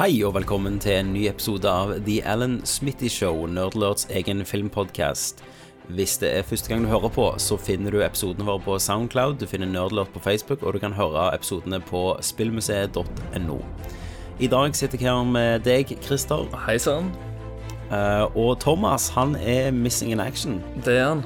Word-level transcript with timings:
Hei 0.00 0.22
og 0.24 0.32
velkommen 0.32 0.78
til 0.80 0.94
en 0.96 1.10
ny 1.12 1.26
episode 1.28 1.68
av 1.68 1.90
The 2.06 2.22
Alan 2.24 2.54
Smitty 2.64 3.10
Show, 3.12 3.42
Nerdlerds 3.52 4.06
egen 4.08 4.38
filmpodcast. 4.48 5.42
Hvis 5.92 6.14
det 6.22 6.30
er 6.38 6.46
første 6.48 6.70
gang 6.70 6.86
du 6.86 6.88
hører 6.88 7.12
på, 7.12 7.26
så 7.36 7.58
finner 7.60 7.92
du 7.92 7.98
episodene 8.00 8.46
våre 8.48 8.62
på 8.64 8.78
Soundcloud, 8.80 9.36
du 9.42 9.44
finner 9.50 9.68
Nerdlert 9.68 10.08
på 10.14 10.22
Facebook, 10.24 10.62
og 10.64 10.72
du 10.72 10.80
kan 10.80 10.96
høre 10.96 11.26
episodene 11.34 11.82
på 11.84 12.14
spillmuseet.no. 12.24 13.58
I 14.40 14.48
dag 14.48 14.78
sitter 14.80 15.04
jeg 15.04 15.10
her 15.10 15.28
med 15.34 15.68
deg, 15.68 15.92
Christer, 16.00 16.48
Hei 16.64 16.78
sann. 16.80 17.12
eh, 17.92 18.24
og 18.24 18.56
Thomas. 18.64 19.10
Han 19.18 19.36
er 19.36 19.68
missing 19.70 20.16
in 20.16 20.24
action. 20.24 20.62
Det 20.80 20.96
er 20.96 21.08
han. 21.10 21.22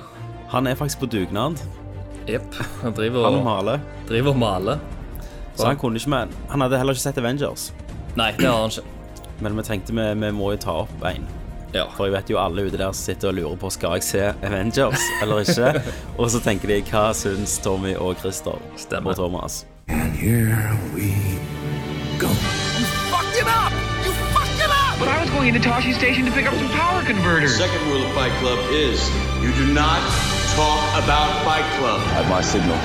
Han 0.50 0.66
er 0.66 0.75
faktisk 0.75 0.98
på 1.06 1.12
dugnad. 1.14 1.62
Jepp. 2.27 2.59
Han 2.82 2.98
driver 2.98 3.30
og, 3.30 3.45
maler. 3.45 3.79
driver 4.11 4.34
og 4.34 4.38
maler. 4.38 4.84
Så 5.54 5.70
han 5.70 5.79
kunne 5.79 5.95
ikke 5.95 6.11
med 6.11 6.29
Han 6.50 6.61
hadde 6.61 6.79
heller 6.79 6.98
ikke 6.98 7.06
sett 7.06 7.18
Avengers. 7.22 7.70
Nei, 8.17 8.31
det 8.39 8.46
har 8.46 8.61
han 8.61 8.71
ikke. 8.71 8.91
Men 9.43 9.57
vi 9.59 9.62
tenkte 9.67 9.93
vi, 9.96 10.05
vi 10.21 10.31
må 10.37 10.53
jo 10.55 10.59
ta 10.63 10.75
opp 10.85 11.05
en. 11.09 11.25
Ja. 11.75 11.89
For 11.96 12.07
jeg 12.07 12.14
vet 12.14 12.29
jo 12.31 12.39
alle 12.39 12.68
ute 12.68 12.79
der 12.79 12.93
sitter 12.95 13.32
og 13.32 13.35
lurer 13.35 13.57
på 13.59 13.67
Skal 13.75 13.96
jeg 13.99 14.05
se 14.07 14.21
Avengers 14.46 15.03
eller 15.22 15.41
ikke. 15.43 15.82
og 16.22 16.29
så 16.31 16.39
tenker 16.45 16.71
de 16.71 16.77
hva 16.86 17.08
syns 17.19 17.57
Tommy 17.64 17.96
og 17.99 18.14
Christer 18.21 18.61
Stemmer. 18.79 19.11
og 19.11 19.17
Thomas. 19.19 19.64
And 19.89 20.14
here 20.14 20.71
we 20.95 21.11
go. 22.22 22.31
fucked 23.11 23.36
it 23.43 23.49
up! 23.50 23.72
You 24.07 24.13
fucked 24.31 24.63
it 24.63 24.71
up! 24.71 24.94
But 25.03 25.08
I 25.11 25.19
was 25.21 25.31
going 25.35 25.49
into 25.50 25.61
Toshi 25.69 25.93
Station 25.99 26.25
to 26.27 26.33
pick 26.33 26.46
up 26.46 26.55
some 26.55 26.71
power 26.79 27.03
converters. 27.03 27.58
Second 27.58 27.83
rule 27.91 28.07
of 28.07 28.13
Fight 28.14 28.33
Club 28.39 28.61
is 28.71 29.03
you 29.43 29.50
do 29.58 29.67
not 29.75 29.99
talk 30.55 30.79
about 31.03 31.29
Fight 31.43 31.67
Club. 31.83 31.99
At 32.14 32.31
my 32.31 32.41
signal, 32.41 32.78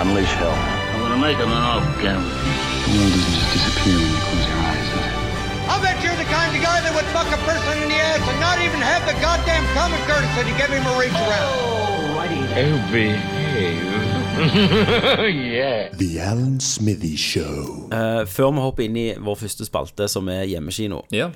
unleash 0.00 0.32
hell. 0.38 0.54
I'm 0.94 1.00
gonna 1.02 1.18
make 1.20 1.36
him 1.36 1.50
an 1.50 1.62
off 1.74 1.84
Cameron. 2.00 2.63
The 2.84 2.90
world 2.98 3.12
doesn't 3.16 3.34
just 3.38 3.50
disappear 3.56 3.96
when 4.00 4.10
you 4.14 4.20
close 4.28 4.46
your 4.50 4.60
eyes, 4.68 4.86
does 4.92 5.06
it? 5.08 5.14
I'll 5.70 5.80
bet 5.82 5.96
you're 6.04 6.18
the 6.24 6.28
kind 6.36 6.50
of 6.56 6.60
guy 6.62 6.78
that 6.84 6.92
would 6.96 7.08
fuck 7.16 7.28
a 7.32 7.40
person 7.48 7.74
in 7.82 7.88
the 7.88 7.98
ass 8.10 8.22
and 8.30 8.38
not 8.40 8.58
even 8.66 8.80
have 8.92 9.02
the 9.10 9.16
goddamn 9.24 9.64
common 9.78 10.00
courtesy 10.08 10.42
to 10.50 10.54
give 10.60 10.70
him 10.76 10.84
a 10.84 10.94
reach 11.00 11.18
around. 11.26 11.52
Oh, 12.56 12.78
behave. 12.92 13.82
yeah. 15.54 15.88
The 15.96 16.20
Alan 16.20 16.60
Smithy 16.60 17.16
Show. 17.16 17.88
Uh, 17.92 18.24
før 18.26 18.50
vi 18.54 18.60
hopper 18.64 18.84
inn 18.86 18.96
i 19.00 19.06
vår 19.18 19.36
første 19.44 19.66
spalte, 19.66 20.06
som 20.10 20.28
er 20.32 20.44
hjemmekino, 20.50 21.00
ja, 21.14 21.30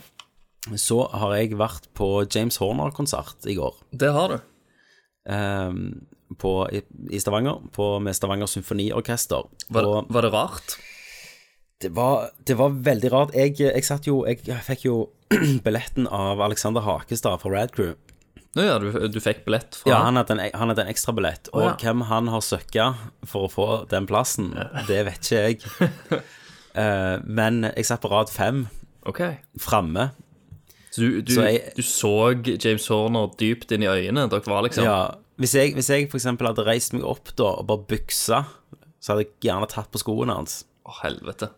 så 0.76 1.00
har 1.14 1.34
jeg 1.38 1.56
vært 1.58 1.88
på 1.96 2.08
James 2.34 2.58
Horner-konsert 2.60 3.46
i 3.48 3.54
går. 3.58 3.74
det 3.94 4.10
har 4.12 4.34
du. 4.34 4.38
eh, 5.30 5.72
på, 6.38 6.52
i, 6.76 6.82
I 7.10 7.18
Stavanger, 7.22 7.62
på, 7.72 7.86
med 8.04 8.14
Stavanger 8.18 8.46
Symfoniorkester. 8.50 9.46
Var, 9.72 9.86
Og 9.88 10.10
var 10.12 10.26
det 10.26 10.32
rart? 10.34 10.76
Det 11.82 11.88
var, 11.94 12.30
det 12.44 12.56
var 12.58 12.74
veldig 12.74 13.10
rart. 13.12 13.34
Jeg, 13.38 13.54
jeg 13.60 13.84
satt 13.86 14.06
jo 14.08 14.24
Jeg 14.26 14.42
fikk 14.66 14.84
jo 14.88 14.96
billetten 15.66 16.08
av 16.10 16.40
Alexander 16.42 16.82
Hakestad 16.82 17.38
fra 17.42 17.52
Rad 17.52 17.74
Crew. 17.76 17.94
Nå 18.56 18.64
ja, 18.64 18.78
du, 18.80 18.88
du 19.12 19.18
fikk 19.22 19.44
billett 19.46 19.76
fra 19.76 19.90
Ja, 19.92 19.98
han 20.06 20.16
hadde 20.18 20.34
en, 20.34 20.40
han 20.56 20.72
hadde 20.72 20.86
en 20.86 20.90
ekstra 20.90 21.12
billett. 21.14 21.50
Og 21.52 21.66
ja. 21.66 21.74
hvem 21.82 22.06
han 22.08 22.30
har 22.32 22.42
søkka 22.42 22.88
for 23.28 23.46
å 23.46 23.52
få 23.52 23.66
den 23.92 24.08
plassen, 24.08 24.50
det 24.88 25.04
vet 25.06 25.20
ikke 25.28 25.42
jeg. 25.44 26.22
uh, 26.74 27.20
men 27.38 27.68
jeg 27.74 27.86
satt 27.90 28.02
på 28.02 28.10
rad 28.10 28.32
fem 28.32 28.64
Ok. 29.08 29.20
framme. 29.62 30.08
Så 30.90 31.04
du, 31.04 31.20
du, 31.22 31.34
Så 31.36 31.44
jeg- 31.46 31.76
du 31.76 31.84
så 31.84 32.14
James 32.56 32.88
Horner 32.90 33.30
dypt 33.38 33.70
inn 33.76 33.84
i 33.84 33.90
øynene? 33.92 34.26
Dere 34.32 34.50
var 34.50 34.64
liksom 34.66 34.88
Ja, 34.88 34.98
hvis 35.38 35.54
jeg, 35.54 35.76
hvis 35.76 35.92
jeg 35.92 36.08
eksempel 36.08 36.48
hadde 36.48 36.64
reist 36.66 36.96
meg 36.96 37.04
opp 37.06 37.30
da 37.38 37.52
og 37.60 37.68
bare 37.68 37.84
byksa, 37.92 38.42
så 38.98 39.12
hadde 39.12 39.28
jeg 39.28 39.36
gjerne 39.46 39.68
tatt 39.70 39.92
på 39.94 40.00
skoene 40.02 40.34
hans. 40.34 40.64
Å, 40.88 40.96
helvete. 41.04 41.52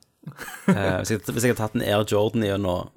Eh, 0.68 0.98
hvis, 1.00 1.10
jeg, 1.14 1.22
hvis 1.26 1.46
jeg 1.46 1.54
hadde 1.54 1.62
tatt 1.62 1.78
en 1.78 1.86
Air 1.86 2.04
Jordan 2.06 2.44
gjennom 2.44 2.90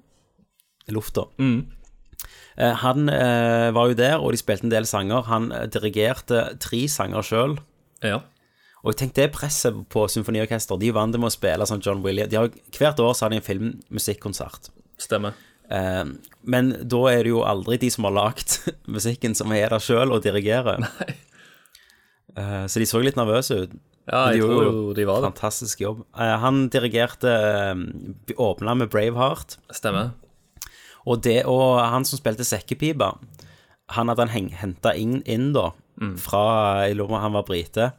lufta. 0.93 1.23
Eh, 1.39 2.75
han 2.83 3.09
eh, 3.09 3.69
var 3.73 3.89
jo 3.89 3.97
der, 3.97 4.17
og 4.19 4.33
de 4.33 4.41
spilte 4.41 4.67
en 4.67 4.73
del 4.73 4.87
sanger. 4.89 5.25
Han 5.29 5.51
eh, 5.55 5.65
dirigerte 5.71 6.45
tre 6.61 6.83
sanger 6.91 7.25
sjøl. 7.25 7.57
Ja. 8.03 8.19
Og 8.83 8.91
jeg 8.91 8.99
tenkte 8.99 9.23
det 9.23 9.33
presset 9.37 9.79
på 9.93 10.05
symfoniorkester. 10.11 10.77
De 10.79 10.91
er 10.91 10.97
vant 10.97 11.15
med 11.15 11.29
å 11.29 11.33
spille 11.33 11.67
som 11.69 11.81
John 11.83 12.03
Williams. 12.03 12.31
De 12.33 12.39
har, 12.41 12.51
hvert 12.75 12.99
år 12.99 13.15
så 13.15 13.25
har 13.25 13.33
de 13.33 13.39
en 13.39 13.47
filmmusikkonsert. 13.47 14.69
Stemmer. 15.01 15.37
Eh, 15.71 16.03
men 16.43 16.73
da 16.91 17.03
er 17.09 17.23
det 17.23 17.31
jo 17.31 17.45
aldri 17.47 17.79
de 17.81 17.91
som 17.93 18.09
har 18.09 18.17
lagd 18.17 18.59
musikken, 18.95 19.37
som 19.39 19.53
er 19.55 19.71
der 19.71 19.83
sjøl 19.83 20.11
og 20.11 20.25
dirigerer. 20.25 20.83
Eh, 22.33 22.63
så 22.67 22.81
de 22.81 22.89
så 22.89 22.99
litt 23.03 23.17
nervøse 23.19 23.63
ut. 23.63 23.73
Ja, 24.09 24.25
jeg 24.33 24.41
tror 24.43 24.63
jo 24.67 24.93
de 24.97 25.05
var 25.07 25.21
det. 25.23 25.29
Fantastisk 25.31 25.81
jobb. 25.81 26.03
Eh, 26.19 26.33
han 26.43 26.65
dirigerte 26.73 27.31
uh, 27.71 28.35
Åpna 28.35 28.75
med 28.75 28.89
Braveheart. 28.91 29.57
Stemmer. 29.71 30.11
Og, 31.05 31.21
det, 31.23 31.43
og 31.47 31.79
han 31.79 32.05
som 32.07 32.19
spilte 32.19 32.45
sekkepipa, 32.47 33.13
han 33.95 34.11
hadde 34.11 34.27
han 34.31 34.51
henta 34.59 34.95
inn, 34.95 35.21
inn 35.25 35.51
da, 35.55 35.71
Mm. 36.01 36.15
fra 36.17 36.87
Jeg 36.87 36.95
lurer 36.97 37.07
på 37.11 37.13
om 37.13 37.21
han 37.21 37.35
var 37.35 37.43
brite. 37.45 37.91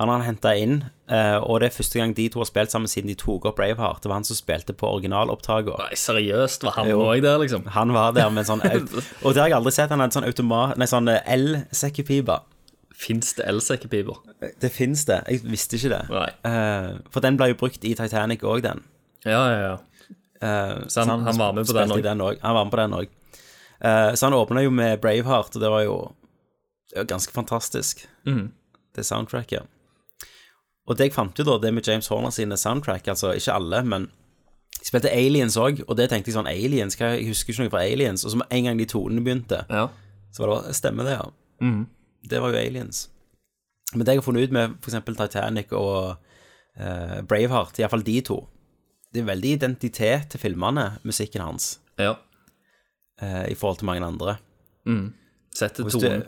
Han 0.00 0.08
hadde 0.08 0.22
han 0.22 0.28
henta 0.30 0.52
inn, 0.56 0.76
eh, 1.12 1.36
og 1.36 1.60
det 1.60 1.66
er 1.68 1.74
første 1.76 1.98
gang 2.00 2.14
de 2.16 2.24
to 2.32 2.40
har 2.40 2.46
spilt 2.48 2.72
sammen 2.72 2.88
siden 2.88 3.10
de 3.12 3.14
tok 3.20 3.44
opp 3.44 3.58
Braveheart. 3.58 4.00
Det 4.00 4.08
var 4.08 4.16
han 4.16 4.24
som 4.24 4.38
spilte 4.38 4.72
på 4.72 4.88
originalopptaket. 4.88 5.76
Nei, 5.76 5.98
seriøst, 6.00 6.64
var 6.64 6.78
han 6.78 6.88
òg 6.94 7.20
der, 7.20 7.36
liksom? 7.42 7.66
Han 7.76 7.92
var 7.92 8.14
der 8.16 8.30
med 8.32 8.46
en 8.46 8.48
sånn 8.54 8.64
Og 9.26 9.34
det 9.34 9.42
har 9.42 9.50
jeg 9.52 9.58
aldri 9.58 9.72
sett. 9.76 9.92
Han 9.92 10.00
hadde 10.00 10.16
sånn 10.16 10.24
automat 10.30 10.80
Nei, 10.80 10.88
sånn 10.88 11.12
eh, 11.12 11.20
el-sekkepipe. 11.28 12.38
Fins 13.00 13.32
det 13.38 13.46
elsekkepiper? 13.48 14.18
Det 14.60 14.68
fins 14.72 15.06
det. 15.08 15.22
Jeg 15.28 15.40
visste 15.48 15.78
ikke 15.78 15.92
det. 15.94 16.00
Nei. 16.12 16.26
Eh, 16.50 16.98
for 17.12 17.24
den 17.24 17.38
ble 17.40 17.46
jo 17.54 17.56
brukt 17.62 17.84
i 17.88 17.94
Titanic 17.96 18.42
òg, 18.44 18.60
den. 18.66 18.82
Ja, 19.24 19.40
ja, 19.48 19.60
ja. 19.60 19.76
Uh, 20.40 20.86
Så 20.88 21.04
han- 21.04 21.22
han 21.24 21.36
var 21.38 21.52
med 21.52 21.66
på 21.66 21.72
den 21.72 22.20
òg. 22.20 22.38
Han 22.42 22.54
var 22.54 22.64
med 22.64 22.72
på 22.72 22.76
den 22.80 22.92
òg. 22.98 23.08
så 24.16 24.26
han 24.26 24.32
åpna 24.36 24.62
jo 24.62 24.70
med 24.70 25.00
Braveheart, 25.00 25.56
og 25.56 25.60
det 25.62 25.70
var 25.70 25.82
jo, 25.82 26.12
det 26.90 26.96
var 26.98 27.04
ganske 27.04 27.32
fantastisk, 27.32 28.06
mm. 28.26 28.50
det 28.96 29.06
soundtracket. 29.06 29.62
Og 30.86 30.96
det 30.96 31.06
jeg 31.06 31.14
fant 31.14 31.38
jo 31.38 31.44
da, 31.44 31.58
det 31.58 31.72
med 31.74 31.86
James 31.86 32.08
Horner 32.08 32.30
sine 32.30 32.56
soundtrack, 32.56 33.08
altså 33.08 33.32
ikke 33.32 33.52
alle, 33.54 33.82
men 33.86 34.10
de 34.80 34.86
spilte 34.88 35.12
Aliens 35.12 35.56
òg, 35.56 35.82
og 35.88 35.96
det 35.96 36.08
tenkte 36.10 36.30
jeg 36.32 36.36
sånn 36.38 36.48
Aliens, 36.50 36.96
jeg 36.98 37.26
husker 37.28 37.52
ikke 37.52 37.62
noe 37.66 37.70
fra 37.70 37.84
Aliens. 37.84 38.24
Og 38.24 38.32
så 38.32 38.40
med 38.40 38.46
en 38.50 38.64
gang 38.64 38.78
de 38.80 38.86
tonene 38.88 39.24
begynte, 39.24 39.64
ja. 39.68 39.88
så 40.32 40.42
var 40.42 40.50
det 40.50 40.56
bare 40.62 40.74
Stemmer 40.74 41.04
det, 41.04 41.16
ja. 41.18 41.26
Mhm. 41.60 41.86
Det 42.22 42.40
var 42.42 42.52
jo 42.52 42.58
Aliens. 42.60 43.08
Men 43.94 44.04
det 44.06 44.12
jeg 44.14 44.20
har 44.20 44.26
funnet 44.26 44.48
ut 44.48 44.52
med 44.54 44.74
f.eks. 44.84 44.98
Titanic 45.18 45.72
og 45.72 46.16
eh, 46.76 47.20
Braveheart, 47.26 47.78
iallfall 47.80 48.04
de 48.06 48.20
to 48.22 48.36
Det 49.12 49.22
er 49.22 49.30
veldig 49.32 49.52
identitet 49.56 50.28
til 50.30 50.38
filmene, 50.40 50.84
musikken 51.02 51.42
hans, 51.42 51.80
ja. 51.98 52.12
eh, 53.20 53.48
i 53.50 53.54
forhold 53.58 53.80
til 53.80 53.88
mange 53.90 54.06
andre. 54.06 54.36
Sette 55.54 55.82
Hvis 55.82 55.96
du, 55.98 56.04
tonen. 56.06 56.22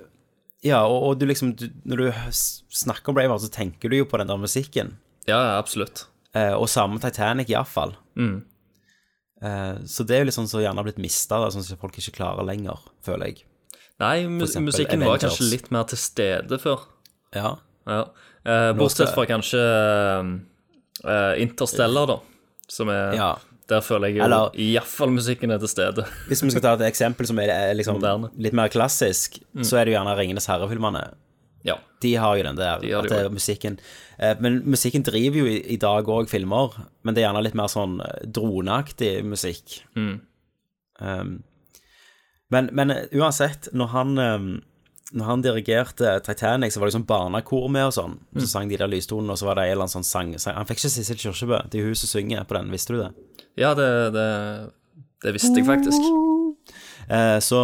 ja, 0.67 0.81
og, 0.87 1.03
og 1.13 1.21
du 1.21 1.27
liksom 1.27 1.53
du, 1.57 1.69
Når 1.87 1.97
du 2.01 2.07
s- 2.35 2.65
snakker 2.75 3.11
om 3.13 3.15
Braveheart, 3.15 3.45
så 3.45 3.51
tenker 3.55 3.89
du 3.93 3.97
jo 4.01 4.05
på 4.11 4.19
den 4.19 4.27
der 4.33 4.37
musikken. 4.43 4.97
Ja, 5.29 5.39
ja, 5.39 5.59
absolutt. 5.59 6.07
Eh, 6.35 6.55
og 6.57 6.67
samme 6.69 6.99
Titanic, 6.99 7.49
iallfall. 7.53 7.95
Mm. 8.19 8.41
Eh, 9.43 9.77
så 9.87 10.03
det 10.07 10.17
er 10.17 10.23
jo 10.25 10.29
litt 10.31 10.37
sånn 10.39 10.49
som 10.51 10.63
gjerne 10.63 10.79
har 10.83 10.87
blitt 10.89 10.99
mista, 11.03 11.39
sånn 11.55 11.63
som 11.67 11.79
folk 11.79 11.97
ikke 12.01 12.15
klarer 12.19 12.47
lenger, 12.47 12.83
føler 13.07 13.31
jeg. 13.31 13.45
Nei, 14.03 14.17
mu 14.27 14.43
eksempel 14.45 14.71
musikken 14.71 15.05
var 15.05 15.15
Avengers. 15.15 15.39
kanskje 15.39 15.51
litt 15.53 15.71
mer 15.75 15.87
til 15.91 16.01
stede 16.03 16.59
før. 16.63 16.85
Ja. 17.37 17.55
Ja. 17.89 18.03
Eh, 18.43 18.73
bortsett 18.79 19.15
fra 19.15 19.25
kanskje 19.31 19.63
eh, 21.07 21.43
Interstellar, 21.43 22.11
da. 22.11 22.21
Som 22.71 22.93
er 22.93 23.17
ja. 23.19 23.33
Der 23.71 23.81
føler 23.81 24.11
jeg 24.11 24.19
jo 24.19 24.27
iallfall 24.59 25.13
musikken 25.15 25.53
er 25.55 25.61
til 25.63 25.71
stede. 25.71 26.05
Hvis 26.29 26.43
vi 26.43 26.51
skal 26.53 26.65
ta 26.65 26.73
et 26.75 26.89
eksempel 26.91 27.29
som 27.29 27.39
er 27.41 27.53
eh, 27.55 27.75
liksom, 27.79 28.03
litt 28.43 28.57
mer 28.59 28.73
klassisk, 28.73 29.39
så 29.63 29.79
er 29.79 29.87
det 29.87 29.95
jo 29.95 29.99
gjerne 30.01 30.17
Ringenes 30.19 30.49
herre-filmene. 30.51 31.05
Ja. 31.65 31.77
De 32.03 32.17
har 32.19 32.37
jo 32.37 32.43
den 32.43 32.59
der, 32.59 32.81
De 32.83 32.91
at 32.99 33.07
det 33.07 33.15
det 33.15 33.19
er 33.23 33.31
musikken 33.31 33.77
eh, 34.19 34.35
Men 34.41 34.57
musikken 34.67 35.05
driver 35.07 35.45
jo 35.45 35.47
i, 35.47 35.61
i 35.71 35.79
dag 35.79 36.09
òg 36.11 36.27
filmer, 36.31 36.75
men 37.07 37.15
det 37.15 37.23
er 37.23 37.29
gjerne 37.29 37.45
litt 37.47 37.55
mer 37.59 37.71
sånn 37.71 38.01
eh, 38.03 38.25
droneaktig 38.27 39.13
musikk. 39.25 39.79
Mm. 39.95 40.17
Um, 40.99 41.37
men, 42.53 42.69
men 42.77 42.93
eh, 42.95 43.09
uansett, 43.17 43.71
når 43.73 43.91
han 43.97 44.19
um, 44.19 44.53
Når 45.13 45.27
han 45.29 45.43
dirigerte 45.45 46.15
Titanic, 46.25 46.73
så 46.73 46.81
var 46.81 46.89
det 46.89 46.95
sånn 46.95 47.09
barnekor 47.09 47.67
med 47.69 47.91
og 47.91 47.93
sånn. 47.93 48.15
Mm. 48.33 48.39
Så 48.41 48.47
sang 48.49 48.71
de 48.71 48.79
der 48.81 48.89
lystonene, 48.89 49.35
og 49.35 49.41
så 49.41 49.51
var 49.51 49.59
det 49.59 49.67
en 49.67 49.75
eller 49.75 49.85
annen 49.85 49.93
sånn 49.93 50.09
sang, 50.09 50.31
Han 50.57 50.69
fikk 50.71 50.81
ikke 50.81 50.93
Sissel 50.95 51.19
Kyrkjebø. 51.21 51.59
Det 51.69 51.81
er 51.81 51.91
hun 51.91 51.99
som 52.01 52.09
synger 52.09 52.47
på 52.49 52.57
den, 52.57 52.71
visste 52.73 52.97
du 52.97 53.03
det? 53.03 53.11
Ja, 53.61 53.75
det, 53.77 53.89
det, 54.15 54.29
det 55.27 55.35
visste 55.37 55.53
jeg 55.61 55.69
faktisk. 55.69 56.07
Eh, 57.13 57.39
så 57.45 57.61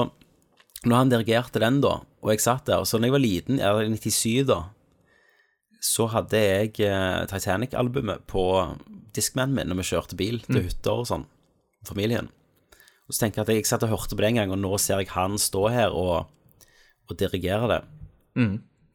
når 0.85 0.97
han 1.01 1.15
dirigerte 1.15 1.63
den, 1.63 1.81
da, 1.81 1.95
og 2.21 2.35
jeg 2.35 2.45
satt 2.45 2.69
der 2.69 2.83
og 2.83 2.89
Så 2.91 2.99
når 2.99 3.09
jeg 3.09 3.17
var 3.17 3.25
liten, 3.25 3.63
eller 3.65 3.89
i 3.89 3.97
97, 3.97 4.45
da, 4.51 4.61
så 5.81 6.09
hadde 6.13 6.43
jeg 6.43 6.75
eh, 6.85 7.25
Titanic-albumet 7.31 8.27
på 8.29 8.45
Discmanen 9.17 9.57
min 9.57 9.71
når 9.71 9.81
vi 9.81 9.89
kjørte 9.93 10.19
bil 10.19 10.43
til 10.45 10.67
hytter 10.67 11.01
og 11.01 11.09
sånn, 11.09 11.25
familien. 11.87 12.29
Og 13.09 13.15
så 13.17 13.25
tenker 13.25 13.41
jeg 13.41 13.49
at 13.49 13.55
jeg 13.57 13.67
satt 13.71 13.85
og 13.87 13.95
hørte 13.95 14.17
på 14.17 14.21
det 14.21 14.29
en 14.33 14.41
gang, 14.43 14.51
og 14.53 14.59
nå 14.61 14.79
ser 14.83 15.01
jeg 15.01 15.09
han 15.15 15.39
stå 15.41 15.69
her 15.73 15.95
og, 15.97 16.27
og 17.09 17.17
dirigere 17.19 17.71
det. 17.73 17.81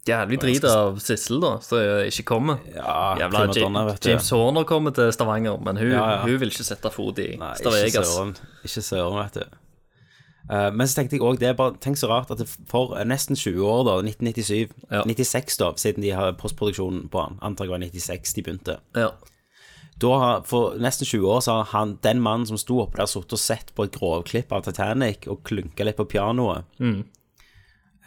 Jævlig 0.03 0.37
drit 0.41 0.65
av 0.67 0.97
Sissel, 0.99 1.39
da, 1.39 1.53
som 1.63 1.79
ikke 2.09 2.25
kommer. 2.27 2.59
Ja, 2.75 3.15
Jævla 3.21 3.45
Madonna, 3.47 3.83
Ja, 3.85 3.89
vet 3.93 4.03
du. 4.03 4.09
James 4.11 4.29
Horner 4.35 4.63
kommer 4.67 4.91
til 4.91 5.11
Stavanger, 5.15 5.57
men 5.63 5.77
hun, 5.79 5.91
Ja, 5.95 6.03
ja. 6.11 6.21
hun 6.25 6.39
vil 6.41 6.51
ikke 6.51 6.65
sette 6.67 6.91
fot 6.91 7.19
i 7.23 7.37
Nei, 7.39 7.53
søren. 7.57 8.35
Ikke 8.67 8.83
søren, 8.83 9.17
vet 9.21 9.39
du. 9.39 9.59
Uh, 10.43 10.69
men 10.75 10.87
så 10.91 10.97
tenkte 10.99 11.15
jeg 11.15 11.23
òg 11.23 11.37
det 11.39 11.53
bare 11.55 11.77
Tenk 11.79 11.95
så 11.95 12.09
rart 12.11 12.27
at 12.33 12.41
det 12.41 12.49
for 12.67 12.97
nesten 13.07 13.37
20 13.39 13.63
år, 13.63 13.85
da, 13.87 13.93
1997 14.03 14.73
Ja. 14.91 15.03
96, 15.07 15.57
da, 15.61 15.69
siden 15.79 16.03
de 16.03 16.11
har 16.11 16.33
postproduksjonen 16.35 17.07
på 17.09 17.21
han. 17.23 17.39
Antar 17.41 17.69
jeg 17.69 17.71
var 17.71 17.79
96 17.79 18.33
de 18.35 18.43
begynte. 18.43 18.77
Ja. 18.93 19.13
Da 20.01 20.41
For 20.47 20.77
nesten 20.81 21.05
20 21.05 21.27
år 21.29 21.41
så 21.45 21.57
har 21.59 21.67
han, 21.73 21.97
den 22.01 22.21
mannen 22.23 22.47
som 22.49 22.57
sto 22.57 22.79
oppe 22.81 22.99
der, 22.99 23.09
sittet 23.09 23.35
og 23.37 23.41
sett 23.41 23.73
på 23.75 23.85
et 23.85 23.97
grovklipp 23.97 24.53
av 24.55 24.63
Titanic 24.65 25.27
og 25.31 25.43
klunka 25.47 25.85
litt 25.85 25.99
på 25.99 26.07
pianoet. 26.15 26.65
Mm. 26.79 27.03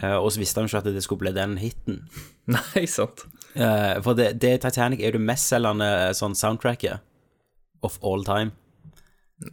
Uh, 0.03 0.19
og 0.19 0.29
så 0.33 0.43
visste 0.43 0.61
han 0.61 0.69
ikke 0.69 0.83
at 0.83 0.91
det 0.93 1.05
skulle 1.05 1.25
bli 1.25 1.33
den 1.37 1.57
hiten. 1.61 2.03
Nei, 2.57 2.85
sant. 2.91 3.25
Uh, 3.55 3.97
for 4.05 4.19
det, 4.19 4.35
det 4.43 4.59
Titanic 4.65 5.01
er 5.01 5.15
jo 5.15 5.21
det 5.21 5.29
mestselgende 5.29 5.87
eh, 6.09 6.13
sånn 6.17 6.37
soundtracket 6.37 7.01
of 7.87 7.97
all 8.05 8.27
time. 8.27 8.53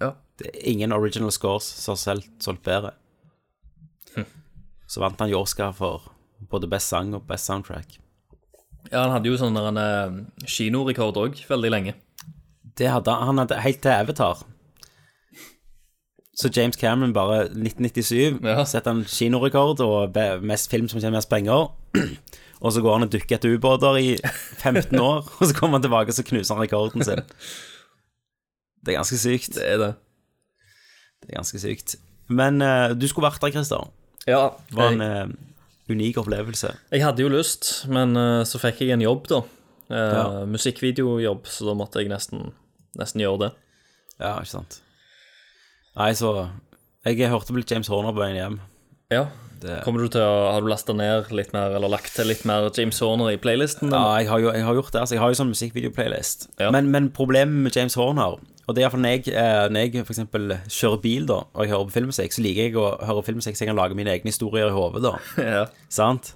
Ja. 0.02 0.16
Det 0.40 0.50
er 0.50 0.60
ingen 0.74 0.96
original 0.96 1.32
scores 1.32 1.68
som 1.80 1.94
har 1.94 2.02
solgt, 2.02 2.34
solgt 2.44 2.66
bedre. 2.66 2.96
Så 4.94 5.02
vant 5.02 5.20
han 5.22 5.32
jo 5.32 5.42
Oscar 5.42 5.72
for 5.74 6.10
både 6.52 6.70
best 6.70 6.92
sang 6.92 7.16
og 7.18 7.26
best 7.26 7.50
soundtrack. 7.50 8.00
ja, 8.92 9.00
han 9.00 9.14
hadde 9.16 9.32
jo 9.32 9.38
sånn 9.40 9.58
eh, 9.58 10.18
kinorekord 10.46 11.18
òg, 11.18 11.40
veldig 11.50 11.72
lenge. 11.72 11.96
Det 12.78 12.90
hadde 12.90 13.14
han, 13.14 13.38
hadde 13.38 13.62
helt 13.62 13.82
til 13.84 13.94
Avatar. 13.94 14.44
Så 16.34 16.50
James 16.56 16.76
Cameron 16.76 17.14
bare 17.14 17.44
1997 17.52 18.40
Ja. 18.44 18.64
setter 18.66 18.92
han 18.94 19.04
kinorekord 19.06 19.80
og 19.86 20.16
mest 20.42 20.72
film 20.72 20.88
som 20.90 21.00
tjener 21.00 21.20
mest 21.20 21.30
penger. 21.30 21.68
Og 22.64 22.72
så 22.72 22.80
går 22.82 22.94
han 22.96 23.04
og 23.04 23.12
dukker 23.12 23.36
etter 23.36 23.52
ubåter 23.58 23.98
i 24.00 24.18
15 24.64 24.96
år, 25.00 25.26
og 25.40 25.48
så 25.50 25.54
kommer 25.58 25.76
han 25.76 25.84
tilbake 25.84 26.14
og 26.14 26.16
så 26.16 26.24
knuser 26.24 26.56
han 26.56 26.64
rekorden 26.64 27.04
sin. 27.04 27.20
Det 28.80 28.94
er 28.94 29.02
ganske 29.02 29.18
sykt. 29.20 29.58
Det 29.58 29.66
er 29.68 29.82
det. 29.82 29.90
Det 31.20 31.34
er 31.34 31.42
ganske 31.42 31.60
sykt. 31.60 31.98
Men 32.32 32.62
uh, 32.64 32.94
du 32.96 33.04
skulle 33.12 33.28
vært 33.28 33.44
der, 33.44 33.52
Christer. 33.52 33.90
Ja, 34.24 34.46
Det 34.70 34.78
var 34.80 34.94
jeg, 34.94 34.96
en 34.96 35.04
eh, 35.04 35.36
unik 35.92 36.22
opplevelse. 36.24 36.72
jeg 36.96 37.04
hadde 37.04 37.26
jo 37.26 37.34
lyst, 37.36 37.74
men 37.92 38.16
uh, 38.16 38.46
så 38.48 38.64
fikk 38.64 38.80
jeg 38.86 38.96
en 38.96 39.04
jobb, 39.04 39.28
da. 39.28 39.42
Ja. 39.92 40.24
Musikkvideojobb, 40.48 41.44
så 41.52 41.68
da 41.68 41.76
måtte 41.76 42.00
jeg 42.00 42.14
nesten, 42.16 42.54
nesten 43.00 43.24
gjøre 43.24 43.40
det. 43.48 43.52
Ja, 44.20 44.36
ikke 44.40 44.52
sant. 44.54 44.80
Nei, 45.98 46.12
så 46.18 46.50
Jeg 47.06 47.30
hørte 47.30 47.54
litt 47.58 47.72
James 47.72 47.90
Horner 47.92 48.14
på 48.16 48.22
veien 48.24 48.38
hjem. 48.40 48.60
Ja. 49.14 49.26
Det, 49.64 49.78
Kommer 49.86 50.04
du 50.04 50.10
til 50.12 50.20
å, 50.24 50.52
Har 50.52 50.64
du 50.64 50.68
lasta 50.68 50.92
ned 50.96 51.30
litt 51.32 51.54
mer, 51.56 51.72
eller 51.78 51.92
lagt 51.92 52.12
til 52.16 52.28
litt 52.28 52.42
mer 52.48 52.66
James 52.76 52.98
Horner 53.00 53.32
i 53.32 53.38
playlisten? 53.40 53.92
ja, 53.94 54.18
jeg 54.20 54.28
har, 54.28 54.42
jo, 54.44 54.50
jeg 54.52 54.66
har 54.68 54.76
gjort 54.80 54.92
det. 54.92 55.02
Altså, 55.04 55.16
jeg 55.16 55.22
har 55.24 55.32
jo 55.32 55.40
sånn 55.40 55.54
musikkvideoplaylist. 55.54 56.48
Ja. 56.60 56.72
Men, 56.76 56.90
men 56.92 57.08
problemet 57.16 57.64
med 57.68 57.76
James 57.78 57.96
Horner 58.00 58.36
Og 58.68 58.76
det 58.76 58.82
er 58.82 58.88
iallfall 58.88 59.04
når 59.06 59.16
jeg, 59.16 59.34
eh, 59.40 59.64
når 59.72 59.86
jeg 59.88 60.04
eksempel 60.04 60.56
kjører 60.68 61.02
bil 61.04 61.28
da 61.28 61.40
og 61.46 61.64
jeg 61.64 61.74
hører 61.74 61.90
på 61.90 61.96
filmmusikk, 61.98 62.36
så 62.36 62.44
liker 62.44 62.68
jeg 62.68 62.78
å 62.80 62.86
høre 63.08 63.24
filmmusikk 63.28 63.56
så 63.60 63.64
jeg 63.66 63.72
kan 63.72 63.80
lage 63.80 63.96
mine 64.00 64.12
egne 64.12 64.32
historier 64.32 64.68
i 64.72 64.76
hodet. 64.76 65.04
da 65.04 65.16
Ja. 65.58 65.64
Sant? 65.92 66.34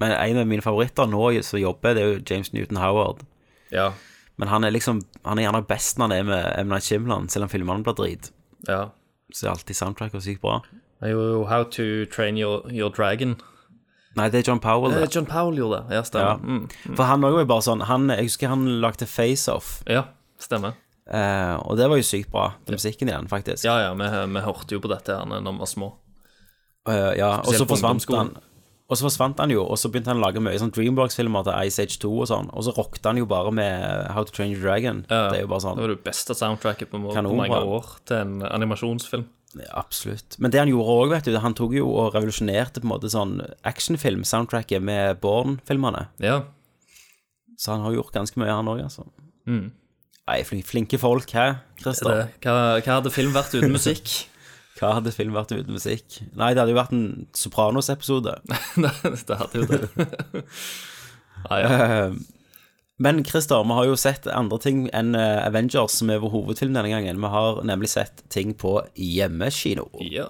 Men 0.00 0.12
en 0.12 0.38
av 0.40 0.46
mine 0.48 0.62
favoritter 0.64 1.06
nå 1.08 1.42
som 1.44 1.60
jobber, 1.60 1.94
det 1.94 2.02
er 2.02 2.06
jo 2.12 2.20
James 2.28 2.52
Newton 2.52 2.76
Howard. 2.76 3.16
ja. 3.70 3.92
Men 4.40 4.48
han 4.48 4.64
er 4.64 4.70
liksom 4.70 5.02
Han 5.24 5.38
er 5.38 5.42
gjerne 5.42 5.66
best 5.68 5.98
når 5.98 6.08
han 6.08 6.12
er 6.12 6.22
med 6.22 6.58
M. 6.58 6.68
Night 6.68 6.84
Shyamalan, 6.84 7.28
selv 7.28 7.42
om 7.42 7.48
filmene 7.48 7.82
blir 7.84 7.94
drit. 7.94 8.30
ja. 8.68 8.84
Så 9.32 9.46
er 9.46 9.50
alltid 9.50 9.76
soundtracket 9.76 10.22
sykt 10.22 10.40
bra. 10.40 10.60
Det 11.00 11.08
er 11.08 11.12
jo 11.12 11.44
How 11.46 11.62
to 11.62 11.82
Train 12.10 12.38
Your, 12.38 12.60
your 12.70 12.90
Dragon. 12.90 13.36
Nei, 14.16 14.28
det 14.28 14.40
er 14.40 14.50
John 14.50 14.58
Powell. 14.58 14.92
Eh, 14.92 15.00
Det. 15.04 15.14
John 15.14 15.26
Powell 15.26 15.56
gjorde 15.56 15.84
det. 15.86 15.94
Ja, 15.94 15.96
Ja. 15.96 16.02
stemmer. 16.02 16.40
Mm. 16.42 16.96
For 16.96 17.04
han 17.04 17.20
òg 17.22 17.32
var 17.32 17.40
jo 17.40 17.46
bare 17.46 17.62
sånn 17.62 17.82
han, 17.86 18.08
Jeg 18.08 18.24
husker 18.26 18.48
han 18.48 18.64
lagde 18.80 19.06
Face 19.06 19.48
Off, 19.48 19.82
Ja, 19.86 20.04
stemmer. 20.38 20.74
eh, 21.08 21.56
og 21.64 21.76
det 21.76 21.88
var 21.88 21.96
jo 21.96 22.02
sykt 22.02 22.30
bra. 22.30 22.54
Den 22.66 22.74
musikken 22.74 23.08
i 23.08 23.12
den, 23.12 23.28
faktisk. 23.28 23.64
Ja, 23.64 23.78
ja, 23.78 23.94
vi, 23.94 24.04
vi 24.34 24.40
hørte 24.40 24.70
jo 24.72 24.80
på 24.80 24.88
dette 24.88 25.14
her 25.16 25.24
når 25.26 25.52
vi 25.52 25.58
var 25.58 25.66
små. 25.66 25.92
Uh, 26.88 27.12
ja. 27.16 27.36
Og 27.44 27.54
så 27.54 27.66
forsvant 27.68 28.06
han. 28.16 28.36
Og 28.90 28.96
så 28.98 29.04
forsvant 29.06 29.38
han 29.38 29.50
jo, 29.52 29.62
og 29.62 29.76
så 29.78 29.86
begynte 29.88 30.10
han 30.10 30.18
å 30.18 30.24
lage 30.26 30.40
mye 30.42 30.58
sånn 30.58 30.72
Dreamworks-filmer 30.74 31.44
til 31.46 31.52
Ice 31.68 31.78
Age 31.78 31.98
2 32.02 32.10
og 32.10 32.26
sånn, 32.26 32.48
og 32.52 32.64
så 32.66 32.72
rockte 32.74 33.06
han 33.06 33.20
jo 33.20 33.26
bare 33.30 33.52
med 33.54 34.08
How 34.10 34.24
to 34.24 34.32
Train 34.34 34.50
Your 34.50 34.62
Dragon. 34.64 35.04
Ja, 35.08 35.28
Det 35.30 35.38
er 35.38 35.42
jo 35.44 35.46
bare 35.52 35.60
Det 35.60 35.66
sånn 35.68 35.78
var 35.78 35.92
det 35.92 36.02
beste 36.02 36.34
soundtracket 36.34 36.90
på, 36.90 36.98
på 36.98 37.36
mange 37.36 37.60
år 37.62 37.86
til 38.04 38.16
en 38.16 38.42
animasjonsfilm. 38.42 39.28
Absolutt. 39.74 40.36
Men 40.38 40.52
det 40.54 40.60
han 40.62 40.70
gjorde 40.70 40.94
òg, 40.94 41.10
vet 41.10 41.26
du, 41.26 41.34
han 41.42 41.54
tok 41.58 41.72
jo 41.74 41.88
og 41.90 42.12
revolusjonerte 42.14 42.78
på 42.82 42.86
en 42.86 42.92
måte 42.92 43.10
sånn 43.10 43.40
actionfilm-soundtracket 43.66 44.82
med 44.86 45.18
Born-filmene. 45.24 46.04
Ja. 46.22 46.36
Så 47.58 47.74
han 47.74 47.82
har 47.84 47.96
gjort 47.96 48.14
ganske 48.14 48.38
mye, 48.40 48.52
han 48.54 48.70
òg, 48.70 48.84
altså. 48.86 49.08
Mm. 49.50 49.72
Nei, 50.30 50.38
flin- 50.46 50.62
flinke 50.66 51.00
folk, 51.02 51.32
hæ, 51.34 51.48
Christer? 51.82 52.28
Hva, 52.44 52.54
hva 52.78 53.00
hadde 53.00 53.10
film 53.10 53.34
vært 53.34 53.56
uten 53.58 53.74
musikk? 53.74 54.12
Hva 54.80 54.94
hadde 54.96 55.10
film 55.12 55.34
vært 55.36 55.50
uten 55.52 55.74
musikk? 55.76 56.20
Nei, 56.38 56.54
det 56.54 56.62
hadde 56.62 56.72
jo 56.72 56.78
vært 56.78 56.92
en 56.96 57.26
Sopranos-episode. 57.36 58.32
det, 58.48 58.92
det 59.28 59.36
hadde 59.36 59.60
jo 59.60 59.66
det. 59.68 60.44
ah, 61.50 61.58
ja. 61.66 62.06
Men 63.00 63.24
Christer, 63.24 63.62
vi 63.64 63.72
har 63.72 63.86
jo 63.88 63.96
sett 63.96 64.26
andre 64.28 64.58
ting 64.60 64.82
enn 64.92 65.14
eh, 65.16 65.38
Avengers, 65.40 65.94
som 65.96 66.10
er 66.12 66.18
vår 66.20 66.34
hovedfilm 66.34 66.74
denne 66.76 66.90
gangen. 66.92 67.16
Vi 67.22 67.28
har 67.32 67.62
nemlig 67.64 67.88
sett 67.88 68.20
ting 68.28 68.52
på 68.52 68.74
hjemmekino. 68.92 69.86
ja. 70.04 70.26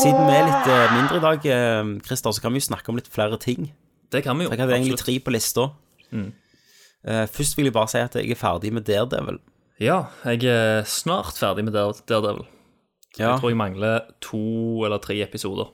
Siden 0.00 0.22
vi 0.24 0.32
er 0.32 0.46
litt 0.46 0.70
eh, 0.72 0.92
mindre 0.94 1.18
i 1.18 1.22
dag, 1.26 1.44
eh, 1.52 1.90
Christer, 2.06 2.32
så 2.32 2.40
kan 2.40 2.54
vi 2.54 2.62
jo 2.62 2.68
snakke 2.70 2.88
om 2.88 2.96
litt 2.96 3.10
flere 3.12 3.36
ting. 3.36 3.68
Det 4.08 4.22
kan 4.24 4.40
vi 4.40 4.46
jo. 4.46 4.54
Jeg 4.54 4.62
hadde 4.62 4.78
egentlig 4.78 5.02
tre 5.02 5.18
på 5.20 5.34
lista. 5.36 5.66
Mm. 6.10 6.30
først 7.30 7.54
vil 7.56 7.68
jeg 7.68 7.74
bare 7.76 7.88
si 7.92 8.00
at 8.02 8.16
jeg 8.18 8.32
er 8.32 8.40
ferdig 8.40 8.72
med 8.74 8.88
Daredevil. 8.88 9.36
Ja, 9.78 10.06
jeg 10.24 10.48
er 10.48 10.88
snart 10.88 11.36
ferdig 11.38 11.66
med 11.68 11.76
Daredevil. 11.76 12.48
Ja. 13.18 13.34
Jeg 13.34 13.42
tror 13.42 13.52
jeg 13.52 13.60
mangler 13.60 14.08
to 14.24 14.40
eller 14.88 14.98
tre 14.98 15.20
episoder. 15.22 15.70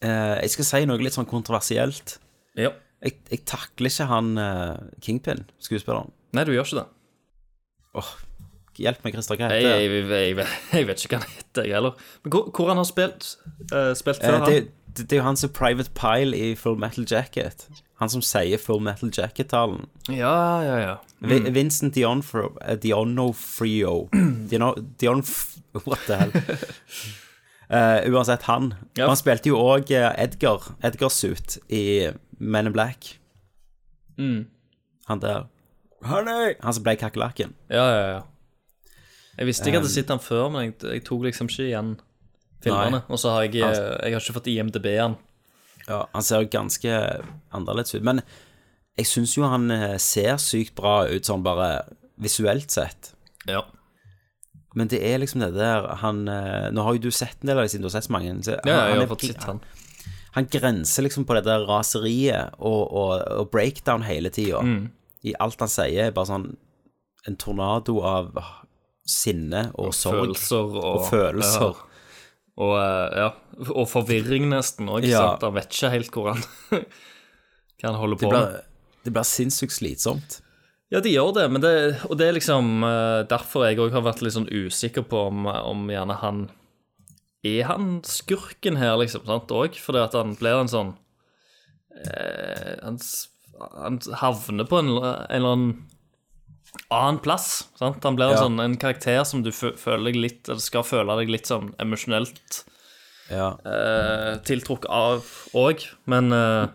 Eh, 0.00 0.36
jeg 0.44 0.54
skal 0.54 0.68
si 0.68 0.86
noe 0.88 1.02
litt 1.02 1.16
sånn 1.16 1.28
kontroversielt. 1.28 2.16
Ja. 2.58 2.72
Jeg, 3.04 3.18
jeg 3.32 3.44
takler 3.48 3.92
ikke 3.92 4.08
han 4.10 4.32
eh, 4.40 4.80
Kingpin, 5.04 5.44
skuespilleren. 5.60 6.12
Nei, 6.36 6.44
du 6.48 6.52
gjør 6.54 6.68
ikke 6.68 6.80
det. 6.80 6.88
Åh, 8.00 8.10
hjelp 8.80 9.04
meg, 9.04 9.16
Christer. 9.16 9.40
Hva 9.40 9.50
heter 9.50 9.66
jeg, 9.66 9.92
jeg, 9.92 10.34
jeg, 10.38 10.50
jeg 10.72 10.88
vet 10.88 11.04
ikke 11.04 11.16
hva 11.16 11.22
han 11.24 11.36
heter, 11.36 11.68
jeg 11.68 11.76
heller. 11.78 12.10
Men 12.24 12.34
hvor, 12.34 12.50
hvor 12.56 12.72
han 12.72 12.80
har 12.80 12.88
spilt, 12.88 13.32
uh, 13.72 13.92
spilt 13.98 14.22
før, 14.22 14.40
uh, 14.40 14.48
det, 14.48 14.58
han? 14.60 14.68
det, 14.96 15.06
det 15.06 15.16
er 15.16 15.22
jo 15.22 15.28
han 15.28 15.40
som 15.40 15.54
Private 15.56 15.92
Pile 15.96 16.36
i 16.36 16.52
Full 16.58 16.78
Metal 16.80 17.08
Jacket. 17.08 17.66
Han 18.00 18.12
som 18.12 18.24
sier 18.24 18.60
Full 18.62 18.80
Metal 18.84 19.12
Jacket-talen. 19.12 19.88
Ja, 20.08 20.36
ja, 20.64 20.76
ja. 20.80 20.94
Mm. 21.20 21.50
Vincent 21.56 21.96
Dionofrio 21.98 22.54
Diono, 22.80 23.32
Dionf... 25.00 25.34
What 25.84 26.06
the 26.06 26.16
hell? 26.16 26.32
Eh, 27.70 28.10
uansett, 28.10 28.42
han. 28.50 28.72
Yep. 28.96 29.06
Han 29.06 29.18
spilte 29.18 29.52
jo 29.52 29.60
òg 29.62 29.92
Edgar, 29.94 30.72
Edgar 30.82 31.12
Suit 31.14 31.58
i 31.70 32.10
Men 32.38 32.66
in 32.70 32.74
Black. 32.74 33.14
Mm. 34.18 34.48
Han 35.06 35.22
der 35.22 35.46
Honey! 36.04 36.54
Han 36.64 36.74
som 36.74 36.84
ble 36.84 36.96
kakerlakken. 36.96 37.54
Ja, 37.68 37.84
ja, 37.84 38.04
ja. 38.14 38.20
Jeg 39.36 39.48
visste 39.48 39.68
ikke 39.68 39.80
at 39.80 39.84
jeg 39.84 39.84
hadde 39.84 39.92
sett 39.92 40.12
han 40.12 40.22
før, 40.22 40.46
men 40.52 40.66
jeg, 40.66 40.76
jeg 40.96 41.02
tok 41.06 41.26
liksom 41.28 41.48
ikke 41.48 41.66
igjen 41.68 41.90
filmene. 42.64 43.02
Og 43.08 43.20
så 43.20 43.34
har 43.34 43.46
jeg, 43.46 43.62
han, 43.64 43.76
jeg 43.76 44.14
har 44.16 44.24
ikke 44.24 44.36
fått 44.36 44.50
IMDb-en. 44.52 45.16
Ja, 45.86 46.04
han 46.12 46.24
ser 46.24 46.44
jo 46.44 46.50
ganske 46.52 46.96
annerledes 47.56 47.94
ut. 47.96 48.04
Men 48.06 48.22
jeg 48.98 49.08
syns 49.08 49.36
jo 49.36 49.48
han 49.48 49.70
eh, 49.72 49.96
ser 50.02 50.36
sykt 50.42 50.74
bra 50.78 51.02
ut 51.08 51.28
sånn 51.28 51.44
bare 51.44 51.70
visuelt 52.20 52.72
sett. 52.72 53.12
Ja. 53.48 53.62
Men 54.78 54.90
det 54.92 55.00
er 55.02 55.18
liksom 55.18 55.42
det 55.42 55.48
der 55.56 55.88
Han 55.98 56.28
eh, 56.30 56.68
Nå 56.70 56.84
har 56.86 56.94
jo 56.94 57.08
du 57.08 57.10
sett 57.10 57.40
en 57.42 57.50
del 57.50 57.58
av 57.58 57.64
det 57.66 57.72
siden 57.72 57.82
du 57.82 57.88
har 57.88 57.96
sett 57.96 58.06
så 58.06 58.14
mange. 58.14 58.36
Så 58.46 58.54
Ja, 58.54 58.60
jeg 58.64 58.76
han, 58.76 59.00
har 59.00 59.02
er, 59.02 59.10
fått 59.10 59.26
sett 59.26 59.46
han. 59.48 59.60
Han 60.36 60.46
grenser 60.46 61.02
liksom 61.02 61.24
på 61.26 61.34
det 61.34 61.42
der 61.48 61.64
raseriet 61.66 62.54
og, 62.58 62.82
og, 62.86 63.14
og 63.40 63.50
breakdown 63.50 64.04
hele 64.06 64.30
tida. 64.30 64.62
I 65.26 65.34
alt 65.42 65.60
han 65.60 65.68
sier, 65.72 66.06
er 66.06 66.14
bare 66.14 66.30
sånn 66.30 66.50
en 67.28 67.36
tornado 67.36 67.98
av 68.06 68.30
sinne 69.10 69.66
og, 69.74 69.90
sorg. 69.96 70.22
Følelser 70.22 70.76
og, 70.78 70.84
og 70.86 71.08
følelser. 71.10 71.72
Ja. 71.74 71.86
Og, 72.60 72.74
eh, 72.76 73.18
ja. 73.24 73.28
og 73.72 73.86
forvirring, 73.88 74.48
nesten 74.52 74.90
òg. 74.92 75.06
Ja. 75.08 75.24
Han 75.42 75.56
vet 75.56 75.74
ikke 75.74 75.92
helt 75.96 76.14
hvor 76.14 76.30
han 76.34 76.44
Hva 77.80 77.88
han 77.88 77.96
holder 77.96 78.20
Det 78.20 78.26
på 78.26 78.32
med. 78.34 78.56
det 79.06 79.12
blir 79.16 79.24
sinnssykt 79.24 79.72
slitsomt. 79.72 80.40
Ja, 80.90 80.98
de 81.00 81.12
gjør 81.12 81.32
det, 81.36 81.44
men 81.54 81.62
det, 81.62 81.72
og 82.08 82.16
det 82.18 82.26
er 82.28 82.34
liksom 82.34 82.82
eh, 82.82 83.20
derfor 83.30 83.68
jeg 83.68 83.78
òg 83.78 83.92
har 83.94 84.02
vært 84.02 84.22
litt 84.26 84.34
sånn 84.34 84.48
usikker 84.50 85.04
på 85.06 85.20
om, 85.28 85.44
om 85.46 85.84
gjerne 85.92 86.16
han 86.18 86.40
Er 87.46 87.68
han 87.70 88.00
skurken 88.04 88.76
her, 88.76 88.96
liksom, 89.00 89.22
sant, 89.28 89.52
òg? 89.54 89.78
Fordi 89.78 90.02
at 90.02 90.16
han 90.18 90.34
blir 90.40 90.58
en 90.64 90.68
sånn 90.72 90.90
eh, 91.94 92.74
han, 92.82 92.98
han 93.78 94.00
havner 94.20 94.66
på 94.68 94.82
en, 94.82 94.90
en 94.98 95.24
eller 95.30 95.54
annen 95.54 95.72
annen 96.94 97.16
plass. 97.18 97.64
Sant? 97.80 98.02
Han 98.06 98.14
blir 98.14 98.28
en 98.30 98.36
Ja. 98.36 98.42
sånn 98.44 98.60
en 98.62 98.76
karakter 98.78 99.24
som 99.26 99.40
du 99.42 99.50
føler 99.50 100.04
deg 100.12 100.18
litt 100.22 100.48
Eller 100.48 100.62
skal 100.62 100.84
føle 100.86 101.16
deg 101.18 101.30
litt 101.32 101.48
sånn 101.50 101.72
emosjonelt 101.82 102.60
Ja. 103.30 103.48
eh, 103.66 104.36
tiltrukket 104.46 104.86
av 104.90 105.26
òg, 105.54 105.82
men 106.10 106.30
eh, 106.34 106.68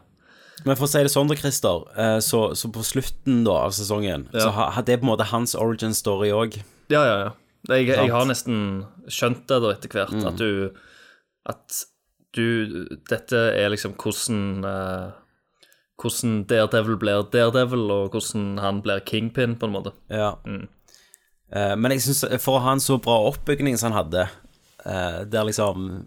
Men 0.66 0.76
for 0.76 0.88
å 0.88 0.90
si 0.90 1.02
det 1.06 1.12
sånn, 1.14 1.28
da, 1.30 1.36
Christer, 1.38 1.84
eh, 1.96 2.20
så, 2.26 2.40
så 2.58 2.70
på 2.74 2.82
slutten 2.84 3.44
da 3.46 3.52
av 3.68 3.74
sesongen 3.78 4.28
Så 4.34 4.50
ha- 4.52 4.72
ha- 4.74 4.82
det 4.82 4.98
på 5.00 5.06
en 5.06 5.12
måte 5.12 5.28
hans 5.30 5.54
origin 5.56 5.94
story 5.94 6.32
òg. 6.34 6.58
Ja, 6.90 7.04
ja, 7.06 7.18
ja. 7.26 7.32
Jeg, 7.70 7.88
jeg 7.90 8.12
har 8.14 8.26
nesten 8.30 8.86
skjønt 9.10 9.48
det 9.50 9.62
da 9.64 9.72
etter 9.74 9.90
hvert, 9.90 10.26
at 10.30 10.38
du 10.38 10.72
At 11.50 11.84
du 12.36 12.88
Dette 13.10 13.40
er 13.58 13.70
liksom 13.74 13.94
hvordan 13.98 14.66
eh, 14.66 15.12
Hvordan 16.02 16.42
Daredevil 16.50 16.98
blir 17.00 17.24
Daredevil, 17.32 17.86
og 17.92 18.12
hvordan 18.12 18.58
han 18.60 18.82
blir 18.84 19.00
Kingpin, 19.08 19.56
på 19.56 19.70
en 19.70 19.72
måte. 19.78 19.94
Ja. 20.12 20.34
Eh, 20.46 21.76
men 21.80 21.94
jeg 21.96 22.02
synes, 22.04 22.26
for 22.44 22.58
å 22.60 22.64
ha 22.66 22.74
en 22.76 22.84
så 22.84 22.98
bra 23.02 23.16
oppbygning 23.30 23.78
som 23.80 23.94
han 23.94 24.02
hadde, 24.04 24.26
eh, 24.86 25.24
der 25.30 25.46
liksom 25.48 26.06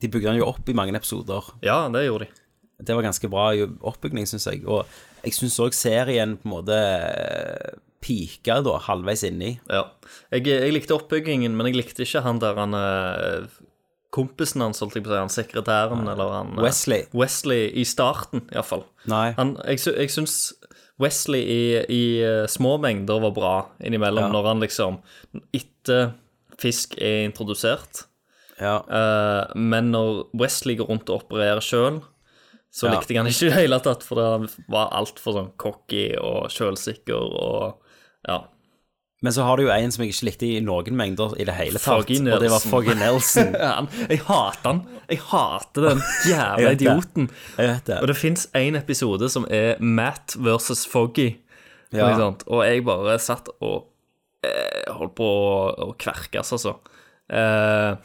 De 0.00 0.08
bygde 0.12 0.28
han 0.28 0.36
jo 0.38 0.46
opp 0.50 0.68
i 0.68 0.74
mange 0.76 0.92
episoder. 0.96 1.44
Ja, 1.64 1.88
det 1.88 2.02
gjorde 2.06 2.26
de. 2.26 2.32
Det 2.78 2.92
var 2.96 3.06
ganske 3.06 3.28
bra 3.32 3.50
oppbygning, 3.88 4.26
syns 4.28 4.46
jeg. 4.50 4.64
Og 4.68 4.84
jeg 5.24 5.32
syns 5.36 5.56
òg 5.64 5.72
serien 5.76 6.34
på 6.36 6.48
en 6.48 6.52
måte 6.52 6.76
eh, 6.76 7.78
pika 8.04 8.58
da, 8.66 8.76
halvveis 8.84 9.24
inni. 9.26 9.54
Ja. 9.72 9.86
Jeg, 10.34 10.44
jeg 10.50 10.74
likte 10.76 10.94
oppbyggingen, 10.98 11.56
men 11.56 11.70
jeg 11.70 11.78
likte 11.80 12.04
ikke 12.04 12.22
han 12.26 12.42
der 12.42 12.58
han 12.60 12.76
eh, 12.76 13.48
Kompisen 14.16 14.62
hans, 14.62 14.78
holdt 14.80 14.94
jeg 14.96 15.04
på 15.04 15.10
å 15.10 15.12
si, 15.12 15.18
han 15.20 15.32
sekretæren, 15.32 16.06
eller 16.08 16.30
han 16.32 16.52
eh, 16.54 16.62
Wesley. 16.64 17.02
Wesley 17.16 17.66
i 17.76 17.84
starten, 17.88 18.44
iallfall. 18.54 18.84
Nei. 19.10 19.30
Han, 19.36 19.56
jeg, 19.66 19.82
jeg 19.92 20.12
syns 20.14 20.36
Wesley 21.02 21.42
i, 21.42 21.62
i 21.92 22.02
små 22.48 22.76
mengder 22.80 23.20
var 23.26 23.34
bra 23.36 23.54
innimellom, 23.84 24.28
Ja. 24.28 24.32
når 24.32 24.46
han 24.48 24.62
liksom 24.64 25.00
Etter 25.52 26.14
fisk 26.56 26.94
er 26.96 27.26
introdusert. 27.26 28.06
Ja. 28.56 28.78
Uh, 28.88 29.52
men 29.60 29.90
når 29.92 30.22
Wesley 30.40 30.78
går 30.78 30.88
rundt 30.88 31.10
og 31.12 31.26
opererer 31.26 31.60
sjøl, 31.60 31.98
så 32.76 32.90
Ja. 32.90 32.96
likte 32.98 33.14
jeg 33.14 33.22
han 33.22 33.30
ikke 33.30 33.46
i 33.46 33.48
det 33.48 33.56
hele 33.62 33.78
tatt, 33.80 34.02
for 34.04 34.20
han 34.20 34.50
var 34.68 34.90
altfor 34.92 35.32
sånn 35.38 35.48
cocky 35.56 36.10
og 36.20 36.50
sjølsikker 36.52 37.16
og 37.40 37.78
ja. 38.28 38.42
Men 39.24 39.32
så 39.32 39.46
har 39.46 39.56
du 39.56 39.62
jo 39.64 39.70
en 39.72 39.90
som 39.94 40.02
jeg 40.04 40.12
ikke 40.12 40.26
likte 40.28 40.46
i 40.46 40.58
noen 40.60 40.92
mengder 40.98 41.32
i 41.40 41.46
det 41.48 41.54
hele 41.56 41.80
tatt, 41.80 42.04
Foggy 42.04 42.18
og 42.20 42.42
det 42.42 42.50
var 42.52 42.60
Foggy 42.60 42.92
Nelson. 43.00 43.54
han, 43.62 43.88
jeg 44.10 44.20
hater 44.28 44.68
han. 44.68 44.82
Jeg 45.08 45.22
hater 45.30 45.86
den 45.88 46.02
jævla 46.28 46.72
idioten. 46.76 47.30
Jeg 47.56 47.70
vet 47.70 47.86
det. 47.88 47.96
Og 48.04 48.10
det 48.12 48.16
fins 48.20 48.44
én 48.60 48.76
episode 48.76 49.30
som 49.32 49.46
er 49.48 49.80
Matt 49.80 50.36
versus 50.36 50.84
Foggy. 50.86 51.30
Ja. 51.96 52.10
Sant? 52.20 52.44
Og 52.50 52.60
jeg 52.68 52.84
bare 52.84 53.16
satt 53.22 53.48
og 53.56 53.86
eh, 54.44 54.84
holdt 54.92 55.16
på 55.16 55.24
å, 55.24 55.56
å 55.88 55.88
kverkes, 55.96 56.52
altså. 56.58 56.76
Eh, 57.32 57.96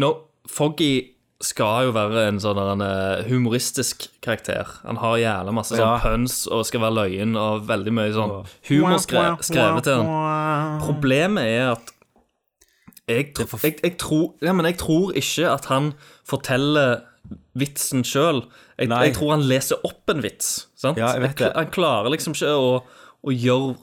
nå, 0.00 0.10
Foggy 0.48 0.94
skal 1.44 1.88
jo 1.88 1.92
være 1.92 2.28
en 2.30 2.38
sånn 2.40 2.58
en, 2.60 2.82
eh, 2.84 3.24
humoristisk 3.28 4.06
karakter. 4.24 4.70
Han 4.86 4.96
har 5.02 5.18
jævla 5.20 5.52
masse 5.52 5.76
sånn 5.76 5.84
Ja. 5.84 5.98
puns 6.00 6.46
og 6.46 6.64
skal 6.64 6.80
være 6.80 6.96
løyen 6.96 7.36
og 7.36 7.66
veldig 7.66 7.92
mye 7.92 8.12
sånn 8.14 8.46
humor 8.70 8.98
skre 8.98 9.36
skrevet 9.44 9.84
til 9.84 10.02
han. 10.02 10.80
Problemet 10.80 11.44
er 11.44 11.72
at 11.72 11.92
jeg, 13.06 13.34
jeg, 13.62 13.78
jeg, 13.82 13.98
tror, 13.98 14.34
ja, 14.42 14.52
men 14.52 14.66
jeg 14.66 14.78
tror 14.78 15.12
ikke 15.14 15.52
at 15.52 15.66
han 15.66 15.92
forteller 16.26 17.02
vitsen 17.54 18.02
sjøl. 18.02 18.42
Jeg, 18.78 19.14
tror 19.14 19.30
han 19.36 19.44
leser 19.46 19.78
opp 19.86 20.10
en 20.10 20.22
vits. 20.24 20.66
Sant? 20.74 20.98
Ja. 20.98 21.14
Han 21.14 21.70
klarer 21.70 22.10
liksom 22.10 22.34
ikke 22.34 22.50
å, 22.50 22.82
å 23.22 23.30
gjøre 23.30 23.76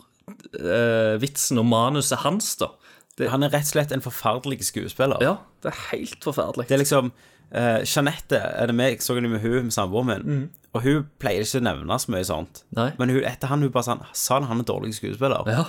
uh, 0.59 1.15
vitsen 1.21 1.61
og 1.61 1.65
manuset 1.71 2.23
hans, 2.25 2.55
da. 2.59 2.73
Det, 3.17 3.29
Han 3.29 3.45
er 3.45 3.53
rett 3.53 3.67
og 3.67 3.75
slett 3.75 3.91
en 3.93 4.01
forferdelig 4.01 4.63
skuespiller. 4.71 5.21
ja, 5.21 5.37
det 5.61 5.69
er 5.69 5.81
helt 5.91 6.23
forferdelig. 6.25 6.67
Det 6.67 6.77
er 6.77 6.81
liksom 6.81 7.11
uh, 7.55 7.79
Jeanette 7.85 8.39
er 8.39 8.69
det 8.69 8.75
meg, 8.77 8.97
jeg 8.97 9.05
så 9.05 9.15
henne 9.17 9.31
med 9.31 9.43
hun 9.43 9.69
med 9.69 9.75
samboeren 9.75 10.09
min, 10.09 10.43
og 10.73 10.83
hun 10.85 11.07
pleier 11.21 11.45
ikke 11.45 11.61
å 11.61 11.67
nevne 11.69 11.97
så 12.01 12.13
mye 12.13 12.27
sånt. 12.27 12.63
Nei. 12.75 12.89
Men 12.99 13.13
hun, 13.13 13.23
etter 13.29 13.51
han 13.51 13.61
hun 13.61 13.71
bare 13.73 13.87
sånn 13.87 14.05
Sa 14.17 14.39
han 14.39 14.49
han 14.49 14.63
er 14.63 14.69
dårlig 14.69 14.95
skuespiller? 14.97 15.45
Ja. 15.49 15.67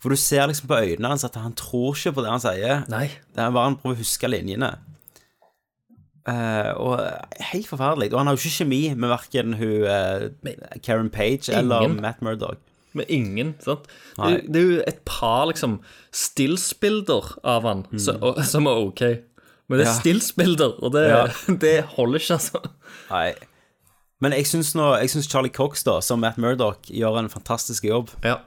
For 0.00 0.12
du 0.12 0.18
ser 0.18 0.48
liksom 0.48 0.70
på 0.70 0.78
øynene 0.80 1.12
hans 1.12 1.26
at 1.28 1.36
han 1.36 1.54
tror 1.58 1.92
ikke 1.92 2.16
på 2.16 2.24
det 2.24 2.32
han 2.32 2.42
sier. 2.42 2.86
Nei. 2.90 3.06
Det 3.36 3.44
er 3.44 3.52
bare 3.52 3.68
han 3.68 3.76
prøver 3.80 3.98
å 3.98 4.00
huske 4.00 4.30
linjene. 4.32 4.72
Uh, 6.28 6.72
og 6.76 7.00
helt 7.52 7.68
forferdelig. 7.68 8.10
Og 8.12 8.20
han 8.20 8.30
har 8.30 8.36
jo 8.36 8.42
ikke 8.42 8.62
kjemi 8.62 8.80
med 8.96 9.12
verken 9.12 9.54
hun 9.60 9.86
uh, 9.86 10.80
Karen 10.84 11.12
Page 11.12 11.52
eller 11.52 11.88
Matt 12.00 12.24
Murdoch. 12.24 12.60
Med 12.96 13.06
ingen, 13.12 13.52
sant? 13.62 13.84
Det, 14.16 14.40
det 14.50 14.58
er 14.58 14.64
jo 14.66 14.78
et 14.90 15.04
par 15.06 15.44
liksom 15.46 15.76
stillsbilder 16.10 17.28
av 17.46 17.68
han 17.68 17.84
så, 17.94 18.16
og, 18.18 18.40
som 18.42 18.66
er 18.66 18.80
ok. 18.82 19.02
Men 19.70 19.78
det 19.78 19.86
er 19.86 19.90
Mm. 19.90 19.94
Ja. 19.94 20.00
stillsbilder, 20.02 20.72
og 20.82 20.92
det, 20.92 21.06
Ja. 21.08 21.22
det 21.64 21.76
holder 21.94 22.18
ikke, 22.18 22.36
altså. 22.40 22.60
Nei. 23.10 23.32
Men 24.20 24.32
jeg 24.36 24.44
syns, 24.50 24.74
Charlie 25.30 25.48
Cox, 25.54 25.84
da, 25.86 26.00
som 26.04 26.20
Matt 26.20 26.36
Murdoch, 26.36 26.82
gjør 26.90 27.18
en 27.22 27.30
fantastisk 27.32 27.84
jobb. 27.88 28.10
Ja. 28.26 28.40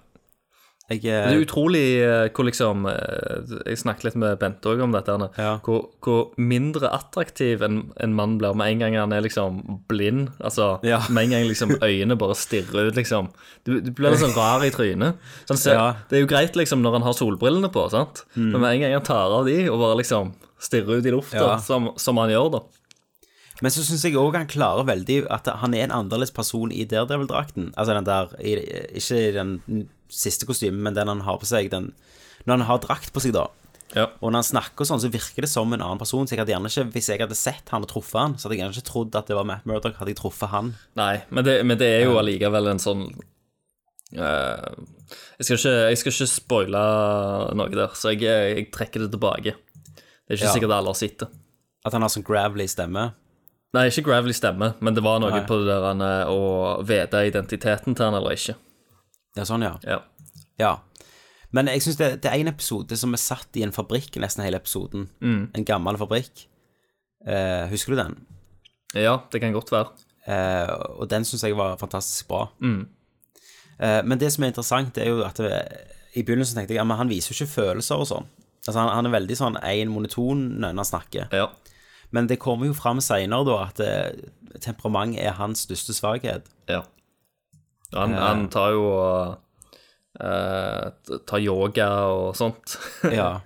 Jeg, 0.91 0.99
Det 1.01 1.11
eh, 1.15 1.31
er 1.31 1.39
utrolig 1.39 1.81
eh, 2.03 2.25
hvor 2.35 2.43
liksom 2.43 2.81
eh, 2.91 3.53
Jeg 3.69 3.77
snakket 3.79 4.03
litt 4.03 4.17
med 4.19 4.35
Bente 4.41 4.67
òg 4.67 4.81
om 4.83 4.91
dette. 4.91 5.15
Ja. 5.39 5.53
Hvor, 5.63 5.85
hvor 6.03 6.33
mindre 6.37 6.89
attraktiv 6.91 7.63
en, 7.63 7.93
en 8.03 8.13
mann 8.13 8.35
blir 8.37 8.53
med 8.53 8.67
en 8.73 8.79
gang 8.83 8.97
han 8.99 9.13
er 9.15 9.23
liksom 9.23 9.61
blind. 9.87 10.33
Altså, 10.43 10.79
Ja. 10.83 10.99
Med 11.09 11.23
en 11.23 11.29
gang 11.37 11.47
liksom 11.47 11.77
øynene 11.79 12.19
bare 12.19 12.35
stirrer 12.35 12.89
ut, 12.91 12.95
liksom. 12.99 13.31
Du, 13.65 13.79
du 13.79 13.91
blir 13.95 14.19
sånn 14.19 14.35
rar 14.35 14.61
i 14.67 14.73
trynet. 14.75 15.15
Så 15.47 15.55
Ja. 15.71 15.93
Mm. 15.93 16.03
Det 16.09 16.17
er 16.19 16.25
jo 16.25 16.31
greit 16.35 16.59
liksom 16.59 16.83
når 16.83 16.99
han 16.99 17.07
har 17.07 17.13
solbrillene 17.17 17.71
på, 17.71 17.87
sant? 17.89 18.25
men 18.35 18.59
med 18.59 18.73
en 18.75 18.81
gang 18.83 18.93
han 18.99 19.07
tar 19.07 19.31
av 19.39 19.47
de 19.47 19.69
og 19.71 19.79
bare 19.79 19.97
liksom 20.03 20.33
stirrer 20.63 21.01
ut 21.01 21.09
i 21.09 21.13
lufta, 21.13 21.43
Ja. 21.43 21.57
som, 21.63 21.91
som 21.99 22.19
han 22.21 22.31
gjør, 22.31 22.49
da. 22.57 22.63
Men 23.61 23.71
så 23.71 23.83
syns 23.85 24.03
jeg 24.03 24.17
òg 24.17 24.35
han 24.35 24.49
klarer 24.49 24.87
veldig 24.87 25.19
at 25.31 25.47
han 25.61 25.75
er 25.77 25.85
en 25.85 25.93
annerledes 25.99 26.33
person 26.35 26.71
i 26.73 26.85
Daredevil-drakten. 26.89 27.69
Altså 27.77 27.93
den 27.95 28.07
der 28.07 28.31
Ikke 28.41 29.19
i 29.19 29.33
den 29.35 29.51
siste 30.11 30.47
kostymen, 30.49 30.81
men 30.83 30.95
den 30.97 31.07
han 31.11 31.21
har 31.27 31.37
på 31.39 31.47
seg. 31.47 31.69
Den, 31.71 31.91
når 32.47 32.57
han 32.57 32.67
har 32.67 32.81
drakt 32.83 33.13
på 33.13 33.21
seg, 33.23 33.35
da. 33.37 33.45
Ja. 33.93 34.07
Og 34.25 34.31
når 34.33 34.41
han 34.41 34.47
snakker 34.49 34.87
sånn, 34.89 35.01
så 35.03 35.11
virker 35.13 35.45
det 35.45 35.51
som 35.51 35.69
en 35.69 35.83
annen 35.85 36.01
person. 36.01 36.25
Så 36.25 36.33
jeg 36.33 36.41
hadde 36.41 36.55
gjerne 36.55 36.71
ikke, 36.71 36.87
Hvis 36.95 37.09
jeg 37.13 37.21
hadde 37.21 37.37
sett 37.37 37.69
han 37.69 37.85
og 37.85 37.91
truffet 37.93 38.19
han, 38.19 38.35
så 38.37 38.47
hadde 38.47 38.57
jeg 38.57 38.63
gjerne 38.63 38.77
ikke 38.79 38.89
trodd 38.89 39.19
at 39.19 39.29
det 39.29 39.37
var 39.37 39.45
Matt 39.47 39.67
Murdoch, 39.69 39.99
hadde 39.99 40.15
jeg 40.15 40.19
truffet 40.19 40.49
han. 40.49 40.73
Nei, 40.99 41.13
men 41.29 41.45
det, 41.45 41.59
men 41.69 41.77
det 41.79 41.91
er 41.99 42.07
jo 42.07 42.17
allikevel 42.19 42.71
en 42.73 42.81
sånn 42.81 43.05
uh, 44.17 44.73
jeg, 45.37 45.45
skal 45.45 45.57
ikke, 45.59 45.75
jeg 45.93 46.01
skal 46.01 46.15
ikke 46.15 46.29
spoile 46.33 46.81
noe 47.59 47.69
der, 47.73 47.93
så 47.97 48.13
jeg, 48.15 48.25
jeg 48.25 48.67
trekker 48.73 49.05
det 49.05 49.11
tilbake. 49.13 49.55
Det 50.33 50.41
er 50.41 50.47
ikke 50.47 50.53
Ja. 50.53 50.59
sikkert 50.59 50.75
alle 50.77 50.87
har 50.93 50.99
sett 50.99 51.17
det. 51.19 51.27
At 51.85 51.93
han 51.93 52.01
har 52.01 52.09
sånn 52.09 52.23
gravelly 52.25 52.67
stemme. 52.67 53.13
Nei, 53.73 53.87
ikke 53.89 54.03
Gravely 54.05 54.33
stemme, 54.37 54.75
men 54.85 54.93
det 54.93 55.01
var 55.01 55.17
noe 55.19 55.31
Nei. 55.31 55.39
på 55.49 55.55
det 55.57 55.65
der 55.65 55.81
han, 55.81 56.01
eh, 56.05 56.25
å 56.29 56.83
vite 56.85 57.23
identiteten 57.25 57.95
til 57.97 58.05
han 58.05 58.13
eller 58.13 58.35
ikke. 58.35 58.53
Ja, 59.35 59.43
sånn, 59.49 59.63
ja. 59.65 59.79
Ja. 59.83 59.99
Ja. 60.59 60.75
Men 61.51 61.65
jeg 61.65 61.81
syns 61.81 61.97
det, 61.97 62.21
det 62.21 62.29
er 62.31 62.37
en 62.37 62.47
episode 62.53 62.95
som 62.95 63.13
er 63.13 63.17
satt 63.17 63.47
i 63.57 63.63
en 63.63 63.71
fabrikk 63.73 64.11
nesten 64.21 64.43
hele 64.45 64.59
episoden. 64.61 65.07
En 65.23 65.65
gammel 65.65 65.97
fabrikk. 65.97 66.45
Eh, 67.25 67.67
husker 67.69 67.95
du 67.95 68.03
den? 68.03 68.25
ja, 68.93 69.17
det 69.31 69.41
kan 69.41 69.51
godt 69.53 69.71
være. 69.71 69.89
Eh, 70.27 70.69
og 70.99 71.09
den 71.09 71.23
syns 71.25 71.41
jeg 71.41 71.55
var 71.57 71.75
fantastisk 71.77 72.27
bra. 72.27 72.49
Eh, 72.61 74.01
men 74.03 74.19
det 74.19 74.31
som 74.31 74.43
er 74.43 74.51
interessant, 74.53 74.93
det 74.93 75.03
er 75.07 75.09
jo 75.09 75.23
at 75.25 75.35
det, 75.41 75.51
i 76.15 76.21
begynnelsen 76.21 76.55
tenkte 76.59 76.75
jeg 76.75 76.85
at 76.85 76.97
han 76.97 77.09
viser 77.09 77.33
jo 77.33 77.41
ikke 77.41 77.55
følelser 77.55 77.97
og 77.97 78.05
sånn. 78.07 78.27
Altså 78.67 78.79
han, 78.79 78.89
han 78.95 79.09
er 79.09 79.15
veldig 79.17 79.35
sånn 79.37 79.57
én 79.59 79.91
monoton 79.91 80.45
når 80.63 80.73
han 80.77 80.87
snakker. 80.87 81.27
Ja. 81.35 81.49
Men 82.15 82.27
det 82.29 82.37
kommer 82.39 82.69
jo 82.69 82.75
fram 82.77 83.01
seinere 83.03 83.43
da 83.47 83.55
at 83.65 83.79
eh, 83.83 84.13
temperament 84.63 85.17
er 85.19 85.33
hans 85.39 85.65
største 85.67 85.95
svakhet. 85.97 86.47
ja. 86.71 86.83
Han, 87.93 88.13
han 88.17 88.47
tar 88.49 88.71
jo 88.73 88.85
uh, 90.23 90.85
Tar 91.29 91.39
yoga 91.43 91.89
og 92.09 92.31
sånt. 92.37 92.77
Ja. 93.13 93.41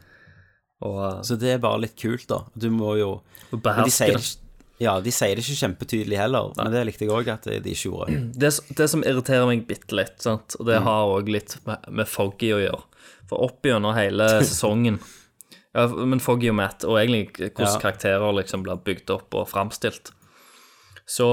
og 0.80 1.00
uh, 1.04 1.22
Så 1.28 1.36
det 1.40 1.56
er 1.56 1.64
bare 1.64 1.82
litt 1.84 1.98
kult, 2.00 2.28
da. 2.32 2.44
Du 2.56 2.70
må 2.72 2.94
jo 3.00 3.10
Men 3.52 3.58
de 3.58 3.64
behersker 3.66 3.92
sier, 4.16 4.22
det. 4.22 4.84
Ja, 4.86 4.94
de 5.04 5.12
sier 5.12 5.36
det 5.36 5.44
ikke 5.44 5.58
kjempetydelig 5.66 6.20
heller, 6.22 6.52
men 6.60 6.70
det 6.72 6.84
likte 6.86 7.08
jeg 7.08 7.12
òg 7.16 7.32
at 7.34 7.48
de 7.50 7.58
ikke 7.74 7.90
gjorde. 7.90 8.18
det, 8.38 8.52
det 8.78 8.88
som 8.92 9.02
irriterer 9.04 9.48
meg 9.50 9.64
bitte 9.68 9.98
litt, 9.98 10.20
sant? 10.22 10.54
og 10.60 10.68
Mm. 10.68 10.70
det 10.70 10.82
har 10.86 11.14
òg 11.16 11.32
litt 11.34 11.56
med, 11.66 11.88
med 11.98 12.08
Foggy 12.12 12.52
å 12.54 12.60
gjøre 12.62 12.84
For 13.30 13.44
opp 13.44 13.66
gjennom 13.68 13.96
hele 13.98 14.28
sesongen 14.48 15.00
ja, 15.76 15.84
Men 15.88 16.20
Foggy 16.24 16.50
og 16.50 16.56
Matt, 16.58 16.86
og 16.88 16.96
egentlig 16.98 17.28
hvordan 17.52 17.68
Ja. 17.68 17.80
karakterer 17.84 18.34
liksom 18.34 18.64
blir 18.66 18.80
bygd 18.82 19.12
opp 19.14 19.36
og 19.38 19.48
framstilt. 19.52 20.10
Så 21.06 21.28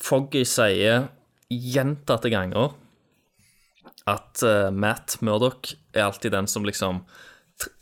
Foggy 0.00 0.44
sier 0.48 1.08
gjentatte 1.50 2.30
ganger 2.32 2.70
at 4.08 4.40
uh, 4.46 4.70
Matt 4.72 5.18
Murdoch 5.22 5.74
er 5.92 6.06
alltid 6.06 6.32
den 6.32 6.48
som 6.50 6.64
liksom 6.66 7.02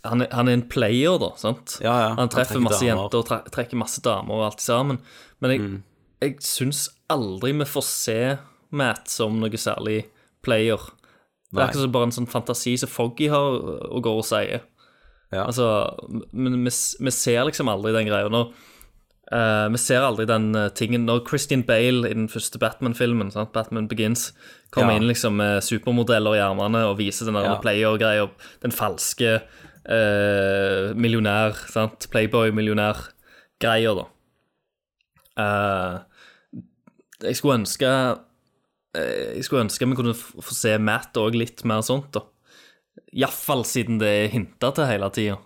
han 0.02 0.24
er, 0.24 0.28
han 0.34 0.48
er 0.50 0.56
en 0.58 0.64
player, 0.66 1.20
da, 1.22 1.28
sant? 1.38 1.76
Ja, 1.84 1.92
ja. 2.02 2.08
Han 2.18 2.30
treffer 2.32 2.58
Han 2.58 2.64
masse 2.66 2.82
jenter 2.82 3.20
og 3.20 3.26
tre 3.28 3.36
trekker 3.54 3.78
masse 3.78 4.00
damer 4.02 4.40
og 4.40 4.46
alt 4.48 4.64
sammen. 4.64 4.98
Men 5.38 5.52
jeg, 5.54 5.60
Mm. 5.62 5.76
jeg 6.24 6.34
syns 6.42 6.88
aldri 7.08 7.52
vi 7.54 7.64
får 7.68 7.84
se 7.86 8.16
Matt 8.74 9.06
som 9.08 9.38
noe 9.38 9.54
særlig 9.60 10.08
player. 10.42 10.82
Det 11.52 11.62
er 11.62 11.70
ikke 11.72 11.92
bare 11.92 12.08
en 12.10 12.12
sånn 12.12 12.28
fantasi 12.28 12.74
som 12.76 12.90
Foggy 12.92 13.28
har 13.32 13.60
og 13.88 14.02
går 14.04 14.18
og 14.20 14.26
sier. 14.28 14.60
Ja. 15.32 15.44
Altså, 15.46 15.68
men 16.32 16.64
vi, 16.64 16.72
vi 17.04 17.10
ser 17.12 17.44
liksom 17.48 17.68
aldri 17.68 17.92
den 17.92 18.08
greia. 18.08 18.28
Når, 18.32 18.50
uh, 19.32 19.68
vi 19.72 19.80
ser 19.80 20.04
aldri 20.04 20.24
den 20.28 20.50
uh, 20.56 20.68
tingen 20.68 21.04
Når 21.08 21.22
Christian 21.28 21.62
Bale 21.68 22.08
i 22.08 22.14
den 22.16 22.28
første 22.32 22.58
Batman-filmen? 22.60 23.32
Batman 23.52 23.88
Begins, 23.88 24.32
kommer 24.72 24.92
Ja. 24.92 25.00
inn 25.00 25.08
liksom 25.08 25.36
med 25.40 25.62
supermodeller 25.64 26.36
i 26.36 26.44
armene 26.44 26.84
og 26.88 26.98
viser 26.98 27.24
den 27.28 27.34
der 27.34 27.44
Ja. 27.48 27.56
player-greia, 27.60 28.28
den 28.62 28.72
falske 28.72 29.40
uh, 29.88 30.92
millionær, 30.96 31.56
sant? 31.72 32.08
Playboy-millionær-greia, 32.12 33.94
da. 33.96 34.04
Eh, 35.38 35.98
jeg 37.22 37.36
skulle 37.38 37.60
ønske 37.60 37.86
eh, 37.86 38.16
Jeg 38.96 39.44
skulle 39.44 39.66
ønske 39.66 39.86
vi 39.86 39.98
kunne 39.98 40.14
få 40.16 40.54
se 40.56 40.72
Matt 40.80 41.18
òg 41.20 41.36
litt 41.36 41.64
mer 41.68 41.82
sånt, 41.84 42.08
da. 42.16 42.24
Iallfall 43.12 43.64
siden 43.68 44.00
det 44.00 44.08
er 44.08 44.32
hinta 44.32 44.72
til 44.74 44.88
hele 44.88 45.10
tida. 45.14 45.36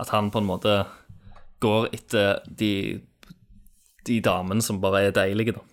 At 0.00 0.10
han 0.14 0.32
på 0.34 0.42
en 0.42 0.48
måte 0.48 0.74
går 1.62 1.88
etter 1.94 2.42
de, 2.48 2.98
de 4.08 4.18
damene 4.24 4.64
som 4.64 4.82
bare 4.82 5.06
er 5.06 5.14
deilige, 5.16 5.56
da. 5.56 5.64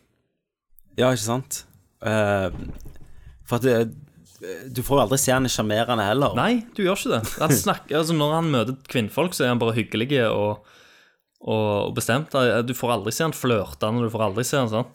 Ja, 1.00 1.10
ikke 1.10 1.26
sant? 1.26 1.64
Uh, 2.04 2.54
for 3.48 3.60
at 3.60 3.66
det, 3.66 3.76
du 4.74 4.82
får 4.86 4.98
jo 4.98 5.04
aldri 5.04 5.20
se 5.22 5.34
han 5.34 5.46
er 5.46 5.54
sjarmerende 5.54 6.06
heller. 6.06 6.34
Nei, 6.38 6.64
du 6.76 6.84
gjør 6.84 6.98
ikke 6.98 7.14
det. 7.14 7.22
Han 7.44 7.54
snakker, 7.56 7.96
altså 8.02 8.16
Når 8.18 8.38
han 8.38 8.54
møter 8.54 8.78
kvinnfolk, 8.90 9.36
så 9.38 9.46
er 9.46 9.54
han 9.54 9.62
bare 9.62 9.76
hyggelig 9.78 10.24
og, 10.30 10.66
og, 11.42 11.92
bestemt. 11.98 12.34
Du 12.66 12.74
får 12.78 12.96
aldri 12.98 13.14
se 13.16 13.28
han 13.28 13.38
flørtende, 13.38 14.06
du 14.06 14.14
får 14.14 14.28
aldri 14.30 14.48
se 14.48 14.62
han 14.62 14.72
sånn. 14.72 14.90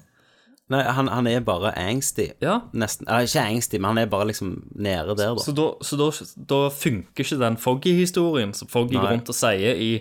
Nei, 0.68 0.82
han, 0.82 1.06
han 1.08 1.26
er 1.30 1.40
bare 1.46 1.70
angsty. 1.78 2.32
Ja. 2.42 2.56
Nesten. 2.74 3.06
Eh, 3.08 3.22
ikke 3.28 3.44
angsty, 3.46 3.78
men 3.78 3.92
han 3.92 3.98
er 4.02 4.06
bare 4.10 4.26
liksom 4.32 4.54
nede 4.74 5.14
der, 5.16 5.34
da. 5.36 5.42
Så 5.44 5.52
da, 5.54 5.66
så 5.86 5.96
da, 6.00 6.08
da 6.50 6.58
funker 6.74 7.22
ikke 7.22 7.38
den 7.38 7.56
Foggy-historien 7.62 8.52
som 8.58 8.68
Foggy 8.72 8.96
går 8.98 9.12
rundt 9.12 9.30
og 9.30 9.36
sier 9.38 9.78
i 9.78 9.92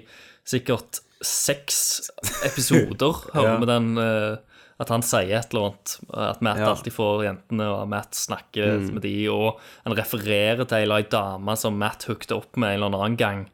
sikkert 0.45 1.01
seks 1.22 2.10
episoder. 2.45 3.13
Hører 3.36 3.51
Ja. 3.53 3.57
vi 3.62 3.65
den 3.69 3.98
eh, 4.01 4.38
At 4.77 4.89
han 4.91 5.05
sier 5.07 5.38
et 5.39 5.53
eller 5.53 5.69
annet. 5.69 5.93
At 6.12 6.41
Matt 6.43 6.57
Ja. 6.60 6.72
alltid 6.74 6.91
får 6.91 7.22
jentene, 7.24 7.67
og 7.72 7.88
Matt 7.88 8.12
snakker 8.17 8.74
Mm. 8.81 8.89
med 8.98 9.01
de, 9.05 9.13
og 9.31 9.60
han 9.86 9.95
refererer 9.95 10.65
til 10.67 10.91
ei 10.91 11.03
dame 11.03 11.55
som 11.55 11.77
Matt 11.79 12.03
hooked 12.10 12.31
opp 12.36 12.57
med 12.57 12.74
en 12.75 12.84
eller 12.84 12.98
annen 13.00 13.15
gang. 13.17 13.45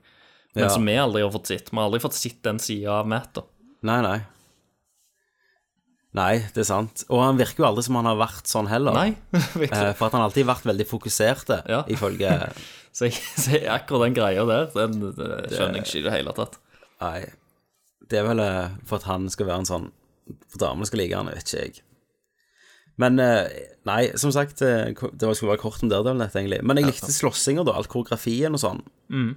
Men 0.55 0.63
Ja. 0.63 0.69
som 0.69 0.83
vi 0.85 0.95
aldri 0.97 1.21
har 1.21 1.29
fått 1.29 1.45
sett. 1.47 1.69
Vi 1.69 1.77
har 1.77 1.85
aldri 1.85 1.99
fått 2.01 2.13
sett 2.17 2.41
den 2.41 2.57
sida 2.59 2.89
av 3.01 3.07
Matt. 3.07 3.33
da 3.35 3.41
Nei, 3.83 4.01
nei. 4.01 4.21
Nei, 6.13 6.41
det 6.51 6.65
er 6.65 6.67
sant. 6.67 7.05
Og 7.07 7.21
han 7.23 7.37
virker 7.39 7.63
jo 7.63 7.67
aldri 7.69 7.83
som 7.87 7.95
han 7.95 8.07
har 8.09 8.17
vært 8.19 8.49
sånn 8.51 8.67
heller. 8.67 8.91
Nei, 8.97 9.13
virkelig. 9.61 9.71
Eh. 9.71 9.93
For 9.95 10.09
at 10.09 10.15
han 10.17 10.25
alltid 10.25 10.43
har 10.45 10.53
vært 10.55 10.65
veldig 10.73 10.87
fokuserte, 10.89 11.61
Ja. 11.71 11.83
ifølge 11.87 12.33
Så, 12.91 13.05
jeg, 13.07 13.13
så 13.39 13.53
jeg- 13.55 13.69
akkurat 13.71 14.09
den 14.09 14.15
greia 14.17 14.43
der, 14.43 14.65
den, 14.75 14.97
det 15.15 15.53
skjønner 15.55 15.77
jeg 15.79 15.85
ikke 15.85 15.99
i 16.01 16.03
det 16.09 16.11
hele 16.17 16.33
tatt. 16.35 16.57
Nei. 16.99 17.21
Det 18.11 18.19
er 18.19 18.25
vel 18.27 18.41
eh, 18.43 18.73
for 18.89 18.99
at 18.99 19.05
han 19.07 19.29
skal 19.31 19.47
være 19.47 19.63
en 19.63 19.69
sånn 19.69 19.85
For 20.51 20.59
damene 20.59 20.85
skal 20.89 20.99
like 20.99 21.15
han, 21.15 21.29
vet 21.31 21.45
ikke 21.47 21.61
jeg. 21.63 21.79
Men 22.99 23.15
eh, 23.23 23.47
nei, 23.87 24.01
som 24.19 24.33
sagt, 24.35 24.59
det 24.59 24.99
var- 24.99 25.37
skulle 25.39 25.53
være 25.53 25.63
kort 25.63 25.79
om 25.87 25.89
det, 25.93 26.01
dette, 26.03 26.27
egentlig. 26.35 26.59
Men 26.67 26.77
jeg 26.81 26.89
likte 26.91 27.15
slåssinga, 27.15 27.63
da. 27.65 27.77
Alt 27.79 27.87
koreografien 27.93 28.51
og 28.59 28.59
sånn. 28.65 28.83
Mm. 29.09 29.31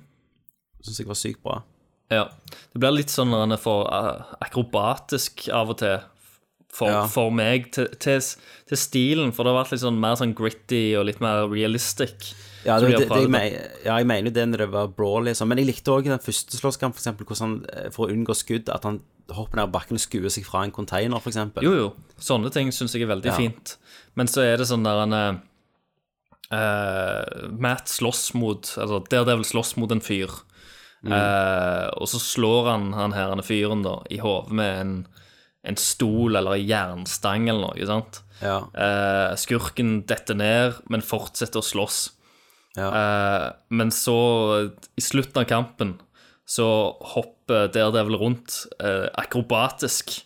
Syns 0.83 0.99
jeg 1.05 1.07
var 1.09 1.20
sykt 1.22 1.40
bra. 1.46 1.61
Ja. 2.11 2.25
Det 2.75 2.83
blir 2.83 2.92
litt 2.99 3.14
sånn 3.14 3.31
når 3.31 3.46
han 3.46 3.55
er 3.55 3.62
for 3.62 3.87
akrobatisk 4.44 5.46
av 5.55 5.70
og 5.72 5.79
til 5.81 6.03
for, 6.75 6.91
Ja. 6.91 7.05
for 7.11 7.31
meg, 7.35 7.69
til, 7.77 7.87
til, 8.03 8.19
til 8.69 8.81
stilen. 8.81 9.31
For 9.35 9.47
det 9.47 9.53
har 9.55 9.61
vært 9.63 9.75
litt 9.77 9.85
sånn 9.85 10.01
mer 10.03 10.17
sånn 10.19 10.35
gritty 10.35 10.83
og 10.99 11.07
litt 11.07 11.21
mer 11.23 11.45
realistic. 11.53 12.33
Ja, 12.65 12.79
det, 12.81 12.95
det, 12.97 13.09
det, 13.13 13.25
jeg, 13.29 13.59
ja, 13.85 13.99
jeg 14.01 14.07
mener 14.09 14.31
jo 14.31 14.35
det 14.39 14.45
når 14.49 14.63
det 14.65 14.69
var 14.73 14.87
brawl, 14.97 15.29
sånn, 15.37 15.51
men 15.53 15.61
jeg 15.61 15.69
likte 15.69 15.93
òg 15.93 16.07
den 16.09 16.23
første 16.25 16.57
slåsskamp, 16.57 16.97
eksempel, 16.97 17.27
hvordan 17.29 17.45
han, 17.45 17.57
eh, 17.77 17.91
for 17.93 18.07
å 18.09 18.15
unngå 18.15 18.33
skudd, 18.39 18.71
at 18.73 18.87
han 18.89 19.03
hopper 19.37 19.61
ned 19.61 19.73
bakken 19.75 19.99
og 19.99 20.01
skuer 20.01 20.33
seg 20.33 20.47
fra 20.49 20.63
en 20.65 20.73
container, 20.73 21.21
eksempel. 21.29 21.63
Jo, 21.67 21.75
jo. 21.77 21.91
Sånne 22.21 22.51
ting 22.55 22.73
syns 22.73 22.95
jeg 22.97 23.05
er 23.05 23.13
veldig 23.13 23.29
Ja. 23.31 23.37
fint. 23.37 23.77
Men 24.17 24.27
så 24.33 24.41
er 24.43 24.57
det 24.57 24.67
sånn 24.71 24.83
der 24.87 25.03
han 25.05 25.13
eh, 25.13 25.35
eh, 26.57 27.49
Matt 27.59 27.89
slåss 27.91 28.35
mot 28.39 28.63
Altså 28.81 29.01
Daredevil 29.11 29.45
slåss 29.49 29.77
mot 29.81 29.93
en 29.93 30.01
fyr. 30.05 30.33
Mm. 31.05 31.13
Uh, 31.13 31.91
og 32.01 32.09
så 32.09 32.17
slår 32.17 32.71
han 32.71 32.87
han 32.97 33.13
her 33.13 33.29
han 33.29 33.43
fyren 33.45 33.83
da 33.85 33.99
i 34.09 34.17
hodet 34.23 34.55
med 34.57 34.79
en, 34.81 34.93
en 35.64 35.79
stol 35.81 36.37
eller 36.37 36.59
en 36.59 36.66
jernstang 36.68 37.48
eller 37.48 37.70
noe. 37.70 37.87
sant? 37.88 38.20
Ja. 38.44 38.59
Eh, 38.74 39.37
skurken 39.40 40.03
detter 40.09 40.37
ned, 40.38 40.81
men 40.92 41.05
fortsetter 41.05 41.62
å 41.62 41.64
slåss. 41.64 42.00
Ja. 42.77 42.90
Eh, 42.90 43.46
men 43.74 43.92
så, 43.94 44.16
i 44.96 45.05
slutten 45.05 45.44
av 45.44 45.48
kampen, 45.48 45.96
så 46.44 46.66
hopper 47.14 47.70
Daredevil 47.72 48.18
rundt 48.20 48.64
eh, 48.77 49.09
akrobatisk 49.16 50.18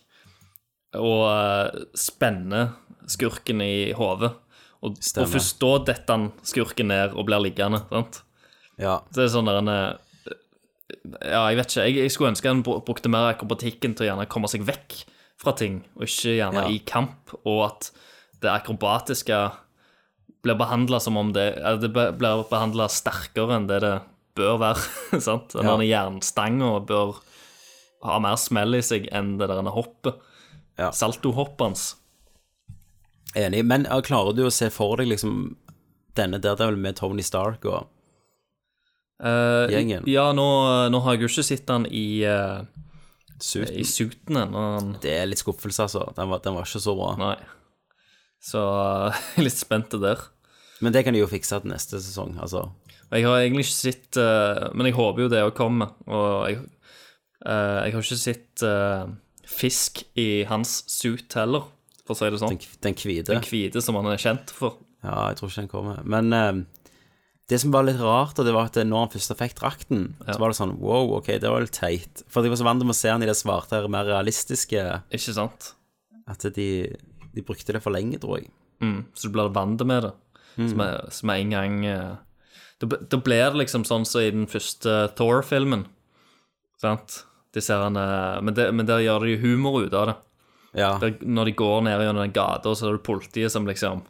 og 0.99 1.23
eh, 1.29 1.85
spenner 1.95 2.73
skurken 3.09 3.63
i 3.63 3.91
hodet. 3.95 4.33
Og, 4.79 4.95
og 4.95 5.27
først 5.27 5.59
da 5.59 5.71
detter 5.91 6.15
han 6.15 6.29
skurken 6.47 6.91
ned 6.91 7.15
og 7.15 7.27
blir 7.27 7.43
liggende. 7.43 7.83
sant? 7.91 8.21
ja. 8.79 8.99
Så 9.11 9.21
det 9.21 9.25
er 9.27 9.33
sånn 9.33 9.49
der 9.49 9.61
en 9.61 9.71
eh, 9.73 9.89
Ja, 11.23 11.45
jeg 11.51 11.59
vet 11.59 11.71
ikke. 11.71 11.85
Jeg, 11.87 11.95
jeg 12.03 12.13
skulle 12.15 12.33
ønske 12.33 12.51
han 12.51 12.65
brukte 12.65 13.11
mer 13.11 13.31
akrobatikken 13.31 13.95
til 13.95 14.07
å 14.07 14.11
gjerne 14.11 14.27
komme 14.31 14.51
seg 14.51 14.67
vekk 14.67 15.03
fra 15.39 15.53
ting, 15.55 15.81
og 15.95 16.03
ikke 16.07 16.35
gjerne 16.37 16.65
Ja. 16.65 16.67
i 16.69 16.79
kamp, 16.85 17.31
og 17.45 17.65
at 17.69 17.91
det 18.41 18.51
akrobatiske 18.51 19.37
blir 20.43 20.55
behandla 20.55 20.99
som 21.03 21.17
om 21.19 21.33
det 21.35 21.55
Det 21.81 21.89
blir 21.93 22.43
behandla 22.49 22.87
sterkere 22.87 23.55
enn 23.57 23.67
det 23.67 23.81
det 23.83 24.01
bør 24.35 24.57
være. 24.59 25.19
sant? 25.27 25.49
Den 25.55 25.65
Ja. 25.65 25.77
jernstanga 26.09 26.79
bør 26.85 27.19
ha 28.03 28.19
mer 28.19 28.35
smell 28.39 28.75
i 28.75 28.81
seg 28.81 29.09
enn 29.11 29.37
det 29.37 29.49
der 29.51 29.61
hoppet. 29.75 30.15
Ja. 30.77 30.91
Saltohoppet 30.91 31.59
hans. 31.65 31.95
Enig. 33.35 33.65
Men 33.65 33.83
klarer 33.85 34.33
du 34.35 34.45
å 34.47 34.51
se 34.51 34.69
for 34.71 34.95
deg 34.97 35.07
liksom 35.11 35.55
denne 36.15 36.39
Daredevil 36.39 36.77
med 36.79 36.95
Tony 36.95 37.21
Stark 37.23 37.65
og 37.65 37.87
Eh, 39.19 39.67
Gjengen. 39.67 40.05
Ja, 40.07 40.29
nå, 40.31 40.45
nå 40.89 41.01
har 41.03 41.17
jeg 41.17 41.25
jo 41.25 41.27
ikke 41.27 41.43
sett 41.43 41.67
han 41.67 41.83
i, 41.91 42.23
uh, 42.23 42.61
suit? 43.43 43.69
i 43.69 43.85
suiten 43.87 44.37
ennå. 44.41 44.65
Det 45.03 45.13
er 45.21 45.29
litt 45.29 45.41
skuffelse, 45.41 45.85
altså. 45.87 46.05
Den 46.17 46.29
var, 46.31 46.41
den 46.45 46.57
var 46.57 46.67
ikke 46.67 46.81
så 46.83 46.95
bra. 46.97 47.13
Nei. 47.19 47.35
Så 48.43 48.61
jeg 49.13 49.41
er 49.41 49.47
litt 49.47 49.59
spent 49.59 49.95
der. 50.01 50.27
Men 50.79 50.95
det 50.95 51.03
kan 51.05 51.15
de 51.15 51.23
jo 51.23 51.29
fikse 51.29 51.59
til 51.59 51.73
neste 51.73 51.99
sesong, 51.99 52.37
altså. 52.39 52.69
Jeg 53.09 53.25
har 53.25 53.39
egentlig 53.41 53.63
ikke 53.65 53.73
sett 53.73 54.17
uh, 54.21 54.67
Men 54.77 54.85
jeg 54.85 54.93
håper 54.93 55.23
jo 55.23 55.29
det 55.33 55.41
òg 55.41 55.55
kommer. 55.57 55.95
Og 56.05 56.27
jeg, 56.45 56.59
uh, 57.47 57.79
jeg 57.85 57.95
har 57.95 58.03
ikke 58.03 58.19
sett 58.21 58.65
uh, 58.65 59.09
fisk 59.49 60.03
i 60.19 60.45
hans 60.49 60.83
suit 60.91 61.33
heller, 61.39 61.65
for 62.05 62.13
å 62.13 62.19
si 62.19 62.29
det 62.29 62.41
sånn. 62.41 62.59
Den, 62.59 62.75
den 62.85 62.99
hvite. 63.01 63.33
Den 63.33 63.47
hvite 63.49 63.81
som 63.83 63.97
han 63.97 64.11
er 64.13 64.21
kjent 64.21 64.53
for. 64.53 64.77
Ja, 65.01 65.31
jeg 65.31 65.39
tror 65.39 65.49
ikke 65.49 65.63
den 65.63 65.71
kommer. 65.71 66.03
Men 66.05 66.67
det 67.49 67.57
som 67.63 67.71
var 67.73 67.83
litt 67.87 67.97
rart, 68.01 68.37
og 68.39 68.45
det 68.45 68.53
var 68.53 68.69
at 68.69 68.77
når 68.85 69.03
han 69.05 69.11
først 69.13 69.33
fikk 69.39 69.55
drakten, 69.57 70.03
Ja. 70.27 70.33
så 70.35 70.39
var 70.41 70.51
det 70.53 70.57
sånn 70.59 70.75
wow, 70.79 71.15
ok, 71.17 71.31
det 71.41 71.49
var 71.49 71.63
litt 71.65 71.73
teit. 71.73 72.21
For 72.29 72.45
jeg 72.45 72.53
var 72.53 72.59
så 72.61 72.67
vant 72.67 72.81
til 72.83 72.89
å 72.93 72.95
se 72.97 73.09
han 73.09 73.23
i 73.25 73.29
det 73.29 73.35
svarte, 73.39 73.81
mer 73.89 74.05
realistiske 74.05 74.83
Ikke 75.11 75.33
sant? 75.33 75.71
At 76.29 76.45
de, 76.53 76.67
de 77.33 77.41
brukte 77.41 77.73
det 77.73 77.81
for 77.81 77.91
lenge, 77.95 78.19
tror 78.21 78.37
jeg. 78.39 78.51
Mm, 78.85 78.99
så 79.17 79.27
du 79.27 79.33
blir 79.33 79.49
vant 79.55 79.81
med 79.89 80.03
det. 80.05 80.13
Som, 80.59 80.81
er, 80.83 81.05
som 81.15 81.29
er 81.31 81.39
en 81.39 81.51
gang 81.53 81.75
eh, 81.87 82.15
Da 82.83 83.17
blir 83.23 83.45
det 83.53 83.59
liksom 83.61 83.85
sånn 83.87 84.03
som 84.07 84.21
i 84.21 84.31
den 84.33 84.47
første 84.51 85.07
Thor-filmen. 85.15 85.85
Sant? 86.81 87.23
De 87.55 87.61
ser 87.63 87.81
han, 87.81 87.95
eh, 87.97 88.39
men, 88.45 88.53
det, 88.57 88.69
men 88.75 88.85
der 88.87 89.01
gjør 89.03 89.25
de 89.25 89.37
humor 89.41 89.81
ut 89.85 89.93
av 89.95 90.11
det. 90.11 90.15
Ja. 90.83 90.91
Der, 91.01 91.15
når 91.25 91.49
de 91.49 91.55
går 91.57 91.81
ned 91.87 92.03
gjennom 92.03 92.21
den 92.27 92.35
gata, 92.35 92.75
så 92.77 92.89
er 92.89 92.97
det 92.99 93.05
politiet 93.07 93.51
som 93.53 93.65
liksom 93.67 94.03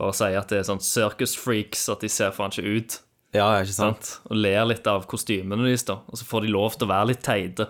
bare 0.00 0.16
sier 0.16 0.38
at 0.40 0.50
det 0.52 0.62
er 0.62 0.66
sånn 0.68 0.82
circus 0.84 1.36
freaks, 1.38 1.86
at 1.92 2.02
de 2.04 2.10
ser 2.12 2.32
faen 2.36 2.52
ikke 2.54 2.76
ut. 2.80 2.98
Ja, 3.36 3.46
ikke 3.62 3.76
sant? 3.76 4.06
Sant? 4.08 4.30
Og 4.32 4.40
ler 4.40 4.64
litt 4.66 4.88
av 4.90 5.04
kostymene 5.10 5.68
deres, 5.68 5.84
da. 5.86 6.00
Og 6.10 6.18
så 6.18 6.26
får 6.26 6.46
de 6.46 6.54
lov 6.56 6.74
til 6.74 6.88
å 6.88 6.90
være 6.90 7.12
litt 7.12 7.22
teite. 7.26 7.68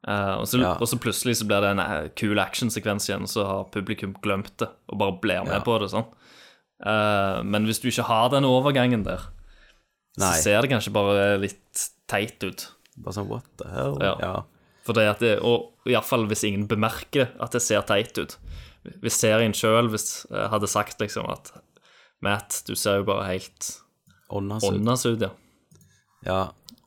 Uh, 0.00 0.38
og, 0.40 0.46
så, 0.48 0.56
Ja. 0.62 0.70
og 0.80 0.88
så 0.88 0.96
plutselig 0.96 1.34
så 1.42 1.44
blir 1.44 1.60
det 1.60 1.74
en 1.74 1.82
eh, 1.82 2.06
kul 2.16 2.38
actionsekvens 2.40 3.10
igjen, 3.10 3.26
og 3.26 3.28
så 3.28 3.44
har 3.44 3.66
publikum 3.74 4.14
glemt 4.24 4.54
det 4.62 4.70
og 4.88 4.96
bare 5.02 5.18
blir 5.20 5.42
med 5.44 5.58
Ja. 5.58 5.64
på 5.66 5.74
det. 5.82 5.90
sånn. 5.92 6.06
Uh, 6.80 7.42
men 7.44 7.66
hvis 7.68 7.82
du 7.82 7.90
ikke 7.90 8.06
har 8.08 8.30
den 8.32 8.46
overgangen 8.48 9.04
der, 9.04 9.26
Nei. 10.16 10.30
så 10.32 10.46
ser 10.46 10.62
det 10.62 10.70
kanskje 10.72 10.94
bare 10.96 11.26
litt 11.42 11.84
teit 12.08 12.40
ut. 12.42 12.70
Bare 12.96 13.12
sånn 13.18 13.28
what 13.28 13.44
the 13.60 13.68
hell? 13.68 13.98
Ja. 14.00 14.14
ja. 14.24 14.32
For 14.88 14.96
det 14.96 15.04
at 15.10 15.20
det, 15.20 15.34
og 15.44 15.68
iallfall 15.84 16.24
hvis 16.30 16.46
ingen 16.48 16.64
bemerker 16.70 17.28
at 17.38 17.52
det 17.52 17.60
ser 17.60 17.84
teit 17.84 18.16
ut. 18.16 18.38
Hvis 19.02 19.18
serien 19.20 19.52
sjøl 19.56 19.90
hadde 19.90 20.68
sagt 20.70 21.00
liksom 21.02 21.28
at 21.30 21.52
Matt, 22.24 22.62
du 22.66 22.74
ser 22.76 23.00
jo 23.00 23.08
bare 23.08 23.26
helt 23.28 23.74
Åndas 24.30 24.64
ut. 25.06 25.20
ja. 25.20 25.30
Ja. 26.24 26.40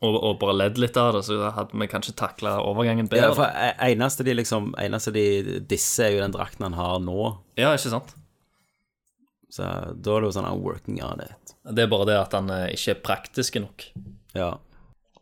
Og, 0.03 0.17
og 0.19 0.36
bare 0.41 0.53
ledd 0.58 0.77
litt 0.82 0.97
av 0.99 1.13
det, 1.15 1.21
så 1.25 1.38
hadde 1.56 1.79
vi 1.79 1.88
kanskje 1.88 2.13
takla 2.19 2.58
overgangen 2.62 3.08
bedre. 3.10 3.29
ja, 3.29 3.36
for 3.38 3.47
e- 3.47 3.91
eneste 3.93 4.25
de 4.27 4.34
liksom 4.36 4.73
Eneste 4.77 5.13
de 5.15 5.62
disser, 5.63 6.10
er 6.10 6.17
jo 6.17 6.21
den 6.25 6.36
drakten 6.36 6.65
han 6.67 6.75
har 6.77 6.99
nå. 6.99 7.29
Ja, 7.60 7.71
ikke 7.77 7.93
sant? 7.93 8.12
Så 9.53 9.63
da 9.63 10.15
er 10.17 10.23
det 10.23 10.29
jo 10.32 10.36
sånn 10.36 10.49
I'm 10.49 10.62
working 10.65 10.99
on 11.06 11.21
it. 11.23 11.56
Det 11.63 11.86
er 11.86 11.89
bare 11.91 12.10
det 12.10 12.17
at 12.19 12.34
han 12.36 12.49
eh, 12.51 12.71
ikke 12.75 12.95
er 12.95 13.01
praktisk 13.06 13.60
nok. 13.62 13.86
Ja. 14.36 14.49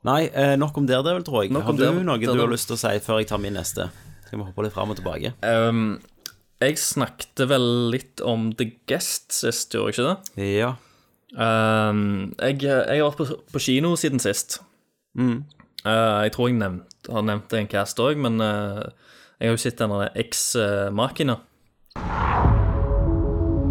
Nei, 0.08 0.22
eh, 0.34 0.56
nok 0.58 0.80
om 0.82 0.88
der, 0.90 1.04
det, 1.06 1.14
vel, 1.20 1.26
tror 1.28 1.44
jeg. 1.44 1.54
Nok 1.54 1.68
har 1.68 1.78
du 1.78 1.84
der, 1.84 2.00
noe 2.08 2.18
du 2.18 2.32
har 2.32 2.50
lyst 2.50 2.72
til 2.72 2.78
å 2.80 2.82
si 2.82 2.94
før 3.06 3.22
jeg 3.22 3.30
tar 3.30 3.42
min 3.44 3.54
neste? 3.60 3.90
Skal 4.26 4.40
vi 4.40 4.48
hoppe 4.48 4.66
litt 4.66 4.74
fram 4.74 4.94
og 4.94 4.98
tilbake? 4.98 5.34
Ehm, 5.46 6.00
jeg 6.62 6.78
snakket 6.78 7.42
vel 7.50 7.68
litt 7.94 8.22
om 8.22 8.52
The 8.58 8.70
Guest 8.90 9.34
sist, 9.34 9.74
gjorde 9.74 9.92
jeg 9.92 9.98
ikke 9.98 10.10
det? 10.10 10.48
Ja. 10.60 10.72
Um, 11.32 12.34
jeg, 12.38 12.60
jeg 12.64 13.00
har 13.02 13.08
vært 13.08 13.22
på, 13.22 13.40
på 13.54 13.62
kino 13.64 13.96
siden 14.00 14.22
sist. 14.22 14.60
Mm. 15.18 15.44
Uh, 15.86 16.22
jeg 16.28 16.36
tror 16.36 16.52
jeg 16.52 16.60
nevnt, 16.60 16.98
har 17.10 17.26
nevnt 17.26 17.50
det 17.50 17.58
i 17.58 17.64
en 17.66 17.72
cast 17.72 18.02
òg, 18.04 18.20
men 18.22 18.38
uh, 18.44 18.84
jeg 19.40 19.50
har 19.50 19.58
jo 19.58 19.64
sett 19.64 19.82
denne 19.82 20.10
X-Makina. 20.28 21.40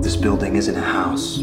This 0.03 0.17
building 0.17 0.57
isn't 0.57 0.77
a 0.77 0.83
house. 0.83 1.39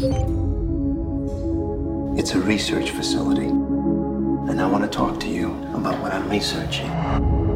It's 2.18 2.34
a 2.34 2.40
research 2.40 2.90
facility. 2.90 3.46
And 3.46 4.60
I 4.60 4.66
want 4.66 4.84
to 4.84 4.90
talk 4.90 5.20
to 5.20 5.28
you 5.28 5.52
about 5.74 6.00
what 6.02 6.12
I'm 6.12 6.28
researching. 6.28 7.47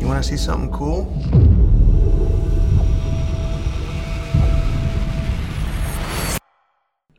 You 0.00 0.08
want 0.08 0.22
to 0.22 0.28
see 0.28 0.36
something 0.36 0.72
cool? 0.72 1.06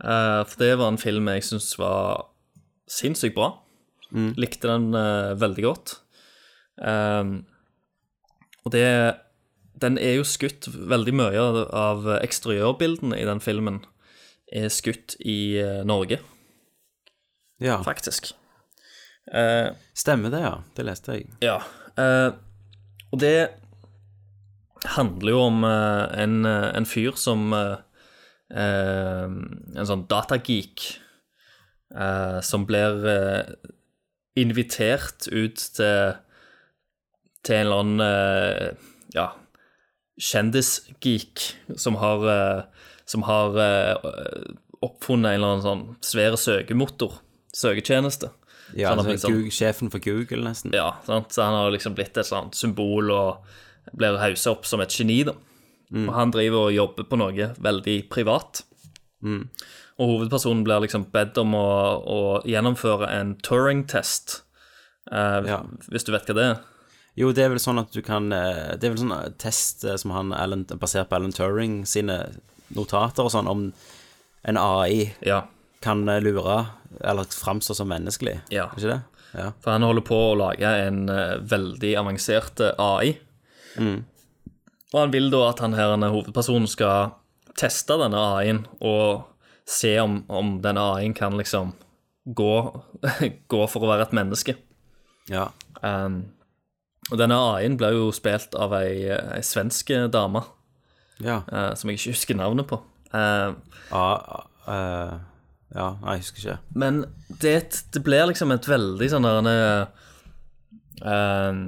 Uh, 0.04 0.44
for 0.48 0.56
det 0.62 0.74
var 0.80 0.92
en 0.92 1.00
film 1.02 1.28
jeg 1.34 1.46
syns 1.48 1.72
var 1.80 2.28
sinnssykt 2.88 3.36
bra. 3.36 3.52
Likte 4.40 4.70
den 4.70 4.92
uh, 4.96 5.34
veldig 5.40 5.64
godt. 5.66 5.98
Um, 6.78 7.42
og 8.64 8.72
det 8.72 8.86
Den 9.82 9.98
er 9.98 10.20
jo 10.20 10.24
skutt 10.24 10.68
Veldig 10.70 11.14
mye 11.18 11.42
av, 11.42 11.58
av 11.74 12.06
eksteriørbildene 12.22 13.18
i 13.18 13.26
den 13.26 13.42
filmen 13.42 13.80
er 14.54 14.70
skutt 14.72 15.18
i 15.20 15.58
uh, 15.60 15.82
Norge, 15.84 16.22
ja. 17.60 17.82
faktisk. 17.84 18.30
Eh, 19.28 19.74
Stemmer 19.94 20.32
det, 20.32 20.40
ja. 20.40 20.54
Det 20.78 20.86
leste 20.88 21.18
jeg. 21.18 21.26
ja. 21.44 21.58
eh, 22.00 22.30
og 23.12 23.22
det 23.24 23.50
handler 24.86 25.34
jo 25.34 25.42
om 25.48 25.64
eh, 25.64 26.22
en, 26.24 26.46
eh, 26.46 26.70
en 26.78 26.88
fyr 26.88 27.18
som 27.20 27.52
eh, 27.54 27.76
En 28.48 29.88
sånn 29.90 30.06
datageek 30.08 30.86
som 32.48 32.64
blir 32.64 32.94
invitert 34.40 35.28
ut 35.28 35.60
til 35.76 36.14
til 37.44 37.58
en 37.58 37.66
eller 37.66 37.82
annen 37.84 38.78
ja, 39.12 39.26
kjendisgeek 40.16 41.44
som 41.76 42.00
har 42.00 42.24
som 43.04 43.28
har 43.28 43.60
oppfunnet 44.80 45.34
en 45.34 45.42
eller 45.42 45.52
annen 45.58 45.68
sånn 45.68 45.86
svære 46.00 46.40
søkemotor, 46.40 47.20
søketjeneste. 47.52 48.32
Ja, 48.76 48.90
sånn 48.96 49.06
han 49.06 49.18
sånn- 49.18 49.32
Google, 49.34 49.52
Sjefen 49.52 49.90
for 49.92 50.00
Google, 50.00 50.44
nesten. 50.44 50.74
ja, 50.74 50.92
sant? 51.06 51.30
så 51.32 51.44
han 51.44 51.54
har 51.54 51.72
liksom 51.72 51.96
blitt 51.96 52.18
et 52.18 52.26
sånt 52.26 52.54
symbol 52.56 53.12
og 53.12 53.38
blir 53.96 54.18
hausa 54.20 54.52
opp 54.52 54.66
som 54.66 54.82
et 54.82 54.90
geni, 54.90 55.24
da. 55.24 55.34
Og 55.94 56.10
han 56.14 56.32
driver 56.32 56.68
og 56.68 56.74
jobber 56.76 57.04
på 57.08 57.18
noe 57.18 57.54
veldig 57.64 58.10
privat. 58.10 58.62
Og 59.24 60.10
hovedpersonen 60.12 60.64
blir 60.66 60.82
liksom 60.84 61.06
bedt 61.14 61.38
om 61.42 61.54
å, 61.58 61.68
å 62.06 62.18
gjennomføre 62.46 63.08
en 63.10 63.36
Turing-test, 63.42 64.42
eh, 65.12 65.42
Ja. 65.48 65.64
hvis 65.90 66.04
du 66.06 66.12
vet 66.12 66.26
hva 66.28 66.36
det 66.36 66.44
er. 66.52 66.60
Jo, 67.18 67.32
det 67.32 67.46
er 67.46 67.50
vel 67.50 67.58
sånn 67.64 67.80
at 67.80 67.92
du 67.92 68.02
kan 68.06 68.32
eh, 68.32 68.76
Det 68.78 68.84
er 68.84 68.94
vel 68.94 69.00
sånn 69.02 69.16
eh, 69.26 69.30
test 69.42 69.84
eh, 69.86 69.96
som 69.98 70.12
han 70.12 70.32
Alan, 70.34 70.66
basert 70.66 71.10
på 71.10 71.16
Alan 71.18 71.32
Turing 71.34 71.80
sine 71.90 72.20
notater 72.76 73.24
og 73.26 73.32
sånn, 73.32 73.48
om 73.50 73.74
en 74.46 74.58
AI 74.58 75.16
Ja. 75.26 75.46
Kan 75.84 76.04
eh, 76.10 76.22
lure 76.24 76.58
eller 77.04 77.24
framstå 77.30 77.76
som 77.78 77.90
menneskelig. 77.92 78.40
Ja. 78.54 78.70
Ikke 78.78 78.92
det? 78.96 79.00
Ja. 79.38 79.52
For 79.62 79.76
han 79.76 79.84
holder 79.86 80.06
på 80.08 80.18
å 80.32 80.36
lage 80.40 80.70
en 80.88 81.04
uh, 81.12 81.36
veldig 81.44 81.92
avansert 82.00 82.62
AI. 82.80 83.18
AI. 83.78 83.98
Og 84.94 85.02
han 85.02 85.12
vil 85.14 85.28
da 85.30 85.42
at 85.50 85.60
han 85.62 85.76
her, 85.78 85.94
hovedpersonen 86.00 86.70
skal 86.72 87.12
teste 87.60 87.98
denne 88.00 88.18
AI-en 88.38 88.64
og 88.80 89.28
se 89.68 89.92
om, 90.00 90.22
om 90.32 90.56
denne 90.64 90.82
AI-en 90.96 91.14
kan 91.18 91.36
liksom 91.38 91.74
gå, 92.26 92.54
gå 93.54 93.62
for 93.70 93.84
å 93.84 93.92
være 93.92 94.08
et 94.08 94.16
menneske. 94.18 94.58
ja. 95.30 95.50
Um, 95.84 96.24
og 97.12 97.20
denne 97.22 97.36
AI-en 97.38 97.76
ble 97.80 97.92
jo 97.94 98.08
spilt 98.12 98.56
av 98.60 98.74
ei, 98.80 99.06
ei 99.14 99.44
svensk 99.46 99.92
dame 100.12 100.42
Ja. 101.24 101.38
uh, 101.48 101.76
som 101.78 101.88
jeg 101.92 102.00
ikke 102.02 102.16
husker 102.16 102.36
navnet 102.40 102.68
på. 102.68 102.80
Uh, 103.14 103.54
A, 103.96 104.08
eh, 104.68 105.14
ja, 105.76 105.90
jeg 106.00 106.24
husker 106.24 106.44
ikke. 106.44 106.58
Men 106.80 107.02
det, 107.44 107.84
det 107.94 108.04
blir 108.06 108.30
liksom 108.30 108.54
et 108.56 108.70
veldig 108.70 109.10
sånn 109.12 109.28
der 109.28 109.42
en, 109.42 109.52
eh, 111.12 111.66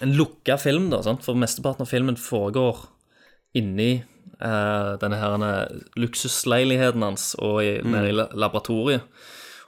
En 0.00 0.14
lukka 0.16 0.56
film, 0.56 0.88
da, 0.92 1.02
sant? 1.04 1.24
for 1.26 1.36
mesteparten 1.36 1.84
av 1.84 1.90
filmen 1.90 2.16
foregår 2.16 2.86
inni 3.58 3.98
uh, 4.40 4.96
denne 5.02 5.18
her 5.20 5.34
luksusleiligheten 6.00 7.04
hans 7.04 7.34
og 7.36 7.58
i, 7.60 7.74
nede 7.84 8.08
i 8.08 8.14
laboratoriet. 8.16 9.04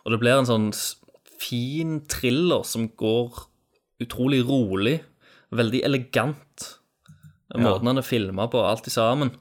Og 0.06 0.14
det 0.14 0.20
blir 0.22 0.38
en 0.38 0.48
sånn 0.48 0.70
fin 1.42 1.98
thriller 2.08 2.64
som 2.64 2.88
går 2.98 3.44
utrolig 4.02 4.40
rolig, 4.48 4.96
veldig 5.52 5.82
elegant. 5.86 6.68
Måten 7.52 7.90
han 7.90 8.00
er 8.00 8.06
filma 8.06 8.48
på, 8.48 8.62
alt 8.64 8.88
i 8.88 8.94
sammen. 8.94 9.34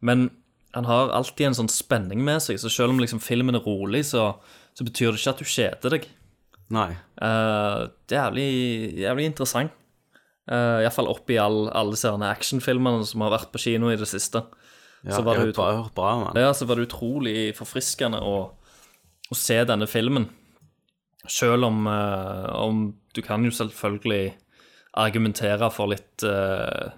Men 0.00 0.30
han 0.76 0.88
har 0.88 1.12
alltid 1.16 1.48
en 1.48 1.58
sånn 1.62 1.72
spenning 1.72 2.22
med 2.24 2.42
seg, 2.44 2.58
så 2.60 2.70
selv 2.72 2.94
om 2.94 3.02
liksom 3.02 3.22
filmen 3.24 3.56
er 3.56 3.64
rolig, 3.64 4.04
så, 4.10 4.30
så 4.76 4.86
betyr 4.86 5.12
det 5.12 5.22
ikke 5.22 5.34
at 5.34 5.42
du 5.42 5.48
kjeder 5.48 5.94
deg. 5.96 6.08
Nei. 6.74 6.90
Uh, 7.16 7.88
det 8.08 8.18
er 8.18 8.26
jævlig, 8.26 8.48
jævlig 9.04 9.28
interessant. 9.30 9.74
Uh, 10.48 10.80
Iallfall 10.80 11.10
oppi 11.10 11.36
all, 11.40 11.66
alle 11.76 11.92
disse 11.92 12.08
actionfilmene 12.08 13.04
som 13.08 13.24
har 13.24 13.34
vært 13.34 13.50
på 13.52 13.60
kino 13.60 13.90
i 13.92 13.98
det 14.00 14.08
siste. 14.08 14.44
Ja, 15.04 15.14
så, 15.14 15.22
var 15.24 15.38
det 15.38 15.52
utro- 15.52 15.88
bra 15.94 16.12
om 16.16 16.26
han. 16.26 16.40
ja, 16.40 16.50
så 16.56 16.66
var 16.68 16.76
det 16.78 16.88
utrolig 16.88 17.52
forfriskende 17.56 18.18
å, 18.24 18.36
å 19.28 19.36
se 19.36 19.60
denne 19.68 19.86
filmen. 19.88 20.26
Selv 21.28 21.68
om, 21.68 21.84
uh, 21.86 22.48
om 22.64 22.88
du 23.14 23.22
kan 23.24 23.44
jo 23.44 23.52
selvfølgelig 23.54 24.36
argumentere 24.98 25.68
for 25.72 25.90
litt 25.92 26.24
eh, 26.26 26.88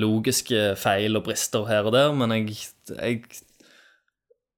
logiske 0.00 0.74
feil 0.80 1.16
og 1.16 1.24
brister 1.28 1.64
her 1.68 1.86
og 1.86 1.92
der, 1.94 2.12
men 2.16 2.32
jeg, 2.32 2.56
jeg, 2.98 3.22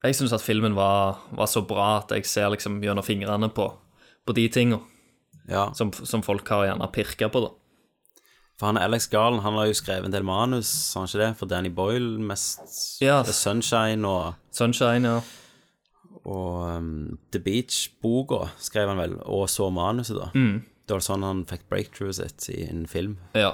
jeg 0.04 0.14
syns 0.16 0.32
at 0.32 0.40
filmen 0.44 0.74
var, 0.76 1.18
var 1.36 1.46
så 1.50 1.60
bra 1.66 1.98
at 2.00 2.14
jeg 2.16 2.24
ser 2.26 2.48
liksom 2.54 2.78
gjennom 2.84 3.04
fingrene 3.04 3.48
på, 3.52 3.68
på 4.26 4.36
de 4.36 4.48
tinga 4.48 4.78
Ja. 5.48 5.68
som, 5.78 5.92
som 5.92 6.22
folk 6.26 6.48
har 6.50 6.64
gjerne 6.66 6.88
pirka 6.90 7.28
på, 7.30 7.40
da. 7.44 7.52
For 8.58 8.66
han 8.70 8.78
Alex 8.80 9.04
Garland 9.12 9.42
han 9.44 9.54
har 9.54 9.66
jo 9.68 9.74
skrevet 9.76 10.08
en 10.08 10.14
del 10.14 10.24
manus, 10.24 10.66
sa 10.66 11.02
han 11.02 11.06
ikke 11.10 11.20
det? 11.20 11.28
For 11.38 11.46
Danny 11.46 11.68
Boyle, 11.70 12.16
mest 12.18 13.02
Ja. 13.04 13.20
Sunshine 13.28 14.08
og, 14.08 14.32
Sunshine, 14.50 15.04
ja. 15.06 15.20
og 16.24 16.78
um, 16.80 17.18
The 17.30 17.38
Beach-boka 17.44 18.48
skrev 18.58 18.88
han 18.90 18.98
vel, 18.98 19.18
og 19.22 19.44
så 19.52 19.68
manuset, 19.70 20.16
da. 20.18 20.30
Mm. 20.34 20.64
Det 20.86 20.94
var 20.96 21.02
sånn 21.04 21.22
han 21.26 21.44
fikk 21.50 21.64
breakthroughet 21.70 22.16
sitt 22.16 22.48
i 22.56 22.64
en 22.70 22.86
film. 22.90 23.16
Ja. 23.36 23.52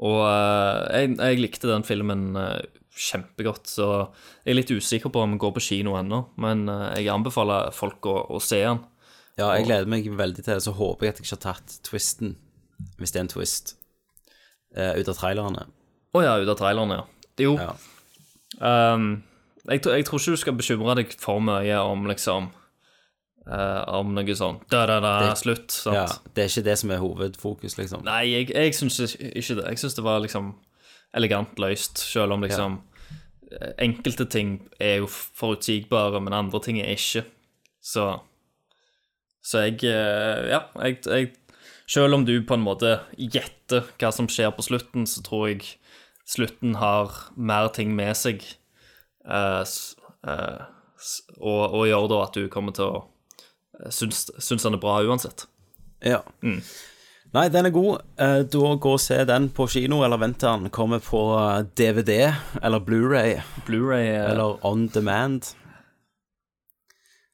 Og 0.00 0.20
eh, 0.24 1.00
jeg, 1.02 1.16
jeg 1.20 1.40
likte 1.42 1.68
den 1.68 1.84
filmen 1.84 2.30
eh, 2.40 2.60
kjempegodt, 3.00 3.68
så 3.68 3.88
jeg 4.44 4.54
er 4.54 4.56
litt 4.58 4.72
usikker 4.72 5.12
på 5.12 5.20
om 5.24 5.34
den 5.34 5.40
går 5.42 5.52
på 5.56 5.62
kino 5.64 5.94
ennå, 5.98 6.22
men 6.40 6.64
eh, 6.72 7.02
jeg 7.02 7.12
anbefaler 7.12 7.68
folk 7.76 8.08
å, 8.08 8.16
å 8.32 8.40
se 8.42 8.62
den. 8.64 8.80
Ja, 9.38 9.50
jeg 9.56 9.68
gleder 9.68 9.88
meg 9.88 10.08
veldig 10.18 10.42
til 10.44 10.52
det, 10.56 10.62
så 10.64 10.72
håper 10.76 11.06
jeg 11.06 11.14
at 11.14 11.20
jeg 11.20 11.28
ikke 11.28 11.36
har 11.38 11.44
tatt 11.54 11.76
twisten, 11.86 12.34
hvis 13.00 13.12
det 13.14 13.20
er 13.20 13.24
en 13.26 13.30
twist, 13.32 13.74
uh, 14.76 14.92
ut 14.98 15.08
av 15.08 15.16
trailerne. 15.16 15.62
Å 16.16 16.22
ja, 16.24 16.34
ut 16.42 16.50
av 16.52 16.58
trailerne, 16.58 16.98
ja. 16.98 17.28
Jo. 17.40 17.54
Ja. 17.56 17.70
Um, 18.60 19.22
jeg, 19.70 19.80
tror- 19.84 19.96
jeg 19.96 20.04
tror 20.08 20.20
ikke 20.20 20.34
du 20.34 20.40
skal 20.42 20.56
bekymre 20.58 20.96
deg 20.98 21.14
for 21.22 21.40
mye 21.44 21.78
om 21.88 22.04
liksom 22.10 22.50
om 23.46 24.12
noe 24.14 24.34
sånn 24.36 24.60
da-da-da, 24.70 25.32
slutt. 25.38 25.72
Sant? 25.72 25.96
Ja, 25.96 26.34
det 26.36 26.44
er 26.44 26.52
ikke 26.52 26.66
det 26.68 26.76
som 26.78 26.92
er 26.94 27.00
hovedfokus, 27.02 27.78
liksom. 27.78 28.04
Nei, 28.06 28.22
jeg, 28.28 28.50
jeg 28.52 28.76
syns 28.76 29.00
ikke 29.16 29.56
det. 29.58 29.64
Jeg 29.72 29.80
syns 29.82 29.96
det 29.96 30.04
var 30.06 30.20
liksom 30.22 30.52
elegant 31.16 31.58
løst, 31.58 31.98
selv 31.98 32.36
om 32.36 32.46
liksom 32.46 32.78
ja. 32.78 32.86
Enkelte 33.82 34.28
ting 34.30 34.52
er 34.78 35.00
jo 35.00 35.08
forutsigbare, 35.10 36.20
men 36.22 36.36
andre 36.36 36.60
ting 36.62 36.78
er 36.78 36.92
ikke. 36.94 37.24
Så 37.82 38.20
Så 39.42 39.64
jeg 39.64 39.82
eh, 39.88 40.50
Ja, 40.52 40.60
jeg, 40.84 41.00
jeg 41.06 41.32
Selv 41.88 42.14
om 42.14 42.26
du 42.28 42.36
på 42.46 42.54
en 42.54 42.62
måte 42.62 43.00
gjetter 43.18 43.88
hva 43.98 44.12
som 44.14 44.28
skjer 44.30 44.52
på 44.54 44.62
slutten, 44.62 45.08
så 45.08 45.24
tror 45.26 45.48
jeg 45.48 45.64
slutten 46.28 46.76
har 46.78 47.10
mer 47.34 47.72
ting 47.74 47.96
med 47.96 48.14
seg 48.14 48.44
Uh, 49.20 49.62
eh, 50.26 50.60
og, 51.40 51.74
og 51.76 51.86
gjør 51.88 52.06
da 52.10 52.20
at 52.24 52.36
du 52.36 52.48
kommer 52.52 52.74
til 52.76 52.88
å 52.88 53.02
eh, 53.84 53.90
synes, 53.90 54.62
han 54.64 54.74
er 54.74 54.82
bra 54.82 55.00
uansett. 55.06 55.46
Ja. 56.04 56.22
Nei, 57.32 57.44
den 57.48 57.66
er 57.68 57.70
god. 57.70 58.00
Eh, 58.18 58.42
Da 58.50 58.74
gå 58.82 58.92
og 58.96 59.00
se 59.00 59.20
den 59.24 59.48
på 59.54 59.68
kino, 59.70 60.00
eller 60.02 60.18
vent 60.18 60.40
til 60.42 60.48
den 60.64 60.70
kommer 60.74 60.98
på 61.04 61.20
eh, 61.38 61.62
DVD 61.78 62.32
eller 62.62 62.80
Blu-ray 62.82 63.36
Blu-ray 63.68 64.08
eh, 64.16 64.30
eller 64.32 64.58
On 64.66 64.88
Demand. 64.90 65.52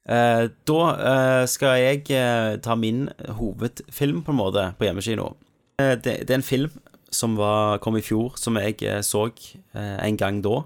Eh, 0.07 0.47
Da 0.69 0.81
eh, 1.11 1.45
skal 1.49 1.79
jeg 1.81 2.03
eh, 2.13 2.57
ta 2.63 2.75
min 2.75 3.07
hovedfilm, 3.39 4.21
på 4.23 4.31
en 4.35 4.39
måte, 4.41 4.67
på 4.77 4.85
hjemmekino. 4.87 5.31
Eh, 5.79 5.95
Det, 5.97 6.29
er 6.29 6.35
en 6.35 6.43
film 6.43 6.71
som 7.11 7.35
var, 7.39 7.77
kom 7.79 7.97
i 7.97 8.03
fjor, 8.03 8.35
som 8.37 8.57
jeg 8.59 8.83
eh, 8.83 9.01
så 9.01 9.25
eh, 9.73 9.97
en 10.05 10.17
gang 10.17 10.41
da, 10.43 10.61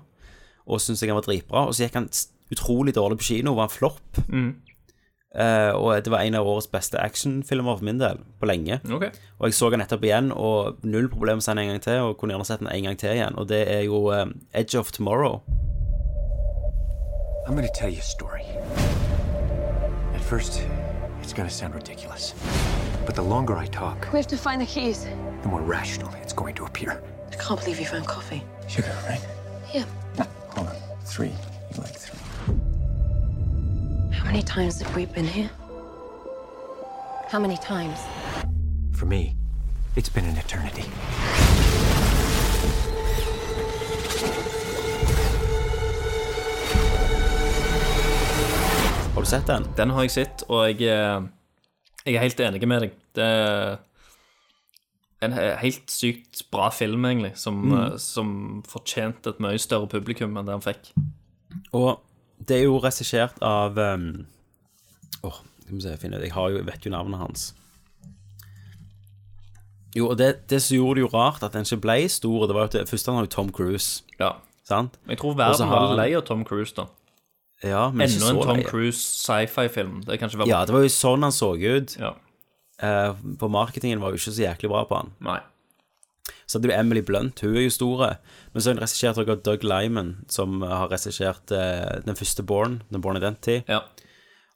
og 0.67 0.82
syntes 0.82 1.02
jeg 1.04 1.10
han 1.13 1.22
var 1.22 1.28
dritbra. 1.30 1.67
Og 1.70 1.74
så 1.78 1.86
gikk 1.86 1.96
han 2.02 2.10
utrolig 2.52 2.94
dårlig 2.98 3.17
på 3.22 3.30
kino, 3.32 3.56
var 3.56 3.70
en 3.70 3.78
flopp. 3.78 4.22
Eh, 5.36 5.72
og 5.72 5.96
det 6.04 6.12
var 6.12 6.26
en 6.28 6.36
av 6.36 6.48
årets 6.48 6.67
beste 6.67 7.00
actionfilmer 7.00 7.78
for 7.80 7.86
min 7.88 8.00
del, 8.02 8.17
på 8.41 8.46
lenge. 8.50 8.82
Okay. 8.84 9.12
Og 9.39 9.48
jeg 9.48 9.54
så 9.56 9.70
den 9.72 9.80
nettopp 9.80 10.04
igjen, 10.04 10.32
og 10.36 10.82
null 10.84 11.08
problem 11.10 11.39
å 11.39 11.46
se 11.46 11.54
den 11.56 11.63
en 11.63 11.70
gang 11.72 11.82
til, 11.86 12.02
og 12.10 12.17
kunne 12.20 12.36
gjerne 12.36 12.48
sett 12.50 12.60
den 12.60 12.67
en 12.74 12.84
gang 12.89 12.98
til 13.00 13.15
igjen. 13.15 13.38
Og 13.39 13.48
det 13.48 13.62
er 13.72 13.86
jo 13.88 14.02
eh, 14.12 14.26
Edge 14.54 14.76
of 14.80 14.91
Tomorrow. 14.91 15.39
I'm 17.48 17.56
going 17.56 17.67
to 17.67 17.74
tell 17.74 17.89
you 17.89 18.00
a 18.00 18.02
story. 18.02 18.44
At 20.13 20.22
first, 20.22 20.62
it's 21.24 21.34
going 21.34 21.48
to 21.50 21.54
sound 21.54 21.74
ridiculous. 21.76 22.34
But 23.06 23.15
the 23.15 23.24
longer 23.24 23.58
I 23.58 23.65
talk, 23.67 24.08
We 24.13 24.20
have 24.20 24.28
to 24.28 24.38
find 24.38 24.62
the 24.62 24.65
keys. 24.67 25.08
the 25.41 25.48
more 25.50 25.62
rational 25.62 26.12
it's 26.22 26.34
going 26.34 26.54
to 26.56 26.65
appear. 26.65 27.02
I 27.32 27.36
can't 27.36 27.60
believe 27.60 27.80
you 27.80 27.86
found 27.88 28.06
coffee. 28.06 28.44
Sugar, 28.67 28.94
right? 29.10 29.22
Yeah. 29.74 29.86
Hold 30.50 30.67
on. 30.67 30.76
Three. 31.06 31.30
You 31.74 31.82
like 31.82 31.96
three. 31.96 32.20
How 34.12 34.26
many 34.26 34.41
times 34.43 34.82
have 34.82 34.95
we 34.95 35.06
been 35.06 35.26
here? 35.28 35.50
How 37.30 37.39
many 37.39 37.58
times? 37.58 38.00
For 38.93 39.06
me, 39.06 39.36
it's 39.95 40.10
been 40.10 40.26
an 40.26 40.38
eternity. 40.38 40.84
Har 49.13 49.21
du 49.21 49.26
sett 49.28 49.47
den? 49.47 49.65
Den 49.78 49.89
har 49.89 50.02
jeg 50.06 50.12
sett, 50.12 50.43
og 50.50 50.67
jeg, 50.69 50.82
er- 50.88 51.28
jeg 52.06 52.15
er 52.15 52.19
helt 52.24 52.39
enig 52.39 52.67
med 52.67 52.82
deg. 52.82 52.91
Det 53.15 53.24
er 53.24 53.78
en 55.21 55.34
helt 55.60 55.91
sykt 55.91 56.43
bra 56.52 56.69
film, 56.69 57.06
egentlig, 57.06 57.32
som, 57.38 57.54
Mm. 57.54 57.74
eh, 57.93 57.97
som 57.97 58.63
fortjente 58.67 59.30
et 59.30 59.39
mye 59.39 59.58
større 59.60 59.88
publikum 59.88 60.38
enn 60.38 60.45
det 60.45 60.54
han 60.54 60.62
fikk. 60.62 60.91
Og 61.74 62.00
det 62.47 62.58
er 62.60 62.63
jo 62.65 62.77
regissert 62.84 63.38
av 63.45 63.77
um, 63.77 64.25
Åh, 65.23 65.39
skal 65.63 65.75
vi 65.75 65.82
se, 65.84 65.89
jeg 65.93 65.99
finner 66.01 66.17
det. 66.21 66.30
Jeg 66.32 66.34
har 66.36 66.49
jo, 66.49 66.63
vet 66.65 66.86
jo 66.86 66.91
navnet 66.93 67.19
hans. 67.21 67.49
Jo, 69.95 70.08
og 70.10 70.17
det, 70.17 70.47
det 70.49 70.62
som 70.63 70.77
gjorde 70.77 71.01
det 71.01 71.04
jo 71.04 71.12
rart 71.12 71.43
at 71.43 71.54
den 71.54 71.67
ikke 71.67 71.82
ble 71.84 71.97
stor, 72.10 72.47
det 72.47 72.56
var 72.56 72.63
jo 72.65 72.69
at 72.71 72.77
det, 72.77 72.86
først 72.89 73.10
han 73.12 73.19
har 73.19 73.27
jo 73.27 73.34
Tom 73.34 73.51
Cruise, 73.51 74.04
Ja. 74.19 74.32
sant? 74.67 74.95
Jeg 75.10 75.19
tror 75.19 75.36
verden 75.36 75.69
var 75.69 75.88
han- 75.88 75.97
lei 75.99 76.13
av 76.15 76.23
Tom 76.25 76.45
Cruise, 76.47 76.73
da. 76.75 76.86
Ja, 77.63 77.89
men 77.91 78.08
ikke 78.08 78.23
Enda 78.32 78.41
en 78.56 78.63
Tom. 78.63 78.63
Cruise 78.63 78.97
sci-fi-film. 78.97 80.01
Det 80.06 80.17
kan 80.17 80.30
ikke 80.30 80.39
være 80.39 80.47
Ja, 80.47 80.65
det 80.65 80.73
var 80.73 80.82
jo 80.82 80.88
sånn 80.89 81.21
han 81.21 81.32
så 81.32 81.51
ut. 81.54 81.97
Ja. 81.99 82.13
Uh, 82.82 83.13
på 83.38 83.47
marketingen 83.51 83.99
var 84.01 84.10
jo 84.10 84.17
ikke 84.17 84.34
så 84.34 84.41
jæklig 84.47 84.69
bra 84.71 84.86
på 84.86 84.95
han. 84.97 85.12
Nei. 85.21 85.39
Så 86.52 86.60
hadde 86.60 86.68
du 86.68 86.74
Emily 86.76 87.00
Blunt, 87.08 87.40
hun 87.46 87.54
er 87.56 87.64
jo 87.64 87.72
store. 87.72 88.10
Men 88.52 88.60
så 88.60 88.70
har 88.70 88.76
hun 88.76 88.84
regissert 88.84 89.20
av 89.22 89.44
Doug 89.46 89.64
Lyman, 89.64 90.10
som 90.28 90.58
har 90.68 90.90
regissert 90.92 91.54
eh, 91.56 92.02
den 92.04 92.18
første 92.20 92.44
Born, 92.44 92.82
den 92.92 93.04
Born 93.04 93.16
Identity, 93.22 93.62
Ja. 93.72 93.86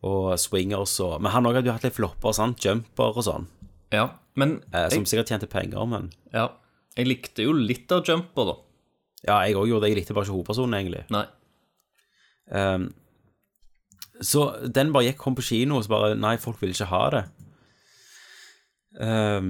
og 0.03 0.33
Swingers 0.41 0.97
og 0.99 1.21
Men 1.23 1.31
han 1.31 1.47
òg 1.47 1.55
hadde 1.61 1.71
jo 1.71 1.75
hatt 1.77 1.87
litt 1.87 1.95
flopper, 1.95 2.35
sant? 2.35 2.59
Jumper 2.65 3.15
og 3.15 3.23
sånn, 3.23 3.47
ja. 3.95 4.09
Men 4.35 4.57
eh, 4.73 4.89
som 4.91 5.05
jeg, 5.05 5.13
sikkert 5.13 5.31
tjente 5.31 5.47
penger, 5.47 5.87
men 5.87 6.09
ja. 6.33 6.49
jeg 6.97 7.07
likte 7.07 7.47
jo 7.47 7.55
litt 7.55 7.95
av 7.95 8.03
Jumper, 8.03 8.51
da. 8.51 8.57
Ja, 9.25 9.39
jeg 9.47 9.55
òg 9.55 9.69
gjorde 9.71 9.87
det. 9.87 9.93
Jeg 9.93 10.01
likte 10.01 10.13
bare 10.17 10.27
ikke 10.27 10.35
hovedpersonen, 10.35 10.75
egentlig. 10.77 11.05
Nei. 11.15 11.23
Um, 12.51 12.89
så 14.21 14.43
den 14.67 14.91
bare 14.93 15.07
gikk, 15.07 15.17
kom 15.23 15.39
på 15.39 15.47
kino, 15.47 15.79
og 15.79 15.87
så 15.87 15.95
bare 15.95 16.11
Nei, 16.19 16.35
folk 16.43 16.59
vil 16.61 16.75
ikke 16.75 16.91
ha 16.91 17.01
det. 17.15 17.23
Um, 18.99 19.49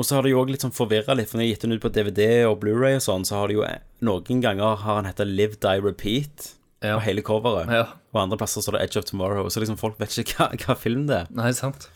og 0.00 0.06
så 0.08 0.16
har 0.16 0.24
det 0.24 0.30
jo 0.32 0.40
òg 0.40 0.50
litt 0.54 0.62
sånn 0.64 0.72
forvirra 0.72 1.12
litt, 1.18 1.28
for 1.28 1.36
når 1.36 1.44
jeg 1.44 1.50
har 1.50 1.56
gitt 1.58 1.64
den 1.66 1.76
ut 1.76 1.82
på 1.84 1.90
DVD 1.92 2.26
og 2.48 2.56
Blu-ray 2.62 2.96
og 2.96 3.04
sånn, 3.04 3.26
så 3.28 3.36
har 3.42 3.50
det 3.52 3.58
jo 3.58 3.66
noen 4.08 4.40
ganger 4.40 4.78
har 4.80 4.96
han 5.02 5.08
hetta 5.10 5.26
Live, 5.28 5.58
Die, 5.60 5.80
Repeat 5.84 6.54
Ja. 6.80 6.94
på 6.96 7.02
hele 7.04 7.20
coveret. 7.26 7.68
Ja. 7.68 7.82
Og 8.14 8.22
andre 8.22 8.38
plasser 8.40 8.64
står 8.64 8.78
det 8.78 8.82
Edge 8.86 8.96
of 9.02 9.04
Tomorrow. 9.10 9.50
Så 9.52 9.60
liksom 9.60 9.76
folk 9.76 9.98
vet 10.00 10.16
ikke 10.22 10.38
hva, 10.40 10.48
hva 10.64 10.76
film 10.80 11.02
det 11.10 11.18
er. 11.26 11.26
Nei, 11.36 11.50
sant. 11.52 11.90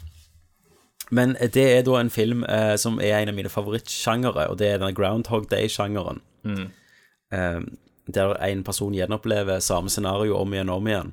Men 1.14 1.32
det 1.40 1.64
er 1.78 1.82
da 1.86 1.96
en 2.00 2.10
film 2.12 2.44
eh, 2.44 2.74
som 2.80 3.00
er 3.00 3.22
en 3.22 3.32
av 3.32 3.36
mine 3.36 3.48
favorittsjangere, 3.52 4.46
og 4.52 4.58
det 4.60 4.68
er 4.68 4.78
denne 4.82 4.92
Groundhog 4.96 5.48
Day-sjangeren. 5.50 6.20
Eh, 7.32 7.60
der 8.14 8.34
en 8.44 8.64
person 8.66 8.92
gjenopplever 8.92 9.60
samme 9.64 9.88
scenario 9.92 10.36
om 10.36 10.52
igjen 10.52 10.68
og 10.72 10.82
om 10.82 10.88
igjen. 10.92 11.12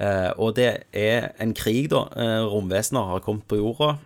Eh, 0.00 0.30
og 0.38 0.54
det 0.56 0.68
er 0.96 1.32
en 1.42 1.54
krig, 1.58 1.88
da. 1.92 2.04
Eh, 2.14 2.44
romvesener 2.50 3.10
har 3.10 3.24
kommet 3.26 3.46
på 3.50 3.58
jorda, 3.58 3.96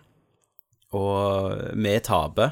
og 0.95 1.75
vi 1.75 1.99
taper. 2.05 2.49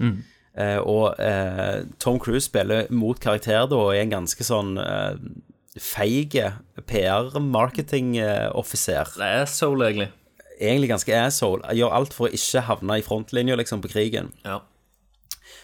Eh, 0.00 0.80
og 0.82 1.14
eh, 1.22 1.84
Tom 2.02 2.18
Cruise 2.20 2.46
spiller 2.48 2.86
mot 2.92 3.20
karakter 3.22 3.66
da, 3.70 3.76
og 3.76 3.94
er 3.94 4.02
en 4.04 4.16
ganske 4.18 4.44
sånn 4.44 4.78
eh, 4.82 5.14
feig 5.80 6.34
PR-marketing-offiser 6.90 9.04
Det 9.16 9.24
er 9.24 9.46
egentlig. 9.46 10.08
egentlig 10.58 10.88
ganske 10.90 11.14
asshole. 11.20 11.62
Gjør 11.76 11.94
alt 12.00 12.12
for 12.16 12.26
å 12.28 12.32
ikke 12.34 12.60
havne 12.66 12.98
i 12.98 13.06
frontlinja 13.06 13.54
liksom, 13.60 13.80
på 13.84 13.92
krigen. 13.92 14.28
Ja. 14.44 14.58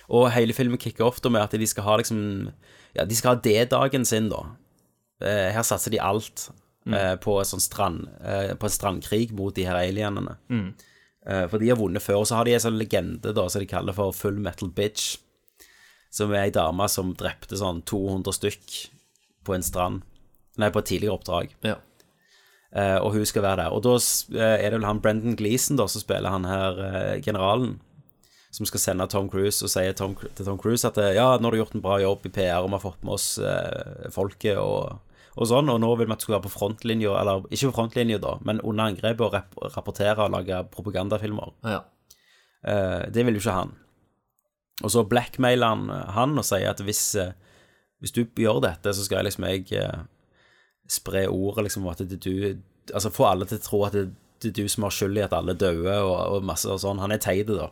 Og 0.08 0.30
hele 0.34 0.52
filmen 0.54 0.78
kicker 0.78 1.04
off 1.08 1.20
da 1.22 1.28
med 1.34 1.42
at 1.42 1.52
de 1.58 1.66
skal 1.66 1.84
ha 1.86 1.96
liksom 2.00 2.18
Ja, 2.96 3.04
de 3.04 3.14
skal 3.18 3.34
ha 3.34 3.40
D-dagen 3.42 4.04
sin, 4.08 4.28
da. 4.32 4.40
Eh, 5.20 5.50
her 5.52 5.62
satser 5.66 5.90
de 5.92 5.98
alt 6.00 6.48
eh, 6.88 7.16
på, 7.20 7.40
en 7.40 7.44
sånn 7.48 7.60
strand, 7.60 8.06
eh, 8.22 8.54
på 8.56 8.66
en 8.68 8.72
strandkrig 8.72 9.32
mot 9.36 9.54
de 9.56 9.64
her 9.68 9.76
alienene. 9.76 10.36
Eh, 10.48 10.54
for 11.26 11.58
de 11.58 11.72
har 11.72 11.78
vunnet 11.80 12.04
før. 12.04 12.20
Og 12.22 12.28
så 12.30 12.36
har 12.38 12.46
de 12.46 12.52
en 12.54 12.62
sånn 12.62 12.76
legende 12.78 13.32
da, 13.34 13.48
som 13.50 13.62
de 13.62 13.66
kaller 13.66 13.96
for 13.96 14.14
Full 14.14 14.36
Metal 14.38 14.70
Bitch. 14.70 15.16
Som 16.14 16.30
er 16.30 16.44
ei 16.44 16.52
dame 16.54 16.86
som 16.88 17.10
drepte 17.18 17.58
sånn 17.58 17.80
200 17.88 18.36
stykk 18.36 18.76
på 19.46 19.56
en 19.56 19.66
strand. 19.66 20.04
Nei, 20.56 20.70
på 20.70 20.80
et 20.82 20.90
tidligere 20.92 21.18
oppdrag. 21.18 21.56
ja. 21.66 21.80
Eh, 22.76 22.98
og 23.00 23.14
hun 23.14 23.24
skal 23.24 23.44
være 23.44 23.62
der. 23.62 23.72
Og 23.72 23.82
da 23.86 23.94
eh, 23.96 24.58
er 24.60 24.68
det 24.68 24.78
vel 24.80 24.88
han 24.88 25.00
Brendan 25.00 25.36
Gleeson 25.38 25.78
da, 25.78 25.86
som 25.88 26.02
spiller 26.02 26.32
han 26.32 26.44
her 26.48 26.80
eh, 26.84 27.14
generalen, 27.24 27.78
som 28.52 28.68
skal 28.68 28.82
sende 28.82 29.06
Tom 29.12 29.30
Cruise 29.32 29.64
og 29.64 29.72
sier 29.72 29.96
Tom, 29.96 30.16
til 30.18 30.44
Tom 30.44 30.58
Cruise 30.60 30.88
at 30.88 30.98
eh, 31.00 31.14
ja, 31.16 31.28
nå 31.38 31.48
har 31.48 31.56
du 31.56 31.60
gjort 31.62 31.76
en 31.78 31.84
bra 31.84 31.96
jobb 32.02 32.26
i 32.28 32.32
PR, 32.34 32.60
og 32.60 32.68
vi 32.68 32.76
har 32.76 32.84
fått 32.84 33.06
med 33.06 33.16
oss 33.16 33.28
eh, 33.38 34.10
folket 34.12 34.60
og, 34.60 34.98
og 35.36 35.48
sånn, 35.50 35.68
og 35.68 35.80
nå 35.82 35.90
vil 36.00 36.08
vi 36.08 36.14
at 36.14 36.22
du 36.22 36.24
skal 36.24 36.38
være 36.38 36.46
på 36.46 36.54
frontlinja, 36.54 37.12
eller 37.20 37.44
ikke 37.52 37.68
på 37.68 37.76
frontlinja 37.76 38.20
da, 38.22 38.36
men 38.48 38.62
under 38.64 38.88
angrepet 38.88 39.24
og 39.26 39.34
rap 39.36 39.58
rapportere 39.76 40.24
og 40.24 40.32
lage 40.32 40.62
propagandafilmer. 40.72 41.52
ja. 41.68 41.82
Eh, 42.66 43.02
det 43.12 43.22
vil 43.26 43.36
jo 43.36 43.44
ikke 43.44 43.52
han. 43.54 43.74
Og 44.84 44.92
så 44.92 45.04
blackmailer 45.08 45.72
han 45.72 45.90
eh, 45.92 46.12
han 46.16 46.36
og 46.36 46.46
sier 46.46 46.70
at 46.72 46.82
hvis, 46.84 47.02
eh, 47.20 47.32
hvis 48.02 48.14
du 48.16 48.24
gjør 48.26 48.62
dette, 48.64 48.92
så 48.92 49.04
skal 49.04 49.20
jeg 49.20 49.30
liksom 49.30 49.48
jeg 49.48 49.66
eh, 49.80 50.04
spre 50.90 51.26
ordet 51.32 51.66
liksom 51.66 51.88
at 51.90 52.04
det 52.04 52.20
er 52.20 52.24
du 52.24 52.64
Altså 52.94 53.10
få 53.10 53.24
alle 53.26 53.48
til 53.50 53.58
å 53.58 53.62
tro 53.64 53.78
at 53.82 53.94
det, 53.96 54.04
det 54.38 54.52
er 54.52 54.58
du 54.60 54.68
som 54.70 54.84
har 54.86 54.92
skyld 54.94 55.18
i 55.18 55.22
at 55.24 55.32
alle 55.34 55.56
døde 55.58 55.90
og, 56.04 56.36
og 56.36 56.44
masse 56.46 56.68
og 56.70 56.78
sånn. 56.78 57.00
Han 57.02 57.10
er 57.10 57.18
teit, 57.18 57.48
da. 57.50 57.64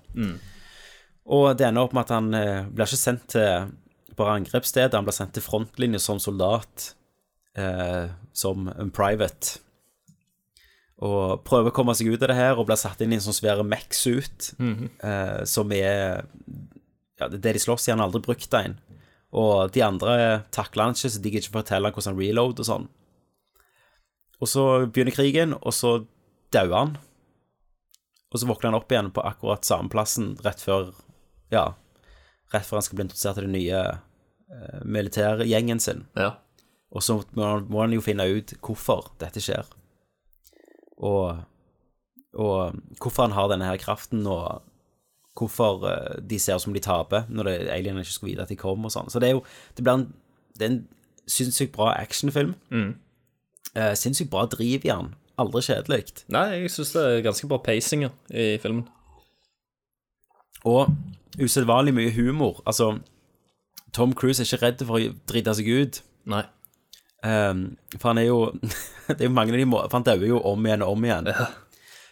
Og 1.30 1.44
det 1.54 1.68
ender 1.68 1.86
opp 1.86 1.94
med 1.94 2.02
at 2.02 2.10
han 2.16 2.32
blir 2.74 2.82
ikke 2.82 2.98
sendt 2.98 3.28
til 3.36 3.68
bare 4.18 4.40
angrepsstedet, 4.40 4.96
han 4.98 5.06
blir 5.06 5.14
sendt 5.14 5.36
til 5.38 5.44
frontlinje 5.46 6.00
som 6.02 6.18
soldat, 6.18 6.88
eh, 7.58 8.10
som 8.32 8.68
en 8.68 8.90
private 8.94 9.60
og 11.04 11.42
prøver 11.44 11.72
å 11.72 11.74
komme 11.74 11.94
seg 11.96 12.12
ut 12.12 12.22
av 12.22 12.30
det 12.30 12.38
her 12.38 12.58
og 12.58 12.68
blir 12.68 12.78
satt 12.78 13.00
inn 13.02 13.12
i 13.12 13.18
en 13.18 13.24
sånn 13.24 13.34
svære 13.36 13.64
Mac-suit 13.66 14.52
eh, 15.02 15.40
som 15.50 15.72
er 15.74 16.22
ja, 17.18 17.28
det 17.28 17.42
de 17.42 17.62
slåss 17.62 17.88
i. 17.88 17.92
Han 17.92 18.00
har 18.00 18.08
aldri 18.08 18.22
brukt 18.24 18.54
en. 18.54 18.76
Og 19.34 19.72
de 19.74 19.82
andre 19.82 20.44
takler 20.54 20.86
han 20.86 20.94
ikke, 20.94 21.10
så 21.10 21.20
de 21.20 21.32
gidder 21.32 21.48
ikke 21.48 21.58
fortelle 21.58 21.90
han 21.90 21.96
hvordan 21.96 22.14
han 22.14 22.22
reload 22.22 22.62
og 22.62 22.68
sånn. 22.68 22.86
Og 24.38 24.50
så 24.50 24.64
begynner 24.86 25.14
krigen, 25.14 25.56
og 25.58 25.74
så 25.74 25.96
dauer 26.54 26.76
han. 26.78 26.94
Og 28.30 28.40
så 28.40 28.48
våkner 28.50 28.70
han 28.70 28.78
opp 28.78 28.90
igjen 28.92 29.12
på 29.14 29.24
akkurat 29.26 29.66
samme 29.66 29.90
plassen 29.92 30.34
rett 30.46 30.62
før 30.62 30.92
Ja, 31.52 31.74
rett 32.54 32.66
før 32.66 32.80
han 32.80 32.86
skal 32.86 32.98
bli 32.98 33.06
introdusert 33.08 33.38
til 33.38 33.46
den 33.48 33.58
nye 33.58 33.82
eh, 33.90 34.80
militærgjengen 34.86 35.82
sin. 35.82 36.06
Ja. 36.18 36.36
Og 36.94 37.02
så 37.02 37.18
må 37.34 37.80
han, 37.80 37.94
jo 37.94 38.04
finne 38.04 38.26
ut 38.30 38.54
hvorfor 38.62 39.10
dette 39.20 39.42
skjer. 39.42 39.66
Og, 41.02 41.42
og 42.38 42.76
hvorfor 43.02 43.26
han 43.26 43.34
har 43.34 43.50
denne 43.50 43.66
her 43.66 43.80
kraften, 43.82 44.22
og 44.30 44.62
hvorfor 45.34 45.86
eh, 45.90 46.20
de 46.22 46.38
ser 46.38 46.60
ut 46.60 46.62
som 46.62 46.74
de 46.74 46.82
taper 46.82 47.26
når 47.28 47.50
det, 47.50 47.56
alienene 47.74 48.04
ikke 48.06 48.14
skulle 48.14 48.32
vite 48.32 48.46
at 48.46 48.52
de 48.52 48.58
kom, 48.60 48.86
og 48.86 48.94
sånn. 48.94 49.10
Så 49.10 49.22
det 49.22 49.32
er 49.32 49.38
jo 49.38 49.42
Det 49.74 49.82
blir 49.82 49.98
en, 49.98 50.06
det 50.54 50.66
er 50.66 50.72
en 50.76 50.82
sinnssykt 51.26 51.74
bra 51.74 51.90
actionfilm. 51.98 52.54
Mm. 52.70 52.94
Eh, 53.74 53.94
sinnssykt 53.98 54.30
bra 54.30 54.46
driv 54.46 54.86
i. 54.86 54.94
Aldri 55.34 55.64
kjedelig. 55.66 56.22
Nei, 56.30 56.46
jeg 56.60 56.70
syns 56.70 56.94
det 56.94 57.02
er 57.02 57.24
ganske 57.26 57.48
bra 57.50 57.58
pacinger 57.58 58.14
i 58.30 58.54
filmen. 58.62 58.86
Og 60.64 60.94
usedvanlig 61.42 61.94
mye 61.96 62.12
humor. 62.14 62.62
Altså, 62.66 63.00
Tom 63.92 64.14
Cruise 64.14 64.42
er 64.42 64.46
ikke 64.46 64.62
redd 64.62 64.84
for 64.86 65.00
å 65.00 65.14
drite 65.26 65.56
seg 65.58 65.70
ut. 65.74 65.98
Nei. 66.30 66.44
Ehm, 67.24 67.76
for 67.96 68.12
han 68.12 68.20
er 68.20 68.28
jo 68.28 68.40
Det 69.08 69.22
er 69.22 69.28
jo 69.30 69.36
mange 69.36 69.54
av 69.54 69.60
de 69.60 69.64
må 69.68 69.78
For 69.86 69.96
han 69.96 70.04
dauer 70.04 70.26
jo 70.28 70.40
om 70.44 70.66
igjen 70.66 70.84
og 70.84 70.96
om 70.96 71.06
igjen. 71.06 71.30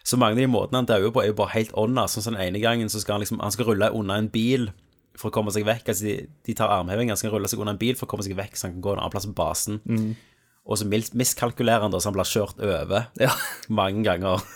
Så 0.03 0.18
mange 0.18 0.37
av 0.37 0.42
de 0.42 0.51
måtene 0.51 0.81
han 0.83 0.88
dauer 0.88 1.12
på, 1.14 1.22
er 1.22 1.31
jo 1.31 1.38
bare 1.38 1.55
helt 1.55 1.75
ånda. 1.79 2.09
Sånn 2.11 2.25
som 2.27 2.37
den 2.37 2.48
ene 2.48 2.62
gangen 2.62 2.90
så 2.92 3.03
skal 3.03 3.16
han 3.16 3.25
liksom 3.25 3.42
Han 3.42 3.55
skal 3.55 3.68
rulle 3.70 3.92
unna 3.94 4.18
en 4.18 4.33
bil 4.33 4.70
for 5.18 5.29
å 5.29 5.35
komme 5.35 5.53
seg 5.55 5.66
vekk. 5.68 5.92
Altså, 5.92 6.09
de, 6.09 6.27
de 6.48 6.57
tar 6.57 6.72
armhevinger, 6.72 7.18
skal 7.20 7.35
rulle 7.35 7.51
seg 7.51 7.61
unna 7.62 7.77
en 7.77 7.81
bil 7.81 7.96
for 7.98 8.09
å 8.09 8.12
komme 8.12 8.25
seg 8.27 8.35
vekk, 8.38 8.57
så 8.57 8.66
han 8.66 8.79
kan 8.79 8.85
gå 8.87 8.94
en 8.94 9.03
annen 9.03 9.12
plass 9.12 9.29
på 9.29 9.37
basen. 9.37 9.79
Mm. 9.85 10.14
Og 10.62 10.79
så 10.81 10.87
miskalkulerer 10.88 11.85
han 11.85 11.92
da, 11.92 12.01
så 12.01 12.11
han 12.11 12.16
blir 12.16 12.31
kjørt 12.31 12.62
over 12.62 13.09
ja. 13.20 13.33
mange 13.68 14.05
ganger. 14.07 14.42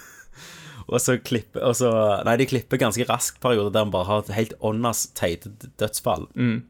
Og 0.86 1.00
så 1.02 1.16
klipper 1.18 1.64
og 1.66 1.72
så, 1.74 1.88
Nei, 2.22 2.36
de 2.38 2.44
klipper 2.46 2.78
ganske 2.78 3.02
raskt 3.08 3.40
perioder 3.42 3.72
der 3.74 3.82
han 3.82 3.90
bare 3.90 4.06
har 4.06 4.20
et 4.22 4.36
helt 4.36 4.52
åndas 4.62 5.08
teite 5.18 5.50
dødsfall. 5.82 6.28
Mm. 6.38 6.60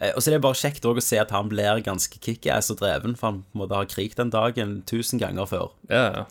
Eh, 0.00 0.12
Og 0.14 0.22
så 0.22 0.30
er 0.30 0.36
det 0.36 0.44
bare 0.46 0.58
kjekt 0.58 0.86
å 0.86 0.94
se 1.00 1.18
at 1.20 1.34
han 1.34 1.50
blir 1.52 1.82
ganske 1.84 2.18
kickass 2.20 2.70
og 2.70 2.80
dreven, 2.82 3.16
for 3.16 3.30
han 3.30 3.42
på 3.42 3.58
en 3.58 3.64
måte 3.64 3.78
har 3.78 3.90
krig 3.90 4.16
den 4.16 4.30
dagen 4.34 4.82
tusen 4.86 5.22
ganger 5.22 5.46
før. 5.50 5.74
Ja, 5.90 6.04
ja. 6.18 6.24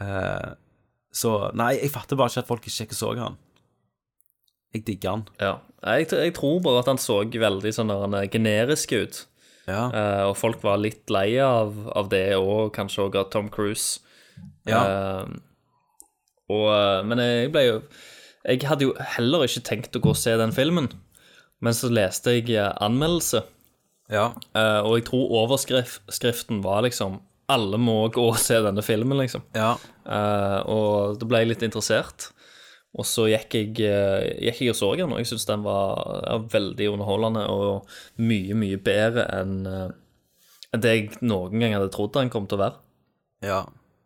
Eh, 0.00 0.50
så 1.12 1.50
nei, 1.58 1.74
jeg 1.80 1.90
fatter 1.90 2.16
bare 2.16 2.30
ikke 2.30 2.44
at 2.44 2.50
folk 2.50 2.68
ikke 2.70 2.94
så 2.94 3.14
han. 3.18 3.36
Jeg 4.74 4.84
digger 4.86 5.16
han. 5.16 5.24
Ja. 5.40 5.56
Jeg, 5.82 6.06
jeg 6.12 6.34
tror 6.36 6.60
bare 6.62 6.84
at 6.84 6.88
han 6.92 7.00
så 7.02 7.24
veldig 7.26 7.72
sånn 7.74 7.90
er 7.90 8.30
generisk 8.30 8.92
ut. 8.94 9.24
Ja. 9.66 9.82
Uh, 9.90 10.24
og 10.30 10.36
folk 10.38 10.62
var 10.64 10.80
litt 10.82 11.10
lei 11.12 11.34
av, 11.42 11.74
av 11.94 12.08
det, 12.10 12.36
og 12.38 12.72
kanskje 12.74 13.04
også 13.08 13.20
av 13.20 13.30
Tom 13.34 13.50
Cruise. 13.52 14.00
Ja. 14.68 14.80
Uh, 14.80 15.40
og, 16.50 16.66
eh, 16.74 17.00
men 17.06 17.20
jeg 17.22 17.50
ble 17.54 17.60
jo 17.62 17.74
Jeg 18.42 18.64
hadde 18.66 18.86
jo 18.88 18.94
heller 19.14 19.44
ikke 19.44 19.60
tenkt 19.68 19.94
å 19.94 20.00
gå 20.02 20.10
og 20.10 20.18
se 20.18 20.32
den 20.40 20.50
filmen, 20.56 20.88
men 21.60 21.76
så 21.76 21.90
leste 21.92 22.36
jeg 22.38 22.50
eh, 22.56 22.70
anmeldelse, 22.82 23.42
Ja. 24.10 24.30
eh, 24.56 24.80
og 24.82 24.96
jeg 24.98 25.06
tror 25.10 25.34
overskriften 25.44 26.62
var 26.64 26.82
liksom 26.86 27.20
'Alle 27.50 27.78
må 27.82 28.08
gå 28.14 28.22
og 28.30 28.38
se 28.38 28.54
denne 28.62 28.82
filmen', 28.82 29.18
liksom. 29.18 29.42
Ja. 29.58 29.72
Uh, 30.06 30.62
og 30.70 31.18
da 31.18 31.26
ble 31.26 31.38
jeg 31.42 31.48
litt 31.48 31.62
interessert. 31.66 32.28
Og 32.94 33.04
så 33.06 33.24
gikk 33.26 33.54
jeg, 33.54 33.74
gikk 34.38 34.60
jeg 34.62 34.70
og 34.70 34.76
så 34.78 34.96
den, 34.98 35.10
og 35.12 35.18
jeg 35.18 35.26
syns 35.26 35.46
den 35.46 35.62
var, 35.62 35.98
ja, 36.26 36.36
veldig 36.38 36.88
underholdende 36.92 37.42
og 37.50 37.88
mye, 38.18 38.54
mye 38.54 38.78
bedre 38.78 39.26
enn 39.40 39.66
eh, 39.66 40.78
det 40.78 40.94
jeg 40.94 41.18
noen 41.22 41.58
gang 41.58 41.74
hadde 41.74 41.90
trodd 41.90 42.12
den 42.14 42.30
kom 42.30 42.46
til 42.46 42.58
å 42.58 42.62
være. 42.64 42.78
Ja. 43.42 43.60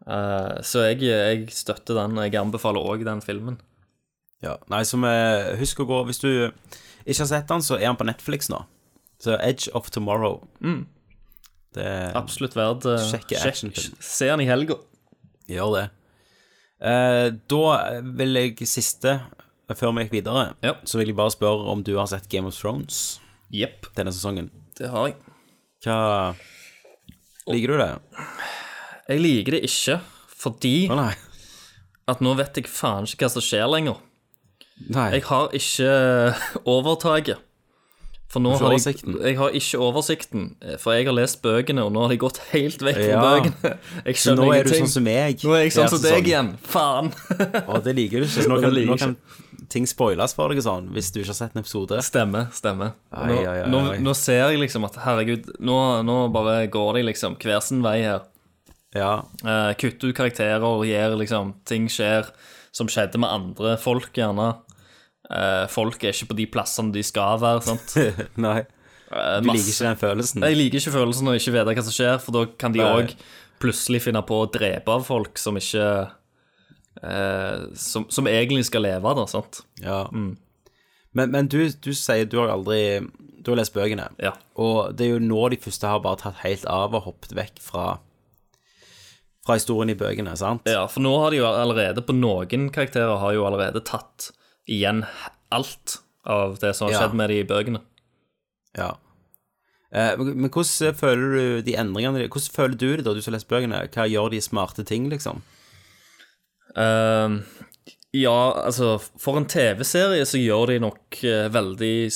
Uh, 0.08 0.60
så 0.64 0.86
jeg, 0.88 1.00
jeg 1.04 1.46
støtter 1.52 1.96
den. 2.00 2.16
Jeg 2.24 2.36
anbefaler 2.40 2.80
òg 2.80 3.04
den 3.04 3.20
filmen. 3.24 3.60
ja. 4.42 4.56
Nei, 4.72 4.82
så 4.84 4.96
vi 5.00 5.12
Husk 5.60 5.80
å 5.80 5.86
gå 5.88 6.04
Hvis 6.08 6.20
du 6.20 6.50
ikke 7.04 7.20
har 7.22 7.30
sett 7.30 7.50
den, 7.50 7.62
så 7.64 7.78
er 7.78 7.88
han 7.90 8.00
på 8.00 8.06
Netflix 8.08 8.50
nå. 8.52 8.62
Så 9.22 9.36
Edge 9.38 9.70
of 9.76 9.90
Tomorrow. 9.94 10.40
Mm. 10.64 10.84
Det 11.74 11.84
er 11.84 12.16
Absolutt 12.18 12.54
verdt 12.56 12.86
uh, 12.86 12.98
Sjekke 13.02 13.40
actionfilm. 13.40 13.96
Se 14.02 14.28
den 14.30 14.44
i 14.44 14.48
helga. 14.48 14.78
Gjør 15.50 15.76
det. 15.76 15.84
Eh, 16.84 17.28
da 17.48 17.64
vil 18.18 18.36
jeg 18.36 18.68
siste, 18.68 19.18
før 19.72 19.94
vi 19.96 20.04
gikk 20.04 20.18
videre, 20.18 20.54
Ja. 20.62 20.74
så 20.84 20.98
vil 20.98 21.08
jeg 21.12 21.16
bare 21.16 21.32
spørre 21.32 21.70
om 21.72 21.82
du 21.82 21.94
har 21.96 22.06
sett 22.10 22.28
Game 22.28 22.48
of 22.48 22.56
Thrones 22.58 23.20
yep. 23.52 23.86
denne 23.96 24.12
sesongen. 24.12 24.50
det 24.78 24.90
har 24.90 25.08
jeg. 25.08 25.16
Hva 25.84 26.34
Liker 27.46 27.68
du 27.68 27.76
det? 27.76 27.92
Jeg 29.08 29.20
liker 29.20 29.52
det 29.52 29.64
ikke 29.68 29.98
fordi 30.44 30.88
oh, 30.92 31.12
at 32.08 32.20
nå 32.24 32.32
vet 32.36 32.56
jeg 32.56 32.68
faen 32.68 33.04
ikke 33.04 33.26
hva 33.26 33.32
som 33.32 33.44
skjer 33.44 33.68
lenger. 33.68 34.00
Nei. 34.90 35.10
Jeg 35.16 35.22
har 35.30 35.48
ikke 35.54 35.90
overtaket. 36.76 37.38
For 38.34 38.42
nå 38.42 38.56
har 38.58 38.72
jeg, 38.74 38.96
jeg 39.22 39.37
har 39.38 39.52
ikke 39.54 39.78
oversikten, 39.78 40.46
for 40.82 40.96
jeg 40.96 41.04
har 41.06 41.14
lest 41.14 41.38
bøkene, 41.44 41.84
og 41.87 41.92
nå 41.94 42.00
har 42.02 42.10
de 42.10 42.16
gått 42.18 42.40
helt 42.50 42.80
vekk 42.82 42.96
fra 42.98 43.12
Ja. 43.12 43.20
bøkene. 43.22 43.74
Jeg 44.08 44.16
Så 44.18 44.32
nå 44.34 44.48
er 44.50 44.56
er 44.64 44.64
du 44.66 44.72
ingenting. 44.72 44.80
sånn 44.88 44.90
som 44.96 45.04
meg. 45.06 45.44
Nå 45.46 45.52
er 45.54 45.60
jeg 45.62 45.74
sånn 45.76 45.88
som 45.92 46.00
deg 46.02 46.10
sesong. 46.16 46.26
igjen. 46.26 46.48
Faen. 46.66 47.12
Å, 47.70 47.78
det 47.84 47.94
liker 47.94 48.24
du 48.24 48.26
ikke. 48.26 48.46
Nå 48.50 48.56
kan, 48.64 48.74
nå 48.90 48.96
kan 48.98 49.14
ting 49.70 49.87
spoiles 49.87 50.34
for 50.34 50.50
deg 50.50 50.64
sånn, 50.66 50.88
hvis 50.96 51.12
du 51.14 51.20
ikke 51.22 51.30
har 51.30 51.38
sett 51.44 51.54
en 51.54 51.62
episode. 51.62 52.00
Stemmer, 52.02 52.48
stemmer. 52.58 52.96
Nå, 53.14 53.38
nå, 53.70 53.84
nå 54.02 54.16
ser 54.18 54.42
jeg 54.50 54.58
liksom 54.64 54.88
at 54.90 54.98
herregud, 55.04 55.52
nå, 55.62 55.78
nå 56.02 56.18
bare 56.34 56.66
går 56.74 56.98
de 56.98 57.04
liksom 57.12 57.38
hver 57.38 57.62
sin 57.62 57.87
vei 57.87 58.00
her. 58.02 58.26
Ja. 58.98 59.12
Uh, 59.46 59.70
kutter 59.78 60.10
ut 60.10 60.18
karakterer 60.18 60.62
og 60.66 60.82
gjør 60.87 61.14
liksom 61.22 61.54
Ting 61.70 61.87
skjer 61.90 62.28
som 62.74 62.88
skjedde 62.90 63.20
med 63.22 63.30
andre 63.30 63.76
folk, 63.80 64.10
gjerne. 64.18 64.48
Eh, 65.30 65.64
folk 65.72 66.02
er 66.04 66.12
ikke 66.12 66.32
på 66.32 66.37
de 66.42 66.46
plassene 66.52 66.92
de 66.94 67.02
skal 67.06 67.38
være, 67.42 67.62
sant. 67.68 67.94
Nei. 68.46 68.58
Eh, 69.14 69.38
Du 69.44 69.48
liker 69.52 69.70
ikke 69.70 69.87
den 69.92 70.00
følelsen. 70.02 70.42
Jeg 70.48 70.58
liker 70.58 70.80
ikke 70.82 70.96
følelsen 70.98 71.30
av 71.30 71.38
ikke 71.38 71.54
vite 71.54 71.76
hva 71.78 71.87
som 71.87 71.94
skjer, 71.96 72.18
for 72.24 72.34
da 72.37 72.44
kan 72.60 72.74
de 72.74 72.82
òg 72.84 73.14
plutselig 73.62 74.02
finne 74.08 74.20
på 74.26 74.42
å 74.42 74.50
drepe 74.52 74.90
av 74.92 75.04
folk 75.06 75.38
som 75.40 75.56
ikke 75.56 75.84
eh, 77.02 77.60
som, 77.78 78.06
som 78.12 78.26
egentlig 78.28 78.66
skal 78.68 78.84
leve, 78.84 79.14
da, 79.16 79.26
sant. 79.30 79.62
Ja. 79.82 80.02
Men, 80.10 81.30
men 81.30 81.48
du, 81.50 81.60
du 81.70 81.92
sier 81.94 82.26
du 82.26 82.40
har 82.40 82.50
aldri 82.56 82.80
Du 83.44 83.52
har 83.52 83.58
lest 83.60 83.74
bøkene, 83.76 84.08
Ja. 84.18 84.32
og 84.58 84.96
det 84.98 85.06
er 85.06 85.12
jo 85.14 85.22
nå 85.22 85.44
de 85.52 85.58
første 85.62 85.87
har 85.90 86.00
bare 86.02 86.18
tatt 86.24 86.40
helt 86.42 86.64
av 86.70 86.94
og 86.96 87.04
hoppet 87.06 87.34
vekk 87.37 87.60
fra 87.62 87.87
Fra 89.44 89.59
historien 89.59 89.92
i 89.92 89.98
bøkene, 89.98 90.33
sant? 90.40 90.64
Ja, 90.64 90.87
for 90.88 91.04
nå 91.04 91.12
har 91.20 91.35
de 91.35 91.42
jo 91.42 91.48
allerede, 91.50 92.00
på 92.04 92.14
noen 92.16 92.70
karakterer, 92.72 93.18
har 93.20 93.35
jo 93.37 93.44
allerede 93.44 93.83
tatt 93.85 94.30
igjen 94.70 95.02
alt 95.52 95.98
av 96.24 96.59
det 96.62 96.70
som 96.76 96.88
har 96.88 96.94
Ja. 96.94 97.00
skjedd 97.02 97.14
med 97.20 97.28
de 97.28 97.40
i 97.42 97.44
bøkene. 97.44 97.80
Ja. 98.78 98.94
Eh, 99.92 100.16
men 100.16 100.48
hvordan 100.50 100.94
føler 100.96 101.35
du 101.37 101.62
de 101.62 101.76
endringene 101.78 102.24
Hvordan 102.26 102.54
føler 102.57 102.76
du 102.78 102.96
det 102.96 103.04
da, 103.04 103.12
du 103.14 103.20
som 103.22 103.33
har 103.33 103.38
lest 103.38 103.48
bøkene? 103.52 103.83
Hva 103.92 104.09
gjør 104.11 104.30
de 104.33 104.40
smarte 104.40 104.85
ting, 104.85 105.11
liksom? 105.12 105.42
Uh, 106.76 107.38
ja, 108.14 108.38
altså, 108.64 108.96
for 109.20 109.38
en 109.38 109.46
TV-serie 109.46 110.24
så 110.26 110.40
gjør 110.40 110.72
de 110.72 110.80
nok 110.83 111.20
uh, 111.22 111.46
veldig 111.54 112.11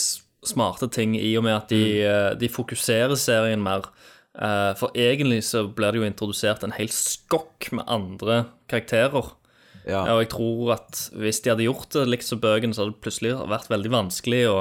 smarte 0.48 0.88
ting 0.90 1.14
i 1.18 1.36
og 1.38 1.44
med 1.44 1.54
at 1.56 1.68
de, 1.68 1.82
eh, 2.06 2.34
de 2.38 2.48
fokuserer 2.48 3.16
serien 3.18 3.60
mer. 3.62 3.88
Eh, 4.38 4.72
for 4.78 4.94
egentlig 4.94 5.40
så 5.48 5.64
blir 5.66 5.92
det 5.92 6.00
jo 6.00 6.06
introdusert 6.06 6.62
en 6.62 6.74
hel 6.76 6.90
skokk 6.94 7.70
med 7.74 7.88
andre 7.90 8.44
karakterer. 8.70 9.32
Ja. 9.88 10.04
Og 10.12 10.22
jeg 10.22 10.30
tror 10.34 10.74
at 10.76 11.00
hvis 11.16 11.40
de 11.42 11.50
hadde 11.50 11.66
gjort 11.66 11.94
det 11.96 12.04
likt 12.10 12.26
som 12.28 12.40
bøkene, 12.42 12.76
så 12.76 12.84
hadde 12.84 12.94
det 12.94 13.04
plutselig 13.06 13.32
vært 13.50 13.70
veldig 13.72 13.92
vanskelig 13.94 14.42
å, 14.50 14.58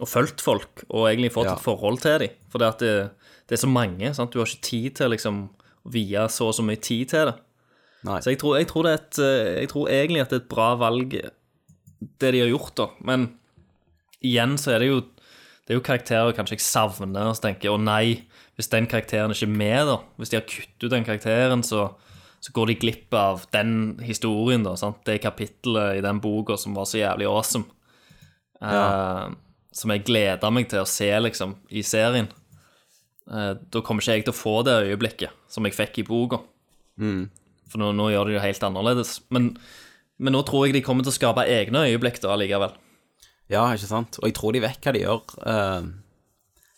å 0.00 0.08
følge 0.08 0.44
folk 0.44 0.84
og 0.88 1.08
egentlig 1.08 1.32
fått 1.34 1.48
Ja. 1.48 1.56
et 1.56 1.64
forhold 1.64 2.02
til 2.04 2.18
dem. 2.22 2.36
For 2.52 2.62
det, 2.62 2.68
at 2.76 2.84
det, 2.84 2.94
det 3.48 3.56
er 3.56 3.64
så 3.64 3.72
mange. 3.72 4.12
Sant? 4.14 4.32
Du 4.32 4.38
har 4.42 4.46
ikke 4.50 4.68
tid 4.68 4.98
til 5.00 5.14
liksom, 5.16 5.42
å 5.82 5.94
vie 5.96 6.26
så 6.28 6.50
og 6.50 6.58
så 6.58 6.66
mye 6.66 6.80
tid 6.80 7.10
til 7.14 7.32
det. 7.32 7.38
Nei. 8.06 8.20
Så 8.24 8.32
jeg 8.32 8.40
tror, 8.40 8.56
jeg, 8.60 8.68
tror 8.70 8.86
det 8.86 8.92
et, 8.96 9.18
eh, 9.24 9.48
jeg 9.64 9.72
tror 9.72 9.90
egentlig 9.92 10.22
at 10.22 10.30
det 10.32 10.38
er 10.38 10.44
et 10.44 10.52
bra 10.52 10.68
valg, 10.80 11.16
det 12.20 12.30
de 12.32 12.44
har 12.44 12.52
gjort, 12.52 12.76
da. 12.78 12.86
Men 13.04 13.26
igjen 14.24 14.54
så 14.60 14.76
er 14.76 14.84
det 14.84 14.92
jo 14.92 15.00
det 15.70 15.76
er 15.76 15.78
jo 15.78 15.86
karakterer 15.86 16.34
kanskje 16.34 16.56
jeg 16.56 16.64
savner, 16.66 17.28
og 17.30 17.36
så 17.38 17.44
tenker 17.44 17.68
jeg 17.68 17.76
å 17.76 17.78
nei, 17.78 18.24
hvis 18.58 18.70
den 18.72 18.88
karakteren 18.90 19.32
ikke 19.34 19.48
er 19.48 19.58
med, 19.62 19.80
da, 19.88 19.98
hvis 20.20 20.32
de 20.32 20.38
har 20.40 20.48
kuttet 20.48 20.86
ut 20.86 20.92
den 20.92 21.06
karakteren, 21.06 21.62
så, 21.66 21.86
så 22.42 22.54
går 22.56 22.72
de 22.72 22.80
glipp 22.82 23.14
av 23.16 23.46
den 23.54 24.00
historien, 24.04 24.64
da, 24.66 24.74
sant? 24.80 25.00
det 25.08 25.20
kapittelet 25.24 26.00
i 26.00 26.04
den 26.04 26.20
boka 26.20 26.58
som 26.60 26.76
var 26.76 26.88
så 26.90 27.00
jævlig 27.00 27.28
awesome. 27.30 27.70
Eh, 28.60 29.30
som 29.72 29.92
jeg 29.94 30.04
gleder 30.04 30.52
meg 30.52 30.68
til 30.70 30.82
å 30.82 30.88
se, 30.88 31.08
liksom, 31.22 31.54
i 31.70 31.84
serien. 31.86 32.28
Uh, 33.30 33.54
da 33.70 33.82
kommer 33.86 34.02
ikke 34.02 34.16
jeg 34.18 34.24
til 34.26 34.34
å 34.34 34.40
få 34.40 34.54
det 34.66 34.72
øyeblikket 34.88 35.50
som 35.50 35.66
jeg 35.66 35.76
fikk 35.76 36.00
i 36.02 36.06
boka. 36.08 36.40
For 37.70 37.78
nå, 37.78 37.92
nå 37.94 38.08
gjør 38.10 38.26
de 38.26 38.36
det 38.36 38.42
helt 38.42 38.64
annerledes. 38.66 39.20
Men, 39.30 39.52
men 40.18 40.34
nå 40.34 40.42
tror 40.48 40.66
jeg 40.66 40.74
de 40.74 40.82
kommer 40.82 41.06
til 41.06 41.14
å 41.14 41.18
skape 41.20 41.46
egne 41.46 41.84
øyeblikk 41.86 42.18
da 42.24 42.34
likevel. 42.40 42.74
Ja, 43.50 43.64
ikke 43.74 43.90
sant? 43.90 44.18
Og 44.20 44.28
jeg 44.28 44.36
tror 44.38 44.54
de 44.54 44.62
vet 44.64 44.82
hva 44.82 44.94
de 44.94 45.04
gjør. 45.04 45.22
eh, 45.46 45.86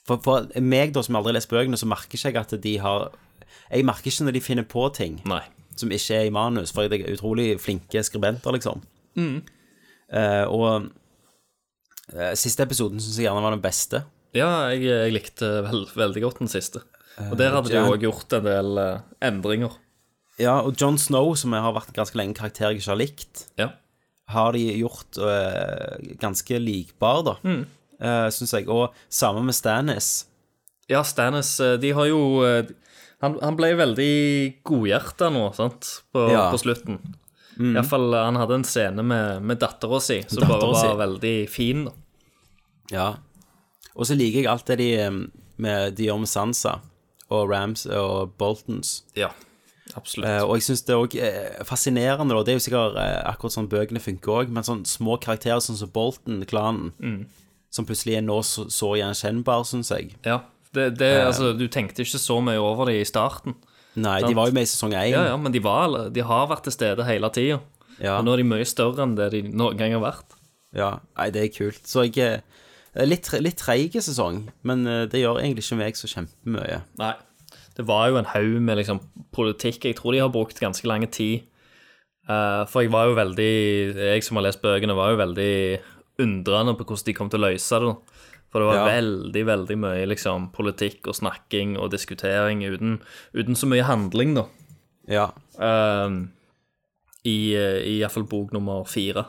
For, 0.08 0.18
for 0.24 0.48
meg, 0.58 0.90
da, 0.96 1.02
som 1.06 1.14
aldri 1.18 1.30
har 1.30 1.38
lest 1.38 1.50
bøkene, 1.52 1.78
så 1.78 1.86
merker 1.86 2.18
ikke 2.18 2.32
jeg 2.32 2.40
at 2.40 2.54
de 2.64 2.72
har 2.82 3.12
Jeg 3.70 3.84
merker 3.86 4.10
ikke 4.10 4.24
når 4.26 4.34
de 4.36 4.40
finner 4.44 4.66
på 4.68 4.86
ting 4.96 5.20
Nei. 5.28 5.42
som 5.78 5.92
ikke 5.94 6.16
er 6.18 6.26
i 6.28 6.32
manus, 6.34 6.72
for 6.74 6.84
jeg 6.88 7.00
er 7.04 7.14
utrolig 7.14 7.54
flinke 7.62 8.02
skribenter, 8.04 8.52
liksom. 8.56 8.82
Mm. 9.16 9.38
Uh, 10.12 10.44
og 10.52 10.88
uh, 12.12 12.32
siste 12.36 12.64
episoden 12.66 13.00
syns 13.00 13.16
jeg 13.20 13.28
gjerne 13.28 13.44
var 13.44 13.54
den 13.54 13.62
beste. 13.64 14.02
Ja, 14.36 14.50
jeg, 14.72 14.84
jeg 14.88 15.12
likte 15.14 15.48
vel, 15.68 15.86
veldig 15.96 16.24
godt 16.26 16.42
den 16.42 16.50
siste. 16.52 16.82
Og 17.30 17.36
der 17.40 17.52
hadde 17.54 17.68
de 17.70 17.76
John... 17.76 17.86
de 17.86 17.92
også 17.94 18.02
gjort 18.06 18.36
en 18.38 18.46
del 18.48 18.82
endringer. 19.24 19.78
Ja, 20.40 20.58
og 20.64 20.74
John 20.80 20.96
Snow, 20.98 21.34
som 21.36 21.52
jeg 21.52 21.60
har 21.64 21.74
vært 21.76 21.92
ganske 21.96 22.16
lenge 22.16 22.36
karakter 22.38 22.70
jeg 22.70 22.80
ikke 22.80 22.90
har 22.90 23.00
likt, 23.00 23.42
Ja. 23.60 23.66
har 24.32 24.52
de 24.56 24.62
gjort 24.80 25.18
ganske 26.22 26.58
likbar, 26.60 27.22
da, 27.28 27.34
Mm. 27.44 27.66
Uh, 28.02 28.28
syns 28.34 28.52
jeg. 28.56 28.68
Og 28.68 28.92
samme 29.08 29.42
med 29.46 29.54
Stannis. 29.56 30.26
Ja, 30.90 31.02
Stannis, 31.06 31.54
eh, 31.62 31.76
de 31.80 31.92
har 31.96 32.06
jo 32.10 32.42
eh, 32.44 32.66
Han, 33.22 33.36
han 33.40 33.54
ble 33.56 33.68
veldig 33.78 34.62
godhjerta 34.66 35.28
nå, 35.30 35.44
sant, 35.54 36.02
på, 36.12 36.24
Ja. 36.32 36.48
på 36.50 36.58
slutten. 36.58 36.96
Mm. 37.54 37.76
Iallfall 37.76 38.14
han 38.18 38.34
hadde 38.40 38.56
en 38.58 38.64
scene 38.66 39.02
med, 39.06 39.42
med 39.46 39.60
dattera 39.62 40.00
si 40.02 40.16
som 40.26 40.42
bare 40.48 40.66
var 40.66 40.74
si. 40.80 40.88
veldig 40.98 41.36
fin. 41.52 41.84
da. 41.86 41.92
Ja. 42.90 43.06
Og 43.94 44.08
så 44.08 44.16
liker 44.18 44.40
jeg 44.42 44.48
alt 44.50 44.66
det 44.72 44.78
de, 44.80 44.88
eh, 45.04 45.20
med, 45.62 45.94
de 45.94 46.08
gjør 46.08 46.18
med 46.24 46.32
Sansa 46.32 46.80
og 47.32 47.46
Rams 47.52 47.86
og 47.86 48.34
Boltons. 48.40 49.04
Ja, 49.16 49.30
absolutt. 49.94 50.26
Eh, 50.28 50.42
og 50.42 50.56
jeg 50.58 50.66
syns 50.66 50.82
det 50.88 50.92
er 50.96 51.04
òg 51.04 51.14
eh, 51.22 51.62
fascinerende, 51.68 52.34
da. 52.34 52.42
Det 52.42 52.52
er 52.56 52.58
jo 52.58 52.64
sikkert 52.66 52.98
eh, 53.00 53.20
akkurat 53.30 53.54
sånn 53.54 53.70
bøkene 53.72 54.02
funker 54.02 54.34
òg, 54.42 54.50
men 54.52 54.66
sånn 54.66 54.82
små 54.88 55.14
karakterer 55.22 55.62
sånn 55.62 55.78
som 55.78 55.92
Bolton-klanen, 55.94 56.90
Mm. 56.98 57.22
Som 57.72 57.86
plutselig 57.88 58.18
er 58.18 58.24
nå 58.26 58.38
så, 58.46 58.66
så 58.72 58.92
gjenkjennbar, 59.00 59.64
syns 59.68 59.92
jeg. 59.94 60.12
Ja, 60.26 60.42
det, 60.74 60.90
det, 61.00 61.10
Eh. 61.18 61.26
altså, 61.26 61.52
Du 61.56 61.66
tenkte 61.72 62.04
ikke 62.04 62.20
så 62.20 62.40
mye 62.44 62.60
over 62.60 62.90
det 62.90 63.00
i 63.00 63.08
starten. 63.08 63.56
Nei, 63.94 64.20
de 64.24 64.34
var 64.36 64.48
jo 64.48 64.56
med 64.56 64.64
i 64.64 64.70
sesong 64.70 64.94
én. 64.96 65.10
Ja, 65.12 65.24
ja, 65.32 65.36
men 65.36 65.52
de, 65.52 65.60
var, 65.60 66.08
de 66.12 66.22
har 66.24 66.46
vært 66.48 66.64
til 66.64 66.72
stede 66.72 67.04
hele 67.04 67.28
tida. 67.32 67.60
Ja. 68.00 68.18
Og 68.18 68.24
nå 68.24 68.32
er 68.32 68.40
de 68.40 68.48
mye 68.48 68.64
større 68.68 69.04
enn 69.04 69.16
det 69.18 69.30
de 69.34 69.42
noen 69.50 69.76
gang 69.76 69.92
har 69.92 70.00
vært. 70.04 70.38
Ja, 70.72 70.94
nei, 71.18 71.28
det 71.34 71.42
er 71.42 71.52
kult. 71.52 71.82
Så 71.88 72.06
jeg 72.08 72.16
eh, 72.24 73.04
litt, 73.04 73.28
litt 73.44 73.60
treig 73.60 73.92
sesong, 74.00 74.46
men 74.64 74.86
eh, 74.88 75.04
det 75.12 75.20
gjør 75.20 75.42
egentlig 75.42 75.66
ikke 75.66 75.80
meg 75.82 76.00
så 76.00 76.08
kjempemye. 76.08 76.80
Nei. 77.00 77.12
Det 77.76 77.84
var 77.88 78.08
jo 78.08 78.18
en 78.20 78.28
haug 78.32 78.56
med 78.64 78.80
liksom, 78.80 79.00
politikk. 79.32 79.84
Jeg 79.88 79.96
tror 80.00 80.12
de 80.16 80.20
har 80.24 80.32
brukt 80.32 80.60
ganske 80.60 80.88
lang 80.88 81.04
tid. 81.12 81.44
Uh, 82.28 82.62
for 82.70 82.84
jeg 82.84 82.92
var 82.94 83.08
jo 83.10 83.16
veldig 83.18 83.46
Jeg 83.98 84.22
som 84.22 84.38
har 84.38 84.44
lest 84.46 84.60
bøkene, 84.62 84.94
var 84.94 85.10
jo 85.10 85.16
veldig 85.18 85.54
undrende 86.20 86.74
på 86.76 86.84
hvordan 86.84 87.04
de 87.08 87.14
kom 87.16 87.30
til 87.32 87.40
å 87.40 87.46
løse 87.50 87.80
det. 87.80 87.94
For 88.52 88.60
det 88.60 88.66
var 88.68 88.76
Ja. 88.76 89.00
veldig, 89.00 89.44
veldig 89.48 89.76
mye 89.80 90.06
liksom, 90.06 90.50
politikk 90.52 91.06
og 91.08 91.14
snakking 91.16 91.78
og 91.78 91.90
diskutering 91.90 92.60
uten, 92.64 93.00
uten 93.34 93.54
så 93.56 93.66
mye 93.66 93.82
handling, 93.88 94.34
da. 94.34 94.44
Ja. 95.08 95.30
Um, 95.56 96.32
I, 97.24 97.54
eh, 97.54 97.80
i 97.86 97.98
iallfall 98.00 98.24
bok 98.28 98.52
nummer 98.52 98.84
fire. 98.84 99.24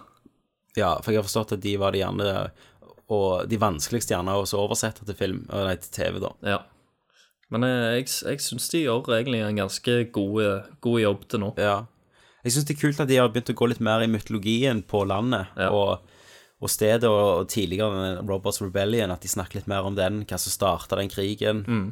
ja, 0.75 0.99
for 1.01 1.11
jeg 1.11 1.19
har 1.21 1.23
forstått 1.27 1.53
at 1.53 1.61
de 1.61 1.75
var 1.77 1.91
de 1.91 1.99
gjerne 1.99 2.51
og 3.09 3.47
de 3.47 3.57
vanskeligste 3.57 4.15
gjerne 4.15 4.34
å 4.34 4.45
så 4.47 4.57
oversette 4.67 5.05
til 5.05 5.13
film, 5.15 5.45
nei, 5.51 5.75
til 5.75 5.91
TV, 5.91 6.19
da. 6.19 6.31
Ja. 6.41 6.59
Men 7.51 7.63
eh, 7.63 7.99
jeg, 8.01 8.07
jeg 8.25 8.39
syns 8.41 8.69
de 8.71 8.84
gjør 8.84 9.03
egentlig 9.13 9.43
en 9.45 9.55
ganske 9.61 10.11
god, 10.11 10.63
god 10.81 10.99
jobb 11.03 11.27
til 11.29 11.39
nå. 11.39 11.53
Ja. 11.61 11.86
Jeg 12.43 12.51
syns 12.55 12.65
det 12.65 12.75
er 12.77 12.81
kult 12.81 12.99
at 12.99 13.07
de 13.07 13.15
har 13.21 13.29
begynt 13.29 13.51
å 13.53 13.55
gå 13.55 13.67
litt 13.69 13.79
mer 13.79 14.01
i 14.01 14.07
mytologien 14.07 14.81
på 14.84 15.05
landet 15.07 15.47
Ja. 15.55 15.69
og, 15.69 15.99
og 16.64 16.72
stedet, 16.72 17.03
og, 17.09 17.41
og 17.43 17.49
tidligere 17.51 17.91
den 18.18 18.30
Robots 18.30 18.61
Rebellion, 18.64 19.11
at 19.11 19.22
de 19.22 19.28
snakker 19.32 19.59
litt 19.59 19.68
mer 19.72 19.84
om 19.86 19.95
den, 19.97 20.22
hva 20.30 20.39
som 20.39 20.53
starta 20.55 20.95
den 21.01 21.11
krigen, 21.11 21.66
Mm. 21.68 21.91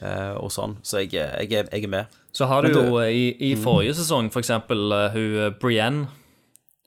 Uh, 0.00 0.36
og 0.38 0.52
sånn. 0.54 0.76
Så 0.86 1.00
jeg, 1.02 1.10
jeg, 1.18 1.48
er- 1.50 1.66
jeg 1.74 1.82
er 1.84 1.90
med. 1.90 2.12
Så 2.32 2.46
har 2.46 2.62
du 2.62 2.68
du 2.70 2.76
jo 2.78 2.98
eh, 3.02 3.10
i, 3.10 3.24
i 3.50 3.56
forrige 3.58 3.96
sesong, 3.98 4.28
for 4.30 4.38
eksempel, 4.40 4.84
uh, 4.94 5.08
hun 5.10 5.34
eh, 5.42 5.50
Brienne. 5.60 6.06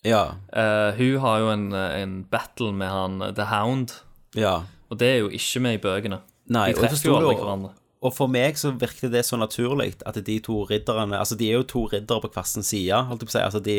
Ja. 0.08 0.22
Uh, 0.56 0.96
hun 0.98 1.20
har 1.20 1.40
jo 1.44 1.50
en, 1.52 1.66
eh, 1.76 1.98
en 2.02 2.14
battle 2.32 2.72
med 2.74 2.88
han 2.90 3.22
eh, 3.22 3.34
The 3.36 3.50
Hound, 3.52 3.92
Ja. 4.40 4.62
og 4.90 4.98
det 5.04 5.08
er 5.12 5.20
jo 5.26 5.30
ikke 5.36 5.62
med 5.66 5.76
i 5.78 5.82
bøkene. 5.84 6.22
Nei, 6.56 6.70
De 6.72 6.80
treffer 6.80 7.10
jo 7.12 7.18
aldri 7.20 7.36
hverandre. 7.42 7.74
Og 8.04 8.12
for 8.16 8.28
meg 8.32 8.56
så 8.60 8.72
virker 8.76 9.12
det 9.12 9.26
så 9.28 9.38
naturlig 9.40 9.94
at 10.08 10.18
de 10.28 10.40
to 10.44 10.64
ridderne 10.68 11.16
Altså, 11.20 11.36
de 11.40 11.52
er 11.52 11.60
jo 11.60 11.64
to 11.64 11.86
riddere 11.92 12.20
på 12.24 12.32
hver 12.34 12.48
sin 12.50 12.64
side, 12.68 13.04
holdt 13.08 13.22
jeg 13.24 13.30
på 13.30 13.32
å 13.32 13.38
si. 13.38 13.44
Altså, 13.46 13.62
de 13.64 13.78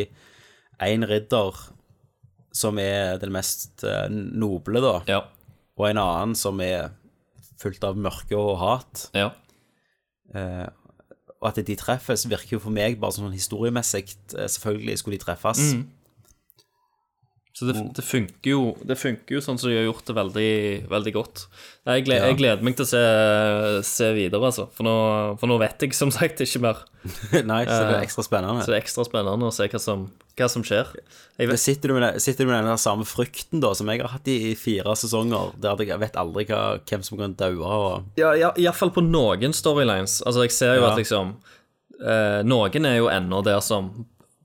En 0.81 1.05
ridder 1.09 1.59
som 2.55 2.79
er 2.79 3.19
den 3.23 3.33
mest 3.35 3.83
eh, 3.85 4.07
noble, 4.11 4.81
da, 4.85 4.95
Ja. 5.11 5.21
og 5.77 5.89
en 5.91 5.99
annen 5.99 6.35
som 6.39 6.61
er 6.63 6.93
fullt 7.59 7.83
av 7.87 7.97
mørke 7.99 8.37
og 8.39 8.57
hat. 8.63 9.09
ja. 9.15 9.33
Eh, 10.35 10.67
og 11.45 11.51
at 11.51 11.59
de 11.67 11.75
treffes, 11.77 12.23
virker 12.31 12.55
jo 12.57 12.59
for 12.63 12.73
meg 12.73 12.95
bare 13.03 13.13
sånn 13.13 13.35
historiemessig 13.35 14.15
eh, 14.33 14.47
Selvfølgelig 14.49 14.95
skulle 15.03 15.19
de 15.19 15.25
treffes. 15.27 15.61
Mm. 15.75 15.83
Så 17.55 17.69
det, 17.69 17.75
det, 17.95 18.03
funker 18.03 18.51
jo, 18.51 18.63
det 18.83 18.97
funker 18.99 19.37
jo 19.37 19.41
sånn 19.45 19.61
som 19.63 19.71
de 19.71 19.77
har 19.79 19.85
gjort 19.87 20.09
det 20.09 20.15
veldig, 20.17 20.49
veldig 20.91 21.13
godt. 21.15 21.43
Jeg 21.87 22.03
gleder, 22.09 22.25
Ja. 22.25 22.31
jeg 22.33 22.39
gleder 22.41 22.65
meg 22.67 22.75
til 22.75 22.83
å 22.83 22.89
se, 22.91 23.03
se 23.87 24.09
videre, 24.17 24.41
altså. 24.49 24.65
For 24.75 24.83
nå, 24.83 24.95
for 25.39 25.47
nå 25.47 25.59
vet 25.63 25.85
jeg 25.87 25.95
som 25.95 26.11
sagt 26.11 26.43
ikke 26.43 26.61
mer. 26.65 26.81
Nei, 27.47 27.61
så 27.69 27.77
det 27.87 27.93
er 27.93 28.01
Eh, 28.01 28.07
ekstra 28.09 28.25
spennende. 28.27 28.65
Så 28.67 28.73
det 28.73 28.81
er 28.81 28.83
ekstra 28.83 29.05
spennende 29.07 29.47
å 29.47 29.55
se 29.55 29.69
hva 29.71 29.81
som, 29.85 30.03
hva 30.35 30.49
som 30.51 30.67
skjer. 30.67 30.91
Sitter, 31.55 31.93
du 31.95 32.01
med, 32.01 32.19
sitter 32.27 32.43
du 32.43 32.51
med 32.51 32.67
den 32.67 32.83
samme 32.83 33.07
frykten 33.07 33.63
da 33.63 33.71
som 33.79 33.87
jeg 33.95 34.03
har 34.03 34.11
hatt 34.17 34.27
i, 34.35 34.37
i 34.51 34.55
fire 34.59 34.97
sesonger, 34.99 35.55
der 35.63 35.87
jeg 35.87 36.03
vet 36.03 36.19
aldri 36.19 36.49
hva, 36.51 36.81
hvem 36.83 37.07
som 37.07 37.23
kan 37.23 37.39
daue 37.39 37.63
og 37.63 38.19
ja, 38.19 38.35
ja, 38.35 38.51
Iallfall 38.67 38.91
på 38.99 39.07
noen 39.07 39.55
storylines. 39.55 40.25
Altså, 40.27 40.43
jeg 40.49 40.59
ser 40.59 40.75
jo 40.81 40.89
Ja. 40.89 40.91
at 40.91 40.99
liksom 40.99 41.37
eh, 42.03 42.43
Noen 42.43 42.91
er 42.91 42.99
jo 42.99 43.07
ennå 43.15 43.45
der 43.47 43.63
som 43.63 43.93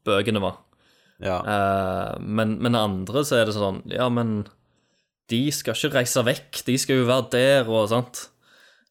bøkene 0.06 0.46
var. 0.46 0.62
Ja. 1.20 1.40
Uh, 1.44 2.20
men, 2.24 2.56
men 2.64 2.78
andre 2.80 3.26
så 3.28 3.42
er 3.42 3.50
det 3.50 3.58
sånn 3.58 3.82
Ja, 3.92 4.06
men 4.08 4.46
de 5.30 5.42
skal 5.54 5.76
ikke 5.76 6.00
reise 6.00 6.24
vekk. 6.26 6.62
De 6.66 6.78
skal 6.82 7.02
jo 7.02 7.10
være 7.10 7.28
der, 7.36 7.68
og 7.70 7.90
sant. 7.92 8.24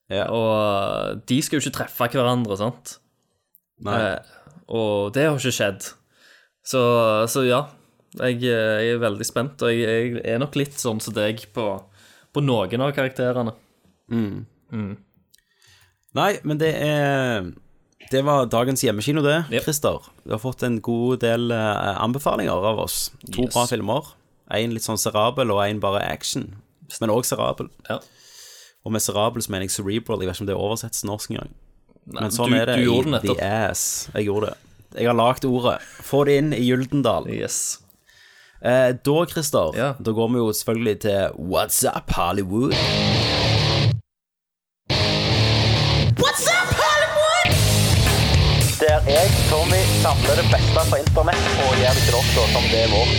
Ja. 0.09 0.29
Og 0.31 1.23
de 1.29 1.39
skal 1.43 1.59
jo 1.59 1.65
ikke 1.65 1.77
treffe 1.81 2.07
hverandre, 2.13 2.55
sant. 2.59 2.95
Nei. 3.83 3.97
Uh, 3.99 4.35
og 4.69 5.11
det 5.15 5.25
har 5.25 5.35
ikke 5.39 5.55
skjedd. 5.57 5.89
Så, 6.69 6.81
så 7.31 7.43
ja. 7.47 7.65
Jeg, 8.17 8.39
eh, 8.41 8.79
jeg 8.81 8.95
er 8.95 9.01
veldig 9.03 9.25
spent, 9.27 9.61
og 9.61 9.69
jeg, 9.69 10.15
jeg 10.17 10.33
er 10.33 10.39
nok 10.41 10.55
litt 10.57 10.79
sånn 10.81 11.01
som 11.03 11.13
deg 11.13 11.43
på, 11.53 11.65
på 12.33 12.41
noen 12.41 12.81
av 12.81 12.93
karakterene. 12.97 13.53
Nei, 16.17 16.31
men 16.41 16.57
det 16.61 16.71
er 16.73 17.51
Det 18.11 18.23
var 18.25 18.45
dagens 18.49 18.81
hjemmekino, 18.83 19.21
det, 19.21 19.43
Yep. 19.51 19.63
Christer. 19.67 19.99
Du 20.25 20.31
har 20.33 20.39
fått 20.41 20.63
en 20.65 20.79
god 20.81 21.19
del 21.21 21.51
uh, 21.51 22.01
anbefalinger 22.03 22.51
av 22.71 22.79
oss. 22.79 23.11
To 23.33 23.43
Yes. 23.43 23.53
bra 23.53 23.65
filmer. 23.69 24.07
En 24.51 24.71
litt 24.73 24.83
sånn 24.83 24.97
serabel, 24.97 25.51
og 25.53 25.61
en 25.67 25.79
bare 25.79 26.01
action. 26.09 26.55
Men 27.01 27.09
òg 27.13 27.23
serabel. 27.29 27.69
Ja. 27.89 27.99
Og 28.85 28.91
med 28.95 29.01
serabel 29.01 29.43
så 29.45 29.51
mener 29.53 29.67
jeg 29.67 29.75
cerebral. 29.75 30.21
Jeg 30.23 30.27
vet 30.31 30.35
ikke 30.39 30.41
om 30.41 30.47
det 30.49 30.55
oversettes 30.57 31.01
til 31.03 31.09
norsk 31.11 31.29
engang. 31.35 31.51
Men 32.09 32.31
sånn 32.33 32.49
du, 32.49 32.57
er 32.57 32.65
det 32.65 32.77
du 32.79 32.87
gjorde 32.87 33.07
i 33.09 33.27
det. 33.27 33.35
The 33.37 33.45
Ass. 33.69 33.83
Jeg 34.15 34.25
gjorde 34.25 34.47
det. 34.49 34.57
Jeg 34.97 35.05
har 35.11 35.13
lagd 35.19 35.45
ordet. 35.45 35.77
Få 36.01 36.23
det 36.25 36.39
inn 36.41 36.53
i 36.57 36.63
Gyldendal. 36.65 37.29
Yes. 37.29 37.59
Eh, 38.63 38.93
da, 39.05 39.25
Christer, 39.29 39.75
Ja. 39.77 39.93
da 40.01 40.11
går 40.11 40.31
vi 40.33 40.41
jo 40.41 40.49
selvfølgelig 40.49 40.99
til 41.05 41.29
What's 41.37 41.83
Up 41.85 42.09
Hollywood. 42.17 42.73
Jeg, 49.09 49.29
Tommy, 49.49 49.79
samler 50.03 50.37
det 50.39 50.45
beste 50.51 50.83
fra 50.89 50.99
internett 51.01 51.47
og 51.65 51.77
gjør 51.81 51.97
det 51.97 52.03
til 52.05 52.15
dere 52.15 52.45
som 52.53 52.67
det 52.69 52.81
er 52.83 52.91
vårt. 52.93 53.15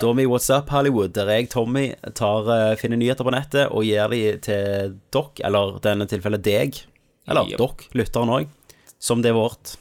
Tommy, 0.00 0.26
What's 0.28 0.50
Up 0.52 0.68
Hollywood, 0.68 1.14
der 1.16 1.30
jeg, 1.32 1.48
Tommy, 1.50 1.86
tar, 2.18 2.50
eh, 2.52 2.76
finner 2.76 2.98
nyheter 3.00 3.24
på 3.24 3.32
nettet 3.32 3.70
og 3.72 3.86
gir 3.86 4.10
de 4.12 4.20
til 4.44 4.96
dere, 5.14 5.46
eller 5.48 5.78
denne 5.84 6.06
tilfellet 6.10 6.44
deg, 6.44 6.82
eller 7.30 7.48
yep. 7.48 7.62
dere, 7.62 7.90
lytteren 8.02 8.32
òg, 8.36 8.50
som 9.00 9.22
det 9.24 9.32
er 9.32 9.38
vårt. 9.38 9.76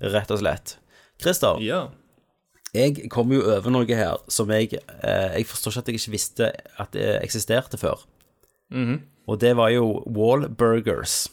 Rett 0.00 0.30
og 0.32 0.40
slett. 0.40 0.78
Christer, 1.20 1.60
Ja. 1.60 1.88
jeg 2.72 3.10
kom 3.12 3.32
jo 3.34 3.42
over 3.44 3.70
noe 3.70 3.84
her 3.84 4.16
som 4.28 4.48
jeg 4.48 4.72
eh, 4.72 5.36
Jeg 5.36 5.44
forstår 5.50 5.70
ikke 5.70 5.80
at 5.82 5.88
jeg 5.88 5.98
ikke 6.00 6.14
visste 6.14 6.52
at 6.80 6.92
det 6.96 7.20
eksisterte 7.22 7.76
før. 7.76 8.06
Mhm. 8.72 9.02
Og 9.30 9.38
det 9.38 9.54
var 9.58 9.70
jo 9.70 10.00
Wallburgers. 10.10 11.28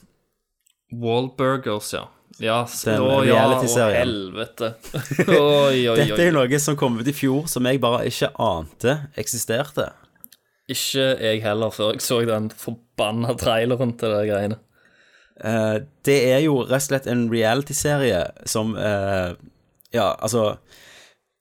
Wallburgers, 0.94 1.94
ja. 1.96 2.06
Ja, 2.38 2.60
så 2.70 2.92
Den 2.92 3.02
å, 3.02 3.14
ja, 3.26 3.46
å 3.50 3.86
helvete. 3.90 4.76
Oi, 5.26 5.88
oi, 5.90 5.96
Dette 5.98 6.20
er 6.22 6.28
jo 6.30 6.36
noe 6.36 6.60
som 6.62 6.78
kom 6.78 7.00
ut 7.00 7.10
i 7.10 7.16
fjor, 7.16 7.48
som 7.50 7.66
jeg 7.66 7.82
bare 7.82 8.04
ikke 8.12 8.30
ante 8.44 8.94
eksisterte. 9.18 9.88
Ikke 10.70 11.16
jeg 11.24 11.42
heller, 11.42 11.74
før 11.74 11.96
jeg 11.96 12.04
så 12.06 12.20
den 12.28 12.52
forbanna 12.54 13.34
traileren 13.40 13.96
til 13.98 14.14
de 14.14 14.30
greiene. 14.30 14.60
Uh, 15.42 15.82
det 16.06 16.18
er 16.30 16.44
jo 16.46 16.60
rett 16.66 16.82
og 16.82 16.88
slett 16.90 17.10
en 17.10 17.28
reality-serie 17.30 18.24
som 18.50 18.72
uh, 18.74 19.38
Ja, 19.94 20.16
altså 20.18 20.56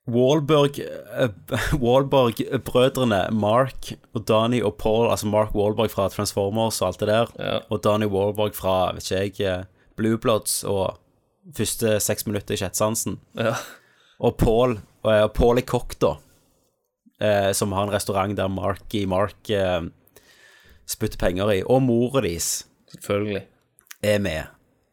Wahlberg, 0.06 0.78
eh, 0.78 1.28
Wahlberg-brødrene 1.84 3.24
Mark 3.34 3.92
og 4.14 4.26
Donnie 4.28 4.62
og 4.64 4.76
Paul, 4.78 5.08
altså 5.10 5.26
Mark 5.30 5.54
Wahlberg 5.54 5.90
fra 5.90 6.08
Transformers 6.12 6.80
og 6.82 6.88
alt 6.92 7.00
det 7.02 7.08
der, 7.08 7.32
Ja. 7.38 7.58
og 7.70 7.82
Donnie 7.84 8.08
Wahlberg 8.08 8.54
fra, 8.54 8.92
vet 8.94 9.10
ikke 9.10 9.44
jeg, 9.44 9.58
eh, 9.60 9.64
Blue 9.96 10.18
Bloods 10.18 10.60
og 10.64 10.98
første 11.56 11.98
seks 12.00 12.26
minutter 12.26 12.54
i 12.54 12.58
kjettsansen 12.60 13.18
Ja. 13.38 13.54
Og 14.20 14.36
Paul, 14.38 14.78
og 15.04 15.12
og 15.22 15.32
Paul 15.34 15.58
er 15.58 15.62
kokk, 15.62 15.98
da, 16.00 16.14
uh, 17.20 17.52
som 17.52 17.72
har 17.72 17.84
en 17.86 17.92
restaurant 17.92 18.36
der 18.36 18.48
Marky 18.48 19.04
Mark 19.06 19.50
uh, 19.50 19.84
spytter 20.86 21.18
penger 21.18 21.50
i, 21.52 21.62
og 21.62 21.82
mora 21.82 22.20
deres 22.22 22.64
Selvfølgelig. 22.94 23.42
er 24.02 24.18
med. 24.18 24.46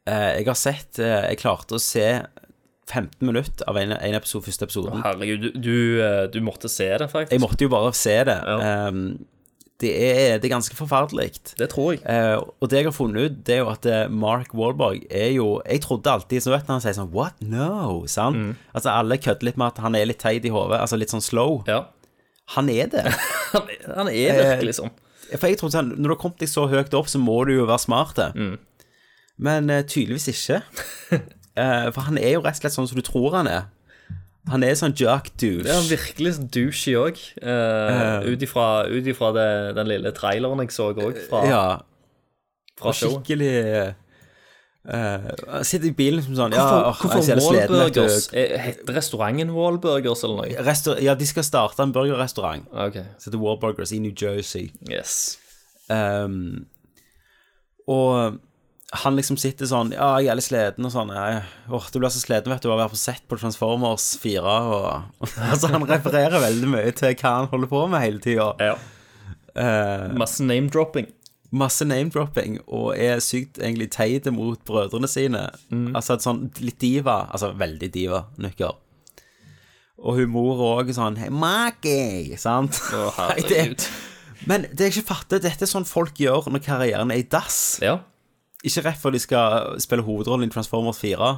Eh, 0.06 0.36
jeg 0.40 0.46
har 0.46 0.56
sett 0.60 1.00
eh, 1.00 1.30
Jeg 1.30 1.38
klarte 1.40 1.76
å 1.78 1.80
se 1.80 2.26
15 2.92 3.26
minutter 3.26 3.70
av 3.70 3.78
en, 3.80 3.94
en 3.96 4.18
episode, 4.18 4.46
første 4.48 4.68
episoden. 4.68 5.04
Herregud, 5.06 5.46
du, 5.46 5.62
du, 5.62 5.78
eh, 6.04 6.24
du 6.34 6.42
måtte 6.44 6.72
se 6.72 6.90
det, 6.90 7.08
faktisk. 7.12 7.36
Jeg 7.36 7.44
måtte 7.44 7.66
jo 7.66 7.72
bare 7.72 7.94
se 7.96 8.18
det. 8.28 8.40
Ja. 8.48 8.90
Um, 8.90 9.06
det, 9.82 9.92
er, 9.92 10.38
det 10.40 10.48
er 10.48 10.54
ganske 10.54 10.76
forferdelig. 10.78 11.32
Det 11.60 11.68
tror 11.72 11.94
jeg. 11.96 12.04
Uh, 12.06 12.44
og 12.62 12.70
det 12.72 12.82
jeg 12.82 12.88
har 12.88 12.96
funnet 12.96 13.26
ut, 13.26 13.40
det 13.48 13.56
er 13.58 13.64
jo 13.64 13.72
at 13.72 13.88
eh, 13.90 14.04
Mark 14.12 14.54
Wahlberg 14.56 15.04
er 15.10 15.34
jo 15.36 15.48
Jeg 15.66 15.82
trodde 15.84 16.12
alltid 16.12 16.46
så 16.46 16.54
vet 16.54 16.68
du, 16.68 16.72
han 16.72 16.84
sier 16.84 16.96
sånn 16.96 17.12
What? 17.16 17.42
No! 17.42 18.04
Sant? 18.08 18.38
Mm. 18.38 18.54
Altså 18.72 18.94
Alle 18.94 19.20
kødder 19.20 19.50
litt 19.50 19.60
med 19.60 19.74
at 19.74 19.82
han 19.84 19.98
er 20.00 20.08
litt 20.08 20.22
teit 20.24 20.46
i 20.48 20.54
hodet, 20.54 20.80
altså 20.80 21.00
litt 21.00 21.12
sånn 21.12 21.26
slow. 21.26 21.64
Ja. 21.68 21.86
Han 22.56 22.70
er 22.72 22.92
det. 22.92 23.06
Han, 23.98 24.10
er 24.12 24.40
virkelig 24.40 24.78
sånn. 24.80 24.94
For 25.34 25.48
jeg 25.50 25.60
trodde 25.60 25.76
sånn 25.76 25.94
Når 25.96 26.06
du 26.06 26.14
har 26.14 26.22
kommet 26.22 26.42
deg 26.44 26.52
så 26.52 26.68
høyt 26.70 26.96
opp, 26.98 27.10
så 27.12 27.22
må 27.22 27.42
du 27.48 27.56
jo 27.56 27.68
være 27.68 27.84
smart. 27.84 28.20
Mm. 28.36 28.58
Men 29.44 29.72
uh, 29.72 29.82
tydeligvis 29.82 30.30
ikke. 30.32 30.62
Eh, 31.54 31.88
for 31.94 32.08
han 32.08 32.18
er 32.18 32.36
jo 32.38 32.44
rett 32.44 32.58
og 32.58 32.64
slett 32.64 32.76
sånn 32.76 32.90
som 32.90 33.00
du 33.00 33.06
tror 33.06 33.38
han 33.38 33.50
er. 33.50 33.72
Han 34.52 34.64
er 34.66 34.76
sånn 34.76 34.96
jock 35.00 35.30
douche. 35.40 35.70
Er 35.72 35.88
virkelig 35.88 36.36
sånn 36.38 36.50
douchey 36.52 36.98
òg. 37.00 37.20
Uh, 37.40 38.28
ifra 38.44 38.68
ut 38.92 39.08
ifra 39.08 39.32
den 39.78 39.88
lille 39.88 40.12
traileren 40.16 40.66
jeg 40.66 40.76
så 40.76 40.90
òg 40.92 41.20
fra, 41.30 41.44
ja. 41.48 41.66
fra 42.80 42.92
skikkelig 42.98 43.54
uh, 44.84 45.62
sitter 45.64 45.88
i 45.88 45.94
bilen 45.96 46.20
som 46.26 46.36
sånn 46.36 46.58
ja, 46.58 46.66
Hvorfor, 46.68 46.90
åh, 46.90 47.00
hvorfor 47.00 47.32
er. 47.32 47.72
Wahlburgers? 47.72 48.28
Eh, 48.36 48.58
Heter 48.66 48.98
restauranten 49.00 49.54
Wallburgers 49.56 50.26
eller 50.28 50.42
noe? 50.42 50.66
Resta 50.68 50.98
ja, 51.00 51.16
de 51.16 51.30
skal 51.30 51.48
starte 51.48 51.86
en 51.86 51.96
burgerrestaurant 51.96 52.68
okay. 52.74 53.08
som 53.16 53.32
heter 53.32 53.44
Wallburgers 53.46 53.96
i 53.96 54.02
New 54.04 54.12
Jersey. 54.12 54.74
yes. 54.92 55.38
Um, 55.92 56.66
og 57.88 58.40
han 59.02 59.16
liksom 59.18 59.38
sitter 59.42 59.66
sånn 59.66 59.90
Ja, 59.96 60.12
jeg 60.22 60.30
er 60.30 60.38
litt 60.38 60.46
sliten 60.46 60.86
og 60.86 60.92
sånn. 60.94 61.10
«Nei, 61.10 61.42
Åh, 61.74 61.86
du 61.90 61.98
blir 61.98 62.12
så 62.14 62.22
sliten, 62.22 62.52
vet 62.54 62.62
du, 62.62 62.70
av 62.70 62.76
å 62.78 62.82
være 62.84 62.94
på 62.94 63.00
sett 63.02 63.24
på 63.32 63.40
Transformers 63.42 64.12
4 64.22 64.44
og 64.44 65.26
Altså, 65.50 65.72
han 65.74 65.86
refererer 65.90 66.44
veldig 66.44 66.70
mye 66.76 66.94
til 66.98 67.16
hva 67.18 67.32
han 67.40 67.50
holder 67.52 67.72
på 67.72 67.82
med 67.90 68.04
hele 68.06 68.22
tida. 68.24 68.52
Ja. 68.62 68.76
Uh, 69.54 70.14
Masse 70.18 70.46
name-dropping. 70.46 71.10
masse 71.54 71.86
name-dropping 71.86 72.56
og 72.66 72.96
er 72.98 73.20
sykt 73.22 73.60
egentlig 73.62 73.92
teit 73.94 74.26
mot 74.34 74.58
brødrene 74.66 75.10
sine. 75.10 75.44
Altså 75.94 76.16
et 76.16 76.24
sånn 76.26 76.48
litt 76.66 76.80
diva, 76.82 77.28
altså 77.30 77.52
veldig 77.60 77.90
diva-nykker. 77.94 78.80
Og 80.04 80.18
hun 80.18 80.32
mor 80.34 80.64
òg 80.72 80.90
sånn 80.98 81.20
Hei, 81.22 81.30
Maki! 81.30 82.34
Sant? 82.42 82.80
Å, 82.98 83.04
herregud. 83.20 83.86
men 84.50 84.66
det 84.74 84.90
jeg 84.90 84.96
ikke 84.98 85.12
fatter, 85.14 85.44
dette 85.46 85.64
er 85.68 85.70
sånn 85.70 85.86
folk 85.88 86.18
gjør 86.20 86.50
når 86.52 86.66
karrieren 86.66 87.14
er 87.14 87.22
i 87.22 87.28
dass. 87.30 87.62
Ja. 87.86 88.00
Ikke 88.64 88.84
rett 88.86 89.00
før 89.02 89.12
de 89.16 89.20
skal 89.20 89.74
spille 89.84 90.06
hovedrollen 90.08 90.48
i 90.48 90.54
Transformers 90.54 91.00
4, 91.04 91.32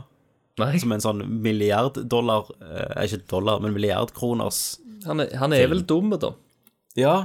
Nei, 0.62 0.78
som 0.80 0.92
en 0.96 1.02
sånn 1.04 1.24
milliarddollar 1.44 2.46
eh, 2.64 3.06
Ikke 3.08 3.18
dollar, 3.28 3.60
men 3.64 3.74
milliardkroners 3.76 4.78
han 5.06 5.20
er, 5.22 5.34
han 5.38 5.54
er 5.54 5.68
vel 5.70 5.84
dum, 5.86 6.14
da. 6.18 6.32
Ja. 6.98 7.16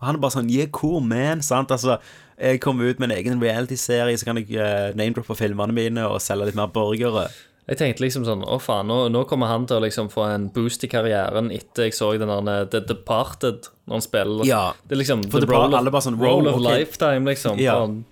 Og 0.00 0.06
han 0.08 0.16
er 0.16 0.22
bare 0.22 0.34
sånn 0.34 0.48
Yeah, 0.50 0.66
cool 0.74 1.02
man, 1.04 1.42
sant? 1.46 1.70
Altså, 1.70 1.98
jeg 2.40 2.58
kommer 2.64 2.88
ut 2.90 2.98
med 2.98 3.12
en 3.12 3.18
egen 3.20 3.42
reality-serie, 3.42 4.16
så 4.18 4.26
kan 4.26 4.40
jeg 4.40 4.48
eh, 4.58 4.88
name-droppe 4.98 5.36
filmene 5.38 5.76
mine 5.76 6.06
og 6.08 6.16
selge 6.24 6.48
litt 6.48 6.58
mer 6.58 6.72
borgere. 6.74 7.28
Jeg 7.68 7.78
tenkte 7.80 8.02
liksom 8.04 8.26
sånn 8.26 8.42
Å, 8.44 8.56
faen, 8.60 8.88
nå, 8.90 8.96
nå 9.14 9.22
kommer 9.30 9.48
han 9.52 9.62
til 9.70 9.78
å 9.78 9.84
liksom 9.84 10.10
få 10.12 10.26
en 10.32 10.48
boost 10.52 10.82
i 10.84 10.90
karrieren 10.90 11.52
etter 11.54 11.86
jeg 11.86 11.94
så 11.96 12.10
den 12.20 12.32
der 12.48 12.66
The 12.72 12.82
Departed 12.88 13.70
når 13.86 13.94
han 14.00 14.04
spiller. 14.08 14.48
Ja. 14.48 14.64
Det 14.88 14.96
er 14.98 15.00
liksom 15.04 15.22
For 15.28 15.38
the 15.38 15.46
det 15.46 15.52
bare- 15.54 15.68
role, 15.68 15.78
alle 15.78 15.92
of, 15.92 15.96
bare 15.96 16.08
sånn, 16.08 16.18
wow, 16.18 16.34
role 16.40 16.50
of 16.50 16.58
ok. 16.60 16.66
lifetime, 16.66 17.30
liksom. 17.30 17.62
Ja. 17.62 17.78
For 17.78 18.02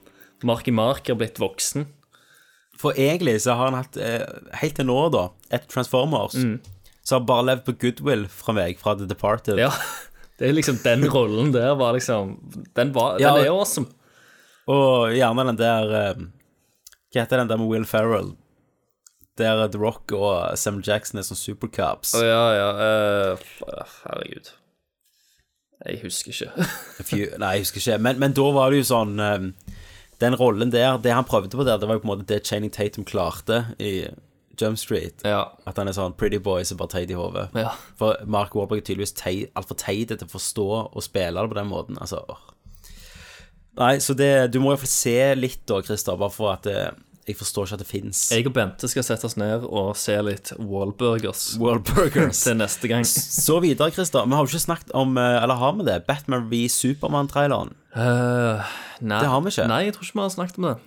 Marky 0.48 0.72
Mark 0.74 1.08
har 1.08 1.18
blitt 1.20 1.38
voksen. 1.42 1.86
For 2.80 2.96
egentlig 2.98 3.36
så 3.44 3.54
har 3.58 3.68
han 3.70 3.76
hatt, 3.82 3.96
eh, 3.96 4.24
helt 4.62 4.74
til 4.78 4.86
nå, 4.88 4.96
da, 5.14 5.26
et 5.54 5.68
Transformers, 5.70 6.34
så 7.04 7.18
har 7.18 7.26
bare 7.28 7.44
levd 7.50 7.64
på 7.66 7.74
goodwill 7.84 8.24
fra 8.32 8.54
meg, 8.56 8.78
fra 8.80 8.94
The 8.98 9.06
Departed. 9.10 9.58
Ja. 9.62 9.70
Det 10.42 10.48
er 10.48 10.54
liksom 10.56 10.78
Den 10.82 11.04
rollen 11.12 11.52
der 11.54 11.74
var 11.78 11.92
liksom 11.94 12.32
Den, 12.74 12.88
var, 12.96 13.18
Ja, 13.20 13.34
den 13.36 13.44
er 13.44 13.50
awesome. 13.52 13.86
Og 14.66 15.12
gjerne 15.14 15.44
den 15.52 15.58
der 15.60 15.92
eh, 15.98 16.22
Hva 17.12 17.20
heter 17.20 17.42
den 17.42 17.50
der 17.52 17.60
med 17.60 17.68
Will 17.70 17.84
Ferrell? 17.86 18.32
Der 19.38 19.68
The 19.70 19.78
Rock 19.78 20.10
og 20.16 20.56
Sam 20.58 20.80
Jackson 20.82 21.20
er 21.20 21.26
sånn 21.28 21.38
supercops. 21.38 22.16
Å 22.18 22.24
ja, 22.24 22.40
ja. 22.56 22.66
eh, 22.88 23.36
f- 23.36 24.02
herregud. 24.06 24.50
Jeg 25.86 26.00
husker 26.02 26.34
ikke. 26.34 26.66
Few- 27.12 27.38
Nei, 27.38 27.52
jeg 27.58 27.64
husker 27.68 27.80
ikke. 27.84 28.00
Men, 28.08 28.18
men 28.24 28.34
da 28.36 28.48
var 28.56 28.70
det 28.72 28.82
jo 28.82 28.88
sånn 28.90 29.14
eh, 29.22 29.46
Den 30.22 30.36
rollen 30.38 30.70
der, 30.70 31.00
det 31.02 31.14
han 31.16 31.26
prøvde 31.26 31.56
på 31.58 31.66
der, 31.66 31.80
det 31.82 31.88
var 31.90 31.98
jo 31.98 32.04
på 32.04 32.08
en 32.08 32.12
måte 32.14 32.28
det 32.30 32.44
Channing 32.46 32.70
Tatum 32.72 33.04
klarte 33.08 33.64
i 33.82 34.06
Jump 34.60 34.78
Street. 34.78 35.22
ja. 35.26 35.42
At 35.66 35.78
han 35.80 35.88
er 35.90 35.96
sånn 35.96 36.14
pretty 36.18 36.38
boy 36.38 36.62
som 36.68 36.78
bare 36.78 36.92
teit 36.94 37.10
i 37.10 37.16
hodet. 37.18 37.48
Ja. 37.58 37.72
For 37.98 38.20
Mark 38.30 38.54
Wahlberg 38.54 38.82
er 38.82 38.86
tydeligvis 38.86 39.16
altfor 39.58 39.78
teit 39.80 40.12
til 40.12 40.26
å 40.26 40.30
forstå 40.30 40.66
og 40.92 41.02
spille 41.02 41.40
det 41.40 41.52
på 41.54 41.58
den 41.58 41.70
måten. 41.72 41.98
Altså. 41.98 42.22
Nei, 43.80 43.96
så 44.04 44.14
det 44.14 44.52
Du 44.52 44.60
må 44.60 44.74
iallfall 44.74 44.92
se 44.92 45.16
litt 45.38 45.62
da, 45.66 45.80
Christer, 45.82 46.18
bare 46.20 46.34
for 46.34 46.52
at 46.52 46.68
eh, 46.68 46.90
jeg 47.22 47.36
forstår 47.38 47.68
ikke 47.68 47.76
at 47.76 47.82
det 47.84 47.86
fins 47.86 48.20
Jeg 48.34 48.46
og 48.50 48.54
Bente 48.56 48.88
skal 48.90 49.04
sette 49.06 49.28
oss 49.28 49.36
ned 49.38 49.62
og 49.68 49.92
se 49.98 50.16
litt 50.26 50.50
Wallburgers 50.58 51.52
Wallburgers. 51.62 52.40
Til 52.46 52.58
neste 52.58 52.90
gang. 52.90 53.06
Så 53.06 53.60
videre, 53.62 53.92
Christer. 53.94 54.26
Vi 54.26 54.34
har 54.34 54.42
jo 54.42 54.50
ikke 54.50 54.64
snakket 54.66 54.90
om 54.98 55.14
eh, 55.20 55.38
Eller 55.42 55.60
har 55.60 55.76
vi 55.78 55.86
det? 55.86 56.00
Batman 56.08 56.48
v 56.50 56.64
Supermann-traileren. 56.72 57.76
Uh, 57.94 58.64
nei, 59.04 59.20
Det 59.20 59.30
har 59.30 59.44
vi 59.44 59.52
ikke. 59.52 59.68
Nei, 59.70 59.84
jeg 59.86 59.94
tror 59.94 60.08
ikke 60.08 60.18
vi 60.18 60.24
har 60.24 60.34
snakket 60.34 60.58
om 60.58 60.72
det. 60.72 60.78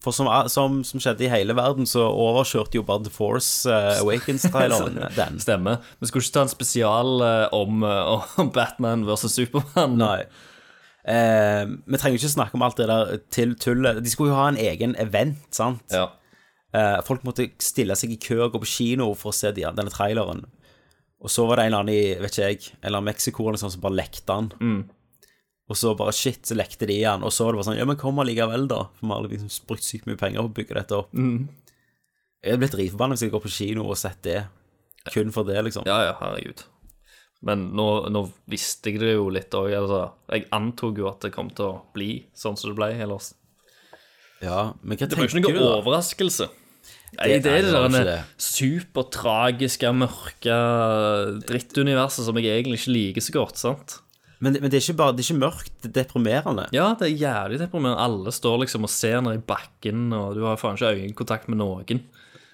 For 0.00 0.16
som, 0.16 0.28
som, 0.48 0.78
som 0.84 1.00
skjedde 1.02 1.26
i 1.26 1.30
hele 1.30 1.54
verden, 1.56 1.88
så 1.88 2.06
overkjørte 2.08 2.78
jo 2.78 2.84
bare 2.88 3.04
The 3.04 3.12
Force 3.12 3.68
uh, 3.68 3.98
Awakens-traileren 4.02 4.96
den. 5.20 5.40
Stemmer. 5.42 5.84
Vi 6.00 6.08
skulle 6.08 6.24
ikke 6.24 6.36
ta 6.38 6.44
en 6.46 6.52
spesial 6.52 7.20
uh, 7.20 7.48
om, 7.56 7.84
eh, 7.84 8.40
om 8.40 8.52
Batman 8.54 9.04
versus 9.08 9.36
Supermann. 9.36 9.98
Nei. 10.00 10.24
Eh, 11.08 11.64
vi 11.86 11.98
trenger 12.00 12.18
ikke 12.18 12.32
snakke 12.34 12.58
om 12.58 12.64
alt 12.66 12.80
det 12.80 12.88
der 12.90 13.18
til 13.32 13.54
tullet. 13.60 14.02
De 14.04 14.12
skulle 14.12 14.34
jo 14.34 14.38
ha 14.40 14.48
en 14.50 14.60
egen 14.60 14.96
event, 15.00 15.42
sant? 15.56 15.84
Ja. 15.94 16.08
Eh, 16.76 17.00
folk 17.06 17.24
måtte 17.26 17.48
stille 17.62 17.96
seg 17.98 18.14
i 18.14 18.20
kø 18.20 18.42
og 18.44 18.54
gå 18.54 18.62
på 18.62 18.72
kino 18.76 19.10
for 19.18 19.32
å 19.32 19.36
se 19.36 19.52
de, 19.56 19.66
denne 19.76 19.92
traileren. 19.92 20.44
Og 21.20 21.32
så 21.32 21.44
var 21.48 21.58
det 21.58 21.66
en 21.66 21.72
eller 21.72 21.84
annen 21.84 21.96
i 21.96 22.20
vet 22.22 22.32
ikke 22.32 22.46
jeg, 22.48 22.60
en 22.78 22.86
eller 22.86 23.00
annen 23.00 23.10
Mexico 23.10 23.48
eller 23.48 23.60
sånn 23.60 23.74
som 23.74 23.82
bare 23.84 23.98
lekte 23.98 24.24
den. 24.30 24.50
Mm. 24.60 24.80
Og 25.70 25.78
så 25.78 25.92
bare 25.94 26.14
shit, 26.16 26.42
så 26.48 26.56
lekte 26.56 26.88
de 26.88 26.96
igjen. 26.98 27.24
Og 27.26 27.34
så 27.34 27.46
var 27.46 27.54
det 27.54 27.60
bare 27.60 27.68
sånn 27.70 27.78
Ja, 27.78 27.86
men 27.86 27.98
kom 28.00 28.18
allikevel, 28.22 28.66
da. 28.70 28.84
For 28.98 29.06
vi 29.06 29.12
har 29.14 29.28
liksom 29.28 29.68
brukt 29.68 29.86
sykt 29.86 30.08
mye 30.08 30.18
penger 30.18 30.42
på 30.42 30.50
å 30.50 30.56
bygge 30.56 30.78
dette 30.80 30.96
opp. 30.98 31.12
Mm. 31.14 31.44
Jeg 32.40 32.54
hadde 32.54 32.62
blitt 32.62 32.74
dritforbanna 32.74 33.16
hvis 33.16 33.26
jeg 33.26 33.34
går 33.34 33.44
på 33.44 33.52
kino 33.52 33.84
og 33.86 34.00
sett 34.00 34.22
det. 34.26 34.40
Kun 35.12 35.30
for 35.32 35.48
det, 35.48 35.60
liksom. 35.64 35.86
ja, 35.88 36.00
ja, 36.08 36.16
herregud. 36.20 36.64
Men 37.42 37.70
nå, 37.72 37.86
nå 38.12 38.24
visste 38.52 38.90
jeg 38.92 39.00
det 39.00 39.14
jo 39.14 39.28
litt 39.32 39.50
òg. 39.56 39.70
Altså, 39.72 40.10
jeg 40.30 40.44
antok 40.52 40.98
jo 41.00 41.08
at 41.08 41.20
det 41.24 41.32
kom 41.32 41.48
til 41.50 41.64
å 41.70 41.80
bli 41.94 42.26
sånn 42.36 42.58
som 42.60 42.70
det 42.70 42.76
ble. 42.76 42.90
Ellers. 43.00 43.32
Ja, 44.42 44.72
men 44.82 44.96
hva 44.98 45.08
Det 45.08 45.16
var 45.16 45.24
jo 45.26 45.30
ikke 45.30 45.40
noen 45.48 45.56
noe 45.56 45.70
da? 45.70 45.78
overraskelse. 45.80 46.48
Nei, 47.18 47.26
Det- 47.28 47.42
det 47.42 47.52
er 47.52 47.62
det 47.62 47.92
det 47.92 48.04
der 48.06 48.24
supertragiske, 48.38 49.88
mørke 49.92 50.54
drittuniverset 51.48 52.24
som 52.24 52.36
jeg 52.38 52.46
egentlig 52.64 52.78
ikke 52.80 52.94
liker 52.94 53.20
så 53.24 53.32
godt. 53.32 53.56
sant? 53.60 53.98
Men, 54.40 54.54
men 54.54 54.70
det 54.70 54.78
er 54.78 54.84
ikke 54.92 54.96
bare 54.96 55.12
Det 55.12 55.24
er 55.24 55.34
ikke 55.34 55.42
mørkt, 55.42 55.72
det 55.82 55.90
er 55.90 56.04
deprimerende. 56.04 56.68
Ja, 56.72 56.94
det 56.94 57.10
er 57.10 57.18
jævlig 57.20 57.58
deprimerende. 57.60 57.98
Alle 58.00 58.32
står 58.32 58.60
liksom 58.64 58.84
og 58.84 58.90
ser 58.92 59.20
ned 59.20 59.34
i 59.40 59.44
bakken, 59.44 60.12
og 60.16 60.34
du 60.38 60.44
har 60.46 60.56
faen 60.56 60.76
ikke 60.78 60.94
øyekontakt 60.96 61.48
med 61.48 61.58
noen. 61.60 62.00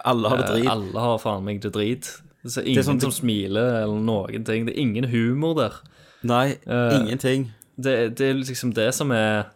Alle 0.05 0.29
har 0.29 0.37
det 0.39 0.47
Eh, 0.49 0.55
drit. 0.57 0.71
Alle 0.71 1.01
har 1.01 1.19
faen 1.19 1.45
meg 1.45 1.61
det 1.61 1.73
drit. 1.73 2.11
Det 2.47 2.63
er 2.63 2.69
ingen 2.73 2.85
sånn- 2.87 3.01
som 3.03 3.13
smiler 3.13 3.83
eller 3.83 4.01
noen 4.01 4.45
ting. 4.47 4.67
Det 4.69 4.75
er 4.77 4.81
ingen 4.81 5.05
humor 5.13 5.55
der. 5.59 5.77
Nei, 6.27 6.57
uh, 6.67 6.95
ingenting. 7.01 7.51
Det, 7.77 8.17
det 8.17 8.31
er 8.31 8.39
liksom 8.41 8.73
det 8.75 8.89
som 8.97 9.11
er 9.13 9.51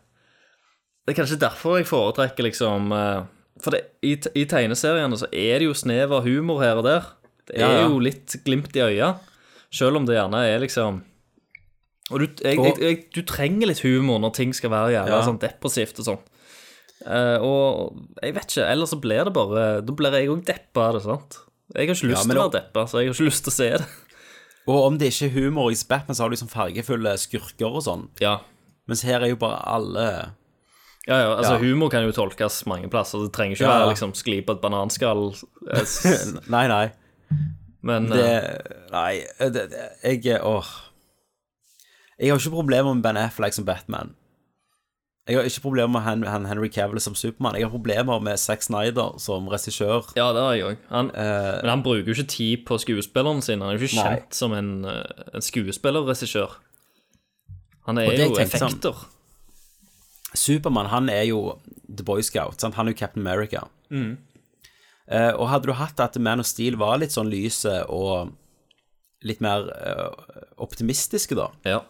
Det 1.06 1.14
er 1.14 1.22
kanskje 1.22 1.38
derfor 1.40 1.78
jeg 1.78 1.86
foretrekker 1.88 2.44
liksom 2.44 2.92
uh, 2.92 3.22
For 3.64 3.72
det, 3.72 3.80
i, 4.04 4.12
i 4.36 4.44
tegneseriene 4.44 5.16
så 5.16 5.26
er 5.32 5.58
det 5.62 5.66
jo 5.70 5.74
snev 5.74 6.12
av 6.12 6.26
humor 6.28 6.60
her 6.62 6.76
og 6.82 6.84
der. 6.84 7.08
Det 7.48 7.56
er 7.56 7.64
Ja, 7.64 7.70
ja. 7.80 7.86
jo 7.88 7.98
litt 7.98 8.36
glimt 8.44 8.76
i 8.76 8.82
øya, 8.84 9.14
selv 9.72 9.96
om 9.96 10.04
det 10.06 10.18
gjerne 10.18 10.42
er 10.46 10.60
liksom 10.62 11.00
Og 12.12 12.20
du, 12.20 12.26
jeg, 12.44 12.58
jeg, 12.60 12.76
jeg, 12.82 13.00
du 13.14 13.22
trenger 13.26 13.66
litt 13.72 13.80
humor 13.86 14.20
når 14.22 14.34
ting 14.36 14.52
skal 14.54 14.70
være 14.70 14.92
jævla 14.98 15.16
Ja. 15.18 15.24
sånn 15.26 15.40
depressivt 15.40 15.98
og 16.02 16.06
sånn. 16.10 16.22
Uh, 17.00 17.38
og 17.40 17.96
jeg 18.22 18.34
vet 18.36 18.50
ikke, 18.52 18.66
ellers 18.68 18.90
så 18.92 19.00
blir 19.00 19.24
det 19.24 19.32
bare 19.32 19.80
Da 19.80 19.92
blir 19.96 20.12
jeg 20.12 20.28
òg 20.28 20.44
deppa 20.44 20.90
av 20.90 20.98
det, 20.98 21.02
sant. 21.08 21.38
Jeg 21.74 21.86
har 21.88 21.94
ikke 21.94 22.10
lyst 22.10 22.26
til 22.26 22.38
å 22.38 22.46
være 22.46 22.54
deppa, 22.58 22.86
så 22.90 23.00
jeg 23.00 23.10
har 23.10 23.14
ikke 23.14 23.28
lyst 23.28 23.44
til 23.46 23.52
å 23.52 23.56
se 23.56 23.68
det. 23.78 23.86
Og 24.70 24.84
om 24.86 24.98
det 25.00 25.10
ikke 25.12 25.28
er 25.30 25.34
humor 25.38 25.70
i 25.72 25.78
Batman, 25.88 26.14
så 26.16 26.22
har 26.24 26.30
du 26.30 26.34
liksom 26.36 26.50
fargefulle 26.50 27.14
skurker 27.18 27.70
og 27.78 27.82
sånn. 27.86 28.04
Ja. 28.22 28.38
Mens 28.90 29.02
her 29.06 29.22
er 29.22 29.32
jo 29.32 29.38
bare 29.40 29.60
alle 29.70 30.04
Ja, 31.06 31.16
ja, 31.16 31.30
altså 31.36 31.54
Ja. 31.56 31.62
Humor 31.62 31.88
kan 31.90 32.04
jo 32.04 32.12
tolkes 32.12 32.60
mange 32.66 32.90
plasser. 32.92 33.22
Det 33.24 33.32
trenger 33.32 33.56
ikke 33.56 33.64
Ja, 33.64 33.78
være 33.78 33.92
liksom 33.94 34.12
skli 34.18 34.40
på 34.44 34.52
et 34.56 34.60
bananskall. 34.62 35.30
eh, 35.70 35.86
Nei, 36.54 36.66
nei. 36.68 36.90
Men 37.82 38.10
Det 38.10 38.26
eh, 38.28 38.78
Nei, 38.92 39.24
det, 39.40 39.70
det, 39.72 39.86
jeg 40.04 40.40
Åh. 40.44 40.70
Jeg 42.20 42.30
har 42.34 42.38
ikke 42.42 42.52
problemer 42.52 42.92
med 42.94 43.02
Ben 43.02 43.16
Affleck 43.16 43.54
som 43.56 43.64
Batman. 43.64 44.14
Jeg 45.30 45.38
har 45.38 45.46
ikke 45.46 45.62
problemer 45.62 45.92
med 45.94 46.02
han, 46.02 46.22
han 46.26 46.46
Henry 46.50 46.68
Cavill 46.74 46.98
som 47.00 47.14
Supermann. 47.14 47.54
Jeg 47.54 47.68
har 47.68 47.70
problemer 47.70 48.18
med 48.26 48.38
Zack 48.42 48.64
Snyder 48.66 49.12
som 49.22 49.46
regissør. 49.52 50.08
Ja, 50.18 50.32
det 50.34 50.42
har 50.42 50.56
jeg 50.58 50.64
òg. 50.72 50.80
Han, 50.90 51.10
Eh, 51.14 51.60
men 51.62 51.70
han 51.70 51.82
bruker 51.86 52.08
jo 52.10 52.16
ikke 52.16 52.26
tid 52.32 52.64
på 52.66 52.78
skuespilleren 52.82 53.42
sin. 53.46 53.60
Han 53.62 53.70
er 53.70 53.78
jo 53.78 53.86
ikke 53.86 54.00
Nei. 54.02 54.08
kjent 54.16 54.34
som 54.34 54.52
en, 54.56 54.72
eh, 54.84 55.30
en 55.34 55.44
skuespillerregissør. 55.46 56.56
Han 57.86 57.98
er 57.98 58.08
jo 58.10 58.16
jeg 58.18 58.30
sånn- 58.30 58.42
effekter. 58.42 59.04
Supermann, 60.34 60.86
han 60.90 61.08
er 61.08 61.24
jo 61.30 61.58
The 61.88 62.04
Boy 62.06 62.22
Scout. 62.22 62.60
Sant? 62.60 62.74
Han 62.74 62.88
er 62.88 62.92
jo 62.92 62.98
Captain 62.98 63.26
America. 63.26 63.64
Mm. 63.90 64.18
Uh, 65.10 65.32
og 65.40 65.48
hadde 65.50 65.66
du 65.66 65.72
hatt 65.74 65.98
at 66.00 66.18
Man 66.22 66.38
of 66.40 66.46
Steel 66.46 66.76
var 66.76 66.98
litt 67.02 67.10
sånn 67.10 67.30
lyse 67.32 67.72
og 67.90 68.30
litt 69.26 69.40
mer 69.42 69.66
uh, 69.74 70.10
optimistiske, 70.62 71.34
da 71.34 71.48
Ja. 71.66 71.80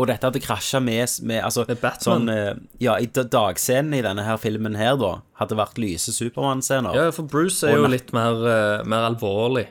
Og 0.00 0.06
dette 0.08 0.24
hadde 0.24 0.40
krasja 0.40 0.80
med, 0.80 1.10
med 1.28 1.42
altså, 1.44 1.66
Batman. 1.68 2.24
sånn, 2.24 2.30
eh, 2.32 2.54
Ja, 2.80 2.94
i 2.96 3.06
dagscenen 3.10 3.92
i 3.98 4.00
denne 4.06 4.24
her 4.24 4.38
filmen 4.40 4.78
her, 4.80 4.96
da, 4.96 5.10
hadde 5.42 5.58
vært 5.58 5.76
lyse 5.82 6.14
Supermann-scener. 6.16 6.94
ja, 6.96 7.10
for 7.12 7.28
Bruce 7.28 7.64
er 7.68 7.76
Og 7.76 7.84
jo 7.84 7.90
litt 7.92 8.12
mer, 8.16 8.40
eh, 8.48 8.84
mer 8.88 9.10
alvorlig. 9.10 9.66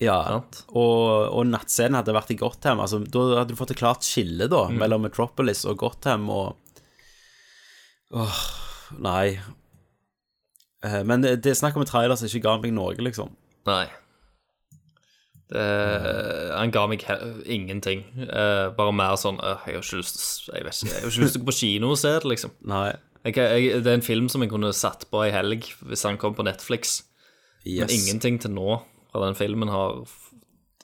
Ja, 0.00 0.16
Sant. 0.28 0.62
og, 0.76 1.32
og 1.32 1.46
nattscenen 1.48 1.96
hadde 1.96 2.12
vært 2.16 2.30
i 2.34 2.36
Gotham. 2.40 2.80
Altså, 2.84 2.98
da 3.04 3.38
hadde 3.40 3.48
du 3.54 3.56
fått 3.56 3.70
et 3.72 3.78
klart 3.80 4.04
skille 4.04 4.48
da, 4.48 4.66
Mm. 4.68 4.78
mellom 4.78 5.02
Metropolis 5.06 5.64
og 5.68 5.78
Gotham 5.78 6.28
og 6.30 6.56
Åh, 8.12 8.40
nei. 9.02 9.38
Eh, 10.84 11.02
Men 11.02 11.20
det, 11.24 11.42
det 11.42 11.50
er 11.52 11.58
snakk 11.58 11.76
om 11.76 11.82
en 11.82 11.88
trailer 11.90 12.16
som 12.16 12.28
ikke 12.28 12.42
ga 12.44 12.56
meg 12.62 12.72
noe, 12.76 12.94
liksom. 13.02 13.32
Nei. 13.66 13.86
Det, 15.46 15.64
han 16.50 16.72
ga 16.74 16.86
meg 16.90 17.04
ingenting. 17.44 18.02
Uh, 18.18 18.72
bare 18.74 18.94
mer 18.96 19.14
sånn 19.20 19.36
uh, 19.38 19.62
Jeg 19.68 19.78
har 19.78 19.84
ikke 19.84 20.00
lyst 20.00 20.48
Jeg 20.50 20.64
vet 20.66 20.80
ikke, 20.80 20.90
jeg 20.90 21.04
har 21.04 21.12
ikke 21.12 21.22
lyst 21.22 21.36
til 21.36 21.38
å 21.38 21.44
gå 21.44 21.50
på 21.52 21.58
kino 21.60 21.90
og 21.94 22.00
se 22.00 22.10
det, 22.16 22.30
liksom. 22.32 22.56
Jeg, 22.66 23.36
jeg, 23.36 23.68
det 23.84 23.92
er 23.92 24.00
en 24.00 24.06
film 24.06 24.30
som 24.32 24.42
jeg 24.42 24.50
kunne 24.50 24.72
satt 24.74 25.06
på 25.10 25.22
i 25.26 25.34
helg 25.34 25.68
hvis 25.86 26.02
han 26.06 26.18
kom 26.18 26.34
på 26.34 26.46
Netflix. 26.46 26.98
Men 27.66 27.94
ingenting 27.94 28.40
til 28.42 28.54
nå 28.54 28.80
fra 29.12 29.22
den 29.24 29.38
filmen 29.38 29.70
har 29.70 30.02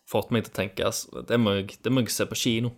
fått 0.09 0.33
meg 0.35 0.47
til 0.47 0.53
å 0.55 0.59
tenke 0.61 0.87
altså, 0.87 1.23
det, 1.27 1.39
må 1.41 1.59
jeg, 1.59 1.77
det 1.83 1.93
må 1.93 2.05
jeg 2.05 2.15
se 2.15 2.27
på 2.29 2.39
kino. 2.39 2.73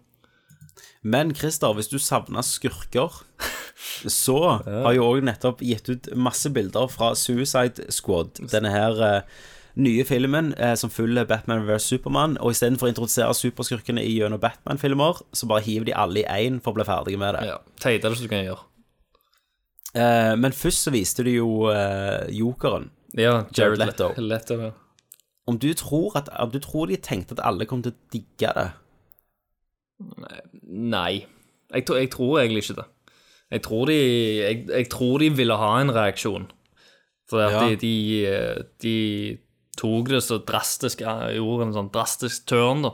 Men 1.05 1.35
Christer, 1.37 1.74
hvis 1.76 1.91
du 1.93 1.99
savner 2.01 2.45
skurker, 2.47 3.20
så 4.22 4.39
har 4.57 4.95
jeg 4.95 5.05
òg 5.05 5.24
nettopp 5.28 5.61
gitt 5.64 5.91
ut 5.91 6.09
masse 6.16 6.49
bilder 6.55 6.89
fra 6.93 7.12
Suicide 7.18 7.91
Squad. 7.93 8.41
Denne 8.53 8.72
her 8.72 9.03
eh, 9.05 9.43
nye 9.76 10.04
filmen 10.06 10.52
eh, 10.58 10.74
som 10.78 10.90
følger 10.90 11.24
Batman 11.26 11.64
vs. 11.66 11.82
Supermann. 11.94 12.36
Og 12.40 12.52
istedenfor 12.54 12.86
å 12.86 12.92
introdusere 12.92 13.34
superskurkene 13.34 14.04
i 14.04 14.12
gjennom 14.20 14.40
Batman-filmer, 14.42 15.22
så 15.34 15.48
bare 15.50 15.64
hiver 15.66 15.88
de 15.88 15.96
alle 15.98 16.22
i 16.22 16.46
én 16.46 16.60
for 16.62 16.70
å 16.72 16.78
bli 16.78 16.86
ferdige 16.88 17.18
med 17.18 17.34
det. 17.38 17.46
Ja, 17.50 17.58
Teiteste 17.82 18.22
du 18.24 18.30
kan 18.30 18.44
gjøre. 18.46 18.62
Eh, 19.94 20.32
men 20.38 20.52
først 20.54 20.86
så 20.86 20.90
viste 20.94 21.22
de 21.26 21.36
jo 21.38 21.68
eh, 21.70 22.30
Jokeren. 22.34 22.88
Ja, 23.14 23.44
Jared 23.56 23.78
Leto. 23.78 24.12
Leto. 24.18 24.60
Ja. 24.62 24.72
Om 25.46 25.58
du 25.60 25.68
tror 25.76 26.16
at 26.18 26.30
om 26.40 26.50
du 26.50 26.58
tror 26.64 26.88
de 26.90 26.96
tenkte 26.96 27.36
at 27.36 27.42
alle 27.46 27.66
kom 27.68 27.82
til 27.84 27.92
å 27.92 27.98
digge 28.14 28.50
det? 28.56 28.68
Nei. 30.64 31.24
Jeg, 31.74 31.84
jeg 31.88 32.10
tror 32.12 32.40
egentlig 32.40 32.64
ikke 32.64 32.78
det. 32.80 32.86
Jeg 33.54 33.62
tror 33.62 33.86
de, 33.90 33.96
jeg, 34.40 34.60
jeg 34.70 34.88
tror 34.90 35.18
de 35.22 35.28
ville 35.36 35.56
ha 35.60 35.70
en 35.82 35.92
reaksjon. 35.94 36.46
For 37.30 37.40
at 37.44 37.52
Ja. 37.54 37.60
de, 37.68 37.76
de, 37.76 38.26
eh, 38.26 38.62
de 38.82 38.94
tok 39.76 40.08
det 40.08 40.22
så 40.22 40.38
drastisk 40.44 41.00
Gjorde 41.00 41.68
en 41.68 41.72
sånn 41.76 41.90
drastisk 41.94 42.46
turn, 42.50 42.82
da. 42.82 42.90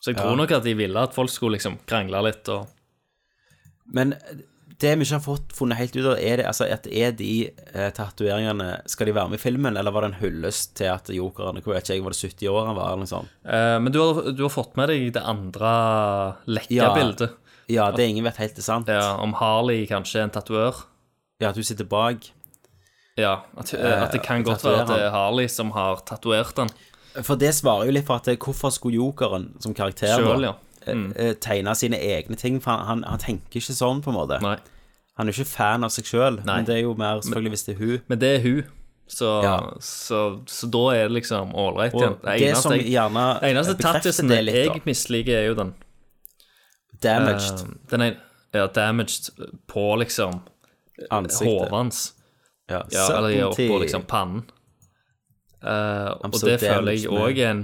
Så 0.00 0.12
jeg 0.12 0.16
tror 0.18 0.30
Ja. 0.34 0.40
nok 0.42 0.50
at 0.52 0.64
de 0.64 0.74
ville 0.74 1.00
at 1.00 1.14
folk 1.14 1.30
skulle 1.30 1.56
liksom 1.56 1.78
krangle 1.86 2.22
litt 2.26 2.48
og 2.48 2.66
Men 3.94 4.14
det 4.80 4.98
vi 4.98 5.04
ikke 5.06 5.14
har 5.20 5.22
fått 5.24 5.52
funnet 5.54 5.78
helt 5.78 5.94
ut 5.96 6.04
av, 6.10 6.18
er 6.18 6.36
det 6.40 6.46
altså 6.46 6.66
at 6.72 6.86
er 6.90 7.12
de 7.12 7.48
eh, 7.74 7.90
tatoveringene 7.94 8.82
Skal 8.90 9.06
de 9.06 9.14
være 9.14 9.30
med 9.30 9.38
i 9.38 9.42
filmen, 9.42 9.76
eller 9.78 9.92
var 9.94 10.02
det 10.04 10.10
en 10.12 10.20
hyllest 10.20 10.74
til 10.80 10.90
at 10.92 11.08
jokeren 11.14 11.56
Jeg 11.60 11.64
vet 11.64 11.84
ikke 11.84 11.94
jeg, 11.94 12.02
var 12.04 12.10
det 12.16 12.20
70 12.20 12.48
år 12.50 12.66
han 12.66 12.76
var, 12.76 12.88
eller 12.92 13.04
noe 13.04 13.12
sånt? 13.12 13.28
Eh, 13.46 13.78
Men 13.78 13.92
du 13.92 14.00
har, 14.02 14.32
du 14.32 14.42
har 14.42 14.50
fått 14.52 14.76
med 14.76 14.88
deg 14.88 15.12
det 15.14 15.22
andre 15.22 16.36
lekka 16.48 16.74
Ja. 16.74 16.94
bildet? 16.94 17.36
Ja, 17.68 17.90
det 17.92 18.08
ingen 18.10 18.24
vet 18.24 18.36
helt 18.36 18.58
er 18.58 18.62
sant. 18.62 18.88
Ja, 18.88 19.16
Om 19.16 19.32
Harley 19.40 19.86
kanskje 19.86 20.20
er 20.20 20.24
en 20.24 20.30
tatoør? 20.34 20.82
Ja, 21.40 21.48
at 21.48 21.54
hun 21.56 21.64
sitter 21.64 21.84
bak. 21.88 22.26
Ja, 23.16 23.34
at, 23.56 23.72
eh, 23.74 24.02
at 24.02 24.12
det 24.12 24.22
kan 24.22 24.40
Eh, 24.40 24.44
godt 24.44 24.64
være 24.64 24.82
at 24.82 24.88
det 24.88 25.02
er 25.06 25.10
Harley 25.10 25.46
som 25.48 25.70
har 25.70 26.02
tatovert 26.06 26.56
den. 26.56 26.68
For 27.22 27.36
det 27.38 27.54
svarer 27.54 27.86
jo 27.86 27.92
litt 27.92 28.06
for 28.06 28.16
at 28.18 28.26
hvorfor 28.42 28.70
skulle 28.74 28.96
jokeren 28.98 29.52
som 29.62 29.74
karakter 29.74 30.16
Selv, 30.16 30.42
ja. 30.42 30.52
Mm. 30.86 31.12
eh, 31.16 31.28
eh, 31.28 31.34
tegne 31.34 31.74
sine 31.74 31.96
egne 31.96 32.36
ting? 32.36 32.60
For 32.62 32.70
han, 32.70 33.04
han, 33.06 33.18
tenker 33.18 33.60
ikke 33.60 33.72
sånn, 33.74 34.02
på 34.02 34.10
en 34.10 34.16
måte. 34.18 34.40
Nei. 34.42 34.56
Han 35.16 35.28
er 35.28 35.32
jo 35.32 35.42
ikke 35.44 35.50
fan 35.52 35.84
av 35.84 35.90
seg 35.94 36.04
sjøl, 36.04 36.40
men 36.44 36.64
det 36.66 36.74
er 36.74 36.80
jo 36.82 36.94
mer 36.98 37.20
selvfølgelig 37.22 37.50
hvis 37.54 37.62
det 37.68 37.74
er 37.76 37.78
hun. 37.78 38.00
Men 38.08 38.18
det 38.18 38.32
er 38.36 38.42
hun. 38.42 38.64
Så, 39.06 39.42
Ja. 39.44 39.60
så, 39.80 40.40
så 40.48 40.66
da 40.72 40.88
er 40.96 41.08
det 41.08 41.12
liksom 41.22 41.52
ålreit 41.54 41.92
igjen. 41.94 42.16
det 42.24 42.56
som 42.56 42.72
jeg- 42.72 42.88
gjerne 42.90 43.40
det 43.40 43.50
eneste 43.54 43.74
tattisen 43.78 44.28
det 44.28 44.44
litt, 44.44 44.54
da. 44.54 44.72
jeg 44.74 44.82
misliker, 44.84 45.36
er 45.38 45.46
jo 45.46 45.54
den 45.54 45.74
Damaged. 47.02 47.62
Uh, 47.62 47.74
den 47.90 48.00
er 48.00 48.14
ja, 48.54 48.66
damaged 48.66 49.30
på 49.68 49.96
liksom 50.00 50.40
Ansiktet. 51.10 51.70
hans. 51.70 52.13
Ja, 52.70 52.82
Ja, 52.92 53.06
eller 53.16 53.28
ja, 53.28 53.48
oppå 53.52 53.80
liksom 53.82 54.06
pannen. 54.08 54.44
Uh, 55.64 56.12
og 56.20 56.36
det 56.44 56.58
føler 56.60 56.92
jeg 56.92 57.08
òg 57.08 57.38
er 57.40 57.50
en 57.50 57.62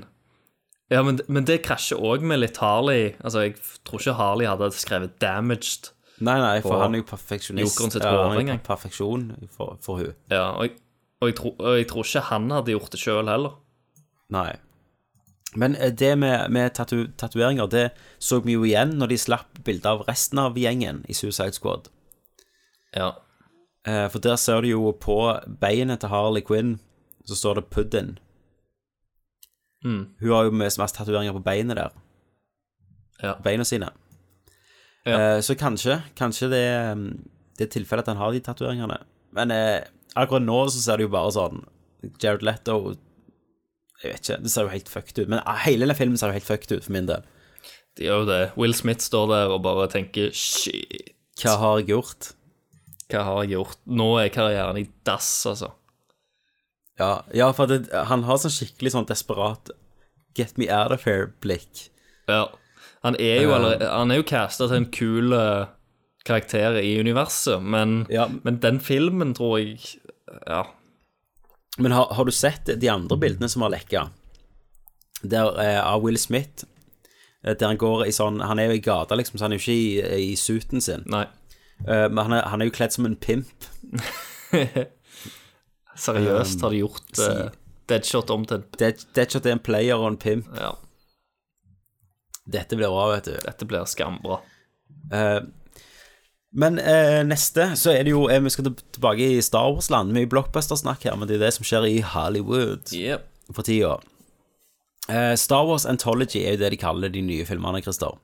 Ja, 0.91 1.03
men, 1.05 1.21
men 1.29 1.45
det 1.45 1.61
krasjer 1.63 2.01
òg 2.01 2.25
med 2.27 2.41
litt 2.41 2.57
Harley. 2.59 3.13
Altså, 3.21 3.45
jeg 3.47 3.59
tror 3.87 4.01
ikke 4.01 4.17
Harley 4.19 4.49
hadde 4.49 4.71
skrevet 4.75 5.13
'damaged'. 5.21 5.93
Nei, 6.21 6.37
nei, 6.41 6.61
for 6.61 6.83
han 6.83 6.95
er 6.95 7.01
jo 7.01 7.07
perfeksjonist. 7.09 7.65
Jokeren 7.65 7.93
sitt 7.95 8.05
er 8.05 8.35
engang. 8.37 8.61
perfeksjon 8.61 9.31
for, 9.55 9.79
for 9.81 10.03
hun. 10.03 10.17
Ja, 10.29 10.51
og 10.51 10.67
jeg, 10.67 10.75
og, 11.21 11.29
jeg 11.29 11.37
tror, 11.37 11.55
og 11.59 11.79
jeg 11.79 11.87
tror 11.89 12.05
ikke 12.05 12.25
han 12.29 12.51
hadde 12.51 12.75
gjort 12.75 12.93
det 12.93 13.01
sjøl 13.01 13.31
heller. 13.31 13.55
Nei. 14.35 14.51
Men 15.57 15.77
eh, 15.77 15.93
det 15.93 16.19
med, 16.19 16.51
med 16.51 16.75
tatu 16.77 17.07
tatoveringer, 17.19 17.67
det 17.67 17.87
så 18.19 18.41
vi 18.45 18.55
jo 18.59 18.67
igjen 18.69 18.95
når 19.01 19.15
de 19.15 19.19
slapp 19.19 19.63
bilde 19.65 19.89
av 19.89 20.05
resten 20.09 20.39
av 20.43 20.59
gjengen 20.61 21.03
i 21.09 21.17
Suicide 21.17 21.57
Squad. 21.57 21.89
Ja. 22.97 23.15
Eh, 23.89 24.07
for 24.13 24.19
der 24.21 24.37
ser 24.37 24.61
du 24.61 24.69
jo 24.69 24.91
på 24.93 25.19
beinet 25.61 26.01
til 26.01 26.13
Harley 26.13 26.43
Quinn, 26.45 26.79
så 27.25 27.35
står 27.37 27.55
det 27.55 27.71
'Puddin'. 27.71 28.19
Mm. 29.85 30.09
Hun 30.21 30.31
har 30.31 30.45
jo 30.45 30.51
mest, 30.51 30.79
mest 30.79 30.95
tatoveringer 30.95 31.33
på 31.33 31.45
beinet 31.45 31.77
der. 31.77 31.91
Ja. 33.23 33.35
Beina 33.45 33.65
sine. 33.65 33.91
Ja. 35.07 35.37
Eh, 35.37 35.41
så 35.41 35.55
kanskje, 35.55 36.03
kanskje 36.17 36.51
det, 36.53 36.97
mm, 36.97 37.29
det 37.59 37.67
er 37.67 37.73
tilfellet 37.73 38.09
at 38.09 38.13
han 38.15 38.21
har 38.21 38.33
de 38.33 38.41
tatoveringene. 38.41 38.99
Men 39.33 39.51
eh, 39.51 39.81
akkurat 40.17 40.45
nå 40.45 40.69
så 40.69 40.83
ser 40.83 41.01
det 41.01 41.09
jo 41.09 41.15
bare 41.15 41.33
sånn 41.33 41.63
Jared 42.23 42.43
Leto 42.43 42.97
Jeg 44.03 44.15
vet 44.15 44.21
ikke, 44.25 44.43
det 44.43 44.51
ser 44.51 44.65
jo 44.65 44.73
helt 44.73 44.89
fucked 44.89 45.19
ut. 45.19 45.29
Men 45.29 45.43
ah, 45.45 45.59
hele 45.67 45.87
den 45.87 45.97
filmen 45.97 46.17
ser 46.17 46.33
jo 46.33 46.39
helt 46.39 46.49
fucked 46.49 46.73
ut, 46.73 46.85
for 46.85 46.93
min 46.93 47.09
del. 47.09 47.25
Det 47.97 48.07
gjør 48.07 48.23
jo 48.23 48.29
det. 48.31 48.45
Will 48.57 48.75
Smith 48.75 49.05
står 49.05 49.27
der 49.29 49.53
og 49.53 49.63
bare 49.67 49.91
tenker 49.93 50.31
shit, 50.33 51.13
Hva 51.43 51.59
har 51.61 51.81
jeg 51.81 51.91
gjort? 51.93 52.31
Hva 53.11 53.23
har 53.27 53.43
jeg 53.45 53.55
gjort? 53.57 53.79
Nå 53.87 54.09
er 54.23 54.29
karrieren 54.35 54.79
i 54.81 54.87
dass, 55.05 55.29
altså. 55.51 55.73
Ja, 57.01 57.23
ja 57.35 57.51
for 57.57 57.67
det, 57.71 57.87
han 58.11 58.25
har 58.29 58.41
sånn 58.43 58.53
skikkelig 58.55 58.93
sånn 58.97 59.09
desperat 59.09 59.71
Get 60.39 60.57
me 60.61 60.69
out 60.71 60.93
of 60.95 61.03
here-blikk. 61.09 61.89
Ja. 62.31 62.45
Han 63.03 63.17
er 63.19 63.41
jo, 63.43 63.51
Eh. 63.51 63.57
allerede, 63.57 63.89
han 63.91 64.11
er 64.13 64.21
jo 64.21 64.23
casta 64.29 64.69
til 64.69 64.77
en 64.77 64.87
kul 64.95 65.33
uh, 65.35 65.67
karakter 66.25 66.77
i 66.79 66.93
universet, 67.01 67.63
men, 67.63 68.07
Ja. 68.11 68.29
men 68.45 68.61
den 68.61 68.79
filmen 68.81 69.35
tror 69.35 69.59
jeg 69.59 69.99
Ja. 70.47 70.67
Men 71.79 71.93
har, 71.93 72.07
har 72.15 72.25
du 72.25 72.31
sett 72.31 72.67
de 72.79 72.89
andre 72.89 73.17
bildene 73.17 73.49
som 73.49 73.63
har 73.63 73.71
lekka? 73.71 74.11
Der 75.25 75.51
uh, 75.59 75.87
av 75.95 76.03
Will 76.05 76.19
Smith, 76.19 76.65
der 77.43 77.67
han 77.67 77.79
går 77.79 78.07
i 78.07 78.13
sånn 78.13 78.41
Han 78.45 78.59
er 78.59 78.67
jo 78.69 78.73
i 78.79 78.85
gata, 78.85 79.17
liksom, 79.17 79.39
så 79.39 79.45
han 79.49 79.53
er 79.53 79.59
jo 79.59 79.65
ikke 79.65 79.73
i, 79.73 80.31
i 80.31 80.37
suiten 80.37 80.81
sin. 80.81 81.03
Nei. 81.07 81.27
Eh, 81.87 82.07
men 82.11 82.19
han 82.27 82.33
er, 82.39 82.43
han 82.53 82.61
er 82.63 82.69
jo 82.71 82.75
kledd 82.77 82.93
som 82.97 83.07
en 83.09 83.17
pimp. 83.17 83.69
Seriøst 86.01 86.63
har 86.65 86.73
de 86.73 86.79
gjort 86.81 87.19
uh, 87.21 87.49
Deadshot 87.91 88.31
om 88.33 88.45
til 88.49 88.61
en 88.61 88.67
Dead- 88.81 89.03
Deadshot 89.17 89.47
er 89.49 89.57
en 89.57 89.63
player 89.65 89.99
og 90.01 90.13
en 90.13 90.21
pimp. 90.21 90.47
Ja, 90.57 90.73
Dette 92.51 92.75
blir 92.79 92.91
bra, 92.91 93.09
vet 93.13 93.29
du. 93.29 93.35
dette 93.45 93.67
blir 93.69 93.85
skambra. 93.91 94.41
Uh, 95.13 95.43
men 96.51 96.81
eh, 96.83 97.21
neste 97.23 97.69
så 97.79 97.93
er 97.95 98.03
det 98.03 98.11
jo 98.11 98.25
eh, 98.27 98.41
Vi 98.43 98.51
skal 98.51 98.73
tilbake 98.91 99.23
i 99.37 99.43
Star 99.45 99.69
Wars-land. 99.71 100.11
Mye 100.17 100.27
blockbuster-snakk 100.27 101.05
her, 101.07 101.15
men 101.21 101.29
det 101.31 101.37
er 101.37 101.45
det 101.45 101.53
som 101.55 101.67
skjer 101.69 101.87
i 101.87 102.01
Hollywood. 102.03 102.91
Yep. 102.91 103.29
for 103.55 103.63
tida. 103.67 103.93
Eh, 105.07 105.37
Star 105.39 105.63
Wars 105.69 105.87
Anthology 105.87 106.43
er 106.43 106.57
jo 106.57 106.63
det 106.65 106.73
de 106.75 106.81
kaller 106.83 107.13
de 107.15 107.23
nye 107.23 107.47
filmene, 107.47 107.79
Christer. 107.87 108.19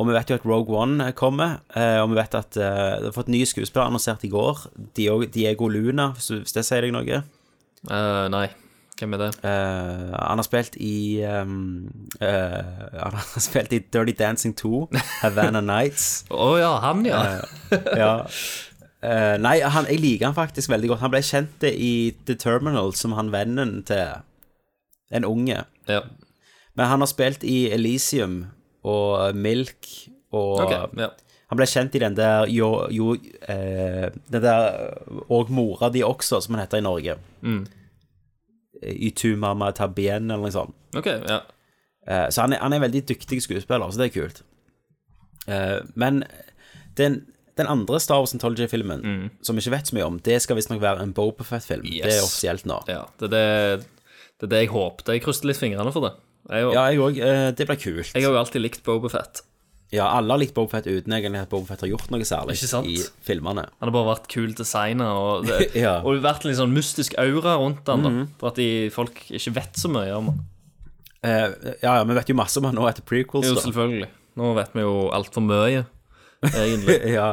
Og 0.00 0.08
vi 0.08 0.14
vet 0.16 0.30
jo 0.32 0.38
at 0.38 0.46
Rogue 0.48 0.78
One 0.80 1.10
kommer, 1.12 1.58
eh, 1.76 1.98
og 2.00 2.08
vi 2.14 2.16
vet 2.16 2.38
at 2.38 2.56
uh, 2.56 2.96
det 3.02 3.10
har 3.10 3.12
fått 3.12 3.28
nye 3.28 3.48
skuespillere 3.48 3.90
annonsert 3.90 4.24
i 4.24 4.32
går. 4.32 4.62
Diego, 4.96 5.68
Luna, 5.68 6.14
hvis, 6.16 6.54
det 6.56 6.64
sier 6.64 6.86
deg 6.86 6.94
noe. 6.96 7.20
Uh, 7.84 8.24
nei, 8.32 8.46
hvem 9.00 9.16
er 9.16 9.22
det? 9.22 9.30
Uh, 9.44 10.12
han 10.16 10.40
har 10.40 10.44
spilt 10.44 10.76
i 10.76 11.22
um, 11.24 11.88
eh, 12.20 12.56
Han 13.00 13.16
har 13.16 13.40
spilt 13.40 13.72
i 13.72 13.80
Dirty 13.92 14.12
Dancing 14.18 14.56
2, 14.56 14.88
Havana 15.22 15.62
Nights. 15.64 16.26
Å 16.28 16.50
ja, 16.60 16.72
han, 16.84 17.04
ja. 17.08 17.20
ja. 17.96 18.12
Eh, 19.00 19.36
nei, 19.40 19.54
han, 19.64 19.88
jeg 19.88 20.02
liker 20.02 20.28
han 20.28 20.36
faktisk 20.36 20.72
veldig 20.72 20.92
godt. 20.92 21.04
Han 21.04 21.14
ble 21.14 21.22
kjent 21.24 21.64
i 21.70 22.12
The 22.28 22.36
Terminal 22.36 22.92
som 22.96 23.16
han 23.16 23.32
vennen 23.32 23.80
til 23.88 24.20
en 25.10 25.28
unge. 25.28 25.64
ja. 25.88 26.02
Men 26.78 26.86
han 26.86 27.02
har 27.02 27.08
spilt 27.10 27.42
i 27.44 27.66
Elysium 27.74 28.44
og 28.88 29.36
Milk 29.36 29.88
og 30.32 30.62
okay, 30.64 30.86
ja. 31.02 31.10
Han 31.50 31.58
ble 31.58 31.66
kjent 31.66 31.96
i 31.98 32.02
den 32.02 32.14
der 32.14 32.46
jo, 32.46 32.68
jo 32.94 33.16
eh, 33.50 34.06
Den 34.30 34.44
der 34.44 34.76
Og 35.26 35.50
mora 35.50 35.88
di 35.90 36.04
også, 36.06 36.38
som 36.44 36.54
han 36.54 36.62
heter 36.62 36.78
i 36.78 36.84
Norge. 36.86 37.16
Mm. 37.42 37.64
Y 38.80 39.10
tu 39.10 39.34
mama 39.36 39.72
tabien, 39.76 40.30
eller 40.30 40.46
noe 40.46 40.54
sånt. 40.54 40.76
Okay, 40.96 41.18
ja. 41.26 41.40
Eh, 42.06 42.28
så 42.30 42.46
han 42.46 42.54
er, 42.54 42.62
han 42.62 42.72
er 42.72 42.80
en 42.80 42.86
veldig 42.86 43.02
dyktig 43.10 43.42
skuespiller, 43.44 43.90
så 43.90 44.00
det 44.00 44.08
er 44.08 44.14
kult. 44.14 44.40
Eh, 45.50 45.82
men 46.00 46.22
den, 46.96 47.18
den 47.60 47.68
andre 47.68 48.00
Star 48.00 48.22
Wars 48.22 48.32
Anthology-filmen, 48.32 49.04
som 49.42 49.58
vi 49.58 49.66
ikke 49.66 49.74
vet 49.74 49.90
så 49.90 49.98
mye 49.98 50.06
om, 50.08 50.16
det 50.24 50.38
skal 50.40 50.56
visstnok 50.56 50.80
være 50.80 51.04
en 51.04 51.12
Bobafett-film. 51.12 51.84
Yes. 51.84 52.06
Det 52.06 52.14
er 52.14 52.24
offisielt 52.24 52.64
nå. 52.70 52.80
ja. 52.88 53.02
Det, 53.20 53.28
er 53.28 53.36
det, 53.36 54.08
det 54.40 54.48
er 54.48 54.54
det 54.54 54.64
jeg 54.64 54.72
håpte. 54.72 55.18
Jeg 55.18 55.26
krysset 55.26 55.50
litt 55.50 55.60
fingrene 55.60 55.92
for 55.92 56.08
det. 56.08 56.14
Jeg, 56.48 56.72
Ja, 56.72 56.86
jeg 56.90 57.00
òg. 57.04 57.20
Eh, 57.20 57.50
det 57.56 57.66
blir 57.68 57.78
kult. 57.78 58.12
jeg 58.14 58.24
har 58.24 58.32
jo 58.32 58.40
alltid 58.40 58.62
likt 58.64 58.82
Bobafett. 58.86 59.42
Ja, 59.90 60.06
alle 60.14 60.32
har 60.32 60.38
likt 60.38 60.54
Bobafett 60.54 60.86
uten 60.86 61.12
egentlig 61.12 61.42
at 61.42 61.50
Bobafett 61.50 61.82
har 61.82 61.90
gjort 61.90 62.10
noe 62.14 62.22
særlig 62.26 62.54
Ikke 62.54 62.70
sant? 62.70 62.86
i 62.86 63.00
filmene. 63.26 63.66
Han 63.80 63.90
har 63.90 63.94
bare 63.96 64.12
vært 64.12 64.28
kul 64.30 64.54
designer, 64.54 65.10
og 65.18 65.48
det, 65.48 65.72
Ja. 65.84 65.96
Og 66.06 66.22
vært 66.22 66.46
litt 66.46 66.60
sånn 66.60 66.72
mystisk 66.74 67.16
aura 67.18 67.56
rundt 67.58 67.90
han 67.90 68.06
da. 68.06 68.12
For 68.38 68.52
at 68.52 68.60
de, 68.62 68.68
folk 68.94 69.18
ikke 69.28 69.54
vet 69.58 69.80
så 69.82 69.90
mye 69.90 70.14
om 70.14 70.30
han. 70.32 70.40
Eh, 71.26 71.74
ja, 71.82 71.98
ja, 71.98 72.04
vi 72.06 72.16
vet 72.16 72.30
jo 72.32 72.38
masse 72.38 72.62
om 72.62 72.70
han 72.70 72.78
nå 72.78 72.86
etter 72.88 73.04
prequels. 73.04 73.50
Jo, 73.50 73.58
da. 73.58 73.64
selvfølgelig. 73.66 74.08
Nå 74.40 74.52
vet 74.56 74.76
vi 74.78 74.86
jo 74.86 74.94
altfor 75.12 75.44
mye, 75.44 75.82
egentlig. 76.54 76.96
ja. 77.18 77.32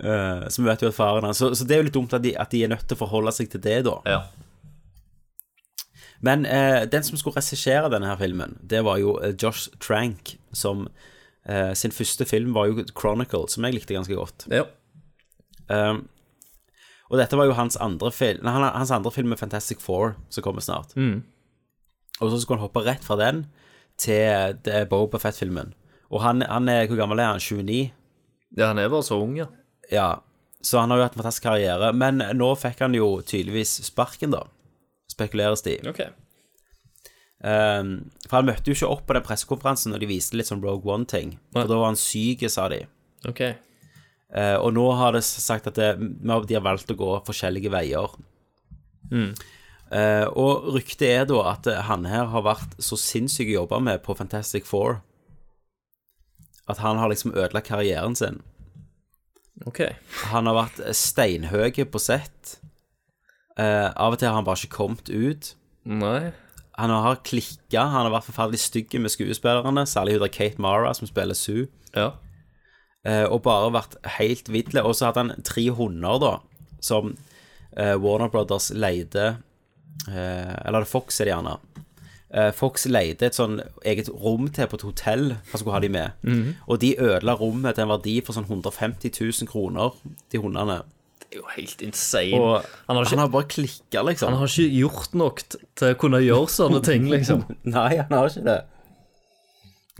Eh, 0.00 0.44
så 0.50 0.62
vi 0.62 0.68
vet 0.68 0.82
jo 0.82 0.90
at 0.90 0.96
faren 0.96 1.26
hans 1.28 1.38
så, 1.38 1.52
så 1.54 1.64
det 1.68 1.76
er 1.76 1.82
jo 1.82 1.86
litt 1.90 1.96
dumt 1.96 2.14
at 2.16 2.24
de, 2.24 2.34
at 2.40 2.50
de 2.52 2.64
er 2.64 2.70
nødt 2.72 2.86
til 2.88 2.96
å 2.96 3.00
forholde 3.02 3.32
seg 3.36 3.50
til 3.52 3.62
det, 3.64 3.78
da. 3.86 3.94
Ja. 4.08 4.20
Men 6.20 6.44
eh, 6.46 6.82
den 6.90 7.04
som 7.06 7.16
skulle 7.16 7.38
regissere 7.40 7.88
denne 7.92 8.10
her 8.10 8.18
filmen, 8.20 8.58
det 8.62 8.82
var 8.84 8.98
jo 9.00 9.14
eh, 9.24 9.32
Josh 9.40 9.70
Trank, 9.80 10.34
som 10.52 10.86
eh, 11.48 11.72
sin 11.78 11.94
første 11.96 12.26
film 12.28 12.52
var 12.56 12.68
jo 12.68 12.84
Chronicle, 12.92 13.46
som 13.48 13.64
jeg 13.64 13.78
likte 13.78 13.96
ganske 13.96 14.16
godt. 14.18 14.46
ja. 14.52 14.66
Um, 15.70 16.08
og 17.10 17.18
dette 17.18 17.36
var 17.38 17.46
jo 17.46 17.54
hans 17.54 17.76
andre 17.78 18.08
film 18.10 18.42
Nei, 18.42 18.52
hans 18.74 18.90
andre 18.90 19.10
film 19.14 19.28
med 19.30 19.38
Fantastic 19.38 19.78
Four, 19.82 20.16
som 20.34 20.42
kommer 20.42 20.62
snart. 20.62 20.96
Og 22.20 22.30
så 22.30 22.40
skulle 22.42 22.58
han 22.58 22.64
hoppe 22.66 22.82
rett 22.86 23.02
fra 23.06 23.16
den 23.18 23.44
til 23.98 24.56
det 24.66 24.88
Boba 24.90 25.18
Fett-filmen. 25.22 25.72
Og 26.10 26.22
han, 26.22 26.42
han 26.42 26.68
er 26.70 26.86
Hvor 26.90 26.98
gammel 26.98 27.18
er 27.22 27.32
han? 27.32 27.42
29? 27.42 27.90
ja, 28.58 28.66
han 28.66 28.78
er 28.78 28.90
bare 28.90 29.06
så 29.06 29.18
ung, 29.22 29.36
ja. 29.38 29.46
Ja. 29.90 30.08
Så 30.62 30.78
han 30.78 30.90
har 30.90 30.98
jo 30.98 31.04
hatt 31.06 31.14
en 31.16 31.22
fantastisk 31.22 31.46
karriere. 31.46 31.92
Men 31.94 32.18
nå 32.34 32.50
fikk 32.58 32.82
han 32.82 32.94
jo 32.94 33.20
tydeligvis 33.22 33.76
sparken, 33.86 34.34
da. 34.34 34.44
Spekuleres 35.20 35.64
det 35.66 35.76
i. 35.78 35.80
Okay. 35.92 36.10
Um, 37.40 38.10
for 38.26 38.40
han 38.40 38.50
møtte 38.50 38.68
jo 38.68 38.76
ikke 38.76 38.90
opp 38.92 39.06
på 39.08 39.16
den 39.16 39.24
pressekonferansen 39.24 39.94
når 39.94 40.02
de 40.02 40.10
viste 40.10 40.36
litt 40.36 40.50
sånn 40.50 40.64
Rogue 40.64 40.88
One-ting. 40.88 41.36
For 41.52 41.68
da 41.68 41.78
var 41.80 41.92
han 41.92 42.00
syk, 42.00 42.44
sa 42.52 42.66
de. 42.72 42.82
Okay. 43.28 43.54
Uh, 44.32 44.56
og 44.62 44.74
nå 44.76 44.84
har 44.98 45.16
det 45.16 45.24
sagt 45.26 45.68
at 45.68 45.78
det, 45.78 45.94
de 46.00 46.56
har 46.56 46.66
valgt 46.66 46.92
å 46.92 46.98
gå 46.98 47.14
forskjellige 47.28 47.72
veier. 47.72 48.18
Eh, 49.90 50.26
og 50.38 50.68
ryktet 50.76 51.08
er 51.08 51.24
da 51.26 51.40
at 51.50 51.66
han 51.88 52.04
her 52.06 52.28
har 52.30 52.44
vært 52.46 52.76
så 52.78 52.94
sinnssyk 53.00 53.48
å 53.50 53.56
jobbe 53.64 53.80
med 53.82 54.04
på 54.04 54.14
Fantastic 54.14 54.68
Four 54.68 55.00
at 56.70 56.78
han 56.78 57.00
har 57.02 57.10
liksom 57.10 57.34
ødelagt 57.34 57.66
karrieren 57.66 58.14
sin. 58.14 58.38
Ok. 59.66 59.82
Han 60.30 60.46
har 60.46 60.56
vært 60.56 60.78
steinhøy 60.94 61.72
på 61.90 61.98
sett. 61.98 62.59
Eh, 63.58 63.88
av 63.90 64.14
og 64.14 64.20
til 64.20 64.30
har 64.30 64.38
han 64.38 64.46
bare 64.46 64.60
ikke 64.60 64.76
kommet 64.76 65.10
ut. 65.10 65.54
Nei. 65.84 66.30
Han 66.80 66.92
har 66.94 67.20
klikka, 67.26 67.82
han 67.82 68.06
har 68.06 68.14
vært 68.14 68.28
forferdelig 68.30 68.62
stygg 68.62 68.94
med 69.02 69.12
skuespillerne, 69.12 69.84
særlig 69.88 70.16
hun 70.16 70.24
der 70.24 70.32
Kate 70.32 70.62
Mara, 70.62 70.94
som 70.96 71.08
spiller 71.10 71.36
Sue. 71.36 71.66
Ja. 71.96 72.12
Eh, 73.04 73.24
og 73.26 73.42
bare 73.44 73.72
vært 73.74 73.96
helt 74.18 74.48
vidle. 74.52 74.84
Og 74.84 74.94
så 74.96 75.08
hadde 75.08 75.24
han 75.26 75.44
tre 75.44 75.66
hunder, 75.76 76.20
da, 76.22 76.32
som 76.80 77.14
eh, 77.76 77.96
Warner 78.00 78.30
Brothers 78.32 78.70
leide 78.72 79.26
eh, 80.08 80.54
Eller 80.64 80.88
Fox 80.88 81.20
er 81.20 81.28
det 81.28 81.34
gjerne. 81.34 81.58
Eh, 82.30 82.52
Fox 82.54 82.86
leide 82.86 83.26
et 83.26 83.36
sånn 83.36 83.58
eget 83.84 84.08
rom 84.22 84.46
til 84.54 84.68
på 84.70 84.78
et 84.78 84.86
hotell 84.86 85.24
han 85.34 85.58
skulle 85.58 85.74
ha 85.74 85.82
de 85.82 85.90
med. 85.92 86.24
Og 86.68 86.80
de 86.80 86.94
ødela 86.96 87.34
rommet 87.40 87.74
til 87.76 87.84
en 87.88 87.92
verdi 87.96 88.20
for 88.24 88.36
sånn 88.36 88.46
150 88.48 89.10
000 89.18 89.50
kroner, 89.50 89.96
de 90.30 90.40
hundene. 90.40 90.80
Er 91.30 91.38
jo 91.38 91.46
helt 91.54 91.82
insane. 91.86 92.38
Og 92.38 92.64
han, 92.64 92.96
har 92.96 93.04
ikke, 93.04 93.14
han 93.14 93.22
har 93.22 93.30
bare 93.30 93.48
klikka, 93.52 94.02
liksom. 94.02 94.32
han 94.32 94.40
har 94.40 94.50
ikke 94.50 94.80
gjort 94.80 95.14
nok 95.14 95.42
til 95.46 95.86
å 95.92 95.98
kunne 96.00 96.18
gjøre 96.24 96.50
sånne 96.50 96.80
ting, 96.82 97.06
liksom. 97.12 97.44
Nei, 97.76 97.92
han 98.00 98.16
har 98.16 98.26
ikke 98.32 98.46
det. 98.48 98.58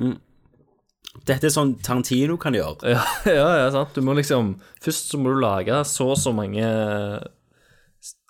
Mm. 0.01 0.17
Dette 1.27 1.47
er 1.47 1.55
sånn 1.55 1.77
Tarantino 1.85 2.39
kan 2.41 2.55
gjøre. 2.57 2.95
Ja, 2.97 3.05
ja, 3.41 3.49
ja, 3.63 3.71
sant. 3.75 3.95
Du 3.95 4.03
må 4.07 4.15
liksom 4.19 4.57
Først 4.83 5.11
så 5.11 5.19
må 5.21 5.35
du 5.35 5.43
lage 5.43 5.83
så 5.87 6.13
og 6.15 6.19
så 6.19 6.33
mange 6.35 6.67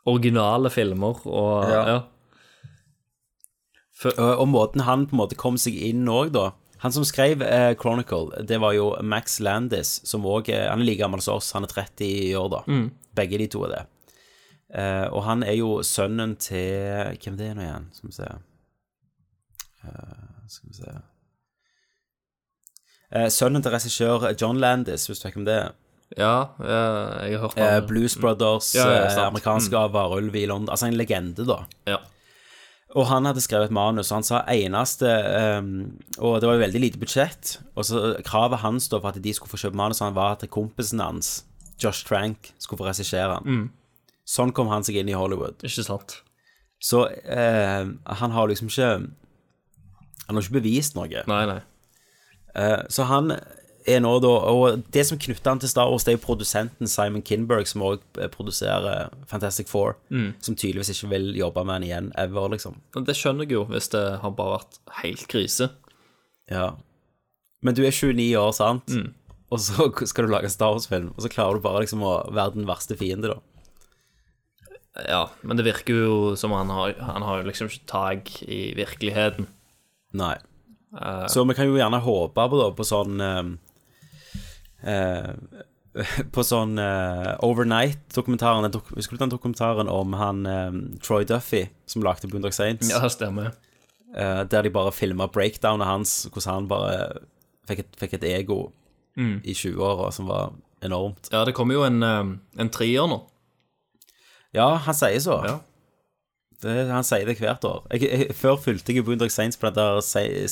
originale 0.09 0.73
filmer, 0.73 1.21
og 1.29 1.69
Ja. 1.71 1.83
ja. 1.95 2.01
Og, 4.01 4.17
og 4.17 4.47
måten 4.49 4.81
han 4.87 5.03
på 5.05 5.13
en 5.13 5.21
måte 5.21 5.37
kom 5.37 5.59
seg 5.61 5.75
inn 5.77 6.09
òg, 6.09 6.31
da 6.33 6.55
Han 6.81 6.93
som 6.93 7.05
skrev 7.05 7.43
eh, 7.45 7.75
Chronicle, 7.77 8.43
det 8.49 8.57
var 8.63 8.73
jo 8.73 8.95
Max 9.05 9.41
Landis, 9.41 10.01
som 10.09 10.25
òg 10.25 10.49
Han 10.49 10.81
er 10.81 10.87
like 10.87 11.03
gammel 11.03 11.21
som 11.21 11.37
oss, 11.37 11.53
han 11.53 11.67
er 11.67 11.73
30 11.73 12.37
år, 12.41 12.49
da. 12.55 12.61
Begge 13.21 13.39
de 13.39 13.49
to 13.53 13.65
er 13.67 13.75
det. 13.75 13.83
Eh, 14.71 15.07
og 15.11 15.25
han 15.27 15.43
er 15.43 15.57
jo 15.59 15.81
sønnen 15.83 16.37
til 16.39 17.17
Hvem 17.19 17.35
det 17.39 17.49
er 17.51 17.57
nå 17.59 17.65
igjen? 17.65 17.89
Skal 17.91 18.07
vi 18.07 18.15
se 18.15 18.29
uh, 19.83 20.45
Skal 20.47 20.69
vi 20.71 20.77
se 20.77 20.93
eh, 23.19 23.27
Sønnen 23.35 23.65
til 23.67 23.75
regissør 23.75 24.29
John 24.39 24.63
Landis, 24.63 25.09
hvis 25.11 25.19
du 25.19 25.27
vet 25.27 25.41
hvem 25.41 25.49
det 25.49 25.57
er. 25.57 25.73
ja, 26.15 26.37
ja 26.63 26.79
jeg 27.27 27.41
har 27.41 27.49
hørt 27.49 27.59
om 27.59 27.65
det. 27.65 27.89
Blues 27.91 28.15
Brothers, 28.19 28.71
Ja, 28.77 28.87
ja, 28.87 29.03
eh, 29.09 29.11
sant. 29.11 29.33
amerikanske 29.33 29.83
varulv 29.91 30.39
i 30.39 30.47
London. 30.47 30.71
Altså 30.71 30.87
en 30.87 30.99
legende, 30.99 31.47
da. 31.47 31.65
Ja. 31.91 31.99
Og 32.99 33.07
han 33.07 33.27
hadde 33.29 33.43
skrevet 33.43 33.71
manus, 33.71 34.09
og 34.11 34.19
han 34.19 34.27
sa 34.27 34.41
eneste 34.51 35.11
um, 35.61 35.69
Og 36.19 36.41
det 36.41 36.49
var 36.49 36.57
jo 36.57 36.65
veldig 36.65 36.81
lite 36.83 36.99
budsjett. 36.99 37.61
Og 37.79 37.87
så 37.87 38.17
kravet 38.27 38.65
hans 38.65 38.89
da 38.91 38.99
for 38.99 39.13
at 39.13 39.23
de 39.23 39.35
skulle 39.35 39.53
få 39.53 39.61
kjøpe 39.63 39.79
manus, 39.79 40.03
han 40.03 40.17
var 40.17 40.35
at 40.35 40.49
kompisen 40.51 41.03
hans, 41.03 41.45
Josh 41.81 42.07
Trank, 42.09 42.51
skulle 42.59 42.83
få 42.83 42.89
regissere 42.89 43.39
han. 43.39 43.71
Sånn 44.27 44.53
kom 44.55 44.71
han 44.71 44.85
seg 44.87 44.99
inn 45.01 45.11
i 45.11 45.17
Hollywood. 45.17 45.63
Ikke 45.67 45.87
sant? 45.87 46.21
Så 46.83 47.05
uh, 47.07 47.85
han 48.21 48.35
har 48.35 48.49
liksom 48.49 48.71
ikke 48.73 48.91
Han 50.27 50.37
har 50.39 50.45
ikke 50.45 50.61
bevist 50.61 50.95
noe. 50.97 51.25
Nei, 51.31 51.43
nei. 51.51 51.61
Uh, 52.55 52.83
så 52.91 53.07
han 53.07 53.35
er 53.89 54.01
nå 54.03 54.11
da 54.23 54.31
Og 54.51 54.83
det 54.93 55.05
som 55.09 55.19
knytter 55.21 55.53
han 55.53 55.61
til 55.63 55.71
Star 55.73 55.91
Wars, 55.91 56.05
det 56.05 56.13
er 56.13 56.19
jo 56.19 56.25
produsenten 56.27 56.91
Simon 56.91 57.23
Kinberg, 57.23 57.69
som 57.69 57.85
òg 57.87 58.03
produserer 58.35 59.13
Fantastic 59.31 59.71
Four, 59.71 59.97
som 60.45 60.57
tydeligvis 60.57 60.93
ikke 60.95 61.11
vil 61.15 61.31
jobbe 61.39 61.65
med 61.65 61.79
han 61.79 61.87
igjen 61.89 62.13
ever, 62.21 62.49
liksom. 62.53 62.81
Men 62.95 63.09
Det 63.09 63.17
skjønner 63.17 63.49
jeg 63.49 63.57
jo, 63.59 63.65
hvis 63.71 63.91
det 63.95 64.05
har 64.23 64.37
bare 64.37 64.59
vært 64.59 64.81
helt 65.03 65.27
krise. 65.31 65.71
Ja. 66.51 66.75
Men 67.63 67.77
du 67.77 67.83
er 67.85 67.93
29 67.93 68.37
år, 68.41 68.53
sant? 68.57 68.91
Og 69.51 69.59
så 69.61 69.89
skal 70.07 70.27
du 70.27 70.33
lage 70.33 70.47
en 70.49 70.53
Star 70.53 70.75
Wars-film, 70.75 71.13
og 71.17 71.25
så 71.25 71.33
klarer 71.33 71.59
du 71.59 71.65
bare 71.65 71.83
liksom 71.85 72.05
å 72.07 72.21
være 72.31 72.57
den 72.59 72.69
verste 72.69 72.97
fiende, 72.99 73.35
da. 73.35 73.41
Ja, 75.07 75.25
men 75.47 75.57
det 75.57 75.65
virker 75.65 75.95
jo 75.95 76.15
som 76.37 76.53
han 76.53 76.71
har, 76.75 76.97
han 76.99 77.23
har 77.23 77.45
liksom 77.47 77.71
ikke 77.71 77.87
tak 77.89 78.31
i 78.43 78.73
virkeligheten. 78.77 79.47
Nei. 80.19 80.37
Så 81.31 81.45
vi 81.47 81.55
kan 81.55 81.69
jo 81.71 81.79
gjerne 81.79 82.01
håpe 82.03 82.47
på, 82.51 82.59
da, 82.59 82.71
på 82.75 82.87
sånn 82.87 83.21
eh, 83.23 83.37
eh, 83.39 83.51
På 86.35 86.45
sånn 86.47 86.79
eh, 86.79 87.33
Overnight-dokumentaren 87.43 88.71
dok 88.71 88.93
Husker 88.95 89.17
du 89.17 89.25
den 89.25 89.33
dokumentaren 89.33 89.89
om 89.91 90.15
han 90.15 90.45
eh, 90.47 90.77
Troy 91.03 91.27
Duffy, 91.27 91.65
som 91.91 92.05
lagde 92.07 92.31
Boondock 92.31 92.55
Saints? 92.55 92.93
Ja, 92.93 93.03
det 93.03 93.11
stemmer. 93.17 93.57
Eh, 94.15 94.43
der 94.47 94.67
de 94.67 94.71
bare 94.75 94.95
filma 94.95 95.27
breakdownet 95.31 95.89
hans, 95.89 96.15
hvordan 96.31 96.55
han 96.55 96.69
bare 96.71 96.95
fikk 97.69 97.85
et, 97.85 97.99
fikk 97.99 98.19
et 98.21 98.29
ego 98.31 98.61
i 99.21 99.53
20-åra 99.53 100.09
som 100.15 100.31
var 100.31 100.55
enormt. 100.81 101.29
Ja, 101.33 101.45
det 101.45 101.53
kommer 101.55 101.75
jo 101.77 101.83
en, 101.85 102.03
eh, 102.03 102.31
en 102.63 102.71
trier 102.73 103.11
nå. 103.11 103.21
Ja, 104.57 104.75
han 104.87 104.97
sier 104.97 105.21
så. 105.23 105.41
Ja. 105.47 105.59
Det, 106.61 106.75
han 106.91 107.07
sier 107.07 107.29
det 107.29 107.39
hvert 107.41 107.65
år. 107.65 107.85
Jeg, 107.93 108.09
jeg, 108.09 108.37
før 108.37 108.59
fulgte 108.61 108.95
jeg 108.95 109.05
Boondock 109.05 109.33
Saints 109.33 109.57
på 109.61 109.71
den 109.71 109.79
der 109.79 110.01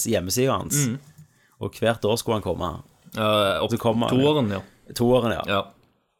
hjemmesida 0.08 0.56
hans. 0.56 0.86
Mm. 0.88 0.98
Og 1.58 1.74
hvert 1.80 2.04
år 2.04 2.16
skulle 2.16 2.38
han 2.38 2.46
komme. 2.46 2.70
Opp 3.16 3.70
Så 3.72 3.78
kom 3.80 4.02
han- 4.02 4.11
toeren, 4.12 4.50
ja. 4.52 4.61
Toåren, 4.94 5.32
ja. 5.32 5.42
ja. 5.48 5.61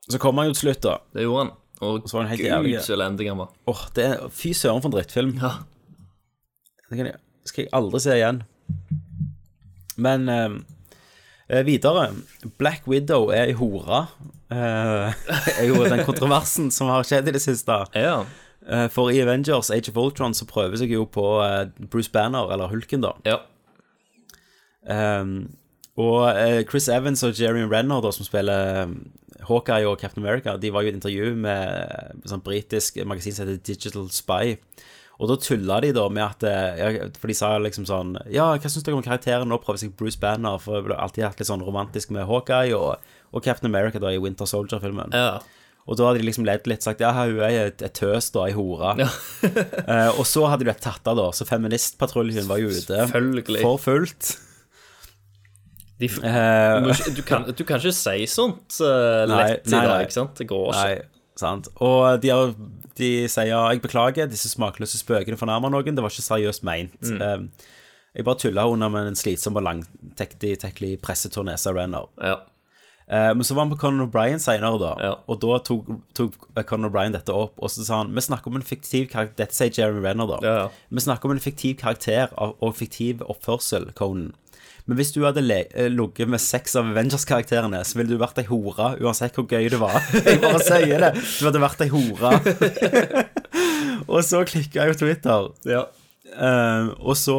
Så 0.09 0.19
kom 0.19 0.39
han 0.41 0.49
jo 0.49 0.55
til 0.57 0.69
slutt, 0.69 0.81
da. 0.87 0.99
Det 1.13 1.23
gjorde 1.27 1.45
han. 1.47 1.53
Og 1.81 2.09
Så 2.09 2.17
var 2.17 2.25
han 2.27 2.33
helt 2.33 2.65
gud, 2.65 2.81
så 2.83 2.95
elendig 2.97 3.29
han 3.29 3.39
var. 3.39 3.51
Åh, 3.71 3.83
det 3.95 4.05
er, 4.05 4.29
Fy 4.35 4.53
søren 4.57 4.81
for 4.83 4.89
en 4.91 4.97
drittfilm. 4.97 5.35
Ja. 5.39 5.51
Det 6.89 6.97
kan 6.97 7.07
jeg, 7.11 7.21
skal 7.45 7.65
jeg 7.67 7.73
aldri 7.77 8.01
se 8.01 8.17
igjen. 8.17 8.43
Men 10.01 10.29
eh, 10.29 10.57
eh, 11.51 11.63
videre. 11.67 12.09
Black 12.59 12.87
Widow 12.89 13.29
er 13.35 13.51
ei 13.53 13.57
hore. 13.59 14.07
Eh, 14.51 15.13
er 15.61 15.69
jo 15.69 15.85
den 15.85 16.05
kontroversen 16.09 16.71
som 16.75 16.89
har 16.89 17.05
skjedd 17.07 17.29
i 17.29 17.35
det 17.37 17.43
siste. 17.45 17.83
Ja. 17.95 18.23
Eh, 18.69 18.89
for 18.93 19.13
i 19.13 19.21
Avengers 19.23 19.71
Age 19.71 19.93
of 19.93 19.97
Ultron 20.01 20.35
så 20.35 20.49
prøver 20.49 20.77
seg 20.81 20.91
jo 20.93 21.05
på 21.05 21.27
eh, 21.45 21.69
Bruce 21.93 22.11
Banner, 22.13 22.51
eller 22.53 22.69
Hulken, 22.73 23.05
da. 23.05 23.15
ja. 23.29 23.39
Um, 24.89 25.51
og 25.99 26.29
eh, 26.31 26.61
Chris 26.69 26.89
Evans 26.93 27.25
og 27.27 27.35
Jerry 27.39 27.65
Renner, 27.67 28.03
da, 28.05 28.13
som 28.15 28.27
spiller 28.27 28.85
um, 28.87 28.99
Hawkeye 29.49 29.89
og 29.89 29.99
Captain 29.99 30.23
America, 30.25 30.55
de 30.61 30.71
var 30.75 30.85
jo 30.85 30.91
i 30.91 30.93
et 30.93 30.99
intervju 31.01 31.33
med 31.43 32.15
et 32.21 32.31
sånn 32.31 32.45
britisk 32.45 33.01
magasin 33.09 33.35
som 33.35 33.49
heter 33.49 33.59
Digital 33.67 34.07
Spy. 34.15 34.57
Og 35.19 35.27
da 35.27 35.35
tulla 35.43 35.81
de 35.83 35.91
da 35.97 36.05
med 36.15 36.23
at 36.23 36.45
eh, 36.47 36.79
ja, 36.79 37.07
For 37.19 37.27
de 37.27 37.35
sa 37.35 37.49
liksom 37.59 37.89
sånn 37.89 38.13
Ja, 38.31 38.53
hva 38.55 38.71
syns 38.71 38.85
dere 38.87 38.95
om 38.95 39.03
karakteren? 39.03 39.51
Nå 39.51 39.57
prøver 39.59 39.81
seg 39.83 39.97
Bruce 39.99 40.21
Banner, 40.23 40.61
for 40.63 40.87
det 40.87 40.95
har 40.95 41.09
alltid 41.09 41.25
vært 41.27 41.43
litt 41.43 41.51
sånn 41.51 41.65
romantisk 41.67 42.13
med 42.15 42.29
Hawkeye 42.31 42.77
og, 42.79 43.03
og 43.35 43.43
Captain 43.43 43.67
America 43.67 43.99
da 43.99 44.13
i 44.15 44.21
Winter 44.23 44.47
Soldier-filmen. 44.47 45.17
ja. 45.19 45.41
Og 45.89 45.97
da 45.97 46.05
hadde 46.05 46.21
de 46.21 46.27
liksom 46.29 46.45
ledd 46.45 46.67
litt 46.69 46.85
sagt 46.85 47.01
Ja, 47.01 47.15
hun 47.17 47.39
er 47.41 47.71
et, 47.71 47.81
et 47.81 47.95
tøs, 47.97 48.27
da, 48.35 48.45
ei 48.45 48.53
hore. 48.53 48.93
Eh, 49.89 50.11
og 50.21 50.27
så 50.29 50.43
hadde 50.45 50.61
de 50.61 50.69
blitt 50.69 50.83
tatt 50.85 51.07
av, 51.09 51.17
da. 51.17 51.31
Så 51.33 51.47
Feministpatruljen 51.49 52.45
var 52.45 52.61
jo 52.61 52.69
ute 52.69 53.07
for 53.65 53.81
fullt. 53.81 54.35
De, 55.99 56.09
Eh, 56.09 56.83
du, 56.83 56.93
du, 57.19 57.23
kan, 57.27 57.47
du 57.51 57.65
kan 57.67 57.81
ikke 57.81 57.95
si 57.95 58.27
sånt 58.31 58.77
uh, 58.85 59.25
Nei, 59.27 59.39
lett 59.43 59.71
nei, 59.71 59.81
i 59.81 59.89
dag, 59.89 60.03
ikke 60.07 60.15
sant? 60.15 60.37
Det 60.39 60.47
går 60.51 60.69
ikke. 60.71 60.85
Nei, 60.85 61.33
sant. 61.39 61.71
Og 61.85 62.21
de, 62.23 62.31
har, 62.35 62.53
de 63.01 63.11
sier 63.31 63.51
jeg 63.51 63.83
beklager, 63.83 64.31
disse 64.31 64.51
smakløse 64.53 65.01
spøkene 65.01 65.39
fornærmer 65.41 65.75
noen. 65.75 65.99
Det 65.99 66.05
var 66.05 66.15
ikke 66.15 66.29
seriøst 66.29 66.67
meint. 66.67 67.01
Mm. 67.03 67.19
Eh, 67.19 67.75
jeg 68.19 68.27
bare 68.27 68.41
tulla 68.41 68.69
under 68.71 68.91
med 68.95 69.11
en 69.11 69.19
slitsom 69.19 69.59
og 69.59 69.67
langtektig 69.67 70.55
teklig 70.63 70.97
presseturné 71.03 71.59
av 71.59 71.77
Renner. 71.77 72.09
Ja. 72.23 72.39
Eh, 73.09 73.35
men 73.35 73.45
så 73.47 73.55
var 73.55 73.65
han 73.65 73.73
på 73.73 73.79
Conor 73.81 74.09
O'Brien 74.09 74.41
senere, 74.43 74.79
da. 74.81 74.95
Ja. 75.01 75.13
Og 75.31 75.39
da 75.41 75.61
tok, 75.65 75.87
tok 76.19 76.35
Conor 76.69 76.91
O'Brien 76.91 77.15
dette 77.15 77.33
opp, 77.33 77.55
og 77.57 77.73
så 77.73 77.87
sa 77.87 78.03
han 78.03 78.11
Vi 78.17 78.25
snakker 78.25 78.53
om 78.53 78.59
en 78.59 78.67
fiktiv 78.67 79.07
karakter 79.13 79.45
Dette 79.45 79.57
sier 79.57 79.73
Jeremy 79.73 80.03
Renner, 80.05 80.29
da. 80.29 80.41
Ja, 80.45 80.57
ja. 80.65 80.67
Vi 80.93 81.05
snakker 81.05 81.31
om 81.31 81.37
en 81.37 81.43
fiktiv 81.43 81.79
karakter 81.81 82.35
og 82.37 82.77
fiktiv 82.77 83.25
oppførsel, 83.25 83.91
Conan. 83.99 84.35
Men 84.89 84.97
hvis 84.97 85.11
du 85.13 85.21
hadde 85.27 85.43
eh, 85.45 85.89
ligget 85.93 86.31
med 86.33 86.41
seks 86.41 86.75
av 86.81 86.87
Avengers-karakterene, 86.95 87.83
så 87.85 87.99
ville 87.99 88.15
du 88.15 88.21
vært 88.21 88.39
ei 88.41 88.47
hore, 88.49 88.95
uansett 89.05 89.37
hvor 89.37 89.45
gøy 89.51 89.69
det 89.75 89.81
var. 89.83 89.99
Jeg 90.25 90.41
bare 90.41 90.63
sier 90.65 91.05
det. 91.05 91.11
Du 91.21 91.45
hadde 91.45 91.61
vært 91.61 91.85
ei 91.85 91.91
hore. 91.93 92.33
og 94.13 94.23
så 94.25 94.41
klikka 94.49 94.89
jo 94.89 94.97
Twitter. 94.97 95.51
Ja. 95.69 95.85
Eh, 96.33 96.89
og 97.05 97.19
så 97.21 97.37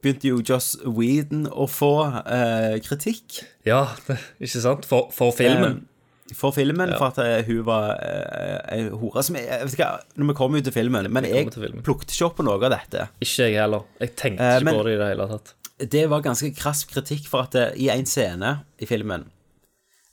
begynte 0.00 0.30
jo 0.30 0.38
Joss 0.46 0.74
Whedon 0.86 1.48
å 1.50 1.66
få 1.66 1.88
uh, 2.06 2.76
kritikk. 2.84 3.40
ja, 3.66 3.88
det, 4.06 4.20
ikke 4.46 4.60
sant? 4.62 4.86
For, 4.86 5.08
for 5.14 5.34
filmen. 5.34 5.80
Um, 5.82 6.34
for 6.34 6.54
filmen, 6.56 6.92
for 6.96 7.10
at 7.10 7.18
eh, 7.20 7.42
hun 7.44 7.58
var 7.66 7.98
eh, 8.00 8.60
ei 8.72 8.86
hore 8.96 9.20
som 9.26 9.36
jeg, 9.36 9.44
vet 9.44 9.74
ikke, 9.76 9.88
Når 10.16 10.30
vi 10.30 10.36
kommer 10.38 10.58
jo 10.58 10.64
til 10.64 10.72
filmen 10.72 11.10
Men 11.12 11.26
jeg 11.28 11.50
plukket 11.84 12.14
ikke 12.14 12.24
opp 12.30 12.38
på 12.38 12.46
noe 12.46 12.56
av 12.56 12.72
dette. 12.72 13.04
ikke 13.20 13.50
jeg 13.50 13.58
heller. 13.60 13.84
Jeg 14.00 14.14
tenkte 14.16 14.46
Eh, 14.46 14.54
ikke 14.56 14.64
men- 14.70 14.78
på 14.78 14.86
det 14.86 14.94
i 14.94 15.00
det 15.02 15.10
hele 15.12 15.26
tatt. 15.34 15.52
Det 15.80 16.04
var 16.10 16.22
ganske 16.22 16.52
krass 16.54 16.84
kritikk 16.86 17.26
for 17.26 17.48
at 17.48 17.54
det, 17.56 17.64
i 17.82 17.88
en 17.90 18.06
scene 18.06 18.60
i 18.78 18.86
filmen 18.86 19.26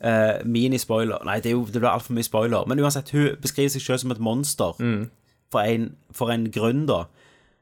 uh, 0.06 0.42
Mini-spoiler 0.46 1.26
Nei, 1.28 1.40
det, 1.42 1.52
er 1.52 1.58
jo, 1.58 1.66
det 1.70 1.82
blir 1.82 1.92
altfor 1.92 2.18
mye 2.18 2.28
spoiler. 2.28 2.68
Men 2.70 2.82
uansett, 2.82 3.14
hun 3.16 3.36
beskriver 3.42 3.74
seg 3.76 3.86
selv 3.86 4.04
som 4.04 4.16
et 4.16 4.24
monster 4.24 4.78
for, 5.52 5.62
en, 5.62 5.92
for 6.16 6.34
en 6.34 6.48
grunn, 6.54 6.86
da. 6.90 7.04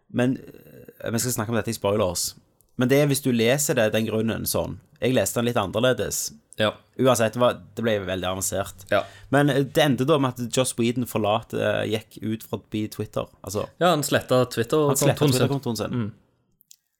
Men 0.09 0.37
eh, 0.37 1.11
Vi 1.11 1.19
skal 1.19 1.35
snakke 1.39 1.53
om 1.53 1.57
dette 1.59 1.73
i 1.73 1.77
spoilers. 1.77 2.33
Men 2.79 2.89
det 2.89 3.01
er 3.01 3.09
hvis 3.09 3.23
du 3.25 3.31
leser 3.35 3.75
det, 3.75 3.91
den 3.93 4.07
grunnen 4.07 4.45
sånn. 4.47 4.77
Jeg 5.01 5.15
leste 5.15 5.39
den 5.39 5.49
litt 5.49 5.59
annerledes. 5.59 6.29
Ja. 6.59 6.73
Uansett, 6.99 7.35
det, 7.35 7.41
var, 7.41 7.59
det 7.75 7.83
ble 7.83 7.97
veldig 8.07 8.27
avansert. 8.29 8.85
Ja. 8.91 9.03
Men 9.33 9.51
eh, 9.51 9.65
det 9.65 9.83
endte 9.83 10.07
da 10.07 10.19
med 10.21 10.39
at 10.39 10.55
Joss 10.55 10.75
Whedon 10.79 11.07
forlater 11.09 11.83
eh, 11.83 11.85
gikk 11.95 12.19
ut 12.23 12.47
fra 12.47 12.61
Twitter. 12.69 13.29
Altså, 13.41 13.67
ja, 13.81 13.91
han 13.91 14.05
sletta 14.05 14.45
Twitter-kontoen 14.53 15.01
sin. 15.03 15.15
Twitter-kontoen 15.19 15.79
sin. 15.79 16.09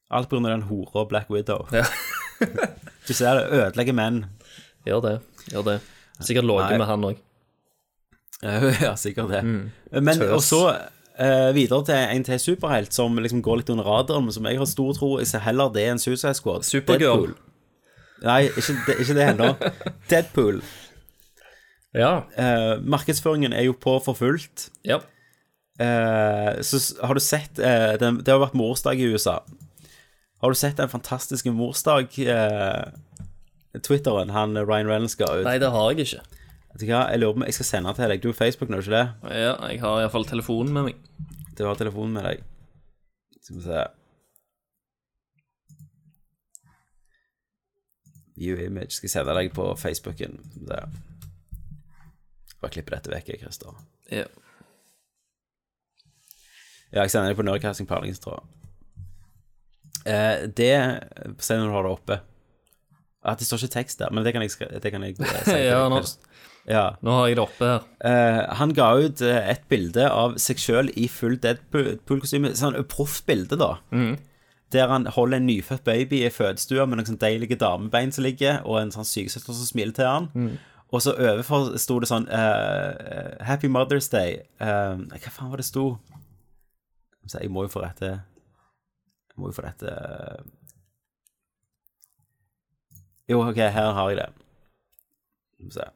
Alt 0.09 0.33
av 0.33 0.43
den 0.43 0.61
hora 0.61 1.05
Black 1.05 1.29
Widow. 1.29 1.67
Ja. 1.71 1.85
du 3.07 3.13
ser 3.13 3.35
det, 3.37 3.49
ødelegger 3.53 3.93
menn. 3.93 4.23
Gjør 4.87 5.03
det. 5.05 5.17
Gjør 5.51 5.65
det. 5.67 5.75
Sikkert 6.25 6.47
ligget 6.49 6.79
med 6.81 6.89
han 6.89 7.05
òg. 7.11 7.19
ja, 8.85 8.95
sikkert 8.97 9.29
det. 9.29 9.43
Men 9.91 10.17
Tøs. 10.17 10.31
og 10.31 10.41
så 10.43 10.61
uh, 11.19 11.49
videre 11.55 11.85
til 11.85 11.99
en 12.15 12.25
til 12.25 12.39
superhelt 12.39 12.95
som 12.95 13.21
liksom 13.21 13.43
går 13.45 13.61
litt 13.61 13.69
under 13.69 13.85
radaren, 13.85 14.25
men 14.25 14.33
som 14.33 14.47
jeg 14.49 14.57
har 14.57 14.69
stor 14.69 14.95
tro 14.97 15.11
Jeg 15.19 15.27
ser 15.27 15.43
heller 15.45 15.69
det 15.75 15.85
enn 15.91 16.01
Suicide 16.01 16.33
Squad. 16.39 16.65
Supergirl. 16.65 17.27
Deadpool. 17.27 17.37
Nei, 18.25 18.41
ikke, 18.49 18.75
det, 18.87 18.97
ikke 19.03 19.15
det 19.19 19.27
ennå. 19.27 19.53
Deadpool. 20.09 20.61
Ja. 21.93 22.11
Uh, 22.33 22.81
markedsføringen 22.81 23.53
er 23.53 23.69
jo 23.69 23.77
på 23.77 23.99
for 24.05 24.17
fullt. 24.17 24.71
ja. 24.87 25.03
Uh, 25.79 26.57
så 26.59 26.75
har 27.07 27.15
du 27.15 27.21
sett 27.23 27.55
den, 28.01 28.17
Det 28.19 28.33
har 28.33 28.41
vært 28.41 28.57
morsdag 28.57 28.99
i 28.99 29.05
USA. 29.13 29.37
Har 30.39 30.49
du 30.49 30.55
sett 30.55 30.77
den 30.79 30.87
fantastiske 30.89 31.51
morsdag-twitteren 31.51 34.29
han 34.31 34.57
eh, 34.57 34.63
Ryan 34.63 34.87
Reynolds 34.87 35.15
ga 35.19 35.25
ut? 35.35 35.43
Nei, 35.47 35.59
det 35.59 35.69
har 35.73 35.91
jeg 35.91 35.99
ikke. 36.05 36.21
Vet 36.69 36.79
du 36.79 36.85
hva, 36.87 37.11
jeg 37.11 37.19
lurer 37.19 37.33
på 37.35 37.45
jeg 37.49 37.55
skal 37.57 37.67
sende 37.67 37.89
den 37.89 37.95
til 37.97 38.09
deg. 38.13 38.19
Du 38.23 38.27
har 38.29 38.37
Facebook 38.37 38.69
nå, 38.71 38.77
ikke 38.79 38.95
det? 38.95 39.07
Ja, 39.35 39.53
jeg 39.67 39.79
har 39.83 39.95
iallfall 39.99 40.25
telefonen 40.29 40.71
med 40.75 40.83
meg. 40.87 40.95
Du 41.57 41.61
har 41.67 41.75
telefonen 41.75 42.13
med 42.15 42.23
deg. 42.29 42.37
Skal 43.41 43.55
vi 43.57 43.61
se 43.65 43.79
View 48.39 48.55
image. 48.63 48.93
Skal 48.95 49.07
jeg 49.09 49.15
sende 49.17 49.35
deg 49.35 49.51
på 49.51 49.75
Facebooken. 49.75 50.39
Der. 50.69 50.87
Bare 52.61 52.71
klippe 52.71 52.95
dette 52.95 53.11
vekk, 53.11 53.35
Christer. 53.41 53.75
Ja. 54.07 54.23
Ja, 56.93 57.01
jeg 57.03 57.11
sender 57.11 57.27
deg 57.33 57.37
på 57.37 57.43
Nerdcasting 57.43 57.87
på 57.89 57.95
Erlingstråd. 57.99 58.39
Eh, 58.39 58.43
det 60.05 60.69
Se 61.43 61.57
når 61.57 61.67
du 61.67 61.73
har 61.75 61.83
det 61.87 61.91
oppe. 61.91 62.19
At 63.25 63.39
det 63.41 63.47
står 63.49 63.65
ikke 63.65 63.73
tekst 63.81 63.99
der, 63.99 64.13
men 64.15 64.23
det 64.23 64.31
kan 64.33 64.41
jeg, 64.45 64.53
det 64.81 64.91
kan 64.93 65.03
jeg 65.03 65.17
eh, 65.19 65.43
si. 65.43 65.57
Ja, 65.67 65.81
nå- 65.91 65.99
ja. 66.69 66.83
Nå 67.03 67.11
har 67.17 67.27
jeg 67.27 67.35
det 67.35 67.43
oppe 67.43 67.67
her. 67.67 67.85
Eh, 68.07 68.39
han 68.61 68.71
ga 68.77 68.87
ut 68.95 69.21
eh, 69.25 69.41
et 69.51 69.65
bilde 69.67 70.05
av 70.07 70.37
seg 70.39 70.61
sjøl 70.61 70.91
i 70.95 71.07
full 71.11 71.35
Deadpool-kostyme. 71.43 72.53
Sånn 72.55 72.77
proft 72.87 73.25
bilde, 73.27 73.57
da. 73.59 73.73
Der 74.71 74.87
han 74.91 75.07
holder 75.09 75.39
en 75.41 75.47
nyfødt 75.49 75.83
baby 75.83 76.21
i 76.23 76.29
fødestua 76.31 76.85
med 76.85 76.99
noen 76.99 77.07
sånn 77.09 77.19
deilige 77.19 77.57
damebein 77.59 78.11
som 78.13 78.23
ligger, 78.23 78.61
og 78.69 78.77
en 78.83 78.91
sånn 78.93 79.07
sykesøster 79.09 79.57
som 79.57 79.65
smiler 79.65 79.95
til 79.97 80.05
han. 80.07 80.29
Og 80.93 81.01
så 81.03 81.11
overfor 81.17 81.73
sto 81.81 81.99
det 82.01 82.07
sånn 82.09 82.27
uh, 82.29 83.35
Happy 83.45 83.67
Mother's 83.69 84.07
Day. 84.13 84.39
Uh, 84.61 84.95
hva 85.11 85.33
faen 85.33 85.49
var 85.51 85.59
det 85.61 85.65
sto? 85.67 85.97
Jeg 87.33 87.49
må 87.53 87.65
jo 87.67 87.73
få 87.75 87.83
rette 87.83 88.13
må 89.39 89.49
jo 89.49 89.55
få 89.57 89.65
dette 89.65 89.93
Jo, 93.29 93.43
OK, 93.45 93.59
her 93.61 93.91
har 93.93 94.09
jeg 94.09 94.17
det. 94.17 94.29
Skal 95.53 95.67
vi 95.67 95.75
se. 95.75 95.87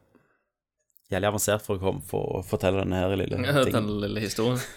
Jævlig 1.12 1.28
avansert 1.28 1.64
for 1.64 1.76
å, 1.76 1.82
komme, 1.82 2.02
for 2.06 2.38
å 2.38 2.42
fortelle 2.46 2.82
denne 2.84 3.00
her 3.02 3.14
lille 3.18 3.36
Den 3.36 3.64
tingen. 3.66 3.92
lille 4.04 4.22
historien. 4.24 4.62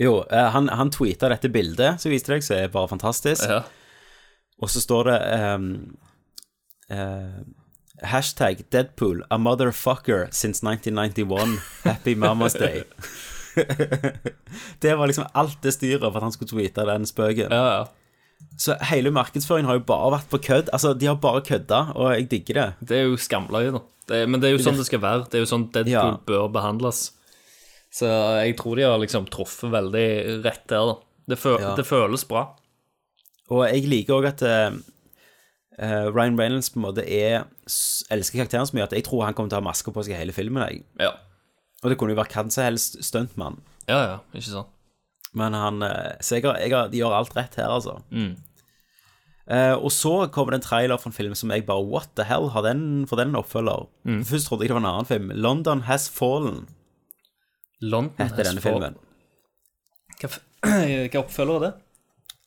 Jo, 0.00 0.22
eh, 0.32 0.46
han, 0.54 0.70
han 0.72 0.88
tweeta 0.88 1.28
dette 1.28 1.50
bildet 1.52 2.00
som 2.00 2.08
viste 2.08 2.32
deg, 2.32 2.40
som 2.40 2.56
er 2.56 2.70
bare 2.72 2.88
fantastisk. 2.88 3.44
Ja. 3.44 3.58
Og 4.64 4.70
så 4.72 4.80
står 4.80 5.10
det 5.10 5.16
um, 5.44 5.66
uh, 6.88 7.42
Hashtag 8.08 8.62
Deadpool, 8.72 9.20
a 9.28 9.36
motherfucker 9.36 10.30
since 10.32 10.64
1991. 10.64 11.58
Happy 11.84 12.14
Mama's 12.16 12.56
Day. 12.56 12.84
det 14.82 14.92
var 14.98 15.06
liksom 15.10 15.26
alt 15.34 15.58
det 15.64 15.72
styret 15.74 16.02
for 16.04 16.16
at 16.20 16.26
han 16.26 16.34
skulle 16.34 16.50
tweete 16.52 16.84
den 16.88 17.06
spøken. 17.08 17.50
Ja, 17.54 17.64
ja. 17.80 17.86
Så 18.60 18.74
hele 18.88 19.10
markedsføringen 19.12 19.68
har 19.68 19.76
jo 19.78 19.84
bare 19.88 20.12
vært 20.16 20.30
på 20.32 20.40
kødd. 20.46 20.70
Altså, 20.72 20.94
de 20.96 21.08
har 21.10 21.18
bare 21.20 21.42
kødda, 21.44 21.80
og 21.94 22.12
jeg 22.14 22.28
digger 22.30 22.56
det. 22.60 22.66
Det 22.88 22.98
er 22.98 23.08
jo 23.10 23.18
skamløye, 23.20 23.72
da. 23.76 23.82
Det, 24.10 24.20
men 24.28 24.40
det 24.42 24.48
er 24.50 24.54
jo 24.56 24.62
sånn 24.64 24.78
det 24.80 24.86
skal 24.88 25.02
være. 25.04 25.26
Det 25.30 25.38
er 25.38 25.44
jo 25.44 25.50
sånn 25.50 25.68
Deadpool 25.74 25.92
Ja. 25.92 26.20
bør 26.26 26.48
behandles. 26.52 27.02
Så 27.92 28.08
jeg 28.44 28.56
tror 28.58 28.78
de 28.78 28.86
har 28.88 28.98
liksom 29.02 29.26
truffet 29.30 29.70
veldig 29.72 30.06
rett 30.46 30.64
der, 30.70 30.88
da. 30.92 30.96
Det, 31.30 31.38
fø 31.38 31.56
Ja. 31.60 31.74
det 31.78 31.84
føles 31.86 32.24
bra. 32.26 32.46
Og 33.50 33.64
jeg 33.68 33.86
liker 33.90 34.14
òg 34.18 34.26
at 34.30 34.42
eh, 34.46 34.70
Ryan 36.10 36.38
Reynolds 36.38 36.70
på 36.70 36.80
en 36.80 36.86
måte 36.88 37.04
er 37.06 37.44
elsker 38.10 38.40
karakteren 38.40 38.66
så 38.68 38.76
mye 38.76 38.84
at 38.88 38.92
jeg 38.96 39.04
tror 39.06 39.24
han 39.26 39.34
kommer 39.34 39.50
til 39.52 39.58
å 39.58 39.62
ha 39.62 39.68
maske 39.68 39.92
på 39.94 40.04
seg 40.06 40.16
hele 40.18 40.34
filmen. 40.34 40.62
Jeg. 40.68 40.84
Ja. 41.00 41.12
Og 41.80 41.90
det 41.90 41.96
kunne 42.00 42.12
jo 42.14 42.20
vært 42.20 42.34
hvem 42.36 42.50
som 42.52 42.66
helst 42.66 42.98
stuntmann. 43.06 43.60
Ja, 43.88 44.00
ja, 44.04 44.16
ikke 44.34 44.50
sant. 44.50 44.76
Men 45.32 45.54
han 45.54 45.82
eh, 45.86 46.16
Så 46.20 46.36
jeg, 46.40 46.44
har, 46.48 46.58
jeg 46.58 46.72
har, 46.74 46.88
de 46.90 46.98
gjør 46.98 47.14
alt 47.14 47.36
rett 47.38 47.54
her, 47.60 47.70
altså. 47.70 48.00
Mm. 48.10 48.34
Eh, 49.50 49.74
og 49.74 49.90
så 49.94 50.12
kommer 50.34 50.54
det 50.54 50.60
en 50.60 50.66
trailer 50.66 50.98
for 51.00 51.10
en 51.10 51.16
film 51.16 51.34
som 51.38 51.50
jeg 51.50 51.64
bare 51.66 51.82
What 51.86 52.10
the 52.18 52.26
hell? 52.28 52.50
Har 52.54 52.62
den, 52.66 53.06
for 53.10 53.18
den 53.18 53.32
en 53.32 53.40
oppfølger? 53.40 53.86
Mm. 54.04 54.20
Først 54.26 54.50
trodde 54.50 54.66
jeg 54.66 54.70
det 54.72 54.76
var 54.76 54.84
en 54.84 54.90
annen 54.92 55.08
film. 55.08 55.30
London 55.34 55.86
Has 55.88 56.08
Fallen 56.10 56.68
London 57.80 58.26
heter 58.26 58.42
Has 58.44 58.50
denne 58.50 58.60
Fallen. 58.60 58.98
filmen. 59.00 59.06
Hva, 60.20 60.28
hva 61.14 61.22
oppfølger 61.24 61.56
er 61.56 61.64
det? 61.64 61.72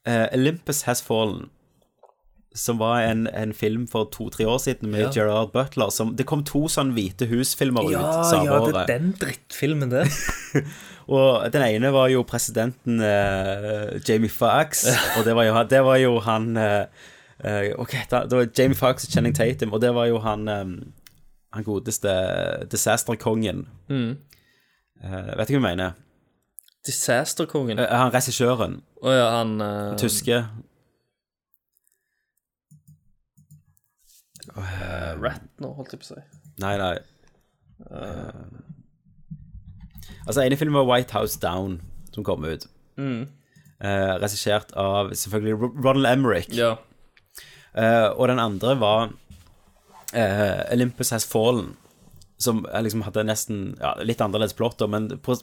Eh, 0.05 0.25
Olympus 0.37 0.83
Has 0.87 1.01
Fallen. 1.03 1.47
Som 2.55 2.77
var 2.77 3.01
en, 3.01 3.25
en 3.33 3.53
film 3.57 3.87
for 3.89 4.05
to-tre 4.13 4.45
år 4.45 4.59
siden 4.61 4.91
med 4.93 5.07
Ja. 5.07 5.11
Gerard 5.15 5.51
Butler. 5.55 5.89
Som, 5.89 6.11
det 6.15 6.25
kom 6.29 6.43
to 6.45 6.67
sånn 6.69 6.91
Hvite 6.93 7.25
hus-filmer 7.31 7.87
ut 7.87 7.95
Ja, 7.95 8.03
året. 8.21 8.45
ja, 8.45 8.59
det 8.67 8.75
er 8.83 8.91
den 8.99 9.13
drittfilmen, 9.17 9.89
det. 9.89 10.03
Og 11.13 11.49
den 11.51 11.65
ene 11.65 11.89
var 11.91 12.07
jo 12.13 12.21
presidenten 12.23 13.01
eh, 13.03 13.97
Jamie 14.07 14.29
Foxx, 14.31 14.85
og 15.17 15.25
det 15.25 15.33
var 15.35 15.43
jo, 15.49 15.55
det 15.67 15.81
var 15.83 15.97
jo 15.99 16.13
han 16.23 16.45
eh, 16.55 16.85
eh, 17.43 17.73
Ok, 17.75 17.97
da, 18.11 18.21
det 18.29 18.37
var 18.37 18.47
Jamie 18.55 18.77
Foxx 18.79 19.03
og 19.09 19.11
Channing 19.17 19.35
Tatum, 19.35 19.73
og 19.75 19.81
det 19.83 19.91
var 19.97 20.07
jo 20.07 20.21
han 20.23 20.47
eh, 20.47 20.63
Han 21.57 21.63
godeste 21.67 22.13
Disaster-kongen. 22.71 23.65
Mm. 23.89 24.13
Eh, 25.03 25.33
vet 25.37 25.49
du 25.49 25.53
hva 25.53 25.59
jeg 25.59 25.65
mener? 25.65 25.91
Disaster-kongen. 26.87 27.79
Eh, 27.79 27.91
han 27.97 28.13
regissøren. 28.13 28.79
Oh, 29.03 29.11
ja, 29.13 29.27
han 29.39 29.57
eh, 29.61 29.95
Tyske. 29.99 30.39
Eh, 34.61 35.39
nå, 35.63 35.73
holdt 35.77 35.95
jeg 35.95 36.03
på 36.03 36.09
å 36.09 36.11
si. 36.13 36.23
Nei, 36.61 36.73
nei. 36.81 36.95
Eh, 37.89 38.43
altså, 40.27 40.43
ene 40.43 40.59
filmen 40.59 40.77
var 40.81 40.89
White 40.89 41.17
House 41.17 41.39
Down, 41.41 41.79
som 42.13 42.25
kom 42.27 42.45
ut. 42.45 42.67
Mm. 42.97 43.25
Uh, 43.83 44.15
regissert 44.21 44.69
av 44.79 45.11
selvfølgelig 45.17 45.71
Ronald 45.83 46.07
Emmerich. 46.07 46.51
Ja. 46.55 46.77
Uh, 47.73 48.13
og 48.15 48.29
den 48.29 48.39
andre 48.39 48.75
var 48.79 49.09
uh, 50.13 50.61
Olympus 50.71 51.11
Has 51.11 51.25
Fallen, 51.27 51.73
som 52.39 52.61
liksom 52.63 53.03
hadde 53.03 53.25
nesten 53.27 53.73
ja, 53.81 53.95
litt 54.05 54.21
annerledes 54.23 54.55
plott, 54.55 54.79
men 54.87 55.09
på, 55.23 55.35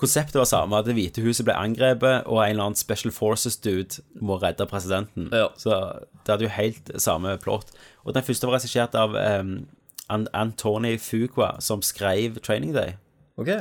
konseptet 0.00 0.38
var 0.40 0.48
samme. 0.48 0.78
At 0.78 0.88
Det 0.88 0.96
hvite 0.96 1.22
huset 1.24 1.46
ble 1.46 1.56
angrepet, 1.56 2.24
og 2.26 2.40
en 2.40 2.54
eller 2.54 2.70
annen 2.70 2.78
Special 2.78 3.12
Forces-dude 3.14 4.02
må 4.20 4.38
redde 4.42 4.66
presidenten. 4.66 5.28
Ja. 5.32 5.50
Så 5.60 5.76
det 6.24 6.32
hadde 6.32 6.48
jo 6.48 6.54
helt 6.54 6.90
samme 7.02 7.36
plott. 7.42 7.72
Og 8.04 8.16
den 8.16 8.24
første 8.24 8.48
var 8.48 8.58
regissert 8.58 8.96
av 8.98 9.14
um, 9.14 9.68
Antony 10.10 10.96
Fuqua, 10.98 11.54
som 11.60 11.84
skrev 11.84 12.40
Training 12.40 12.74
Day. 12.74 12.96
Ok. 13.40 13.52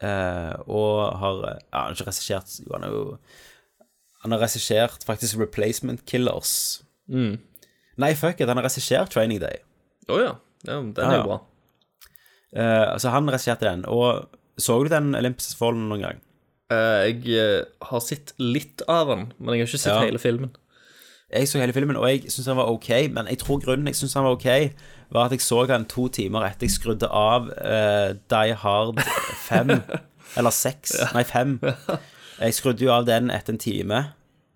Uh, 0.00 0.54
og 0.64 1.18
har 1.20 1.40
ja, 1.44 1.56
Han 1.76 1.90
har 1.90 1.92
ikke 1.92 2.06
regissert 2.06 2.54
Jo, 2.62 2.70
han 2.72 2.86
har 2.86 2.92
jo 2.94 3.02
Han 4.22 4.32
har 4.32 4.40
regissert 4.40 5.04
faktisk 5.04 5.36
Replacement 5.38 6.06
Killers. 6.08 6.82
Mm. 7.06 7.36
Nei, 8.00 8.14
fuck 8.16 8.40
it, 8.40 8.48
han 8.48 8.56
har 8.56 8.64
regissert 8.64 9.12
Training 9.12 9.42
Day. 9.42 9.60
Å 10.08 10.20
ja. 10.20 10.34
ja. 10.64 10.80
Den 10.80 11.04
er 11.04 11.18
jo 11.20 11.26
bra. 11.28 11.40
Uh, 12.50 12.96
så 12.98 13.12
han 13.12 13.28
regisserte 13.28 13.68
den. 13.68 13.84
Og 13.88 14.26
så 14.62 14.76
du 14.84 14.90
den 14.92 15.14
Olympus 15.18 15.54
Fallen 15.58 15.88
noen 15.90 16.04
gang? 16.06 16.18
Eh, 16.70 17.10
jeg 17.10 17.36
eh, 17.40 17.62
har 17.90 18.02
sett 18.04 18.34
litt 18.38 18.84
av 18.88 19.08
den, 19.10 19.24
men 19.38 19.56
jeg 19.56 19.64
har 19.64 19.70
ikke 19.72 19.80
sett 19.82 19.94
Ja. 19.96 20.02
hele 20.06 20.22
filmen. 20.22 20.52
Jeg 21.30 21.46
så 21.46 21.60
hele 21.62 21.74
filmen, 21.74 21.94
og 21.98 22.08
jeg 22.10 22.24
syntes 22.26 22.48
han 22.50 22.58
var 22.58 22.70
ok, 22.72 22.88
men 23.14 23.28
jeg 23.30 23.38
tror 23.38 23.60
grunnen 23.62 23.86
jeg 23.86 23.94
syntes 24.00 24.16
han 24.18 24.24
var 24.26 24.34
ok, 24.34 24.48
var 25.14 25.28
at 25.28 25.34
jeg 25.36 25.44
så 25.44 25.60
han 25.70 25.84
to 25.86 26.08
timer 26.10 26.42
etter 26.48 26.66
jeg 26.66 26.74
skrudde 26.74 27.06
av 27.06 27.50
eh, 27.54 28.14
Die 28.32 28.54
Hard 28.58 28.98
5, 29.46 29.70
eller 30.40 30.50
6, 30.50 30.96
nei 31.14 31.22
5. 31.26 31.52
Jeg 32.40 32.56
skrudde 32.56 32.82
jo 32.86 32.90
av 32.94 33.06
den 33.06 33.30
etter 33.30 33.54
en 33.54 33.62
time, 33.62 34.00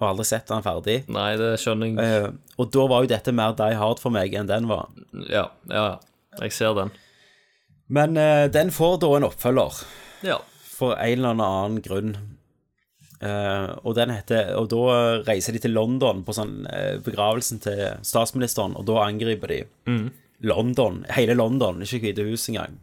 og 0.02 0.08
aldri 0.08 0.26
sett 0.26 0.50
den 0.50 0.64
ferdig. 0.66 0.96
Nei, 1.14 1.28
det 1.38 1.52
skjønner 1.62 1.92
jeg. 1.94 2.24
Eh, 2.24 2.58
og 2.58 2.72
da 2.74 2.88
var 2.90 3.04
jo 3.06 3.12
dette 3.14 3.34
mer 3.38 3.54
Die 3.58 3.78
Hard 3.78 4.02
for 4.02 4.10
meg 4.14 4.34
enn 4.34 4.50
den 4.50 4.66
var. 4.70 4.90
Ja, 5.30 5.46
ja, 5.70 5.84
ja. 5.94 5.96
Jeg 6.42 6.56
ser 6.58 6.74
den. 6.74 6.90
Men 7.88 8.16
eh, 8.16 8.46
den 8.48 8.70
får 8.72 9.00
da 9.02 9.10
en 9.16 9.26
oppfølger, 9.28 9.82
Ja. 10.24 10.38
for 10.64 10.94
en 10.96 11.18
eller 11.18 11.34
annen 11.34 11.82
grunn. 11.84 12.14
Eh, 13.20 13.74
og 13.84 13.94
den 13.94 14.10
heter 14.10 14.54
Og 14.58 14.68
da 14.68 15.22
reiser 15.24 15.52
de 15.52 15.58
til 15.62 15.70
London 15.72 16.24
på 16.24 16.34
sånn 16.34 16.66
eh, 16.68 16.98
begravelsen 17.04 17.60
til 17.62 17.96
statsministeren, 18.04 18.74
og 18.76 18.84
da 18.86 19.04
angriper 19.06 19.48
de 19.48 19.64
Mhm. 19.86 20.10
London. 20.44 21.04
Hele 21.10 21.34
London, 21.34 21.80
ikke 21.82 22.00
Hvite 22.02 22.24
hus 22.28 22.48
engang. 22.48 22.78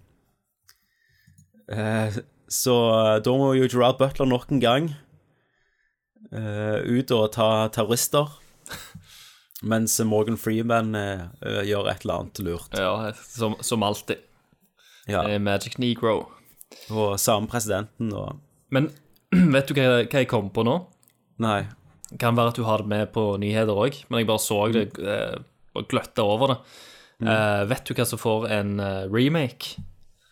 Eh, 1.69 2.11
så 2.49 2.75
da 3.23 3.31
må 3.37 3.51
jo 3.57 3.67
Gerard 3.67 3.97
Butler 3.99 4.25
nok 4.27 4.49
en 4.51 4.59
gang 4.63 4.89
eh, 6.31 6.79
ut 6.87 7.11
og 7.11 7.31
ta 7.35 7.67
terrorister. 7.69 8.27
Mens 9.63 9.99
Morgan 10.07 10.37
Freeman 10.41 10.95
eh, 10.95 11.21
eh, 11.45 11.61
gjør 11.69 11.91
et 11.91 12.01
eller 12.05 12.21
annet 12.23 12.39
lurt. 12.47 12.73
ja 12.77 13.11
som, 13.27 13.55
som 13.61 13.83
alltid. 13.83 14.17
Ja. 15.09 15.23
Eh, 15.27 15.39
Magic 15.41 15.77
Negro. 15.81 16.31
Og 16.91 17.19
samme 17.19 17.49
presidenten 17.51 18.13
og 18.15 18.39
Men 18.71 18.89
vet 19.55 19.67
du 19.67 19.75
hva, 19.75 20.03
hva 20.05 20.21
jeg 20.23 20.29
kom 20.31 20.49
på 20.53 20.63
nå? 20.67 20.77
Nei. 21.43 21.65
Kan 22.19 22.37
være 22.37 22.53
at 22.53 22.59
du 22.59 22.65
har 22.67 22.83
det 22.83 22.91
med 22.91 23.11
på 23.15 23.23
nyheter 23.39 23.75
òg, 23.75 24.03
men 24.09 24.21
jeg 24.21 24.29
bare 24.29 24.43
så 24.43 24.59
det 24.71 24.89
eh, 24.99 25.39
og 25.71 25.87
gløtta 25.91 26.23
over 26.27 26.51
det. 26.51 26.57
Eh, 27.23 27.61
vet 27.69 27.87
du 27.87 27.95
hva 27.95 28.05
som 28.07 28.19
får 28.19 28.49
en 28.51 28.73
remake? 29.11 29.79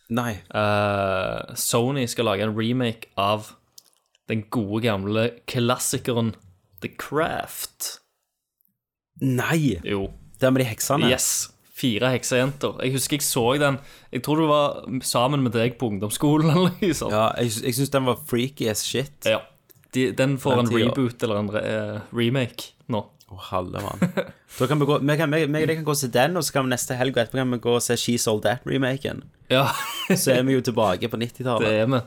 Nei. 0.09 0.39
Uh, 0.49 1.53
Sony 1.53 2.07
skal 2.09 2.25
lage 2.25 2.43
en 2.43 2.55
remake 2.57 3.11
av 3.19 3.53
den 4.29 4.43
gode, 4.49 4.81
gamle 4.87 5.29
klassikeren 5.49 6.33
The 6.81 6.89
Craft. 6.97 7.99
Nei! 9.21 9.79
Jo. 9.83 10.09
Der 10.41 10.53
med 10.53 10.63
de 10.63 10.69
heksene? 10.69 11.09
Yes. 11.11 11.49
Fire 11.79 12.09
heksejenter. 12.11 12.81
Jeg 12.83 12.95
husker 12.97 13.15
jeg 13.15 13.23
så 13.23 13.45
den 13.61 13.77
Jeg 14.11 14.23
tror 14.25 14.41
du 14.41 14.47
var 14.49 14.81
sammen 15.05 15.45
med 15.45 15.55
deg 15.55 15.77
på 15.79 15.91
ungdomsskolen. 15.93 16.49
eller 16.53 16.75
liksom. 16.81 17.13
Ja, 17.13 17.29
jeg, 17.39 17.55
jeg 17.63 17.77
syns 17.77 17.93
den 17.95 18.09
var 18.09 18.19
freaky 18.27 18.67
as 18.71 18.83
shit. 18.83 19.15
Ja. 19.29 19.39
De, 19.95 20.09
den 20.13 20.35
får 20.41 20.59
en 20.59 20.69
tida. 20.69 20.89
reboot 20.89 21.23
eller 21.25 21.39
en 21.41 21.53
re 21.53 21.63
eh, 21.65 21.95
remake 22.13 22.75
nå. 22.91 23.05
Å, 23.29 23.37
halve 23.51 23.81
mann. 23.85 24.03
Da 24.57 24.65
kan 24.65 24.79
vi 24.81 24.85
gå 24.89 24.95
Vi 25.05 25.15
kan, 25.17 25.31
vi, 25.33 25.43
vi, 25.45 25.65
vi 25.69 25.75
kan 25.77 25.83
gå 25.85 25.93
og 25.93 25.99
se 25.99 26.09
den, 26.13 26.37
og 26.37 26.45
så 26.45 26.55
kan 26.55 26.65
vi 26.65 26.73
neste 26.73 26.97
helg 26.97 27.13
og 27.13 27.23
etterpå 27.23 27.37
kan 27.37 27.53
vi 27.53 27.59
gå 27.61 27.75
og 27.77 27.83
se 27.85 27.97
She 28.01 28.15
Sold 28.21 28.41
That-remaken. 28.45 29.21
Ja. 29.53 29.67
Så 30.09 30.33
er 30.33 30.47
vi 30.47 30.55
jo 30.57 30.63
tilbake 30.65 31.09
på 31.09 31.19
90-tallet. 31.21 31.67
Det 31.67 31.83
er 31.83 31.91
vi. 31.93 32.01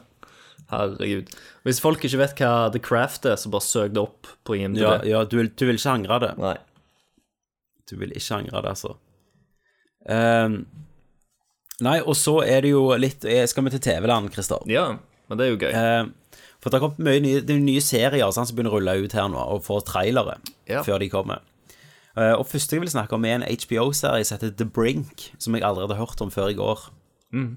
Herregud. 0.73 1.31
Hvis 1.67 1.79
folk 1.85 2.03
ikke 2.07 2.19
vet 2.23 2.43
hva 2.43 2.53
The 2.75 2.83
Craft 2.83 3.29
er, 3.31 3.39
så 3.39 3.53
bare 3.53 3.67
søk 3.67 3.95
det 3.95 4.03
opp 4.03 4.31
på 4.47 4.57
IMDb. 4.59 4.83
Ja, 4.83 4.95
ja 5.07 5.23
du, 5.29 5.37
vil, 5.39 5.51
du 5.55 5.67
vil 5.69 5.79
ikke 5.79 5.95
angre 5.95 6.19
det. 6.25 6.33
Nei. 6.43 6.57
Du 7.91 7.97
vil 8.01 8.15
ikke 8.17 8.39
angre 8.41 8.63
det, 8.65 8.75
altså. 8.75 8.97
Ehm, 10.11 10.65
nei, 11.83 12.01
og 12.03 12.17
så 12.19 12.41
er 12.43 12.61
det 12.65 12.71
jo 12.73 12.89
litt 12.99 13.25
eh, 13.29 13.45
Skal 13.47 13.65
vi 13.67 13.71
til 13.71 13.81
TV-land, 13.85 14.33
Christer? 14.35 14.59
Ja, 14.71 14.89
men 15.29 15.39
det 15.39 15.45
er 15.47 15.51
jo 15.53 15.61
gøy. 15.63 15.73
Uh, 15.73 16.05
for 16.63 16.71
det 16.71 16.79
har 16.79 16.85
kommet 16.89 17.05
mye 17.07 17.21
nye, 17.23 17.41
det 17.43 17.55
er 17.55 17.59
nye 17.63 17.81
serier 17.83 18.31
sant, 18.35 18.49
som 18.51 18.57
begynner 18.59 18.73
å 18.75 18.77
rulle 18.81 18.97
ut 19.05 19.15
her 19.19 19.29
nå, 19.31 19.41
og 19.57 19.65
får 19.67 19.81
trailere 19.89 20.37
Ja. 20.71 20.83
før 20.87 20.99
de 21.03 21.09
kommer. 21.13 21.39
Uh, 22.17 22.35
og 22.37 22.47
første 22.51 22.73
jeg 22.77 22.83
vil 22.85 22.91
snakke 22.93 23.15
om, 23.17 23.25
er 23.25 23.35
en 23.41 23.47
HBO-serie 23.49 24.25
som 24.27 24.35
heter 24.39 24.51
The 24.59 24.67
Brink, 24.69 25.17
som 25.39 25.55
jeg 25.57 25.65
allerede 25.67 25.95
har 25.97 26.03
hørt 26.07 26.21
om 26.23 26.31
før 26.35 26.49
i 26.53 26.59
går. 26.59 26.79
Mm. 27.33 27.53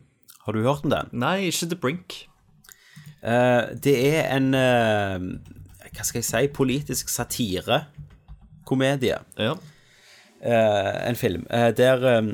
Har 0.45 0.51
du 0.53 0.61
hørt 0.63 0.85
om 0.85 0.91
den? 0.93 1.07
Nei, 1.11 1.37
ikke 1.49 1.69
The 1.73 1.79
Brink. 1.81 2.09
Uh, 3.25 3.63
det 3.81 3.95
er 4.15 4.23
en 4.37 4.51
Hva 4.53 6.03
skal 6.05 6.19
jeg 6.21 6.27
si 6.29 6.47
Politisk 6.53 7.09
satirekomedie. 7.09 9.17
Ja. 9.39 9.53
Eh, 10.41 11.09
en 11.09 11.15
film 11.15 11.45
eh, 11.49 11.71
der 11.77 12.03
eh, 12.09 12.27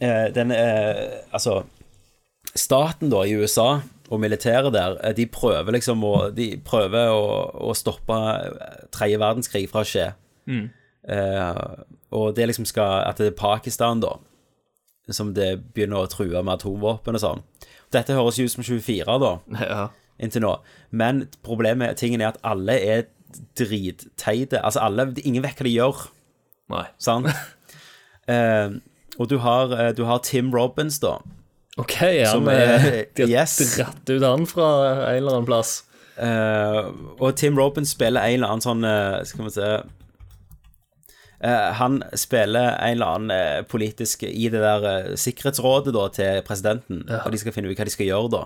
eh, 0.00 0.28
den 0.34 0.52
Altså 0.52 1.62
Staten 2.56 3.10
da 3.10 3.24
i 3.26 3.34
USA 3.36 3.80
og 4.08 4.20
militæret 4.22 4.72
der, 4.72 4.94
de 5.12 5.26
prøver 5.26 5.72
liksom 5.74 6.04
å 6.06 6.30
De 6.30 6.52
prøver 6.64 7.10
å, 7.10 7.26
å 7.68 7.74
stoppe 7.74 8.14
tredje 8.94 9.18
verdenskrig 9.18 9.66
fra 9.68 9.82
å 9.82 9.88
skje. 9.88 10.06
Mm. 10.46 10.68
Eh, 11.10 11.60
og 12.14 12.36
det 12.36 12.46
liksom 12.46 12.64
skal 12.70 13.02
At 13.10 13.18
det 13.18 13.32
er 13.32 13.36
Pakistan, 13.38 14.00
da, 14.00 14.14
som 15.10 15.34
det 15.34 15.56
begynner 15.74 16.04
å 16.04 16.10
true 16.10 16.38
med 16.42 16.54
atomvåpen 16.54 17.18
og 17.18 17.22
sånn. 17.24 17.42
Dette 17.92 18.14
høres 18.14 18.38
jo 18.38 18.46
ut 18.46 18.54
som 18.54 18.64
24, 18.66 19.18
da, 19.22 19.34
Ja. 19.66 19.82
inntil 20.22 20.46
nå. 20.46 20.54
Men 20.90 21.26
problemet, 21.42 21.98
tingen 21.98 22.22
er 22.22 22.32
at 22.32 22.40
alle 22.46 22.78
er 22.78 23.04
dritteite. 23.58 24.62
Altså, 24.62 24.80
alle 24.86 25.10
Ingen 25.24 25.42
vet 25.44 25.58
hva 25.58 25.66
de 25.66 25.74
gjør. 25.76 26.06
Nei. 26.72 26.84
Sant? 26.98 27.26
eh, 28.28 28.70
og 29.18 29.28
du 29.30 29.38
har, 29.38 29.72
eh, 29.78 29.92
du 29.96 30.04
har 30.08 30.18
Tim 30.26 30.50
Robbins, 30.54 30.98
da. 31.02 31.18
OK, 31.78 31.94
han 32.00 32.26
Som 32.32 32.48
er 32.48 32.62
er- 32.72 33.04
De 33.14 33.22
har 33.26 33.42
yes. 33.44 33.58
dratt 33.76 34.08
ut 34.10 34.22
han 34.24 34.46
fra 34.48 34.68
en 35.10 35.16
eller 35.18 35.34
annen 35.36 35.46
plass. 35.48 35.82
Eh, 36.16 36.90
og 37.20 37.34
Tim 37.36 37.58
Robbins 37.60 37.90
spiller 37.92 38.24
en 38.24 38.38
eller 38.38 38.48
annen 38.54 38.64
sånn 38.64 38.84
eh, 38.88 39.18
Skal 39.28 39.44
vi 39.44 39.50
se 39.58 39.70
Eh, 41.44 41.72
Han 41.76 41.98
spiller 42.16 42.78
en 42.80 42.94
eller 42.96 43.06
annen 43.18 43.30
eh, 43.34 43.62
politisk 43.68 44.22
i 44.24 44.46
det 44.48 44.62
der 44.62 44.86
eh, 44.88 45.10
sikkerhetsrådet 45.20 45.92
da 45.92 46.06
til 46.08 46.38
presidenten, 46.46 47.02
Ja. 47.10 47.18
og 47.26 47.32
de 47.34 47.38
skal 47.42 47.52
finne 47.52 47.68
ut 47.68 47.76
hva 47.76 47.84
de 47.84 47.92
skal 47.92 48.06
gjøre 48.08 48.30
da. 48.32 48.44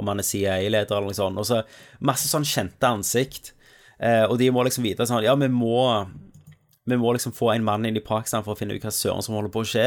om 0.00 0.08
han 0.08 0.18
er 0.18 0.26
CIA-leder 0.26 0.96
eller 0.96 1.10
noe 1.12 1.14
sånt. 1.14 1.36
Og 1.38 1.44
så 1.46 1.60
masse 2.00 2.26
sånn 2.26 2.42
kjente 2.48 2.88
ansikt. 2.88 3.52
Eh, 4.00 4.24
og 4.24 4.38
de 4.40 4.48
må 4.50 4.64
liksom 4.64 4.82
vite 4.88 5.04
sånn 5.06 5.22
Ja, 5.22 5.36
vi 5.36 5.46
må 5.52 6.08
Vi 6.84 6.98
må 7.00 7.14
liksom 7.16 7.32
få 7.32 7.54
en 7.54 7.64
mann 7.64 7.86
inn 7.88 7.96
i 7.96 8.04
Pakistan 8.04 8.44
for 8.44 8.54
å 8.54 8.58
finne 8.58 8.76
ut 8.76 8.84
hva 8.84 8.92
søren 8.92 9.24
som 9.24 9.36
holder 9.36 9.52
på 9.54 9.62
å 9.64 9.68
skje. 9.68 9.86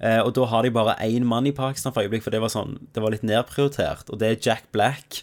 Eh, 0.00 0.20
og 0.20 0.32
da 0.34 0.46
har 0.50 0.64
de 0.64 0.72
bare 0.74 0.96
én 1.04 1.26
mann 1.28 1.46
i 1.46 1.54
Pakistan 1.54 1.94
for 1.94 2.02
øyeblikk, 2.02 2.24
for 2.24 2.34
det 2.34 2.40
var 2.42 2.50
sånn 2.52 2.78
Det 2.92 3.02
var 3.04 3.14
litt 3.14 3.24
nedprioritert, 3.26 4.10
og 4.10 4.18
det 4.20 4.30
er 4.30 4.40
Jack 4.42 4.66
Black. 4.74 5.22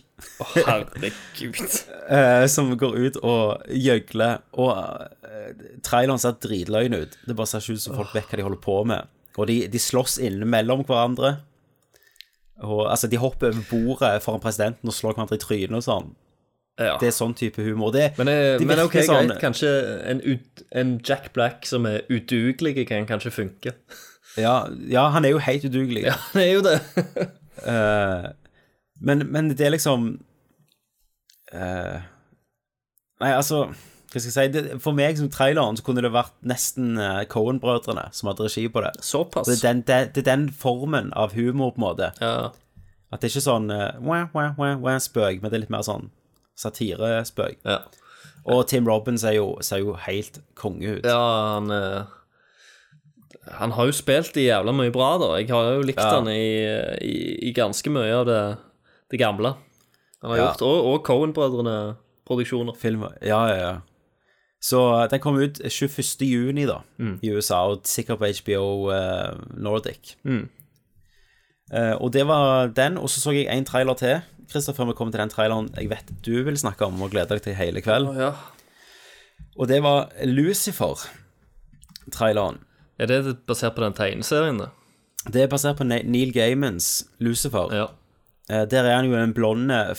Herregud. 0.54 1.60
eh, 2.16 2.46
som 2.48 2.72
går 2.78 2.98
ut 2.98 3.20
og 3.20 3.66
gjøgler. 3.68 4.42
Og 4.62 4.72
eh, 5.28 5.52
traileren 5.84 6.22
ser 6.22 6.40
dritløgn 6.44 6.98
ut. 7.02 7.20
Det 7.28 7.36
bare 7.36 7.52
ser 7.52 7.66
ikke 7.66 7.80
ut 7.80 7.86
som 7.88 7.98
folk 8.00 8.16
vet 8.16 8.32
hva 8.32 8.40
de 8.40 8.48
holder 8.48 8.64
på 8.64 8.82
med. 8.94 9.12
Og 9.40 9.48
de, 9.48 9.62
de 9.72 9.80
slåss 9.80 10.20
innimellom 10.24 10.86
hverandre. 10.88 11.40
Og 12.62 12.86
altså, 12.86 13.10
de 13.10 13.20
hopper 13.20 13.52
over 13.52 13.68
bordet 13.70 14.22
foran 14.24 14.44
presidenten 14.44 14.90
og 14.90 14.96
slår 14.96 15.16
hverandre 15.16 15.40
i 15.40 15.42
trynet 15.42 15.80
og 15.82 15.88
sånn. 15.88 16.12
Ja. 16.80 16.96
Det 17.02 17.10
er 17.12 17.14
sånn 17.14 17.34
type 17.38 17.62
humor. 17.62 17.92
Det, 17.94 18.14
Men, 18.18 18.30
det 18.32 18.60
de 18.62 18.66
men 18.66 18.80
ok, 18.80 18.96
sånn- 19.06 19.28
greit. 19.30 19.42
Kanskje 19.44 19.70
en, 20.08 20.22
ut, 20.24 20.64
en 20.72 20.96
Jack 21.06 21.34
Black 21.36 21.66
som 21.70 21.86
er 21.86 22.02
udugelig, 22.10 22.88
kan 22.90 23.06
kanskje 23.10 23.32
funke. 23.36 23.74
Ja, 24.40 24.68
ja, 24.88 25.10
han 25.12 25.26
er 25.26 25.36
jo 25.36 25.42
helt 25.44 25.66
udugelig. 25.68 26.06
Ja, 26.08 26.16
han 26.32 26.42
er 26.42 26.52
jo 26.54 26.62
det. 26.66 26.78
uh, 27.68 28.32
men, 29.02 29.26
men 29.32 29.50
det 29.52 29.66
er 29.68 29.74
liksom 29.76 30.14
uh, 31.54 31.98
Nei, 33.22 33.32
altså 33.34 33.66
Hva 34.12 34.20
skal 34.22 34.30
jeg 34.30 34.34
si? 34.36 34.46
Det, 34.56 34.64
for 34.84 34.96
meg 34.98 35.20
som 35.20 35.30
traileren 35.32 35.78
så 35.78 35.84
kunne 35.86 36.02
det 36.04 36.14
vært 36.16 36.34
nesten 36.48 36.96
uh, 37.00 37.22
Cohen-brødrene 37.32 38.08
som 38.16 38.32
hadde 38.32 38.48
regi 38.48 38.66
på 38.72 38.82
det. 38.84 38.96
Såpass. 39.06 39.48
Det 39.48 39.60
er, 39.60 39.62
den, 39.68 39.84
det, 39.88 40.00
det 40.16 40.24
er 40.26 40.30
den 40.32 40.50
formen 40.52 41.14
av 41.16 41.36
humor, 41.38 41.72
på 41.76 41.80
en 41.80 41.86
måte. 41.86 42.10
Ja. 42.20 42.50
At 43.12 43.22
det 43.22 43.30
er 43.30 43.36
ikke 43.36 43.46
sånn 43.46 43.70
uh, 43.72 43.92
wah, 44.04 44.26
wah, 44.34 44.56
wah, 44.58 44.76
wah, 44.82 44.98
spøk, 45.04 45.40
men 45.44 45.52
det 45.52 45.60
er 45.60 45.64
litt 45.68 45.72
mer 45.74 45.86
sånn 45.88 46.10
satirespøk. 46.62 47.58
Ja. 47.66 47.80
Og 48.46 48.64
Tim 48.70 48.88
Robbins 48.90 49.24
er 49.28 49.36
jo, 49.38 49.52
ser 49.62 49.82
jo 49.84 49.94
helt 50.08 50.40
konge 50.58 50.96
ut. 50.98 51.06
Ja, 51.06 51.20
han 51.58 51.70
eh, 51.74 52.04
Han 53.58 53.72
har 53.74 53.86
jo 53.90 53.94
spilt 53.96 54.38
i 54.38 54.48
jævla 54.48 54.72
mye 54.74 54.92
bra, 54.94 55.12
da. 55.22 55.30
Jeg 55.42 55.50
har 55.50 55.74
jo 55.76 55.82
likt 55.86 56.00
Ja. 56.02 56.16
han 56.20 56.28
i, 56.30 56.62
i, 57.02 57.16
i 57.50 57.54
ganske 57.58 57.90
mye 57.90 58.14
av 58.22 58.26
det, 58.30 58.42
det 59.12 59.20
gamle. 59.22 59.56
Han 60.22 60.32
har 60.32 60.38
Ja. 60.38 60.44
gjort 60.52 60.62
Og, 60.62 60.86
og 60.94 61.04
Cohen-brødrene-produksjoner. 61.08 62.76
Film, 62.78 63.06
ja, 63.26 63.42
ja, 63.50 63.56
ja. 63.62 63.76
Så 64.62 64.78
uh, 64.94 65.08
den 65.10 65.20
kom 65.20 65.40
ut 65.42 65.58
21. 65.66 66.22
juni, 66.22 66.68
da, 66.70 66.80
i 67.22 67.32
USA, 67.34 67.64
og 67.72 67.82
sikkert 67.90 68.20
på 68.22 68.30
HBO 68.44 68.92
uh, 68.94 69.34
Nordic. 69.58 70.16
Mm. 70.24 70.44
Eh, 71.74 71.96
og 72.02 72.12
det 72.14 72.28
var 72.28 72.68
den, 72.68 72.98
og 72.98 73.10
så 73.10 73.22
så 73.22 73.32
jeg 73.32 73.48
en 73.48 73.66
trailer 73.66 73.94
til, 73.96 74.20
Christer, 74.52 74.74
før 74.78 74.88
vi 74.92 74.98
kommer 74.98 75.14
til 75.16 75.24
den 75.24 75.34
traileren 75.34 75.68
jeg 75.78 75.88
vet 75.92 76.08
du 76.26 76.36
vil 76.46 76.58
snakke 76.60 76.82
om 76.88 76.96
og 77.02 77.12
gleder 77.14 77.34
deg 77.38 77.44
til 77.46 77.58
hele 77.58 77.80
kveld. 77.84 78.06
Ja. 78.20 78.32
Og 79.58 79.66
det 79.72 79.80
var 79.84 80.00
Lucifer-traileren. 80.28 82.58
Er 83.02 83.06
det 83.10 83.38
basert 83.50 83.76
på 83.76 83.84
den 83.84 83.98
tegneserien, 83.98 84.58
da? 84.62 84.68
Det 85.32 85.42
er 85.44 85.52
basert 85.52 85.78
på 85.78 85.86
Neil 85.86 86.32
Gaimans 86.34 86.88
Lucifer. 87.22 87.68
Ja. 87.74 87.88
Eh, 88.50 88.66
der 88.70 88.84
er 88.86 88.96
han 88.98 89.06
jo 89.10 89.16
en 89.18 89.34
blonde 89.34 89.96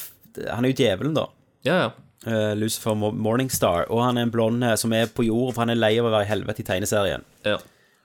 Han 0.48 0.64
er 0.64 0.68
jo 0.72 0.78
djevelen, 0.78 1.14
da. 1.14 1.24
Ja, 1.66 1.74
ja. 1.82 1.88
Eh, 2.26 2.54
Lucifer 2.56 2.94
Morningstar. 2.94 3.84
Og 3.90 4.02
han 4.04 4.16
er 4.18 4.22
en 4.26 4.34
blonde 4.34 4.76
som 4.80 4.92
er 4.96 5.06
på 5.06 5.22
jord, 5.26 5.54
for 5.54 5.60
han 5.64 5.70
er 5.74 5.80
lei 5.80 5.98
av 6.00 6.06
å 6.08 6.14
være 6.14 6.26
i 6.26 6.32
helvete 6.32 6.60
i 6.62 6.68
tegneserien. 6.70 7.22
ja. 7.44 7.58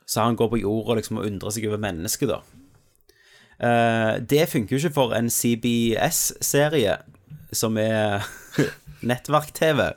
Så 0.07 0.23
han 0.23 0.37
går 0.39 0.47
på 0.47 0.61
jord 0.61 0.87
og 0.87 0.95
liksom 1.01 1.17
undrer 1.19 1.51
seg 1.51 1.67
over 1.67 1.79
mennesket, 1.83 2.27
da. 2.31 2.39
Eh, 3.57 4.17
det 4.21 4.49
funker 4.51 4.75
jo 4.75 4.81
ikke 4.81 4.97
for 4.97 5.13
en 5.17 5.29
CBS-serie, 5.33 6.99
som 7.55 7.77
er 7.81 8.27
nettverk-TV. 9.07 9.89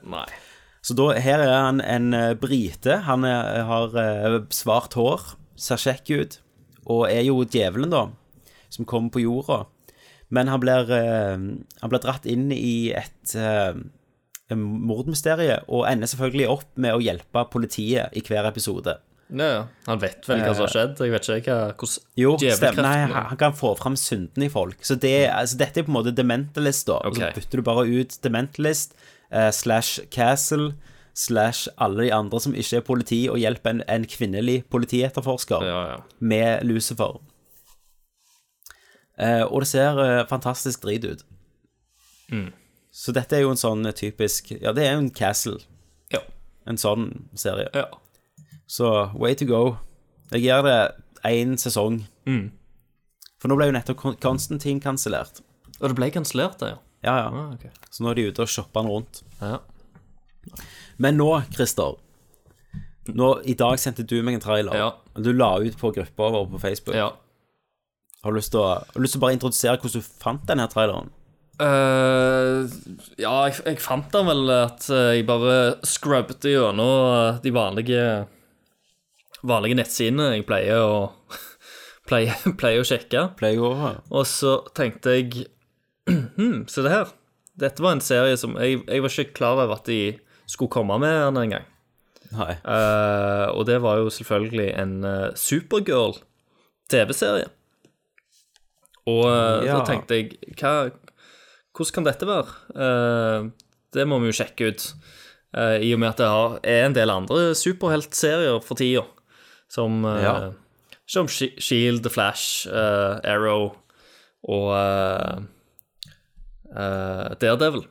Så 0.80 0.96
da, 0.96 1.10
her 1.20 1.44
er 1.44 1.56
han 1.56 1.82
en 1.84 2.14
eh, 2.16 2.36
brite. 2.40 3.02
Han 3.08 3.26
er, 3.28 3.64
har 3.68 3.98
eh, 4.00 4.38
svart 4.54 4.96
hår, 4.96 5.34
ser 5.60 5.82
kjekk 5.82 6.14
ut, 6.16 6.40
og 6.88 7.06
er 7.10 7.26
jo 7.28 7.44
djevelen, 7.44 7.92
da, 7.92 8.06
som 8.72 8.88
kommer 8.88 9.12
på 9.12 9.24
jorda. 9.26 9.64
Men 10.30 10.46
han 10.46 10.60
blir, 10.62 10.86
han 10.86 11.90
blir 11.90 12.02
dratt 12.04 12.26
inn 12.30 12.52
i 12.54 12.92
et 12.94 13.32
en 13.34 14.60
mordmysterie, 14.86 15.56
og 15.66 15.88
ender 15.90 16.10
selvfølgelig 16.10 16.46
opp 16.52 16.68
med 16.78 16.94
å 16.94 17.02
hjelpe 17.02 17.42
politiet 17.50 18.14
i 18.14 18.22
hver 18.22 18.46
episode. 18.46 18.94
Ja, 19.32 19.46
ja. 19.54 19.62
Han 19.86 20.00
vet 20.02 20.26
vel 20.28 20.40
hva 20.42 20.54
som 20.56 20.64
har 20.66 20.72
skjedd. 20.74 20.98
Jeg 21.04 21.12
vet 21.14 21.28
ikke 21.36 21.54
hva, 21.54 21.72
hvordan. 21.78 22.04
Jo, 22.18 22.32
stemmer. 22.40 22.82
Nei, 22.82 22.96
han, 23.04 23.12
han 23.30 23.38
kan 23.38 23.52
få 23.54 23.76
fram 23.78 23.94
synden 23.96 24.42
i 24.42 24.48
folk. 24.50 24.78
Så 24.84 24.96
det, 24.98 25.28
altså, 25.30 25.56
dette 25.60 25.80
er 25.80 25.86
på 25.86 25.92
en 25.92 25.98
måte 26.00 26.14
Dementalist, 26.16 26.86
da. 26.90 26.98
Og 27.06 27.14
så 27.16 27.28
Ok. 27.28 27.34
bytter 27.38 27.62
du 27.62 27.62
bare 27.62 27.86
ut 27.86 28.18
Dementalist 28.24 28.30
Mentalist 28.30 28.94
eh, 29.30 29.50
slash 29.54 30.00
Castle 30.10 30.72
slash 31.14 31.68
alle 31.78 32.04
de 32.06 32.12
andre 32.14 32.40
som 32.40 32.54
ikke 32.54 32.76
er 32.80 32.84
politi, 32.86 33.28
og 33.28 33.38
hjelper 33.38 33.70
en, 33.70 33.82
en 33.88 34.04
kvinnelig 34.08 34.64
politietterforsker 34.70 35.62
Ja, 35.66 35.80
ja. 35.92 35.96
med 36.20 36.64
Lucifer. 36.64 37.18
Eh, 39.20 39.42
og 39.44 39.60
det 39.62 39.68
ser 39.68 39.98
eh, 40.00 40.22
fantastisk 40.30 40.82
drit 40.82 41.04
ut. 41.04 41.24
Mm. 42.32 42.50
Så 42.90 43.12
dette 43.14 43.36
er 43.36 43.42
jo 43.44 43.50
en 43.52 43.58
sånn 43.60 43.84
typisk 43.94 44.52
Ja, 44.62 44.72
det 44.74 44.86
er 44.86 44.94
jo 44.96 45.02
en 45.04 45.10
Castle. 45.14 45.58
Ja. 46.14 46.22
En 46.66 46.78
sånn 46.80 47.28
serie. 47.38 47.68
ja. 47.74 47.86
Så 48.70 48.90
way 49.18 49.34
to 49.34 49.48
go. 49.48 49.62
Jeg 50.30 50.44
gjør 50.46 50.66
det 50.68 50.78
én 51.26 51.56
sesong. 51.58 52.04
Mm. 52.28 52.52
For 53.42 53.50
nå 53.50 53.56
ble 53.58 53.70
jo 53.70 53.74
nettopp 53.74 53.98
Constantine 53.98 54.22
Konstantin 54.22 54.82
kansellert. 54.84 55.40
Og 55.80 55.90
det 55.90 55.96
ble 55.98 56.10
kansellert, 56.14 56.60
det, 56.60 56.74
ja. 56.76 56.78
Ja, 57.00 57.14
ja. 57.16 57.28
Ah, 57.32 57.52
okay. 57.56 57.72
Så 57.90 58.04
nå 58.04 58.12
er 58.12 58.18
de 58.18 58.28
ute 58.28 58.44
og 58.44 58.52
shopper 58.52 58.84
den 58.84 58.92
rundt. 58.92 59.22
Ja. 59.40 59.58
Men 61.00 61.16
nå, 61.16 61.32
Christer 61.54 61.96
nå, 63.16 63.30
I 63.48 63.56
dag 63.58 63.78
sendte 63.80 64.04
du 64.06 64.18
meg 64.22 64.36
en 64.36 64.44
trailer. 64.44 64.76
Ja. 64.76 64.90
Du 65.18 65.32
la 65.34 65.54
ut 65.58 65.78
på 65.80 65.90
gruppa 65.96 66.30
vår 66.36 66.46
på 66.52 66.62
Facebook. 66.62 66.96
ja. 66.96 67.10
Har 68.20 68.34
du 68.34 68.36
lyst 68.36 68.52
til 68.52 68.60
å, 68.60 68.66
har 68.76 68.92
du 68.92 69.00
lyst 69.00 69.16
til 69.16 69.22
å 69.22 69.24
bare 69.24 69.32
introdusere 69.32 69.80
hvordan 69.80 70.02
du 70.02 70.08
fant 70.20 70.42
denne 70.44 70.66
traileren? 70.68 71.08
Uh, 71.60 72.68
ja, 73.16 73.32
jeg, 73.48 73.56
jeg 73.64 73.80
fant 73.80 74.10
den 74.12 74.28
vel 74.28 74.52
at 74.52 74.84
eh, 74.92 75.14
jeg 75.16 75.26
bare 75.28 75.54
scrubbet 75.88 76.44
gjennom 76.48 76.92
eh, 77.16 77.40
de 77.40 77.52
vanlige 77.52 78.04
vanlige 79.46 79.76
nettsidene 79.78 80.26
jeg 80.34 80.46
pleier 80.48 80.78
å 80.82 81.12
pleier, 82.08 82.34
pleier 82.60 82.80
å 82.82 82.88
sjekke. 82.88 83.20
Pleier 83.38 83.60
å 83.64 83.70
Og 84.10 84.24
så 84.28 84.52
tenkte 84.76 85.08
jeg 85.16 85.26
hm, 86.08 86.66
Se 86.70 86.80
det 86.86 86.92
her. 86.94 87.08
Dette 87.60 87.82
var 87.84 87.92
en 87.96 88.04
serie 88.04 88.36
som 88.40 88.50
jeg, 88.60 88.72
jeg 88.86 89.00
var 89.04 89.10
ikke 89.12 89.36
klar 89.36 89.54
over 89.58 89.74
at 89.76 89.84
de 89.90 90.00
skulle 90.50 90.72
komme 90.72 90.94
med 91.02 91.16
den 91.28 91.38
engang. 91.44 91.66
Nei. 92.30 92.54
Uh, 92.62 93.46
og 93.58 93.62
det 93.68 93.78
var 93.82 93.94
jo 94.00 94.06
selvfølgelig 94.14 94.68
en 94.78 94.92
uh, 95.04 95.34
Supergirl-TV-serie. 95.38 97.48
Og 99.10 99.24
uh, 99.26 99.64
Ja. 99.66 99.74
da 99.78 99.82
tenkte 99.88 100.14
jeg 100.18 100.26
hva, 100.60 100.72
Hvordan 101.74 101.94
kan 101.96 102.04
dette 102.06 102.26
være? 102.28 102.50
Uh, 102.74 103.40
det 103.94 104.04
må 104.08 104.14
vi 104.22 104.28
jo 104.30 104.38
sjekke 104.40 104.62
ut. 104.70 104.82
Eh, 105.50 105.76
I 105.82 105.88
og 105.96 106.00
med 106.02 106.10
at 106.12 106.20
det 106.20 106.28
er 106.70 106.82
en 106.86 106.94
del 106.94 107.10
andre 107.10 107.54
superheltserier 107.58 108.58
for 108.62 108.74
tida. 108.78 109.02
Som, 109.70 110.04
eh, 110.04 110.22
Ja. 110.22 110.52
som 111.06 111.28
Shield, 111.28 112.02
The 112.02 112.10
Flash, 112.10 112.66
uh, 112.68 113.20
Arrow 113.24 113.76
og 114.42 114.70
uh, 116.74 117.34
Daredevil. 117.40 117.86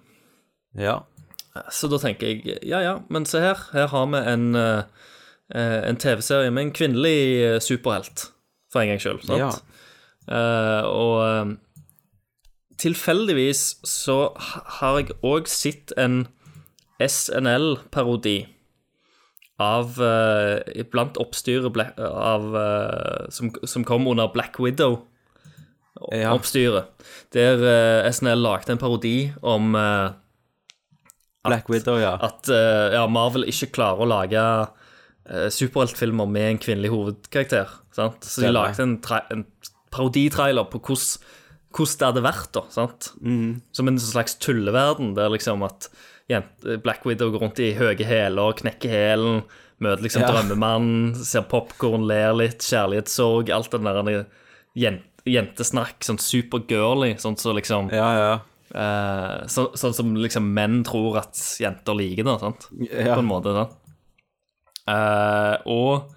Ja. 0.78 1.00
Så 1.72 1.88
da 1.92 1.98
tenker 1.98 2.28
jeg 2.28 2.60
ja 2.64 2.80
ja, 2.80 3.00
men 3.10 3.26
se 3.26 3.40
her. 3.40 3.58
Her 3.74 3.88
har 3.88 4.06
vi 4.06 4.18
en, 4.32 4.56
en 5.56 5.98
TV-serie 6.00 6.52
med 6.52 6.64
en 6.64 6.72
kvinnelig 6.72 7.62
superhelt, 7.62 8.30
for 8.72 8.82
en 8.82 8.88
gangs 8.94 9.04
skyld. 9.04 9.26
Sant? 9.26 9.64
Ja. 10.30 10.86
Og 10.86 11.58
tilfeldigvis 12.80 13.64
så 13.84 14.30
har 14.80 15.00
jeg 15.02 15.18
òg 15.26 15.50
sett 15.52 15.92
en 15.98 16.28
SNL-parodi 17.02 18.46
av 19.60 20.00
eh, 20.04 20.84
Blant 20.92 21.20
oppstyret 21.20 22.00
av, 22.00 22.50
eh, 22.56 23.30
som, 23.34 23.52
som 23.68 23.86
kom 23.88 24.08
under 24.08 24.32
Black 24.34 24.60
Widow. 24.60 25.02
Ja. 26.16 26.32
Oppstyret. 26.32 26.94
Der 27.36 27.64
eh, 27.68 28.10
SNL 28.12 28.40
lagde 28.40 28.74
en 28.74 28.82
parodi 28.82 29.32
om 29.42 29.76
at, 29.76 30.16
Black 31.48 31.70
Widow, 31.72 32.00
ja. 32.00 32.16
at 32.24 32.50
ja, 32.50 33.06
Marvel 33.12 33.48
ikke 33.48 33.72
klarer 33.80 34.04
å 34.04 34.08
lage 34.10 34.44
superheltfilmer 35.54 36.28
med 36.28 36.48
en 36.54 36.62
kvinnelig 36.62 36.90
hovedkarakter. 36.92 37.70
Sant? 37.96 38.24
Så 38.26 38.44
de 38.44 38.52
lagde 38.52 38.84
en, 38.84 38.96
en 39.32 39.44
paroditrailer 39.94 40.68
på 40.72 40.82
hvordan 40.82 42.00
det 42.00 42.08
hadde 42.08 42.24
vært, 42.26 42.50
da. 42.56 42.64
Sant? 42.74 43.12
Som 43.78 43.92
en 43.92 44.00
slags 44.02 44.40
tulleverden, 44.42 45.14
der 45.18 45.30
liksom 45.32 45.64
at 45.68 45.92
Black 46.84 47.06
Widow 47.06 47.32
går 47.34 47.40
rundt 47.42 47.60
i 47.60 47.72
høye 47.74 48.06
hæler, 48.06 48.54
knekker 48.60 48.90
hælen, 48.94 49.44
møter 49.82 50.04
liksom 50.06 50.22
Ja. 50.22 50.32
drømmemannen, 50.32 51.16
ser 51.26 51.42
popkorn, 51.50 52.06
ler 52.08 52.34
litt, 52.38 52.60
kjærlighetssorg, 52.62 53.50
alt 53.56 53.72
den 53.72 53.84
der 53.90 54.26
jent, 54.78 55.02
jentesnakk, 55.26 56.00
sånn 56.06 56.20
supergirly, 56.22 57.16
sånn 57.18 57.38
så 57.38 57.54
liksom 57.56 57.90
Ja, 57.92 58.10
ja. 58.20 58.34
eh, 58.76 59.48
så, 59.48 59.72
Sånn 59.76 59.94
som 59.96 60.14
liksom 60.16 60.54
menn 60.54 60.84
tror 60.84 61.18
at 61.18 61.34
jenter 61.60 61.96
liker 61.98 62.24
det, 62.30 62.40
sant? 62.40 62.68
Ja. 62.92 63.16
På 63.16 63.20
en 63.24 63.26
måte, 63.32 63.54
Da. 63.54 63.68
Eh, 64.90 65.58
og 65.66 66.12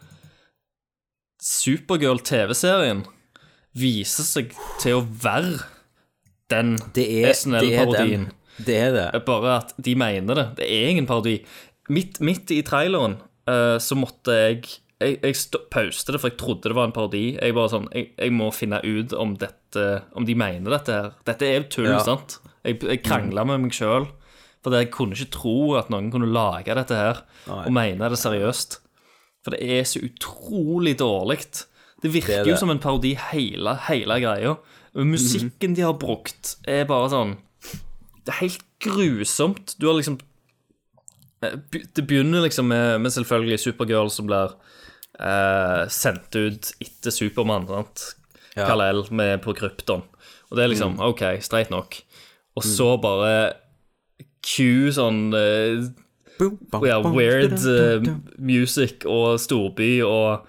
Supergirl-TV-serien 1.42 3.02
viser 3.74 4.26
seg 4.28 4.52
til 4.82 4.98
å 5.00 5.04
være 5.24 5.62
den 6.52 6.76
SNL-parodien. 6.76 8.26
den. 8.28 8.32
Det 8.58 8.76
er 8.76 8.92
det. 8.92 9.24
Bare 9.26 9.56
at 9.62 9.74
de 9.80 9.94
mener 9.96 10.34
det. 10.34 10.46
Det 10.60 10.66
er 10.68 10.88
ingen 10.92 11.06
parodi. 11.06 11.38
Midt, 11.88 12.20
midt 12.20 12.50
i 12.54 12.60
traileren 12.62 13.16
uh, 13.48 13.78
så 13.82 13.96
måtte 13.98 14.32
jeg 14.38 14.62
Jeg, 15.02 15.16
jeg 15.24 15.34
pauste 15.70 16.12
det, 16.14 16.20
for 16.22 16.30
jeg 16.30 16.38
trodde 16.38 16.68
det 16.70 16.76
var 16.78 16.84
en 16.86 16.92
parodi. 16.94 17.32
Jeg 17.34 17.54
bare 17.56 17.68
sånn, 17.72 17.88
jeg, 17.90 18.12
jeg 18.18 18.30
må 18.32 18.52
finne 18.54 18.78
ut 18.86 19.12
om 19.18 19.32
dette 19.40 20.02
Om 20.14 20.24
de 20.28 20.34
mener 20.38 20.70
dette 20.70 20.92
her. 20.94 21.08
Dette 21.26 21.42
er 21.48 21.64
tull, 21.72 21.88
Ja. 21.90 21.98
sant? 22.06 22.36
Jeg, 22.62 22.78
jeg 22.86 23.02
krangla 23.02 23.42
med 23.44 23.64
meg 23.64 23.72
sjøl. 23.74 24.06
For 24.62 24.70
jeg 24.78 24.92
kunne 24.94 25.16
ikke 25.18 25.32
tro 25.34 25.54
at 25.74 25.88
noen 25.90 26.12
kunne 26.12 26.28
lage 26.30 26.70
dette 26.78 26.94
her 26.94 27.24
Nei. 27.48 27.64
og 27.66 27.72
mene 27.74 28.08
det 28.12 28.18
seriøst. 28.20 28.78
For 29.42 29.56
det 29.56 29.62
er 29.80 29.82
så 29.90 29.98
utrolig 30.06 30.94
dårlig. 31.00 31.40
Det 32.02 32.12
virker 32.14 32.36
Det 32.36 32.44
det. 32.46 32.52
jo 32.52 32.60
som 32.60 32.70
en 32.70 32.78
parodi, 32.78 33.16
hele, 33.32 33.74
hele 33.88 34.20
greia. 34.22 34.54
Musikken 34.94 35.74
de 35.74 35.82
har 35.82 35.98
brukt, 35.98 36.56
er 36.68 36.84
bare 36.86 37.10
sånn 37.10 37.34
Det 38.22 38.34
er 38.34 38.40
helt 38.44 38.66
grusomt. 38.82 39.74
Du 39.80 39.88
har 39.88 39.96
liksom 39.98 40.18
eh, 41.42 41.58
Det 41.70 42.06
begynner 42.06 42.44
liksom 42.46 42.68
med, 42.70 43.00
med 43.02 43.14
selvfølgelig 43.14 43.60
Supergirl 43.62 44.10
som 44.14 44.28
blir 44.30 44.54
eh, 45.18 45.82
sendt 45.92 46.36
ut 46.38 46.72
etter 46.82 47.14
Supermann, 47.14 47.66
sant? 47.70 48.06
Ja. 48.54 48.68
Kal-El 48.68 49.04
med 49.10 49.40
på 49.44 49.54
Krypton. 49.56 50.04
Og 50.50 50.58
det 50.58 50.64
er 50.64 50.72
liksom 50.74 50.98
OK, 51.00 51.24
streit 51.40 51.70
nok. 51.72 51.96
Og 52.60 52.66
så 52.66 52.92
bare 53.00 53.34
Q 54.44 54.90
sånn 54.92 55.30
eh, 55.38 55.84
ja, 56.84 56.98
weird 57.06 57.54
eh, 57.70 58.10
music 58.38 59.06
og 59.08 59.38
storby 59.40 59.94
og 60.04 60.48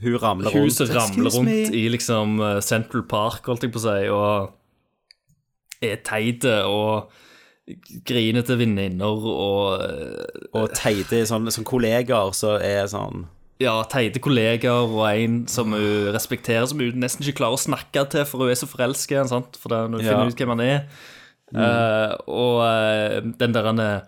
Hun 0.00 0.16
ramler 0.20 0.52
rundt. 0.52 0.76
som 0.76 0.90
ramler 0.92 1.32
rundt 1.34 1.74
i 1.76 1.86
liksom 1.92 2.38
eh, 2.44 2.60
Central 2.64 3.06
Park, 3.08 3.48
holdt 3.48 3.66
jeg 3.66 3.72
på 3.74 3.80
å 3.80 3.86
si, 3.86 3.98
og 4.12 4.59
er 5.80 6.00
teite 6.06 6.60
og 6.68 7.10
grinete 8.06 8.56
venninner 8.58 9.26
og 9.30 9.84
eh, 9.84 10.48
Og 10.58 10.72
teite 10.74 11.22
sånn, 11.28 11.46
sånn 11.54 11.68
kollegaer 11.68 12.32
så 12.36 12.56
er 12.58 12.88
sånn 12.90 13.28
ja, 13.60 13.74
teite 13.92 14.22
kollegaer 14.24 14.88
og 14.88 15.02
en 15.10 15.42
som 15.52 15.74
hun 15.76 16.08
respekterer, 16.14 16.64
som 16.70 16.80
hun 16.80 16.96
nesten 17.02 17.26
ikke 17.26 17.42
klarer 17.42 17.58
å 17.58 17.60
snakke 17.60 18.06
til, 18.08 18.24
for 18.24 18.40
hun 18.40 18.54
er 18.54 18.56
så 18.56 18.64
sant? 19.28 19.58
For 19.60 19.68
hun 19.68 20.00
Ja. 20.00 20.14
finner 20.14 20.30
ut 20.32 20.40
hvem 20.40 20.54
han 20.54 20.62
er. 20.64 20.78
Eh, 21.52 22.14
og 22.30 22.62
uh, 22.64 23.20
den 23.36 23.52
der 23.52 23.68
han, 23.68 23.78
eh, 23.84 24.00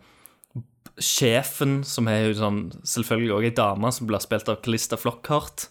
sjefen, 0.97 1.83
som 1.85 2.09
er 2.09 2.29
jo 2.29 2.35
sånn, 2.39 2.63
selvfølgelig 2.85 3.35
også 3.35 3.49
ei 3.51 3.55
dame, 3.57 3.93
som 3.93 4.07
blir 4.09 4.23
spilt 4.25 4.49
av 4.49 4.63
Calista 4.63 4.97
Flockhart, 4.97 5.69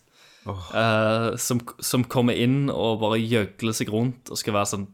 eh, 0.48 1.38
som, 1.38 1.62
som 1.80 2.04
kommer 2.04 2.38
inn 2.38 2.70
og 2.70 3.00
bare 3.02 3.20
gjøgler 3.22 3.74
seg 3.78 3.90
rundt 3.94 4.30
og 4.30 4.38
skal 4.38 4.54
være 4.58 4.72
sånn 4.74 4.88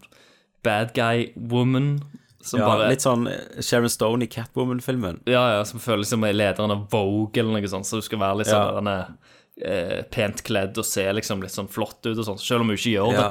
bad 0.68 0.94
guy 0.98 1.30
woman. 1.36 1.96
Som 2.48 2.62
ja, 2.62 2.68
bare, 2.70 2.86
Litt 2.94 3.04
sånn 3.04 3.26
Sharon 3.60 3.92
Stone 3.92 4.24
i 4.24 4.30
Catwoman-filmen. 4.32 5.18
ja, 5.28 5.42
ja, 5.58 5.64
som 5.68 5.82
føles 5.84 6.08
som 6.14 6.24
er 6.24 6.36
lederen 6.38 6.72
av 6.72 6.86
Vogue 6.94 7.42
eller 7.42 7.58
noe 7.58 7.68
sånt, 7.72 7.88
så 7.90 8.00
du 8.00 8.06
skal 8.06 8.22
være 8.22 8.38
litt 8.44 8.48
sånn 8.52 8.78
Ja. 8.78 8.86
der, 8.88 9.18
eh, 9.68 10.02
pent 10.14 10.46
kledd 10.48 10.78
og 10.80 10.88
se 10.88 11.04
liksom 11.18 11.42
litt 11.44 11.52
sånn 11.52 11.68
flott 11.68 12.00
ut 12.08 12.14
og 12.16 12.24
sånt, 12.30 12.40
selv 12.46 12.64
om 12.64 12.70
hun 12.72 12.78
ikke 12.78 12.94
gjør 12.94 13.18
det. 13.18 13.30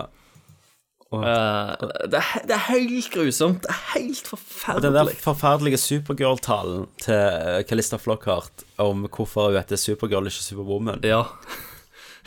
Eh, 1.17 1.87
det, 2.11 2.19
er, 2.19 2.47
det 2.51 2.55
er 2.57 2.65
helt 2.67 3.09
grusomt. 3.15 3.63
Det 3.63 3.71
er 3.73 3.83
helt 3.95 4.33
Og 4.35 4.83
den 4.83 4.97
der 4.99 5.13
forferdelige 5.23 5.79
Supergirl-talen 5.81 6.89
til 7.01 7.15
eh, 7.15 7.63
Calista 7.69 7.97
Flockhart 8.03 8.67
om 8.83 9.07
hvorfor 9.07 9.53
hun 9.53 9.61
heter 9.61 9.79
Supergirl, 9.81 10.27
ikke 10.29 10.45
Superwoman. 10.51 11.01
Ja. 11.07 11.23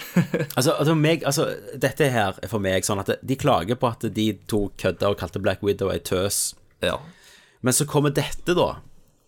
Altså, 0.58 0.74
altså, 0.74 0.96
meg, 0.96 1.24
altså, 1.28 1.48
dette 1.76 2.10
her 2.12 2.40
er 2.42 2.52
for 2.52 2.64
meg 2.64 2.86
sånn 2.88 3.02
at 3.04 3.16
de 3.22 3.40
klager 3.40 3.80
på 3.80 3.90
at 3.92 4.06
de 4.16 4.32
to 4.50 4.68
kødda 4.82 5.12
og 5.12 5.18
kalte 5.22 5.42
Black 5.44 5.64
Widow 5.66 5.92
ei 5.94 6.00
tøs. 6.00 6.54
ja. 6.86 6.98
Men 7.62 7.76
så 7.76 7.84
kommer 7.84 8.14
dette, 8.16 8.54
da. 8.56 8.78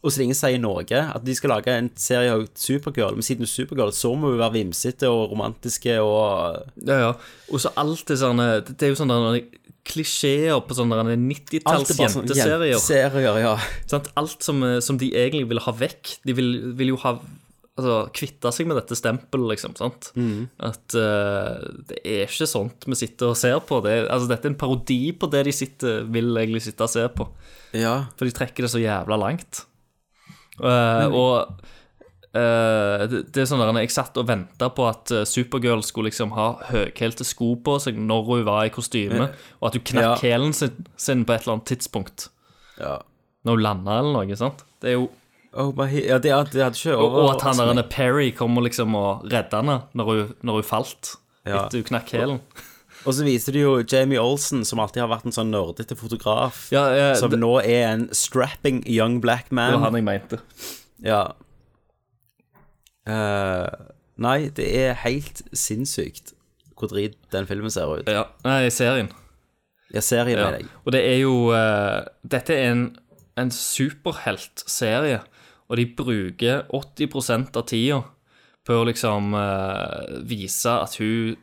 Og 0.02 0.14
så 0.14 0.23
ingen 0.23 0.38
sier 0.38 0.57
noe. 0.61 0.85
At 0.88 1.26
de 1.26 1.34
skal 1.35 1.52
lage 1.52 1.73
en 1.77 1.89
serie 1.99 2.31
av 2.34 2.45
Supergirl. 2.57 3.18
Men 3.18 3.26
siden 3.26 3.43
du 3.43 3.48
er 3.49 3.52
Supergirl, 3.52 3.91
så 3.93 4.14
må 4.18 4.31
hun 4.31 4.39
være 4.39 4.56
vimsete 4.56 5.10
og 5.11 5.34
romantiske 5.34 5.98
og 6.02 6.61
Ja, 6.88 6.98
ja. 7.03 7.11
Og 7.52 7.61
så 7.61 7.73
alt 7.77 8.06
det 8.07 8.18
sånne 8.22 8.48
Det 8.65 8.88
er 8.88 8.93
jo 8.93 9.02
sånne 9.02 9.43
klisjeer 9.91 10.60
på 10.64 10.76
sånne 10.77 11.02
90-talls 11.18 11.73
Alt 11.73 11.89
er 11.91 11.98
sånn 12.14 12.27
jenteserier. 12.27 12.76
jenteserier, 12.76 13.39
ja. 13.41 13.53
Alt 14.22 14.45
som, 14.45 14.61
eh, 14.64 14.80
som 14.80 14.98
de 15.02 15.10
egentlig 15.11 15.48
vil 15.49 15.61
ha 15.65 15.73
vekk. 15.73 16.15
De 16.26 16.35
vil, 16.38 16.52
vil 16.77 16.93
jo 16.93 16.99
ha 17.02 17.15
Altså 17.82 17.95
kvitte 18.14 18.52
seg 18.53 18.68
med 18.70 18.78
dette 18.78 18.95
stempelet, 18.99 19.56
liksom. 19.56 19.74
sant? 19.80 20.12
At 20.62 20.94
uh, 20.94 21.58
det 21.90 21.98
er 22.06 22.24
ikke 22.28 22.45
sånt 22.49 22.86
vi 22.86 22.98
sitter 22.99 23.32
og 23.34 23.40
ser 23.40 23.58
på. 23.66 23.82
Det, 23.82 23.95
altså, 24.06 24.30
dette 24.30 24.45
er 24.45 24.53
en 24.53 24.60
parodi 24.62 24.99
på 25.18 25.30
det 25.34 25.41
de 25.49 25.53
sitter, 25.56 26.06
vil 26.14 26.30
egentlig 26.38 26.62
sitte 26.68 26.86
og 26.86 26.94
se 26.94 27.08
på. 27.18 27.26
ja. 27.74 27.95
For 28.20 28.30
de 28.30 28.36
trekker 28.38 28.68
det 28.68 28.72
så 28.76 28.82
jævla 28.84 29.18
langt. 29.18 29.64
Eh, 30.62 31.08
og 31.10 31.56
uh, 32.38 33.03
det, 33.10 33.22
det 33.34 33.41
er 33.41 33.48
sånn 33.49 33.62
der 33.64 33.80
Jeg 33.82 33.94
satt 33.95 34.18
og 34.22 34.28
venta 34.30 34.68
på 34.76 34.86
at 34.90 35.14
Supergirl 35.28 35.82
skulle 35.88 36.12
liksom 36.12 36.36
ha 36.38 36.52
høyhælte 36.70 37.26
sko 37.26 37.56
på 37.66 37.78
seg 37.82 37.98
når 37.98 38.28
hun 38.28 38.44
var 38.45 38.68
i 38.68 38.74
kostyme, 38.74 39.32
og 39.60 39.72
at 39.72 39.80
hun 39.80 39.88
knakk 39.94 40.06
Ja. 40.12 40.20
hælen 40.22 40.53
sin, 40.53 40.86
sin 41.02 41.26
på 41.26 41.34
et 41.34 41.48
eller 41.48 41.58
annet 41.58 41.72
tidspunkt. 41.74 42.30
ja. 42.80 42.99
Når 43.41 43.58
hun 43.58 43.64
landa 43.66 43.95
eller 44.03 44.14
noe. 44.20 44.36
sant? 44.38 44.60
Det 44.84 44.91
er 44.91 44.99
jo 44.99 45.08
Oh, 45.53 45.72
but 45.76 45.91
ja, 45.91 46.15
det, 46.18 46.32
det 46.53 46.61
hadde 46.64 46.78
ikke 46.80 46.94
Og, 46.95 47.11
og 47.26 47.30
at 47.36 47.41
han 47.44 47.57
der. 47.76 47.84
Perry 47.91 48.30
kommer 48.32 48.64
liksom 48.64 48.94
og 48.95 49.26
redder 49.28 49.57
henne 49.60 49.80
når 49.94 50.11
hun, 50.11 50.30
når 50.48 50.61
hun 50.61 50.64
falt. 50.69 51.15
Ja. 51.44 51.65
Etter 51.65 51.82
hun 51.82 51.88
knakk 51.90 52.11
hælen. 52.15 52.40
Og 53.02 53.15
så 53.18 53.26
viser 53.26 53.52
de 53.56 53.64
jo 53.64 53.72
Jamie 53.82 54.22
Olsen, 54.22 54.61
som 54.64 54.80
alltid 54.80 55.02
har 55.02 55.10
vært 55.10 55.26
en 55.26 55.34
sånn 55.34 55.49
nerdete 55.52 55.95
fotograf, 55.98 56.68
Ja, 56.72 56.84
ja, 56.94 57.07
som 57.18 57.32
det, 57.34 57.40
nå 57.41 57.56
er 57.64 57.88
en 57.95 58.03
strapping 58.14 58.84
young 58.86 59.18
black 59.23 59.49
man. 59.52 59.72
det 59.73 59.80
var 59.82 59.88
han 59.90 59.98
jeg 59.98 60.06
mente. 60.06 60.40
Ja. 61.02 61.23
Uh, 63.10 63.65
nei, 64.22 64.52
det 64.53 64.68
er 64.84 64.94
helt 65.02 65.41
sinnssykt 65.57 66.36
hvor 66.78 66.90
drit 66.94 67.18
den 67.34 67.45
filmen 67.49 67.73
ser 67.73 67.90
ut. 67.90 68.07
Ja, 68.10 68.23
Nei, 68.45 68.69
serien. 68.73 69.10
Ja, 69.94 70.02
serien, 70.02 70.38
Ja. 70.40 70.45
mener 70.52 70.61
jeg. 70.64 70.69
Og 70.86 70.94
det 70.95 71.02
er 71.06 71.18
jo 71.22 71.34
uh, 71.53 72.06
Dette 72.26 72.56
er 72.56 72.72
en, 72.72 72.86
en 73.38 73.52
superheltserie, 73.53 75.19
og 75.72 75.80
de 75.80 75.85
bruker 75.95 76.65
80% 76.76 77.56
av 77.56 77.64
tida 77.69 78.02
på 78.68 78.76
å 78.76 78.84
liksom 78.89 79.31
uh, 79.34 80.19
vise 80.27 80.69
at 80.69 80.98
hun 80.99 81.38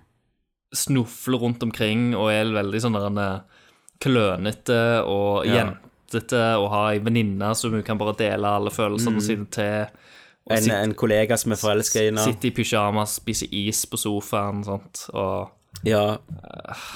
snufler 0.77 1.41
rundt 1.41 1.65
omkring 1.65 2.11
og 2.13 2.29
er 2.31 2.51
veldig 2.53 2.81
sånn 2.85 2.97
der 2.99 3.07
en, 3.09 3.19
eh, 3.23 3.63
klønete 4.05 4.81
og 5.09 5.47
Ja. 5.49 5.65
jentete 5.65 6.43
og 6.61 6.69
har 6.75 6.91
ei 6.93 6.99
venninne 7.01 7.55
som 7.57 7.73
hun 7.73 7.83
kan 7.83 7.97
bare 7.99 8.15
dele 8.21 8.45
alle 8.45 8.71
følelsene 8.71 9.23
sine 9.25 9.47
til. 9.51 9.89
Mm. 9.89 10.53
En, 10.53 10.63
sitt, 10.63 10.73
en 10.73 10.95
kollega 10.95 11.37
som 11.41 11.53
er 11.53 11.57
forelska 11.61 12.03
i 12.03 12.11
henne. 12.11 12.25
Sitter 12.25 12.49
i 12.49 12.57
pyjamas, 12.57 13.17
spiser 13.17 13.49
is 13.51 13.85
på 13.87 13.97
sofaen, 13.97 14.63
sant, 14.65 15.07
og 15.15 15.51
Ja. 15.89 16.19
Uh, 16.29 16.87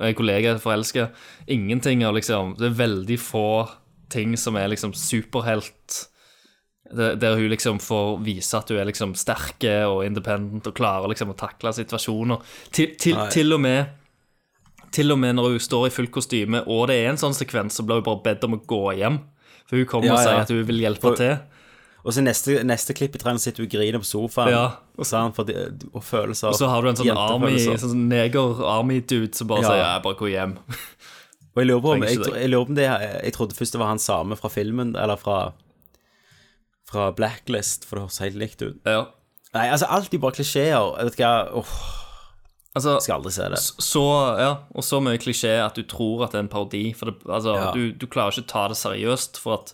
en 0.00 0.14
kollega 0.14 0.54
er 0.54 0.58
forelska. 0.64 1.10
Ingenting 1.46 2.04
av 2.04 2.14
liksom 2.14 2.56
Det 2.56 2.70
er 2.70 2.86
veldig 2.88 3.18
få 3.20 3.68
ting 4.08 4.36
som 4.36 4.56
er 4.56 4.68
liksom 4.68 4.92
superhelt. 4.94 6.06
Der 6.90 7.36
hun 7.38 7.46
liksom 7.52 7.78
får 7.78 8.18
vise 8.26 8.58
at 8.58 8.68
hun 8.72 8.80
er 8.82 8.88
liksom 8.88 9.12
sterke 9.14 9.74
og 9.86 10.04
independent 10.06 10.66
og 10.66 10.74
klarer 10.74 11.12
liksom 11.12 11.30
å 11.30 11.36
takle 11.38 11.70
situasjoner. 11.76 12.40
Til, 12.74 12.96
til, 12.98 13.18
til 13.30 13.52
og 13.54 13.60
med 13.62 13.96
Til 14.90 15.12
og 15.14 15.20
med 15.22 15.36
når 15.38 15.52
hun 15.54 15.60
står 15.62 15.86
i 15.86 15.90
fullt 15.94 16.10
kostyme, 16.10 16.64
og 16.66 16.88
det 16.90 16.96
er 16.98 17.12
en 17.12 17.20
sånn 17.20 17.36
sekvens, 17.36 17.76
så 17.78 17.84
blir 17.86 18.00
hun 18.00 18.06
bare 18.08 18.24
bedt 18.24 18.42
om 18.48 18.56
å 18.56 18.62
gå 18.66 18.80
hjem. 18.98 19.20
For 19.70 19.78
hun 19.78 19.86
kommer 19.86 20.08
Ja, 20.10 20.16
og 20.16 20.24
sier 20.24 20.34
ja. 20.34 20.40
at 20.42 20.50
hun 20.50 20.64
vil 20.66 20.80
hjelpe 20.82 21.04
For- 21.06 21.20
til. 21.20 21.36
Og 22.00 22.14
så 22.16 22.22
neste, 22.24 22.62
neste 22.64 22.94
klipp 22.96 23.14
i 23.14 23.20
traileren 23.20 23.38
sitter 23.38 23.62
hun 23.62 23.68
og 23.68 23.74
griner 23.76 24.00
på 24.02 24.08
sofaen. 24.08 24.50
Ja. 24.50 24.64
Og, 24.96 25.06
for 25.36 25.44
det, 25.44 25.84
og 25.92 26.02
følelser. 26.02 26.48
Og 26.48 26.56
så 26.58 26.66
har 26.72 26.82
du 26.82 26.88
en 26.88 26.96
sånn 26.96 27.12
army, 27.14 27.58
sånn 27.60 28.08
neger-army-dude 28.08 29.34
som 29.36 29.46
bare 29.46 29.62
Ja. 29.62 29.68
sier 29.68 29.82
ja, 29.84 29.98
bare 30.00 30.16
gå 30.18 30.30
hjem. 30.32 30.56
Og 31.50 31.60
jeg 31.60 31.66
lurer 31.66 31.82
på 31.84 31.92
om 31.94 32.02
jeg, 32.02 32.18
jeg, 32.18 32.50
jeg 32.78 33.24
Jeg 33.24 33.32
trodde 33.36 33.54
først 33.54 33.72
det 33.72 33.80
var 33.82 33.88
han 33.92 33.98
samme 33.98 34.36
fra 34.40 34.48
filmen, 34.48 34.96
eller 34.96 35.16
fra 35.20 35.52
Fra 36.90 37.10
Blacklist, 37.14 37.84
for 37.86 37.96
det 37.96 38.06
høres 38.08 38.18
helt 38.24 38.38
likt 38.40 38.62
ut. 38.66 38.78
Ja. 38.88 39.04
Nei, 39.54 39.66
altså, 39.70 39.86
alltid 39.90 40.20
bare 40.22 40.36
klisjeer. 40.36 40.74
Jeg 40.98 41.06
vet 41.08 41.16
ikke 41.18 41.30
hva 41.30 41.62
Åh, 41.62 41.72
Altså, 42.78 42.92
skal 43.02 43.16
aldri 43.16 43.32
se 43.34 43.48
det. 43.50 43.58
så, 43.58 44.02
ja, 44.38 44.50
og 44.78 44.84
så 44.86 45.00
mye 45.02 45.18
klisjé 45.18 45.56
at 45.58 45.74
du 45.74 45.82
tror 45.90 46.20
at 46.22 46.30
det 46.30 46.38
er 46.38 46.44
en 46.44 46.50
parodi. 46.52 46.82
For 46.94 47.10
det, 47.10 47.16
altså, 47.26 47.56
Ja. 47.58 47.72
du, 47.74 47.90
du 47.98 48.06
klarer 48.06 48.30
ikke 48.30 48.44
å 48.46 48.52
ta 48.52 48.68
det 48.70 48.76
seriøst, 48.78 49.40
for 49.42 49.56
at 49.58 49.72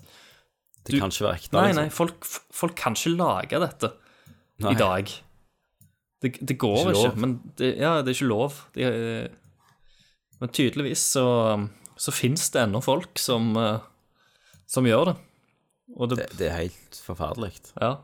Det 0.87 1.01
kan 1.01 1.11
ikke 1.13 1.27
være 1.27 1.37
ekte. 1.37 1.53
Nei, 1.59 1.67
liksom. 1.69 1.83
nei, 1.83 1.91
folk, 1.93 2.25
folk 2.57 2.75
kan 2.79 2.97
ikke 2.97 3.13
lage 3.19 3.61
dette 3.61 3.91
Nei. 4.65 4.73
i 4.73 4.75
dag. 4.81 5.13
Det 6.23 6.33
Det, 6.39 6.47
det 6.49 6.57
går 6.59 6.79
Ikke 6.89 7.11
ikke, 7.11 7.21
men 7.21 7.35
det, 7.61 7.75
ja, 7.77 8.01
det 8.01 8.09
er 8.15 8.17
ikke 8.17 8.31
lov. 8.33 8.55
De, 8.73 8.83
eh, 8.89 9.29
men 10.41 10.49
tydeligvis 10.49 11.03
så, 11.13 11.27
så 12.01 12.13
fins 12.13 12.49
det 12.55 12.63
ennå 12.65 12.81
folk 12.83 13.19
som, 13.21 13.53
eh, 13.61 13.79
som 14.67 14.85
gjør 14.89 15.13
det. 15.13 15.17
Det, 15.87 16.17
Det, 16.19 16.27
det 16.39 16.49
er 16.51 16.57
helt 16.65 17.03
forferdelig. 17.07 17.53
ja. 17.81 17.97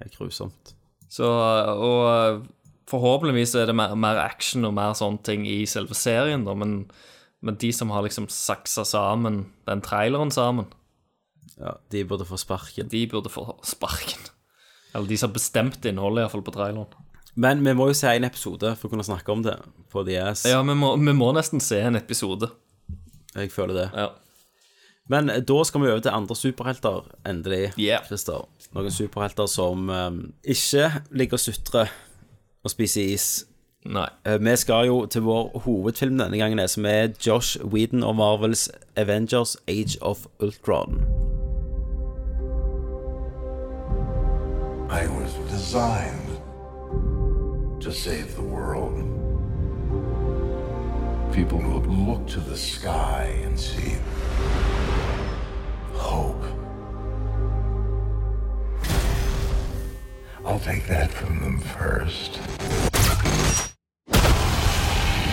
Helt 0.00 0.16
grusomt. 0.18 0.74
Så, 1.08 1.24
og 1.24 2.46
forhåpentligvis 2.90 3.54
er 3.56 3.66
det 3.70 3.74
mer, 3.78 3.94
mer 3.96 4.18
action 4.20 4.66
og 4.68 4.74
mer 4.76 4.92
sånne 4.98 5.22
ting 5.24 5.46
i 5.48 5.62
selve 5.70 5.94
serien, 5.96 6.44
da, 6.44 6.52
men, 6.58 6.90
men 7.40 7.56
de 7.56 7.70
som 7.72 7.90
har 7.94 8.02
liksom 8.04 8.26
saksa 8.28 8.84
sammen 8.84 9.46
den 9.68 9.80
traileren 9.86 10.30
sammen, 10.34 10.66
Ja, 11.56 11.78
de 11.90 12.02
burde 12.04 12.26
få 12.28 12.36
sparken. 12.36 12.88
de 12.92 13.06
burde 13.08 13.30
få 13.32 13.46
sparken. 13.64 14.20
Eller 14.92 15.08
de 15.08 15.16
som 15.16 15.30
har 15.30 15.38
bestemt 15.38 15.84
innholdet, 15.88 16.26
iallfall 16.26 16.44
på 16.44 16.52
traileren. 16.52 16.92
Men 17.36 17.64
vi 17.64 17.72
må 17.76 17.86
jo 17.88 17.94
se 17.96 18.12
en 18.12 18.24
episode 18.28 18.74
for 18.76 18.88
å 18.88 18.92
kunne 18.92 19.04
snakke 19.04 19.32
om 19.32 19.42
det 19.44 19.56
på 19.92 20.04
Ass. 20.20 20.44
Ja, 20.44 20.60
vi 20.62 20.74
må, 20.76 20.94
vi 20.96 21.12
må 21.16 21.30
nesten 21.36 21.60
se 21.60 21.80
en 21.80 21.96
episode. 21.96 22.50
Jeg 23.34 23.50
føler 23.52 23.74
det. 23.74 23.88
Ja. 23.96 24.10
Men 25.08 25.30
da 25.48 25.64
skal 25.64 25.80
vi 25.80 25.90
over 25.90 26.00
til 26.02 26.10
andre 26.14 26.36
superhelter, 26.36 27.04
endelig. 27.26 27.72
Yeah. 27.78 28.06
Christer. 28.06 28.48
Noen 28.74 28.90
superhelter 28.90 29.46
som 29.46 29.88
um, 29.90 30.32
ikke 30.44 30.90
ligger 31.10 31.38
og 31.38 31.40
sutrer 31.40 31.92
og 32.64 32.70
spiser 32.70 33.12
is. 33.14 33.28
Nei. 33.86 34.08
Uh, 34.26 34.40
Vi 34.42 34.56
skal 34.56 34.86
jo 34.86 35.06
til 35.06 35.22
vår 35.22 35.62
hovedfilm 35.64 36.18
denne 36.18 36.38
gangen, 36.38 36.68
som 36.68 36.86
er 36.90 37.14
Josh 37.26 37.58
Whedon 37.64 38.02
og 38.02 38.16
Marvels 38.16 38.68
Avengers 38.96 39.56
Age 39.68 40.02
of 40.02 40.26
Ultron. 40.40 40.98
I 44.90 45.06
was 45.06 45.32
designed 45.50 46.40
to 47.80 47.92
save 47.92 48.34
the 48.34 48.42
world. 48.42 49.04
People 51.32 51.58
will 51.58 51.82
look 52.06 52.26
to 52.28 52.40
the 52.40 52.56
sky 52.56 53.42
and 53.44 53.58
see 53.58 53.98
hope. 56.06 56.42
I'll 60.44 60.60
take 60.60 60.86
that 60.86 61.10
from 61.10 61.40
them 61.40 61.58
first. 61.58 62.40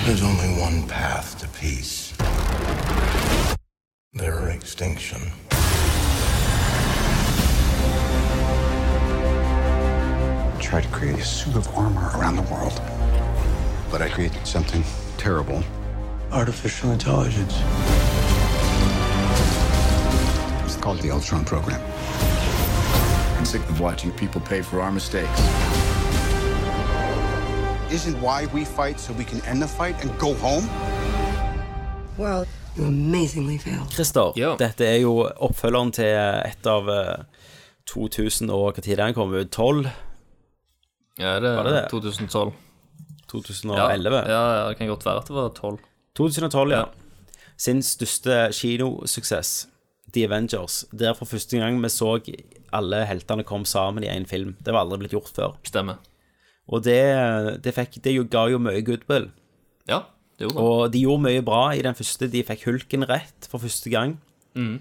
There's 0.06 0.24
only 0.24 0.60
one 0.60 0.88
path 0.88 1.40
to 1.40 1.48
peace 1.60 2.14
their 4.14 4.50
extinction. 4.50 5.22
Try 10.60 10.82
to 10.82 10.88
create 10.92 11.20
a 11.20 11.24
suit 11.24 11.56
of 11.56 11.68
armor 11.76 12.12
around 12.18 12.36
the 12.36 12.44
world. 12.44 12.80
But 13.90 14.02
I 14.02 14.10
created 14.10 14.46
something 14.46 14.84
terrible. 15.18 15.64
Artificial 16.32 16.92
intelligence. 16.92 17.54
Called 20.84 21.00
the 21.00 21.12
Ultron 21.12 21.46
program. 21.46 21.82
I'm 23.38 23.46
sick 23.46 23.62
of 23.70 23.80
watching 23.80 24.12
people 24.12 24.42
pay 24.42 24.62
for 24.62 24.82
our 24.82 24.92
mistakes. 24.92 25.40
Isn't 27.90 28.18
why 28.22 28.48
we 28.54 28.66
fight 28.66 29.00
so 29.00 29.14
we 29.14 29.24
can 29.24 29.40
end 29.46 29.62
the 29.62 29.68
fight 29.68 29.96
and 30.02 30.12
go 30.20 30.34
home? 30.34 30.68
Well, 32.18 32.46
you 32.76 32.84
amazingly 32.84 33.58
failed. 33.58 33.96
Christer, 33.96 34.34
yeah. 34.36 34.58
dette 34.60 34.86
er 34.86 35.00
jo 35.06 35.24
oppfølgeren 35.24 35.92
til 35.96 36.12
et 36.52 36.68
av 36.68 36.90
eh, 36.92 37.24
2000 37.88 38.52
og 38.52 38.74
hva 38.74 38.84
tid 38.84 39.00
den 39.00 39.16
kom 39.16 39.32
ut? 39.32 39.52
12? 39.56 39.88
Ja, 41.20 41.40
det 41.40 41.56
Var 41.58 41.64
det 41.64 41.76
det? 41.78 41.90
2012. 41.92 42.52
2011? 43.32 44.18
Ja, 44.28 44.42
ja, 44.58 44.70
det 44.70 44.78
kan 44.78 44.88
godt 44.92 45.06
være 45.06 45.24
at 45.24 45.32
det 45.32 45.36
var 45.36 45.54
12. 45.56 45.78
2012, 46.16 46.72
ja. 46.76 46.84
Sin 47.58 47.80
største 47.82 48.50
kinosuksess, 48.52 49.70
The 50.14 50.26
Avengers. 50.28 50.84
Der 50.92 51.16
for 51.18 51.30
første 51.30 51.60
gang 51.60 51.80
vi 51.84 51.92
så 51.92 52.16
alle 52.74 53.04
heltene 53.10 53.46
kom 53.46 53.66
sammen 53.66 54.06
i 54.06 54.12
én 54.12 54.28
film. 54.30 54.56
Det 54.64 54.74
var 54.74 54.86
aldri 54.86 55.04
blitt 55.04 55.16
gjort 55.16 55.34
før. 55.36 55.58
Stemmer. 55.68 56.02
Og 56.72 56.84
det, 56.86 57.02
det, 57.64 57.74
fikk, 57.76 58.00
det 58.04 58.16
ga 58.32 58.48
jo 58.52 58.62
mye 58.62 58.84
goodwill. 58.86 59.30
Ja, 59.90 60.06
det 60.38 60.48
gjorde 60.48 60.56
det. 60.56 60.64
Og 60.64 60.94
de 60.94 61.04
gjorde 61.04 61.26
mye 61.28 61.44
bra 61.46 61.64
i 61.76 61.84
den 61.84 61.98
første. 61.98 62.30
De 62.32 62.44
fikk 62.48 62.66
hulken 62.70 63.06
rett 63.10 63.50
for 63.52 63.64
første 63.64 63.92
gang. 63.94 64.18
Mm. 64.56 64.80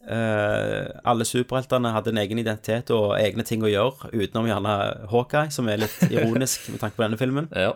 Uh, 0.00 0.88
alle 1.04 1.26
superheltene 1.28 1.92
hadde 1.92 2.14
en 2.14 2.22
egen 2.22 2.40
identitet 2.40 2.88
og 2.96 3.18
egne 3.18 3.44
ting 3.46 3.60
å 3.62 3.68
gjøre, 3.68 4.08
utenom 4.16 4.48
gjerne 4.48 4.76
Hawkeye, 5.12 5.52
som 5.52 5.68
er 5.68 5.82
litt 5.84 5.98
ironisk 6.14 6.70
med 6.72 6.80
tanke 6.82 6.96
på 6.96 7.04
denne 7.04 7.20
filmen. 7.20 7.50
Ja. 7.52 7.74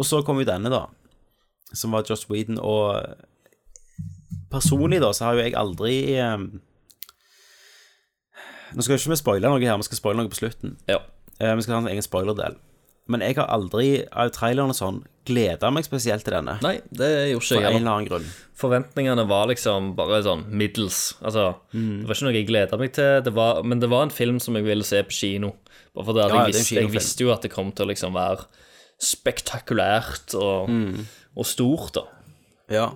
Og 0.00 0.08
så 0.08 0.22
kom 0.24 0.40
jo 0.40 0.48
denne, 0.48 0.72
da, 0.72 0.86
som 1.76 1.92
var 1.92 2.08
Joss 2.08 2.24
Whedon, 2.30 2.58
og 2.58 3.20
personlig, 4.50 5.00
da, 5.00 5.12
så 5.16 5.24
har 5.28 5.34
jo 5.38 5.44
jeg 5.46 5.54
aldri 5.58 5.94
eh, 6.18 6.44
Nå 8.70 8.84
skal 8.86 8.94
jo 8.96 9.00
ikke 9.02 9.14
vi 9.14 9.18
spoile 9.18 9.50
noe 9.50 9.62
her, 9.64 9.78
vi 9.80 9.86
skal 9.88 9.98
spoile 9.98 10.20
noe 10.22 10.30
på 10.30 10.38
slutten. 10.38 10.76
Ja. 10.90 11.00
Eh, 11.42 11.54
vi 11.58 11.64
skal 11.64 11.74
ha 11.76 11.80
en 11.82 11.88
egen 11.90 12.04
spoilerdel. 12.06 12.54
Men 13.10 13.24
jeg 13.24 13.34
har 13.40 13.48
aldri, 13.50 14.04
av 14.14 14.28
traileren 14.30 14.70
og 14.70 14.76
sånn, 14.78 15.00
gleda 15.26 15.72
meg 15.74 15.82
spesielt 15.82 16.22
til 16.22 16.36
denne. 16.36 16.54
Nei, 16.62 16.76
det 16.94 17.08
gjorde 17.32 17.42
For 17.48 17.56
ikke 17.56 17.64
jeg 17.64 17.74
en 17.74 17.80
eller 17.80 17.90
annen 17.96 18.06
grunn. 18.06 18.28
Forventningene 18.60 19.24
var 19.26 19.48
liksom 19.50 19.88
bare 19.98 20.20
sånn 20.22 20.44
middels. 20.54 21.00
Altså, 21.18 21.56
Mm. 21.74 22.02
det 22.02 22.06
var 22.06 22.14
ikke 22.14 22.26
noe 22.28 22.36
jeg 22.38 22.46
gleda 22.46 22.78
meg 22.78 22.92
til, 22.94 23.20
det 23.26 23.34
var, 23.34 23.62
men 23.64 23.80
det 23.82 23.90
var 23.90 24.02
en 24.06 24.14
film 24.14 24.38
som 24.38 24.54
jeg 24.54 24.64
ville 24.64 24.84
se 24.86 25.02
på 25.02 25.10
kino. 25.18 25.56
Bare 25.96 26.06
fordi 26.06 26.20
Ja, 26.28 26.28
jeg, 26.46 26.54
visste, 26.54 26.74
jeg 26.78 26.90
visste 26.94 27.24
jo 27.26 27.32
at 27.32 27.42
det 27.42 27.50
kom 27.50 27.72
til 27.72 27.86
å 27.86 27.90
liksom 27.90 28.14
være 28.14 28.46
spektakulært 29.02 30.34
og, 30.38 30.68
Mm. 30.70 31.06
og 31.36 31.44
stort, 31.46 31.92
da. 31.94 32.04
Ja. 32.70 32.92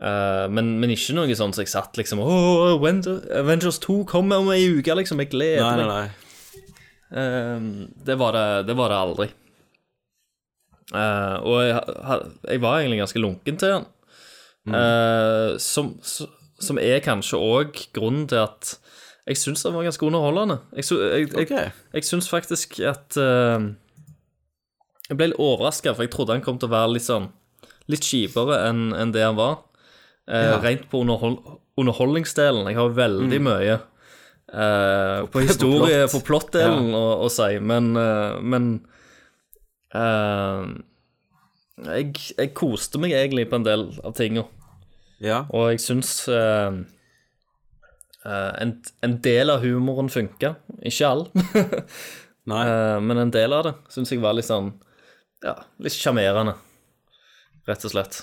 Eh, 0.00 0.46
men, 0.48 0.78
men 0.80 0.88
ikke 0.94 1.12
noe 1.12 1.34
sånn 1.36 1.52
som 1.52 1.60
jeg 1.60 1.68
satt 1.68 1.98
liksom 2.00 2.22
Åh, 2.24 2.78
Aven- 2.78 3.04
Avengers 3.36 3.76
2 3.84 3.98
kommer 4.08 4.40
om 4.40 4.48
ei 4.54 4.64
uke, 4.78 4.94
liksom. 4.96 5.20
Jeg 5.20 5.28
gleder 5.34 5.66
meg. 5.66 5.76
Nei, 5.76 5.84
nei, 5.84 6.00
nei. 6.00 6.08
Uh, 7.10 7.58
det, 8.06 8.14
var 8.20 8.32
det, 8.36 8.62
det 8.68 8.74
var 8.78 8.88
det 8.92 8.98
aldri. 9.02 9.26
Uh, 10.90 11.36
og 11.46 11.56
jeg, 11.66 11.78
jeg 12.54 12.60
var 12.62 12.74
egentlig 12.78 13.00
ganske 13.02 13.22
lunken 13.22 13.56
til 13.60 13.70
den. 13.76 13.84
Mm. 14.68 14.74
Eh, 14.76 15.50
som, 15.62 15.94
som 16.04 16.78
er 16.78 17.00
kanskje 17.00 17.38
òg 17.40 17.78
grunnen 17.96 18.26
til 18.28 18.36
at 18.42 18.78
jeg 19.24 19.36
syns 19.40 19.62
den 19.64 19.74
var 19.74 19.84
ganske 19.86 20.04
underholdende. 20.04 20.58
Jeg, 20.76 20.84
jeg, 20.92 21.30
jeg, 21.32 21.46
okay. 21.46 21.66
jeg 21.96 22.04
syns 22.04 22.28
faktisk 22.28 22.76
at 22.84 23.16
Jeg 23.16 25.16
ble 25.16 25.26
litt 25.30 25.40
overraska, 25.40 25.94
for 25.94 26.02
jeg 26.04 26.12
trodde 26.12 26.32
han 26.36 26.44
kom 26.44 26.58
til 26.60 26.68
å 26.68 26.74
være 26.74 26.92
litt 26.92 27.06
sånn 27.06 27.30
Litt 27.90 28.04
kjipere 28.04 28.60
enn 28.68 28.92
enn 28.92 29.14
det 29.16 29.24
han 29.24 29.40
var. 29.40 29.54
Eh, 30.30 30.44
Ja. 30.50 30.58
Rent 30.62 30.84
på 30.90 31.00
underhold, 31.02 31.38
underholdningsdelen. 31.80 32.66
Jeg 32.70 32.76
har 32.78 32.88
veldig 32.94 33.40
Mm. 33.40 33.48
mye 33.48 33.78
uh, 34.52 35.26
på 35.30 35.40
historie, 35.42 36.06
på 36.10 36.20
plott-delen 36.26 36.92
å, 36.94 37.04
å 37.24 37.28
si, 37.30 37.58
men, 37.62 37.96
uh, 37.96 38.38
men 38.42 38.80
jeg, 41.90 42.14
jeg 42.38 42.52
koste 42.54 42.98
meg 43.02 43.12
egentlig 43.16 43.48
på 43.50 43.58
en 43.60 43.66
del 43.66 43.84
av 44.04 44.14
tinga. 44.18 44.44
Ja. 45.22 45.42
Og 45.54 45.70
jeg 45.72 45.80
syns 45.82 46.12
en, 46.30 46.84
en 49.02 49.16
del 49.24 49.50
av 49.52 49.62
humoren 49.64 50.10
funka. 50.12 50.54
Ikke 50.86 51.08
all, 51.08 51.26
men 52.50 53.18
en 53.18 53.30
del 53.34 53.52
av 53.56 53.64
det 53.68 53.74
syns 53.92 54.12
jeg 54.12 54.20
var 54.22 54.34
litt 54.36 54.48
sånn 54.48 54.72
Ja, 55.44 55.54
litt 55.80 55.94
sjarmerende, 55.96 56.54
rett 57.68 57.84
og 57.88 57.92
slett. 57.94 58.22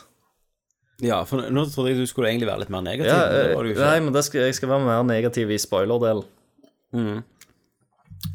Ja, 1.01 1.23
for 1.29 1.43
nå 1.53 1.65
trodde 1.69 1.91
jeg 1.91 1.99
du 2.01 2.05
skulle 2.09 2.29
egentlig 2.31 2.47
være 2.49 2.59
litt 2.63 2.69
mer 2.73 2.81
negativ. 2.81 3.11
Ja, 3.11 3.25
men 3.29 3.65
det 3.67 3.75
eh, 3.77 3.83
nei, 3.85 3.99
men 4.01 4.13
det 4.15 4.23
skal, 4.25 4.41
jeg 4.47 4.55
skal 4.57 4.69
være 4.71 4.85
mer 4.87 5.03
negativ 5.05 5.51
i 5.53 5.57
spoiler-delen. 5.61 6.23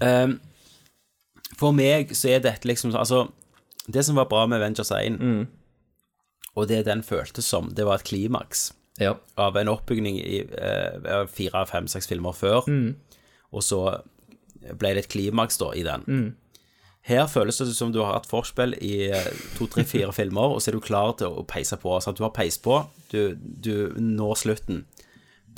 Um, 0.02 0.36
for 1.58 1.74
meg 1.74 2.12
så 2.16 2.30
er 2.36 2.42
dette 2.44 2.68
liksom 2.68 2.94
Altså, 2.94 3.24
det 3.90 4.04
som 4.06 4.16
var 4.18 4.28
bra 4.30 4.44
med 4.46 4.60
Avengers 4.60 4.90
1, 4.94 5.18
Mm. 5.20 5.46
og 6.56 6.68
det 6.68 6.84
den 6.86 7.02
føltes 7.02 7.44
som, 7.44 7.72
det 7.74 7.84
var 7.86 7.94
et 7.98 8.04
klimaks 8.04 8.72
Ja. 9.00 9.14
av 9.36 9.56
en 9.56 9.68
oppbygning 9.68 10.18
i 10.20 10.42
uh, 10.44 11.26
fire, 11.26 11.66
fem, 11.66 11.86
seks 11.88 12.06
filmer 12.08 12.32
før, 12.32 12.62
Mm. 12.68 12.94
og 13.52 13.62
så 13.62 14.00
ble 14.78 14.94
det 14.94 14.98
et 15.04 15.08
klimaks 15.08 15.58
da 15.58 15.72
i 15.74 15.82
den. 15.82 16.36
Her 17.02 17.26
føles 17.26 17.58
det 17.58 17.72
som 17.74 17.90
du 17.90 17.98
har 18.04 18.14
hatt 18.14 18.28
forspill 18.30 18.76
i 18.78 19.08
eh, 19.10 19.30
to, 19.56 19.66
tre, 19.66 19.82
fire 19.88 20.12
filmer, 20.18 20.54
og 20.54 20.62
så 20.62 20.70
er 20.70 20.78
du 20.78 20.84
klar 20.84 21.16
til 21.18 21.40
å 21.40 21.46
peise 21.48 21.78
på. 21.80 21.96
Sant? 22.02 22.20
du 22.20 22.26
har 22.26 22.34
peis 22.36 22.60
på, 22.62 22.78
du, 23.10 23.34
du 23.36 23.94
når 23.98 24.36
slutten. 24.44 24.84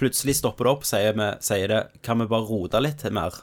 Plutselig 0.01 0.39
stopper 0.41 0.67
det 0.67 0.73
opp, 0.73 0.87
sier, 0.89 1.13
vi, 1.15 1.27
sier 1.45 1.71
det 1.71 1.81
Kan 2.03 2.19
vi 2.19 2.27
bare 2.27 2.49
rote 2.49 2.81
litt 2.83 3.05
mer? 3.15 3.37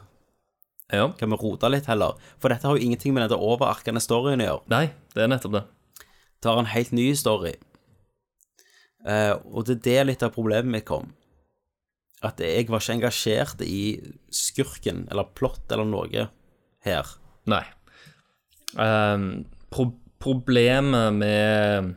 Ja. 0.92 1.06
Kan 1.16 1.32
vi 1.32 1.38
rote 1.40 1.70
litt 1.72 1.88
heller? 1.88 2.18
For 2.42 2.52
dette 2.52 2.68
har 2.68 2.76
jo 2.76 2.84
ingenting 2.84 3.14
med 3.16 3.30
den 3.32 3.40
overarkende 3.40 4.02
storyen 4.04 4.44
å 4.44 4.48
gjøre. 4.50 4.72
Nei, 4.74 4.86
det 5.16 5.24
er 5.24 5.32
nettopp 5.32 5.56
det. 5.56 5.64
Det 6.42 6.50
har 6.50 6.60
en 6.60 6.74
helt 6.74 6.92
ny 6.98 7.06
story. 7.16 7.54
Eh, 9.08 9.34
og 9.48 9.70
det 9.70 9.78
er 9.78 9.84
det 9.86 10.08
litt 10.10 10.26
av 10.26 10.34
problemet 10.36 10.74
mitt 10.74 10.88
kom. 10.90 11.14
At 12.26 12.42
jeg 12.44 12.68
var 12.70 12.84
ikke 12.84 12.98
engasjert 13.00 13.64
i 13.66 14.02
skurken 14.34 15.06
eller 15.10 15.32
plott 15.38 15.72
eller 15.72 15.88
noe 15.88 16.28
her. 16.86 17.16
Nei. 17.50 17.64
Ehm, 18.80 19.46
pro 19.72 19.92
problemet 20.22 21.14
med 21.18 21.96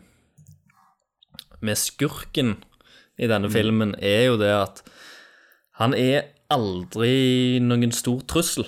med 1.61 1.77
skurken 1.77 2.55
i 3.21 3.27
denne 3.29 3.51
filmen 3.53 3.95
er 4.01 4.27
jo 4.31 4.39
det 4.41 4.49
at 4.53 4.81
han 5.81 5.93
er 5.95 6.31
aldri 6.53 7.59
noen 7.61 7.93
stor 7.93 8.23
trussel. 8.31 8.65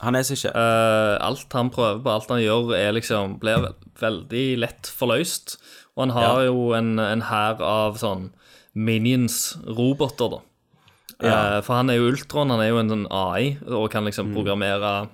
Han 0.00 0.14
er 0.16 0.22
så 0.24 0.34
ikke. 0.36 0.52
Uh, 0.54 1.18
alt 1.20 1.52
han 1.52 1.70
prøver 1.70 2.00
på, 2.02 2.10
alt 2.12 2.30
han 2.32 2.40
gjør, 2.42 2.72
er 2.76 2.92
liksom, 2.96 3.38
blir 3.42 3.66
veldig 4.00 4.44
lett 4.62 4.86
forløst. 4.96 5.58
Og 5.96 6.06
han 6.06 6.14
har 6.16 6.40
Ja. 6.42 6.46
jo 6.48 6.72
en, 6.78 6.98
en 6.98 7.22
hær 7.28 7.60
av 7.60 7.98
sånn 8.00 8.30
minions-roboter, 8.74 10.30
da. 10.36 10.40
Ja. 11.20 11.34
Uh, 11.58 11.58
for 11.66 11.76
han 11.76 11.90
er 11.90 11.98
jo 12.00 12.08
Ultron, 12.14 12.50
han 12.50 12.60
er 12.64 12.70
jo 12.72 12.78
en 12.80 12.90
en 12.94 13.06
AI, 13.12 13.58
og 13.68 13.90
kan 13.92 14.04
liksom 14.08 14.32
programmere 14.34 15.08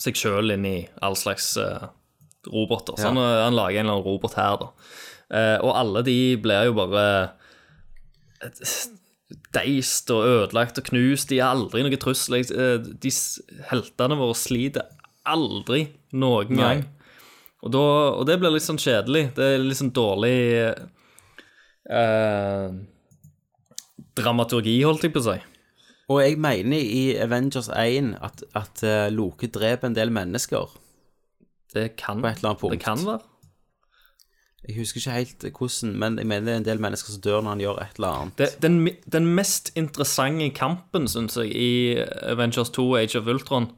seg 0.00 0.16
sjøl 0.16 0.54
inn 0.54 0.64
i 0.68 0.76
all 1.04 1.16
slags 1.18 1.52
uh, 1.60 1.88
roboter. 2.48 2.96
Så 2.96 3.08
Ja. 3.08 3.12
han, 3.12 3.20
han 3.20 3.56
lager 3.58 3.80
en 3.82 3.86
eller 3.86 3.98
annen 3.98 4.06
robot 4.08 4.34
her, 4.40 4.56
da. 4.62 4.70
Uh, 5.30 5.58
og 5.68 5.74
alle 5.78 6.02
de 6.08 6.18
blir 6.42 6.64
jo 6.70 6.72
bare 6.78 7.04
deist 9.54 10.10
og 10.14 10.24
ødelagt 10.26 10.78
og 10.80 10.86
knust. 10.88 11.28
De 11.30 11.38
er 11.38 11.50
aldri 11.52 11.82
noe 11.84 11.98
trussel. 12.00 12.38
Eh, 12.40 12.78
De 13.02 13.10
heltene 13.70 14.16
våre 14.18 14.34
sliter 14.38 14.88
aldri 15.28 15.84
noen 16.16 16.50
Nei. 16.56 16.62
gang. 16.64 16.80
Og, 17.60 17.68
da, 17.74 17.82
og 18.16 18.24
det 18.26 18.38
blir 18.40 18.54
litt 18.54 18.64
sånn 18.64 18.80
kjedelig. 18.80 19.26
Det 19.36 19.44
er 19.54 19.60
litt 19.62 19.76
sånn 19.78 19.92
dårlig 19.94 20.32
eh, 21.92 22.68
dramaturgi, 24.16 24.78
holdt 24.88 25.04
jeg 25.06 25.12
på 25.14 25.20
å 25.22 25.26
si. 25.28 25.36
Og 26.10 26.18
jeg 26.24 26.38
mener 26.42 26.78
i 26.82 27.02
Avengers 27.22 27.68
1 27.70 28.16
at, 28.26 28.40
at 28.58 28.82
eh, 28.82 29.08
Loke 29.14 29.46
dreper 29.46 29.86
en 29.90 29.94
del 29.94 30.10
mennesker. 30.10 30.72
Det 31.74 31.92
kan, 32.00 32.18
På 32.22 32.26
et 32.32 32.40
eller 32.40 32.50
annet 32.50 32.60
punkt. 32.64 32.72
det 32.74 32.82
kan 32.82 33.04
være. 33.06 33.20
Jeg 34.68 34.76
husker 34.76 34.98
ikke 35.00 35.12
helt 35.16 35.44
hvordan, 35.56 35.92
men 35.98 36.18
jeg 36.18 36.26
mener 36.26 36.44
det 36.46 36.52
er 36.52 36.58
en 36.60 36.66
del 36.66 36.80
mennesker 36.82 37.14
som 37.14 37.22
dør 37.24 37.40
når 37.40 37.54
han 37.54 37.62
gjør 37.62 37.78
et 37.84 37.94
eller 38.00 38.08
annet. 38.18 38.34
Det, 38.38 38.48
den, 38.62 38.74
den 39.12 39.28
mest 39.38 39.70
interessante 39.78 40.50
kampen, 40.58 41.06
syns 41.08 41.38
jeg, 41.40 41.54
i 41.54 41.70
Avengers 42.28 42.70
2 42.76 42.88
Age 43.04 43.18
of 43.22 43.26
Ultron, 43.30 43.70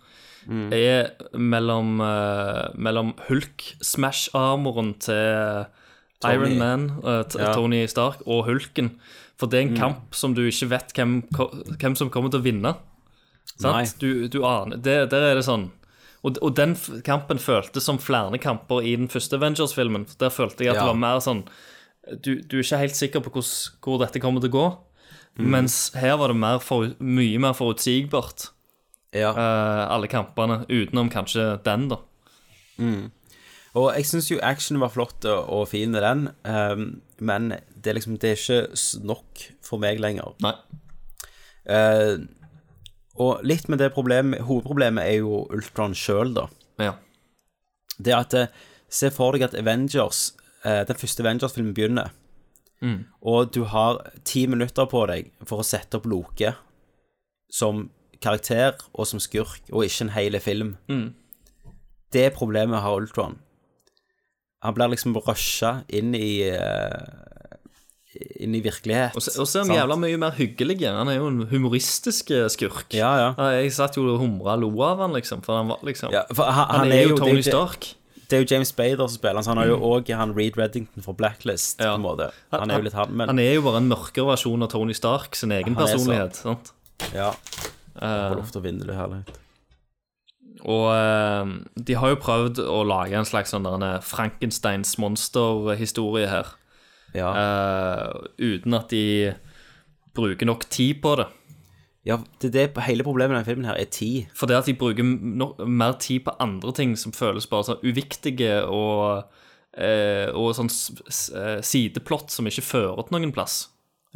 Mm. 0.42 0.72
er 0.74 1.12
mellom, 1.38 2.00
eh, 2.02 2.72
mellom 2.74 3.12
Hulk-smash-armoren 3.28 4.94
til. 4.98 5.64
Iron 6.24 6.58
Man, 6.58 6.90
eh, 7.04 7.22
t-. 7.30 7.52
Tony 7.54 7.86
Stark, 7.86 8.20
og 8.26 8.44
Hulken. 8.44 8.90
For 9.42 9.50
det 9.50 9.58
er 9.58 9.64
en 9.66 9.74
Mm. 9.74 9.78
kamp 9.80 10.14
som 10.14 10.34
du 10.38 10.44
ikke 10.46 10.68
vet 10.70 10.92
hvem, 10.94 11.16
hvem 11.82 11.96
som 11.98 12.10
kommer 12.14 12.30
til 12.30 12.38
å 12.38 12.44
vinne. 12.46 12.76
Sant? 13.58 13.96
Du, 13.98 14.28
du 14.30 14.44
aner 14.46 14.76
det, 14.78 15.10
Der 15.10 15.24
er 15.32 15.34
det 15.34 15.42
sånn 15.44 15.70
og, 16.22 16.36
og 16.40 16.54
den 16.54 16.76
kampen 17.02 17.40
føltes 17.42 17.82
som 17.82 17.98
flere 17.98 18.38
kamper 18.38 18.84
i 18.86 18.92
den 18.94 19.08
første 19.10 19.34
Avengers-filmen. 19.40 20.04
Der 20.22 20.30
følte 20.30 20.62
jeg 20.62 20.68
at 20.70 20.76
Ja. 20.78 20.84
det 20.84 20.92
var 20.92 21.00
mer 21.02 21.18
sånn 21.18 21.42
du, 22.22 22.36
du 22.40 22.58
er 22.58 22.62
ikke 22.62 22.78
helt 22.78 22.94
sikker 22.98 23.20
på 23.24 23.32
hos, 23.34 23.70
hvor 23.82 23.98
dette 23.98 24.20
kommer 24.22 24.40
til 24.40 24.50
å 24.50 24.54
gå. 24.54 24.66
Mm. 25.38 25.50
Mens 25.50 25.90
her 25.98 26.16
var 26.18 26.28
det 26.28 26.36
mer 26.36 26.58
for, 26.60 26.92
mye 27.00 27.38
mer 27.42 27.52
forutsigbart, 27.58 28.50
Ja. 29.14 29.30
uh, 29.34 29.90
alle 29.94 30.06
kampene. 30.08 30.64
Utenom 30.68 31.10
kanskje 31.10 31.62
den, 31.64 31.88
da. 31.88 31.98
Og 33.74 33.88
jeg 33.96 34.04
syns 34.04 34.28
jo 34.30 34.40
action 34.44 34.80
var 34.82 34.92
flott 34.92 35.24
og, 35.24 35.62
fin 35.70 35.94
i 35.96 36.00
den, 36.04 36.26
um, 36.44 37.00
men 37.24 37.54
det 37.72 37.90
er 37.92 37.96
liksom 37.96 38.18
Det 38.20 38.30
er 38.30 38.36
ikke 38.36 39.04
nok 39.08 39.44
for 39.64 39.80
meg 39.80 40.00
lenger. 40.02 40.34
Nei. 40.44 40.52
Uh, 41.64 42.26
og 43.22 43.44
litt 43.46 43.68
med 43.70 43.78
det 43.78 43.92
problemet 43.94 44.42
Hovedproblemet 44.48 45.04
er 45.04 45.20
jo 45.20 45.44
Ultron 45.52 45.94
sjøl, 45.94 46.34
da. 46.34 46.46
Ja. 46.82 46.94
Det 48.02 48.14
at 48.16 48.34
eh, 48.34 48.48
Se 48.92 49.10
for 49.12 49.32
deg 49.32 49.44
at 49.46 49.54
Avengers 49.56 50.32
uh, 50.66 50.82
Den 50.88 50.98
første 50.98 51.22
Avengers-filmen 51.24 51.74
begynner, 51.76 52.10
Mm. 52.82 53.04
og 53.22 53.52
du 53.54 53.62
har 53.70 54.00
ti 54.26 54.40
minutter 54.50 54.88
på 54.90 55.04
deg 55.06 55.28
for 55.46 55.62
å 55.62 55.66
sette 55.66 56.00
opp 56.00 56.06
Loke 56.10 56.48
som 57.46 57.84
karakter 58.18 58.74
og 58.90 59.06
som 59.06 59.20
skurk, 59.22 59.60
og 59.70 59.84
ikke 59.86 60.08
en 60.08 60.10
hel 60.16 60.38
film. 60.42 60.72
Mm. 60.90 61.12
Det 62.10 62.32
problemet 62.34 62.82
har 62.82 62.98
Ultron. 62.98 63.38
Han 64.62 64.74
blir 64.76 64.92
liksom 64.92 65.16
rusha 65.18 65.82
inn 65.90 66.14
i 66.18 66.42
eh, 66.48 67.28
Inn 68.44 68.52
i 68.54 68.60
virkelighet. 68.60 69.14
Og 69.16 69.22
så 69.24 69.32
og 69.40 69.46
så 69.48 69.62
er 69.62 69.64
han 69.64 69.72
jævla 69.78 69.94
mye 69.96 70.18
mer 70.20 70.34
hyggelig. 70.36 70.76
Han 70.84 71.08
er 71.08 71.16
jo 71.16 71.30
en 71.30 71.46
humoristisk 71.48 72.28
eh, 72.36 72.44
skurk. 72.52 72.92
Ja, 72.92 73.08
ja. 73.16 73.46
Jeg 73.56 73.72
satt 73.72 73.96
jo 73.96 74.04
og 74.12 74.18
humra 74.20 74.52
og 74.58 74.66
lo 74.66 74.70
av 74.84 75.00
han, 75.00 75.14
liksom. 75.16 75.40
For 75.46 75.56
han 75.56 75.70
var 75.72 75.80
liksom 75.86 76.12
Ja, 76.12 76.26
for 76.28 76.44
han, 76.44 76.68
Han 76.76 76.92
er 76.92 77.06
jo 77.08 77.16
Tony 77.16 77.40
det, 77.40 77.46
Stark. 77.48 77.88
Det 78.28 78.36
er 78.36 78.44
jo 78.44 78.48
James 78.52 78.70
Bader 78.76 79.08
som 79.08 79.16
spiller 79.16 79.40
han, 79.40 79.44
så 79.44 79.52
han 79.54 79.62
har 79.62 79.70
jo 79.72 79.78
òg 79.88 80.12
han 80.16 80.36
Reed 80.36 80.56
Reddington 80.60 81.04
fra 81.04 81.12
Blacklist, 81.16 81.80
på 81.80 81.88
en 81.88 82.04
måte. 82.04 82.28
Han 82.52 82.70
er 82.70 82.80
jo 82.82 82.86
litt 82.86 82.96
han, 82.96 83.10
men 83.16 83.32
Han 83.32 83.40
er 83.42 83.54
jo 83.56 83.64
bare 83.64 83.80
en 83.82 83.88
mørkere 83.90 84.28
versjon 84.30 84.64
av 84.64 84.70
Tony 84.72 84.94
Stark 84.96 85.36
sin 85.36 85.52
egen 85.52 85.74
Han 85.74 85.80
er 85.84 85.90
personlighet. 85.96 86.36
sant? 86.44 86.72
Ja. 87.16 87.32
Uh, 87.96 88.28
Få 88.32 88.38
lov 88.38 88.52
til 88.52 88.60
å 88.60 88.64
vinne 88.68 88.88
det 88.88 88.96
herlig. 88.96 89.22
Og 90.62 90.88
eh, 90.94 91.52
de 91.74 91.98
har 91.98 92.12
jo 92.12 92.22
prøvd 92.22 92.62
å 92.62 92.82
lage 92.86 93.18
en 93.18 93.26
slags 93.26 93.54
sånn 93.54 93.66
der 93.66 93.78
en 93.78 94.04
Frankensteins 94.06 94.94
monsterhistorie 95.02 96.30
her. 96.30 96.52
Ja. 97.16 97.32
Eh, 97.34 98.28
uten 98.38 98.78
at 98.78 98.92
de 98.92 99.34
bruker 100.16 100.48
nok 100.48 100.68
tid 100.70 101.00
på 101.02 101.16
det. 101.20 101.28
Ja, 102.06 102.18
det 102.42 102.52
det 102.52 102.82
hele 102.82 103.04
problemet 103.06 103.30
med 103.30 103.38
denne 103.38 103.46
filmen 103.46 103.68
her 103.68 103.78
er 103.78 103.90
tid. 103.90 104.30
For 104.34 104.50
det 104.50 104.56
at 104.58 104.66
de 104.66 104.74
bruker 104.74 105.06
no 105.06 105.52
mer 105.66 105.98
tid 106.02 106.24
på 106.26 106.34
andre 106.42 106.72
ting 106.74 106.96
som 106.98 107.14
føles 107.14 107.46
bare 107.46 107.68
så 107.68 107.76
uviktige 107.82 108.64
og, 108.66 109.28
eh, 109.78 110.26
og 110.34 110.50
sånn 110.58 110.70
eh, 110.70 111.60
sideplott 111.62 112.34
som 112.34 112.46
ikke 112.46 112.66
fører 112.66 113.06
til 113.06 113.18
noen 113.18 113.34
plass, 113.34 113.68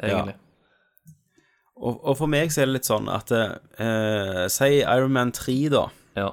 egentlig. 0.02 0.34
Og, 1.76 2.00
og 2.00 2.16
for 2.16 2.32
meg 2.32 2.50
så 2.50 2.64
er 2.64 2.70
det 2.70 2.78
litt 2.78 2.88
sånn 2.88 3.08
at 3.12 3.30
eh, 3.36 4.46
Si 4.50 4.80
Iron 4.80 5.12
Man 5.12 5.30
3, 5.36 5.56
da. 5.70 5.86
Ja. 6.16 6.32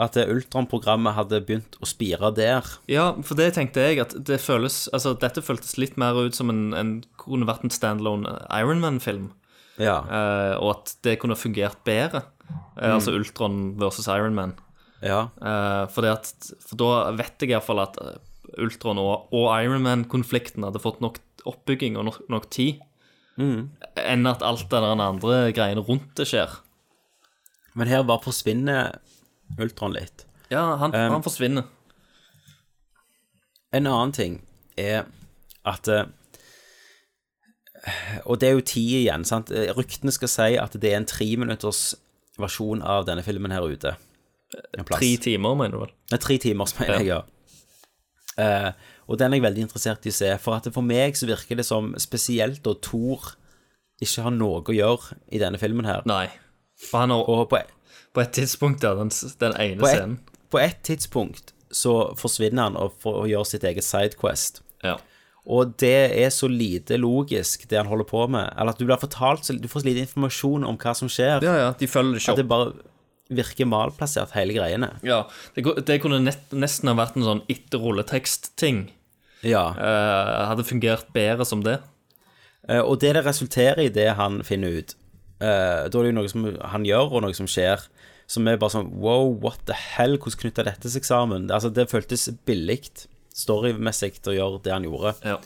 At 0.00 0.14
Ultron-programmet 0.16 1.16
hadde 1.16 1.42
begynt 1.44 1.76
å 1.82 1.88
spire 1.88 2.30
der. 2.32 2.64
Ja, 2.88 3.10
for 3.26 3.36
det 3.36 3.50
tenkte 3.56 3.82
jeg 3.84 3.98
at 4.00 4.14
det 4.24 4.38
føles 4.40 4.84
Altså, 4.94 5.16
dette 5.18 5.42
føltes 5.44 5.74
litt 5.82 5.98
mer 6.00 6.16
ut 6.16 6.36
som 6.38 6.48
en, 6.52 6.70
en 6.78 6.92
kunne 7.20 7.48
vært 7.48 7.66
en 7.66 7.74
standalone 7.74 8.36
Ironman-film. 8.54 9.32
Ja. 9.80 9.98
Eh, 10.06 10.54
og 10.60 10.76
at 10.76 10.94
det 11.04 11.18
kunne 11.20 11.38
fungert 11.38 11.82
bedre. 11.84 12.22
Eh, 12.78 12.88
Altså 12.94 13.12
Ultron 13.16 13.74
versus 13.80 14.08
Ironman. 14.08 14.54
Ja. 15.02 15.26
Eh, 15.42 15.84
for, 15.92 16.06
at, 16.08 16.32
for 16.64 16.80
da 16.80 16.90
vet 17.18 17.42
jeg 17.42 17.54
iallfall 17.54 17.82
at 17.82 17.98
eh, 18.00 18.16
Ultron 18.62 19.00
og, 19.00 19.28
og 19.36 19.50
Ironman-konflikten 19.58 20.64
hadde 20.66 20.82
fått 20.82 21.02
nok 21.04 21.20
oppbygging 21.48 21.98
og 21.98 22.08
nok, 22.10 22.22
nok 22.32 22.48
tid. 22.52 22.80
Mm. 23.40 23.70
Enn 24.00 24.28
at 24.28 24.42
alt 24.44 24.66
det 24.70 24.80
andre 24.84 25.44
greiene 25.56 25.84
rundt 25.86 26.12
det 26.18 26.28
skjer. 26.28 26.60
Men 27.78 27.90
her 27.90 28.02
bare 28.06 28.22
forsvinner 28.24 28.98
Ultron 29.60 29.94
litt. 29.94 30.26
Ja, 30.50 30.76
han, 30.80 30.94
Um, 30.94 31.12
han 31.16 31.22
forsvinner. 31.22 31.68
En 33.72 33.86
annen 33.86 34.12
ting 34.12 34.40
er 34.80 35.04
at 35.68 35.86
eh, 35.88 36.06
Og 38.26 38.40
det 38.40 38.48
er 38.48 38.56
jo 38.58 38.64
tid 38.66 38.96
igjen, 39.04 39.24
sant. 39.24 39.50
Ryktene 39.76 40.12
skal 40.12 40.28
si 40.30 40.48
at 40.58 40.74
det 40.82 40.90
er 40.90 40.98
en 40.98 41.08
treminutters 41.08 41.94
versjon 42.40 42.82
av 42.82 43.06
denne 43.08 43.22
filmen 43.24 43.54
her 43.54 43.64
ute. 43.64 43.94
Tre 44.90 45.10
timer, 45.22 45.54
mener 45.54 45.76
du 45.76 45.84
vel? 45.84 45.92
Nei, 46.10 46.18
tre 46.20 46.36
timers, 46.42 46.74
mener 46.80 46.98
jeg, 46.98 47.12
ja. 47.12 47.20
Uh, 48.40 48.72
og 49.10 49.18
den 49.20 49.32
er 49.32 49.40
jeg 49.40 49.46
veldig 49.46 49.64
interessert 49.66 50.06
i 50.06 50.12
å 50.12 50.16
se, 50.16 50.30
for 50.42 50.56
at 50.58 50.68
for 50.74 50.86
meg 50.86 51.16
så 51.18 51.28
virker 51.28 51.58
det 51.58 51.66
som 51.66 51.92
spesielt 52.00 52.62
da 52.66 52.74
Thor 52.82 53.32
ikke 54.00 54.24
har 54.24 54.34
noe 54.34 54.62
å 54.64 54.74
gjøre 54.74 55.18
i 55.34 55.40
denne 55.42 55.60
filmen 55.60 55.88
her. 55.88 56.02
Nei. 56.08 56.26
For 56.88 57.02
han 57.04 57.10
har, 57.14 57.28
Og 57.28 57.48
på, 57.50 57.58
på 58.14 58.20
et 58.24 58.32
tidspunkt, 58.32 58.82
ja, 58.86 58.94
den, 58.98 59.10
den 59.40 59.52
ene 59.60 59.80
på, 59.82 59.86
scenen. 59.90 60.18
på 60.50 60.58
et 60.62 60.80
tidspunkt 60.86 61.52
så 61.70 62.14
forsvinner 62.18 62.62
han 62.70 62.76
og 62.80 62.96
får 63.02 63.20
og 63.22 63.28
gjør 63.30 63.44
sitt 63.46 63.62
eget 63.68 63.84
sidequest. 63.86 64.62
Ja. 64.82 64.96
Og 65.50 65.74
det 65.80 65.92
er 66.18 66.30
så 66.34 66.48
lite 66.50 66.96
logisk, 67.00 67.68
det 67.70 67.78
han 67.78 67.86
holder 67.88 68.04
på 68.08 68.24
med. 68.28 68.50
Eller 68.58 68.72
at 68.74 68.78
du 68.78 68.84
blir 68.86 68.98
fortalt 69.00 69.44
så 69.46 69.54
Du 69.58 69.68
får 69.68 69.80
så 69.84 69.86
lite 69.86 70.02
informasjon 70.04 70.64
om 70.68 70.76
hva 70.78 70.92
som 70.94 71.08
skjer. 71.08 71.42
ja, 71.42 71.54
ja, 71.56 71.70
de 71.78 71.86
følger 71.88 72.12
det 72.18 72.22
ikke 72.22 72.32
At 72.32 72.40
det 72.42 72.48
bare 72.48 72.72
virker 73.30 73.64
malplassert, 73.70 74.32
hele 74.34 74.52
greiene. 74.56 74.88
Ja, 75.06 75.22
det, 75.54 75.62
det 75.86 76.00
kunne 76.02 76.18
nett, 76.20 76.50
nesten 76.50 76.88
ha 76.90 76.96
vært 76.98 77.14
en 77.16 77.22
sånn 77.28 77.42
etter-rulletekst-ting. 77.48 78.88
Ja. 79.46 79.68
Eh, 79.78 80.46
hadde 80.50 80.64
fungert 80.66 81.12
bedre 81.14 81.46
som 81.46 81.62
det. 81.64 81.78
Eh, 82.68 82.80
Og 82.82 82.98
det 83.00 83.14
det 83.16 83.24
resulterer 83.24 83.78
i, 83.86 83.88
det 83.88 84.08
han 84.18 84.42
finner 84.44 84.80
ut 84.82 84.96
eh, 85.40 85.88
Da 85.88 85.98
er 85.98 86.06
det 86.06 86.12
jo 86.12 86.16
noe 86.20 86.30
som 86.32 86.46
han 86.72 86.84
gjør, 86.86 87.10
og 87.16 87.22
noe 87.24 87.36
som 87.36 87.48
skjer, 87.50 87.82
som 88.30 88.46
er 88.48 88.58
bare 88.60 88.74
sånn 88.76 88.90
Wow, 89.02 89.32
what 89.42 89.62
the 89.66 89.74
hell? 89.76 90.16
Hvordan 90.18 90.40
knytta 90.44 90.64
dette 90.68 90.90
seg 90.92 91.06
sammen? 91.08 91.48
Altså, 91.50 91.70
det 91.74 91.88
føltes 91.90 92.28
billig 92.46 92.80
storymessig 93.34 94.20
å 94.28 94.34
gjøre 94.36 94.60
det 94.64 94.72
han 94.74 94.86
gjorde. 94.86 95.14
Ja. 95.24 95.38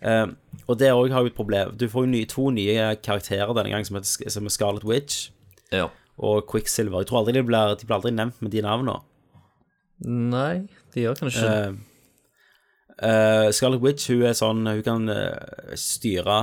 Uh, 0.00 0.30
og 0.64 0.78
det 0.80 0.88
òg 0.96 1.12
har 1.12 1.26
jo 1.26 1.28
et 1.28 1.36
problem. 1.36 1.74
Du 1.76 1.84
får 1.92 2.06
jo 2.06 2.10
nye, 2.14 2.28
to 2.30 2.46
nye 2.56 2.86
karakterer 3.04 3.50
denne 3.58 3.74
gang, 3.74 3.84
som, 3.84 3.98
heter, 3.98 4.30
som 4.32 4.46
er 4.48 4.54
Scarlet 4.54 4.86
Witch 4.88 5.26
Ja. 5.74 5.90
og 6.16 6.46
Quicksilver. 6.48 7.02
Jeg 7.02 7.10
tror 7.10 7.20
aldri 7.20 7.34
de 7.36 7.42
blir, 7.44 7.74
de 7.76 7.84
blir 7.86 7.98
aldri 7.98 8.14
nevnt 8.16 8.40
med 8.40 8.54
de 8.54 8.62
navnene. 8.64 8.96
Nei, 10.08 10.62
de 10.94 11.04
gjør 11.04 11.18
kanskje 11.20 11.44
ikke. 11.44 11.86
Uh, 13.00 13.50
Scarlet 13.52 13.80
Witch 13.84 14.08
hun 14.12 14.22
er 14.28 14.34
sånn 14.36 14.58
Hun 14.68 14.82
kan 14.84 15.06
styre 15.80 16.38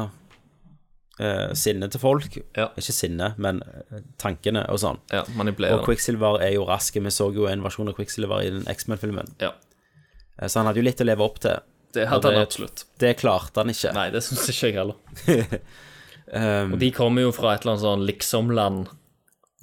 uh, 1.19 1.53
sinnet 1.57 1.93
til 1.93 2.01
folk. 2.01 2.37
Ikke 2.37 2.95
sinne, 2.95 3.31
men 3.41 3.61
eh, 3.65 4.03
tankene 4.21 4.65
og 4.71 4.81
sånn. 4.81 4.99
Ja. 5.13 5.23
Og 5.25 5.85
Quicksilver 5.85 6.41
er 6.45 6.53
jo 6.55 6.67
rask. 6.69 6.97
Vi 6.97 7.13
så 7.13 7.29
jo 7.35 7.47
en 7.49 7.65
versjon 7.65 7.89
av 7.91 7.97
Quicksilver 7.97 8.43
i 8.45 8.51
den 8.59 8.67
X-Men-filmen. 8.69 9.35
Ja. 9.43 9.53
Eh, 10.37 10.47
så 10.47 10.61
han 10.61 10.69
hadde 10.69 10.81
jo 10.81 10.87
litt 10.87 11.01
å 11.01 11.07
leve 11.07 11.25
opp 11.25 11.41
til. 11.43 11.65
Det 11.95 12.05
hadde 12.05 12.29
hadde 12.29 12.35
han 12.35 12.47
absolutt. 12.47 12.85
Det 13.01 13.13
klarte 13.17 13.63
han 13.63 13.73
ikke. 13.73 13.93
Nei, 13.95 14.09
det 14.13 14.21
syns 14.25 14.49
ikke 14.51 14.69
jeg 14.69 14.77
heller. 14.77 14.97
Um, 16.27 16.71
Og 16.75 16.79
de 16.81 16.91
kommer 16.93 17.25
jo 17.25 17.33
fra 17.35 17.55
et 17.55 17.63
eller 17.63 17.77
annet 17.77 17.85
sånn 17.85 18.05
liksom-land. 18.09 18.91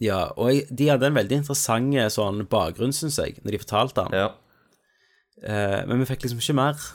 Ja, 0.03 0.27
og 0.35 0.51
jeg, 0.51 0.65
de 0.75 0.89
hadde 0.91 1.07
en 1.07 1.19
veldig 1.21 1.37
interessant 1.45 1.95
eh, 1.95 2.11
sånn 2.11 2.43
bakgrunn, 2.51 2.95
syns 2.97 3.21
jeg, 3.21 3.37
når 3.45 3.55
de 3.55 3.61
fortalte 3.63 4.07
han. 4.07 4.17
Ja. 4.17 4.31
Uh, 5.45 5.81
men 5.87 6.01
vi 6.01 6.09
fikk 6.09 6.25
liksom 6.25 6.41
ikke 6.43 6.57
mer. 6.59 6.87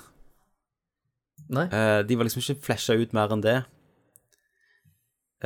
Nei. 1.54 1.68
Uh, 1.72 2.02
de 2.06 2.18
var 2.18 2.28
liksom 2.28 2.44
ikke 2.44 2.66
flasha 2.68 2.98
ut 3.00 3.16
mer 3.16 3.32
enn 3.32 3.46
det. 3.46 3.60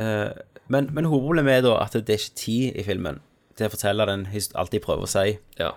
Eh, 0.00 0.30
men, 0.72 0.88
men 0.94 1.08
hovedproblemet 1.10 1.58
er 1.58 1.64
da 1.66 1.74
at 1.84 1.96
det 1.96 2.14
er 2.14 2.20
ikke 2.22 2.40
tid 2.40 2.78
i 2.80 2.84
filmen 2.86 3.20
til 3.54 3.68
å 3.68 3.72
fortelle 3.74 4.06
den 4.08 4.26
alt 4.58 4.72
de 4.74 4.80
prøver 4.82 5.06
å 5.06 5.10
si. 5.10 5.34
Ja. 5.60 5.72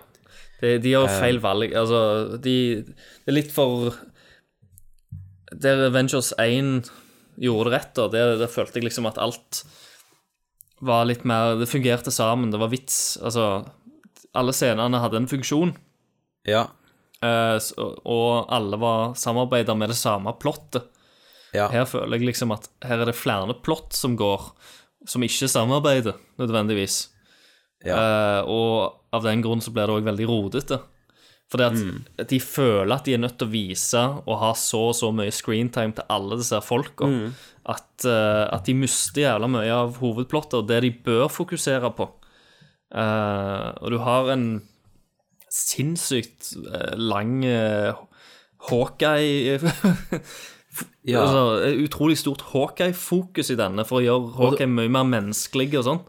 Det, 0.60 0.78
de 0.82 0.94
gjør 0.94 1.06
Eh. 1.06 1.18
feil 1.20 1.38
valg. 1.42 1.74
Altså, 1.76 2.38
de 2.42 2.82
Det 2.82 3.28
er 3.28 3.36
litt 3.36 3.52
for 3.54 3.94
Der 5.54 5.86
Avengers 5.86 6.32
1 6.36 6.90
gjorde 7.38 7.70
det 7.70 7.76
rett, 7.78 7.92
da, 7.94 8.08
der, 8.08 8.36
der 8.38 8.50
følte 8.50 8.80
jeg 8.80 8.88
liksom 8.88 9.06
at 9.06 9.18
alt 9.22 9.62
var 10.82 11.06
litt 11.06 11.24
mer 11.24 11.56
Det 11.58 11.68
fungerte 11.68 12.10
sammen. 12.10 12.50
Det 12.50 12.58
var 12.60 12.68
vits. 12.68 13.16
Altså, 13.22 13.64
alle 14.34 14.52
scenene 14.52 15.00
hadde 15.00 15.16
en 15.22 15.30
funksjon. 15.30 15.72
Ja. 16.46 16.66
Uh, 17.22 17.58
og 18.06 18.46
alle 18.54 18.78
var 18.78 19.14
samarbeida 19.18 19.74
med 19.74 19.90
det 19.90 19.96
samme 19.98 20.34
plottet. 20.38 20.86
Ja. 21.54 21.68
Her 21.72 21.84
føler 21.88 22.18
jeg 22.18 22.26
liksom 22.28 22.52
at 22.52 22.68
her 22.84 23.00
er 23.00 23.06
det 23.06 23.16
flere 23.16 23.54
plott 23.64 23.92
som 23.96 24.16
går, 24.20 24.50
som 25.08 25.22
ikke 25.24 25.48
samarbeider 25.48 26.18
nødvendigvis. 26.38 27.08
Eh, 27.86 28.40
og 28.44 28.94
av 29.14 29.22
den 29.24 29.40
grunn 29.44 29.60
så 29.64 29.70
blir 29.72 29.86
det 29.86 29.94
òg 29.96 30.04
veldig 30.10 30.26
rodete. 30.28 30.80
Fordi 31.48 31.64
at 31.64 31.72
Mm. 31.78 32.04
de 32.28 32.38
føler 32.40 32.92
at 32.92 33.04
de 33.06 33.14
er 33.14 33.18
nødt 33.22 33.38
til 33.38 33.46
å 33.48 33.50
vise 33.54 34.00
og 34.26 34.38
ha 34.38 34.50
så 34.52 34.88
og 34.90 34.94
så 34.98 35.08
mye 35.14 35.32
screentime 35.32 35.94
til 35.96 36.04
alle 36.10 36.36
disse 36.36 36.58
folka 36.60 37.06
Mm. 37.06 37.32
at, 37.64 38.04
uh, 38.04 38.48
at 38.52 38.64
de 38.66 38.74
mister 38.74 39.22
jævla 39.22 39.48
mye 39.48 39.70
av 39.72 39.96
hovedplottet 39.96 40.54
og 40.58 40.66
det 40.68 40.82
de 40.82 40.90
bør 40.90 41.28
fokusere 41.32 41.88
på. 41.96 42.10
Uh, 42.94 43.72
og 43.80 43.90
du 43.90 43.98
har 43.98 44.28
en 44.32 44.62
sinnssykt 45.50 46.52
lang 46.96 47.42
uh, 47.44 47.94
Hawkeye 48.68 49.58
Ja. 51.08 51.22
altså, 51.24 51.72
Utrolig 51.84 52.18
stort 52.20 52.42
Hawkeye-fokus 52.52 53.50
i 53.54 53.56
denne 53.58 53.84
for 53.88 54.00
å 54.00 54.04
gjøre 54.04 54.32
Hawkeye 54.36 54.68
mye 54.68 54.90
mer 54.92 55.06
menneskelig 55.08 55.78
og 55.80 55.84
sånn. 55.86 56.00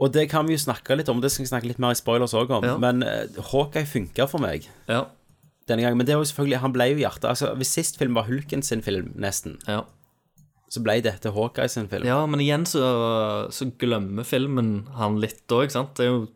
Og 0.00 0.12
det 0.14 0.28
kan 0.32 0.46
vi 0.48 0.54
jo 0.56 0.62
snakke 0.64 0.96
litt 0.96 1.08
om, 1.12 1.20
det 1.20 1.30
skal 1.30 1.44
vi 1.44 1.50
snakke 1.52 1.68
litt 1.70 1.78
mer 1.82 1.92
i 1.94 1.98
spoilers 2.00 2.32
òg 2.34 2.50
om. 2.56 2.64
Ja. 2.64 2.76
Men 2.80 3.04
Hawkeye 3.52 3.84
funka 3.86 4.26
for 4.30 4.40
meg 4.42 4.68
Ja. 4.88 5.04
denne 5.68 5.82
gangen. 5.84 5.98
Men 6.00 6.06
det 6.06 6.14
er 6.14 6.18
jo 6.22 6.24
selvfølgelig, 6.30 6.60
han 6.64 6.72
ble 6.72 6.88
jo 6.94 7.00
hjertet. 7.04 7.28
Altså, 7.30 7.52
hvis 7.56 7.74
sist 7.76 7.98
film 8.00 8.14
var 8.14 8.24
Hulken 8.30 8.62
sin 8.62 8.82
film, 8.82 9.12
nesten, 9.16 9.58
Ja. 9.68 9.82
så 10.70 10.82
ble 10.82 11.00
dette 11.02 11.30
Hawkeye 11.34 11.68
sin 11.68 11.88
film. 11.88 12.04
Ja, 12.06 12.24
men 12.26 12.40
igjen 12.40 12.64
så, 12.66 13.50
så 13.52 13.70
glemmer 13.78 14.24
filmen 14.24 14.86
han 14.96 15.20
litt 15.20 15.46
òg, 15.48 15.66
ikke 15.68 15.76
sant? 15.78 15.94
Det 15.96 16.06
er 16.06 16.10
jo 16.14 16.28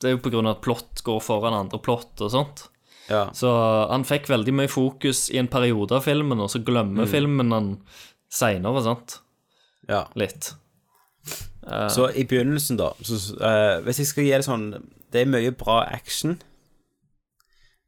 Det 0.00 0.10
er 0.10 0.16
jo 0.16 0.22
på 0.24 0.30
grunn 0.32 0.46
av 0.46 0.56
at 0.58 0.62
plott 0.62 1.00
går 1.06 1.20
foran 1.22 1.54
andre 1.54 1.78
plott 1.80 2.20
og 2.20 2.30
sånt. 2.30 2.68
Ja. 3.10 3.26
Så 3.36 3.50
han 3.90 4.04
fikk 4.08 4.28
veldig 4.30 4.54
mye 4.54 4.68
fokus 4.72 5.26
i 5.30 5.36
en 5.38 5.48
periode 5.52 5.92
av 5.92 6.04
filmen, 6.06 6.40
og 6.40 6.48
så 6.50 6.62
glemmer 6.64 7.04
Mm. 7.04 7.10
filmen 7.10 7.52
han 7.52 7.68
seinere, 8.32 8.82
sant? 8.82 9.18
Ja. 9.88 10.06
Litt. 10.16 10.52
Uh, 11.66 11.88
Så 11.88 12.08
i 12.16 12.24
begynnelsen, 12.24 12.76
da 12.76 12.90
så, 13.02 13.16
uh, 13.40 13.80
Hvis 13.84 13.98
jeg 13.98 14.06
skal 14.06 14.24
gi 14.24 14.30
det 14.34 14.44
sånn 14.44 14.64
Det 15.10 15.22
er 15.22 15.30
mye 15.30 15.50
bra 15.56 15.78
action. 15.88 16.34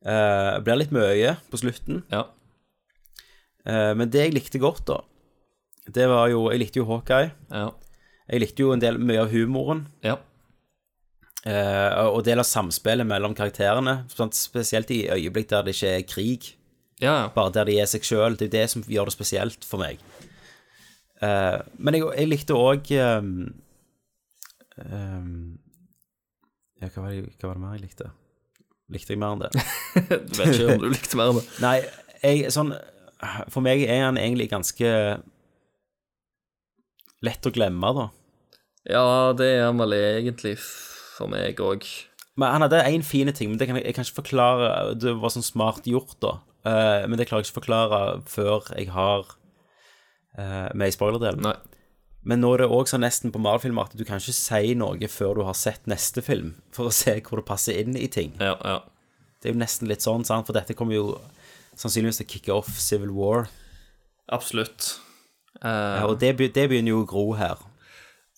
Uh, 0.07 0.61
blir 0.63 0.79
litt 0.79 0.93
mye 0.95 1.35
på 1.51 1.59
slutten. 1.61 2.03
Ja. 2.13 2.23
Uh, 3.67 3.93
men 3.99 4.09
det 4.11 4.23
jeg 4.29 4.35
likte 4.37 4.61
godt, 4.63 4.85
da, 4.87 5.01
det 5.93 6.07
var 6.09 6.29
jo 6.31 6.45
Jeg 6.53 6.61
likte 6.63 6.81
jo 6.81 6.87
Hawkeye. 6.87 7.33
Ja. 7.51 7.71
Jeg 8.31 8.41
likte 8.43 8.63
jo 8.65 8.73
en 8.73 8.81
del 8.83 8.99
mye 8.99 9.21
av 9.25 9.31
humoren. 9.35 9.87
Ja. 10.05 10.17
Eh, 11.47 12.07
og 12.11 12.25
del 12.27 12.43
av 12.43 12.49
samspillet 12.49 13.07
mellom 13.07 13.35
karakterene. 13.39 14.01
Sånn, 14.11 14.33
spesielt 14.35 14.91
i 14.91 15.05
øyeblikk 15.15 15.53
der 15.53 15.67
det 15.67 15.77
ikke 15.77 15.93
er 15.95 16.07
krig. 16.11 16.49
Ja. 17.03 17.29
Bare 17.35 17.53
der 17.55 17.69
de 17.69 17.77
er 17.79 17.89
seg 17.91 18.07
sjøl. 18.07 18.39
Det 18.39 18.49
er 18.49 18.55
det 18.57 18.67
som 18.73 18.83
gjør 18.83 19.11
det 19.11 19.15
spesielt 19.15 19.67
for 19.67 19.79
meg. 19.83 20.03
Uh, 21.23 21.63
men 21.81 21.97
jeg, 21.97 22.05
jeg 22.13 22.29
likte 22.29 22.57
òg 22.61 22.91
Ja, 22.93 23.21
hva 26.93 27.01
var, 27.01 27.09
det, 27.09 27.23
hva 27.41 27.49
var 27.49 27.55
det 27.57 27.63
mer 27.63 27.77
jeg 27.79 27.87
likte? 27.87 28.11
Likte 28.93 29.15
jeg 29.15 29.23
mer 29.23 29.33
enn 29.33 29.45
det? 29.47 29.51
Du 30.29 30.35
vet 30.37 30.51
ikke 30.51 30.75
om 30.75 30.83
du 30.83 30.91
likte 30.93 31.17
mer 31.17 31.33
enn 31.33 31.39
det. 31.41 31.47
Nei, 31.65 31.79
jeg, 32.21 32.53
sånn 32.53 32.75
For 33.49 33.65
meg 33.65 33.87
er 33.87 34.05
han 34.05 34.21
egentlig 34.21 34.51
ganske 34.53 34.91
lett 37.25 37.49
å 37.49 37.55
glemme, 37.55 37.95
da. 37.97 38.11
Ja, 38.93 39.07
det 39.39 39.49
er 39.55 39.65
han 39.71 39.81
vel 39.81 39.97
egentlig 39.97 40.59
for 41.17 41.33
meg 41.33 41.61
òg. 41.63 41.87
Men 42.37 42.53
han 42.53 42.67
hadde 42.67 42.83
én 42.85 43.05
fin 43.07 43.33
ting, 43.33 43.51
men 43.51 43.61
det 43.61 43.69
kan 43.69 43.79
jeg, 43.79 43.87
jeg 43.89 43.97
kan 43.97 44.05
ikke 44.05 44.21
forklare 44.21 44.69
Det 45.01 45.15
var 45.23 45.33
sånn 45.33 45.47
smart 45.47 45.89
gjort, 45.89 46.19
da. 46.21 46.37
Uh, 46.67 47.07
men 47.09 47.17
det 47.17 47.29
klarer 47.31 47.45
jeg 47.45 47.51
ikke 47.51 47.57
å 47.57 47.61
forklare 47.63 48.01
før 48.29 48.69
jeg 48.75 48.91
har 48.93 49.25
uh, 50.37 50.69
med 50.75 50.91
i 50.91 50.95
spoilerdelen. 50.95 51.47
Nei. 51.47 51.57
Men 52.27 52.43
nå 52.43 52.51
er 52.57 52.65
det 52.65 52.75
òg 52.75 52.91
sånn 52.91 53.05
nesten 53.07 53.31
på 53.31 53.39
Marvel-filmer 53.39 53.87
at 53.87 53.95
du 53.95 54.03
kan 54.05 54.19
ikke 54.19 54.35
si 54.35 54.75
noe 54.75 55.09
før 55.09 55.39
du 55.39 55.45
har 55.47 55.55
sett 55.55 55.87
neste 55.87 56.25
film, 56.27 56.57
for 56.75 56.91
å 56.91 56.95
se 56.95 57.15
hvor 57.23 57.39
det 57.39 57.47
passer 57.47 57.79
inn 57.79 57.95
i 57.95 58.09
ting. 58.11 58.35
Ja, 58.43 58.57
ja. 58.67 58.81
Det 59.39 59.53
er 59.53 59.55
jo 59.55 59.61
nesten 59.63 59.87
litt 59.87 60.03
sånn, 60.03 60.27
sant? 60.27 60.49
for 60.49 60.57
dette 60.57 60.75
kommer 60.75 60.97
jo 60.97 61.07
sannsynligvis 61.79 62.19
til 62.19 62.27
å 62.27 62.33
kicke 62.33 62.57
off 62.57 62.73
Civil 62.83 63.13
War. 63.15 63.47
Absolutt. 64.35 64.97
Ja, 65.63 66.03
og 66.09 66.19
det, 66.21 66.35
det 66.57 66.67
begynner 66.67 66.97
jo 66.97 67.05
å 67.05 67.09
gro 67.09 67.27
her. 67.39 67.63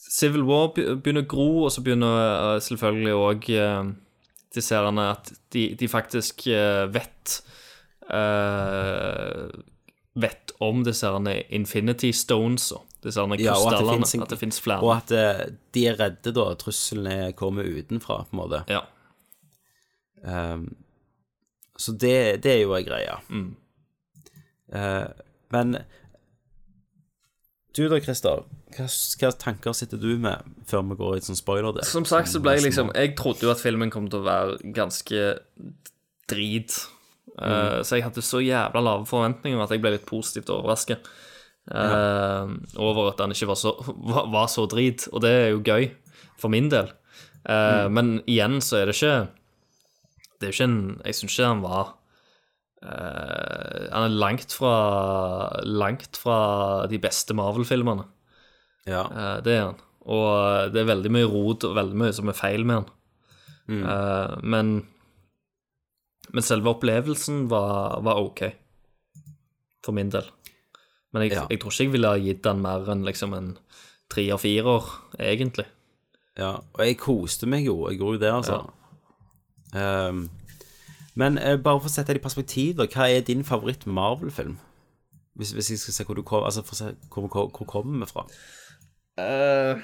Civil 0.08 0.44
War 0.48 0.70
begynner 0.72 1.26
å 1.26 1.28
gro, 1.28 1.48
og 1.66 1.72
så 1.74 1.82
begynner 1.84 2.20
eh, 2.56 2.60
selvfølgelig 2.64 3.16
òg 3.16 3.50
disse 4.54 4.76
herrene 4.76 5.10
at 5.12 5.32
de, 5.52 5.70
de 5.78 5.88
faktisk 5.90 6.46
eh, 6.52 6.84
vet 6.92 7.40
uh, 8.10 9.48
Vet 10.18 10.54
om 10.64 10.80
disse 10.82 11.06
herrene 11.06 11.36
Infinity 11.54 12.10
Stones 12.16 12.70
og 12.74 12.86
disse 13.04 13.20
herrene 13.20 13.38
Ja, 13.38 13.54
krystallene. 13.54 14.00
finnes 14.00 14.24
at 14.24 14.32
det 14.32 14.38
fins 14.40 14.58
flere. 14.64 14.82
Og 14.82 14.96
at 14.96 15.12
eh, 15.14 15.44
de 15.76 15.84
er 15.86 15.98
redde, 16.00 16.32
da. 16.34 16.48
Truslene 16.58 17.30
kommer 17.38 17.68
utenfra, 17.68 18.24
på 18.26 18.34
en 18.34 18.40
måte. 18.40 18.62
Ja. 18.72 18.82
Um, 20.24 20.64
så 21.78 21.94
det, 21.94 22.42
det 22.42 22.56
er 22.56 22.60
jo 22.64 22.74
ei 22.74 22.82
greie. 22.88 23.14
Mm. 23.30 23.52
Uh, 24.74 25.06
men 25.54 25.78
du 27.78 27.84
da, 27.86 28.00
Christer. 28.02 28.42
Hva, 28.76 28.86
hva 29.20 29.30
tanker 29.40 29.76
sitter 29.76 30.00
du 30.00 30.10
med 30.20 30.44
før 30.68 30.84
vi 30.90 30.98
går 30.98 31.16
i 31.16 31.24
sånn 31.24 31.38
spoiler? 31.38 31.72
del? 31.76 31.86
Som 31.88 32.06
sagt 32.08 32.30
så 32.32 32.42
ble 32.44 32.56
jeg 32.58 32.66
liksom 32.68 32.92
Jeg 32.94 33.14
trodde 33.18 33.46
jo 33.46 33.52
at 33.54 33.62
filmen 33.62 33.92
kom 33.92 34.10
til 34.12 34.20
å 34.20 34.26
være 34.28 34.72
ganske 34.76 35.24
drit. 36.28 36.76
Mm. 37.38 37.38
Uh, 37.38 37.80
så 37.86 37.96
jeg 37.96 38.04
hadde 38.08 38.24
så 38.24 38.42
jævla 38.44 38.82
lave 38.84 39.08
forventninger 39.08 39.62
at 39.62 39.72
jeg 39.72 39.82
ble 39.84 39.94
litt 39.96 40.06
positivt 40.08 40.52
overraska 40.52 41.00
over 41.68 43.10
at 43.10 43.18
den 43.20 43.34
ikke 43.34 43.50
var 43.50 43.58
så, 43.60 43.74
var, 43.84 44.30
var 44.32 44.46
så 44.48 44.64
drit. 44.70 45.04
Og 45.12 45.20
det 45.20 45.32
er 45.36 45.50
jo 45.52 45.60
gøy, 45.60 45.90
for 46.40 46.48
min 46.52 46.70
del. 46.72 46.88
Uh, 46.88 47.08
Mm. 47.48 47.94
Men 47.94 48.08
igjen 48.28 48.58
så 48.64 48.80
er 48.80 48.88
det 48.88 48.96
ikke 48.98 49.28
Det 50.38 50.48
er 50.48 50.50
jo 50.50 50.56
ikke 50.56 50.66
en 50.68 50.80
Jeg 51.06 51.16
syns 51.16 51.36
ikke 51.36 51.46
han 51.48 51.62
var 51.62 51.92
eh, 52.82 53.86
Han 53.94 54.04
er 54.04 54.16
langt 54.20 54.52
fra 54.52 54.72
Langt 55.64 56.18
fra 56.18 56.38
de 56.90 56.98
beste 56.98 57.36
Marvel-filmene. 57.38 58.04
Ja. 58.86 59.02
Eh, 59.08 59.40
det 59.44 59.56
er 59.56 59.64
han. 59.66 59.80
Og 60.08 60.72
det 60.72 60.80
er 60.80 60.88
veldig 60.94 61.10
mye 61.12 61.28
rot 61.28 61.64
og 61.68 61.74
veldig 61.76 61.98
mye 62.00 62.14
som 62.16 62.28
er 62.30 62.38
feil 62.38 62.64
med 62.64 62.80
han. 62.80 62.86
Mm. 63.68 63.82
Eh, 63.84 64.36
men, 64.42 64.70
men 66.32 66.42
selve 66.46 66.70
opplevelsen 66.72 67.48
var, 67.50 67.98
var 68.06 68.22
ok, 68.22 68.44
for 69.84 69.92
min 69.96 70.10
del. 70.14 70.28
Men 71.12 71.22
jeg, 71.24 71.32
Ja. 71.32 71.46
jeg 71.50 71.60
tror 71.60 71.72
ikke 71.72 71.84
jeg 71.84 71.92
ville 71.92 72.08
ha 72.08 72.20
gitt 72.20 72.42
den 72.44 72.62
mer 72.62 72.88
enn 72.92 73.04
liksom 73.04 73.34
en 73.36 73.50
tre 74.12 74.26
og 74.32 74.40
fire 74.40 74.64
år, 74.78 74.88
egentlig. 75.20 75.66
Ja, 76.38 76.54
og 76.72 76.80
jeg 76.84 76.98
koste 77.00 77.46
meg 77.50 77.64
jo. 77.66 77.88
Jeg 77.90 77.98
gjorde 77.98 78.18
jo 78.18 78.22
det, 78.24 78.32
altså. 78.32 78.58
Um, 79.74 80.30
men 81.18 81.36
uh, 81.38 81.56
bare 81.60 81.80
for 81.80 81.88
å 81.90 81.92
sette 81.92 82.14
det 82.14 82.22
i 82.22 82.24
perspektiv, 82.24 82.78
hva 82.78 83.08
er 83.10 83.24
din 83.26 83.42
favoritt-Marvel-film? 83.44 84.54
Hvis, 85.38 85.52
hvis 85.52 85.70
jeg 85.70 85.78
skal 85.82 85.94
se 85.96 86.04
hvor 86.08 86.16
du 86.18 86.22
kom, 86.26 86.44
altså 86.44 86.62
se 86.72 86.92
hvor, 87.12 87.26
hvor, 87.28 87.50
hvor 87.52 87.66
kommer 87.68 88.06
vi 88.06 88.10
fra? 88.10 88.24
Eh, 89.18 89.80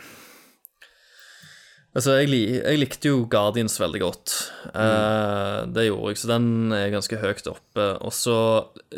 Altså, 1.94 2.16
jeg, 2.18 2.30
jeg 2.58 2.78
likte 2.80 3.06
jo 3.06 3.20
Guardians 3.30 3.76
veldig 3.78 4.00
godt. 4.02 4.32
Eh, 4.74 5.60
det 5.70 5.84
gjorde 5.86 6.08
jeg, 6.10 6.18
så 6.18 6.30
den 6.32 6.72
er 6.74 6.88
ganske 6.90 7.20
høyt 7.22 7.46
oppe. 7.46 7.84
Og 8.02 8.10
så 8.16 8.34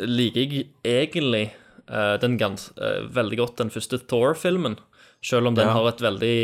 liker 0.01 0.41
jeg 0.55 0.63
egentlig 0.81 1.43
uh, 1.91 2.15
den 2.17 2.39
gans 2.41 2.71
veldig 3.13 3.37
godt 3.37 3.61
den 3.61 3.69
første 3.69 3.99
Thor-filmen. 4.09 4.79
Selv 5.21 5.45
om 5.51 5.53
den 5.59 5.69
Ja. 5.69 5.75
har 5.77 5.91
et 5.91 6.01
veldig 6.01 6.39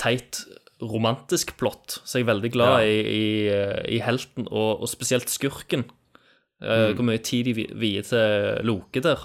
teit 0.00 0.40
romantisk 0.80 1.52
plott, 1.60 1.98
så 2.06 2.16
jeg 2.20 2.24
er 2.26 2.32
veldig 2.32 2.52
glad 2.56 2.74
Ja. 2.80 2.88
i, 2.88 2.96
i, 3.20 3.96
i 3.96 4.00
helten, 4.00 4.46
og, 4.48 4.80
og 4.80 4.88
spesielt 4.88 5.28
skurken. 5.28 5.84
Mm. 6.62 6.94
Hvor 6.96 7.04
mye 7.04 7.20
tid 7.20 7.44
de 7.50 7.52
vi- 7.52 7.72
vier 7.74 8.02
til 8.06 8.64
Loke 8.64 9.02
der, 9.04 9.20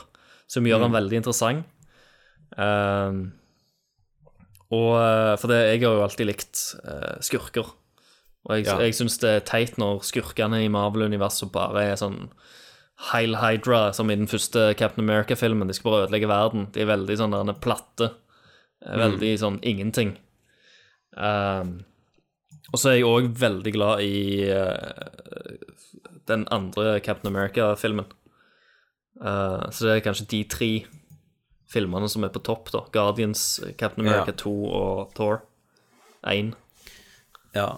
som 0.51 0.65
gjør 0.67 0.81
han 0.83 0.91
Mm. 0.91 0.97
veldig 0.99 1.17
interessant. 1.23 1.63
Eh, 2.57 3.21
og 4.71 4.89
eh, 4.95 5.35
For 5.39 5.51
det, 5.51 5.59
jeg 5.73 5.83
har 5.83 5.97
jo 5.97 6.05
alltid 6.05 6.29
likt 6.29 6.63
uh, 6.85 7.19
skurker. 7.23 7.73
Og 8.47 8.55
jeg, 8.55 8.65
Ja. 8.65 8.79
jeg 8.81 8.95
syns 8.97 9.19
det 9.21 9.29
er 9.29 9.45
teit 9.45 9.77
når 9.77 10.01
skurkene 10.07 10.63
i 10.63 10.71
Marvel-universet 10.71 11.51
bare 11.53 11.83
er 11.91 11.99
sånn 11.99 12.31
Heil 13.11 13.35
Hydra, 13.41 13.91
som 13.93 14.09
i 14.09 14.15
den 14.15 14.29
første 14.29 14.71
Captain 14.77 15.03
America-filmen. 15.03 15.67
De 15.67 15.73
skal 15.73 15.91
bare 15.91 16.07
ødelegge 16.07 16.29
verden. 16.29 16.67
De 16.73 16.81
er 16.81 16.89
veldig 16.89 17.17
sånn 17.17 17.33
der 17.33 17.57
platte. 17.61 18.11
Veldig 18.81 19.01
Veldig 19.01 19.31
sånn 19.41 19.59
ingenting. 19.61 20.15
Um, 21.17 21.83
og 22.71 22.79
så 22.79 22.91
er 22.91 22.95
jeg 22.99 23.09
òg 23.09 23.29
veldig 23.37 23.73
glad 23.75 24.01
i 24.05 24.47
uh, 24.49 24.93
den 26.29 26.47
andre 26.53 26.99
Captain 27.03 27.29
America-filmen. 27.33 28.05
Uh, 29.21 29.69
så 29.69 29.85
det 29.85 29.95
er 29.95 30.05
kanskje 30.05 30.29
de 30.31 30.43
tre 30.49 30.71
filmene 31.71 32.09
som 32.11 32.25
er 32.25 32.33
på 32.33 32.41
topp, 32.43 32.71
da. 32.73 32.83
Guardians, 32.93 33.61
Captain 33.79 34.05
America 34.05 34.33
Ja. 34.33 34.39
2 34.43 34.53
og 34.67 35.15
Thor 35.15 35.41
1. 36.27 36.53
Ja. 37.55 37.69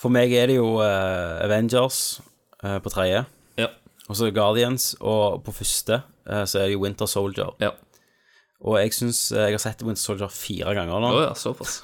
For 0.00 0.12
meg 0.12 0.32
er 0.34 0.50
det 0.50 0.58
jo 0.58 0.80
uh, 0.80 1.38
Avengers 1.44 2.20
uh, 2.64 2.78
på 2.82 2.90
tredje. 2.92 3.24
Ja. 3.60 3.70
Og 4.08 4.18
så 4.18 4.32
Guardians, 4.34 4.92
og 5.00 5.44
på 5.46 5.54
første 5.54 6.02
uh, 6.26 6.44
så 6.44 6.62
er 6.62 6.70
det 6.70 6.76
jo 6.76 6.82
Winter 6.82 7.06
Soldier. 7.06 7.54
Ja. 7.62 7.74
Og 8.62 8.78
jeg 8.78 8.94
syns 8.94 9.32
Jeg 9.34 9.56
har 9.56 9.62
sett 9.62 9.82
Winter 9.82 10.02
Soldier 10.02 10.30
fire 10.30 10.74
ganger 10.78 11.02
nå. 11.02 11.12
Oh, 11.12 11.22
ja, 11.22 11.32
såpass. 11.38 11.80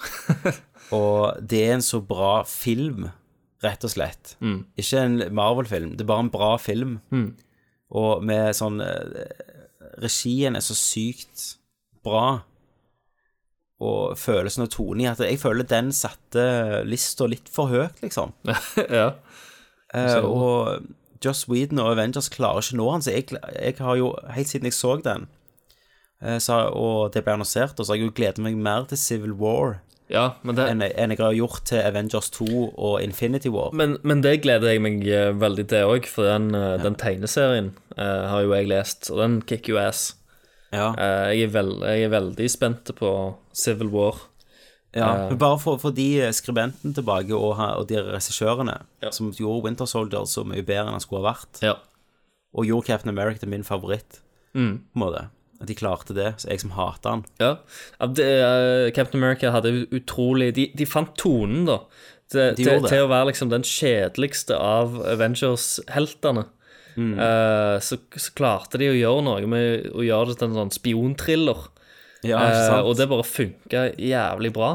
og 0.96 1.38
det 1.42 1.64
er 1.66 1.76
en 1.76 1.84
så 1.84 2.00
bra 2.00 2.42
film, 2.46 3.08
rett 3.62 3.84
og 3.84 3.92
slett. 3.92 4.36
Mm. 4.40 4.62
Ikke 4.78 5.04
en 5.04 5.20
Marvel-film, 5.34 5.96
det 5.98 6.06
er 6.06 6.10
bare 6.10 6.26
en 6.26 6.32
bra 6.34 6.52
film. 6.62 6.98
Mm. 7.14 7.32
Og 7.98 8.24
med 8.26 8.54
sånn 8.54 8.82
Regien 10.02 10.56
er 10.56 10.64
så 10.64 10.76
sykt 10.78 11.58
bra. 12.04 12.42
Og 13.78 14.18
følelsen 14.18 14.64
og 14.66 14.72
tonen 14.74 15.04
i 15.04 15.10
at 15.10 15.20
jeg 15.22 15.38
føler 15.38 15.66
den 15.68 15.92
satte 15.94 16.82
lista 16.88 17.28
litt 17.30 17.50
for 17.52 17.70
høyt, 17.70 18.00
liksom. 18.02 18.34
ja. 19.00 19.12
Eh, 19.94 20.18
og 20.24 20.88
Joss 21.24 21.46
Whedon 21.48 21.82
og 21.82 21.92
Avengers 21.94 22.30
klarer 22.32 22.64
ikke 22.64 22.78
nå 22.80 22.88
han, 22.90 23.04
så 23.04 23.14
jeg, 23.14 23.30
jeg 23.54 23.76
har 23.78 23.98
jo 24.00 24.12
helt 24.34 24.50
siden 24.50 24.68
jeg 24.68 24.76
så 24.76 24.96
den, 25.04 25.28
eh, 26.22 26.40
så, 26.42 26.58
og 26.74 27.14
det 27.14 27.22
ble 27.24 27.38
annonsert, 27.38 27.78
og 27.78 27.86
så 27.86 27.94
har 27.94 28.00
jeg 28.00 28.10
jo 28.10 28.16
gledet 28.18 28.44
meg 28.44 28.58
mer 28.58 28.88
til 28.90 29.00
Civil 29.00 29.36
War 29.38 29.78
Ja, 30.08 30.22
det, 30.40 30.64
enn, 30.64 30.80
en 30.80 31.12
jeg 31.12 31.20
har 31.20 31.34
gjort 31.36 31.66
til 31.68 31.82
Avengers 31.84 32.30
2 32.32 32.46
og 32.72 32.94
Infinity 33.04 33.50
War. 33.52 33.74
Men, 33.76 33.98
men 34.08 34.22
det 34.24 34.38
gleder 34.44 34.72
jeg 34.72 34.80
meg 34.80 35.02
eh, 35.04 35.34
veldig 35.36 35.66
til 35.68 35.90
òg, 35.90 36.08
for 36.08 36.24
den, 36.24 36.48
ja. 36.56 36.78
den 36.80 36.96
tegneserien 36.96 37.74
uh, 37.98 38.24
har 38.32 38.46
jo 38.46 38.54
jeg 38.56 38.70
lest, 38.70 39.10
og 39.12 39.20
den 39.20 39.36
kicker 39.44 39.74
jo 39.74 39.82
ass. 39.82 40.06
Ja. 40.72 40.94
Uh, 40.96 41.28
jeg, 41.36 41.50
er 41.50 41.52
veld, 41.52 41.84
jeg 41.84 42.08
er 42.08 42.14
veldig 42.16 42.48
spent 42.52 42.94
på 42.96 43.12
Civil 43.52 43.92
War. 43.92 44.22
Ja, 44.96 45.10
uh, 45.12 45.26
men 45.28 45.40
bare 45.44 45.60
for, 45.60 45.76
for 45.82 45.92
de 45.92 46.08
skribenten 46.32 46.96
tilbake 46.96 47.36
og, 47.36 47.60
og 47.60 47.84
de 47.90 48.00
regissørene 48.08 48.78
som 49.12 49.28
gjorde 49.36 49.66
Winter 49.68 49.88
Soldier 49.88 50.24
så 50.24 50.46
mye 50.48 50.64
bedre 50.64 50.86
enn 50.86 50.96
han 50.96 51.04
skulle 51.04 51.20
ha 51.26 51.34
vært, 51.34 51.60
Ja. 51.68 51.76
og 52.56 52.64
gjorde 52.64 52.88
Captain 52.88 53.12
America 53.12 53.44
til 53.44 53.52
min 53.52 53.66
favoritt, 53.66 54.22
Mm. 54.56 54.78
på 54.80 54.96
en 54.96 55.02
måte. 55.04 55.26
At 55.58 55.70
de 55.70 55.74
klarte 55.74 56.14
det, 56.14 56.32
så 56.38 56.52
jeg 56.52 56.62
som 56.62 56.76
hater 56.76 57.16
han. 57.16 57.24
Ja. 57.42 57.56
det, 58.14 58.26
eh, 58.26 58.90
Captain 58.94 59.22
America 59.22 59.50
hadde 59.50 59.88
utrolig 59.90 60.52
De, 60.54 60.68
de 60.74 60.86
fant 60.86 61.10
tonen, 61.18 61.66
da. 61.66 61.80
Til, 62.28 62.52
til, 62.58 62.84
til 62.84 63.06
å 63.06 63.08
være 63.08 63.30
liksom 63.30 63.48
den 63.48 63.64
kjedeligste 63.64 64.56
av 64.60 64.98
Avengers-heltene. 65.14 66.44
Mm. 66.98 67.14
Uh, 67.14 67.78
så, 67.80 67.96
så 68.18 68.32
klarte 68.36 68.80
de 68.80 68.90
å 68.90 68.96
gjøre 68.96 69.24
noe 69.24 69.48
med 69.48 69.86
å 69.94 70.04
gjøre 70.04 70.32
det 70.32 70.40
til 70.40 70.50
en 70.50 70.58
sånn 70.58 70.74
spionthriller. 70.74 71.68
Ja, 72.26 72.40
Eh, 72.48 72.80
og 72.82 72.96
det 72.98 73.06
bare 73.10 73.26
funka 73.26 73.84
jævlig 73.94 74.50
bra. 74.56 74.72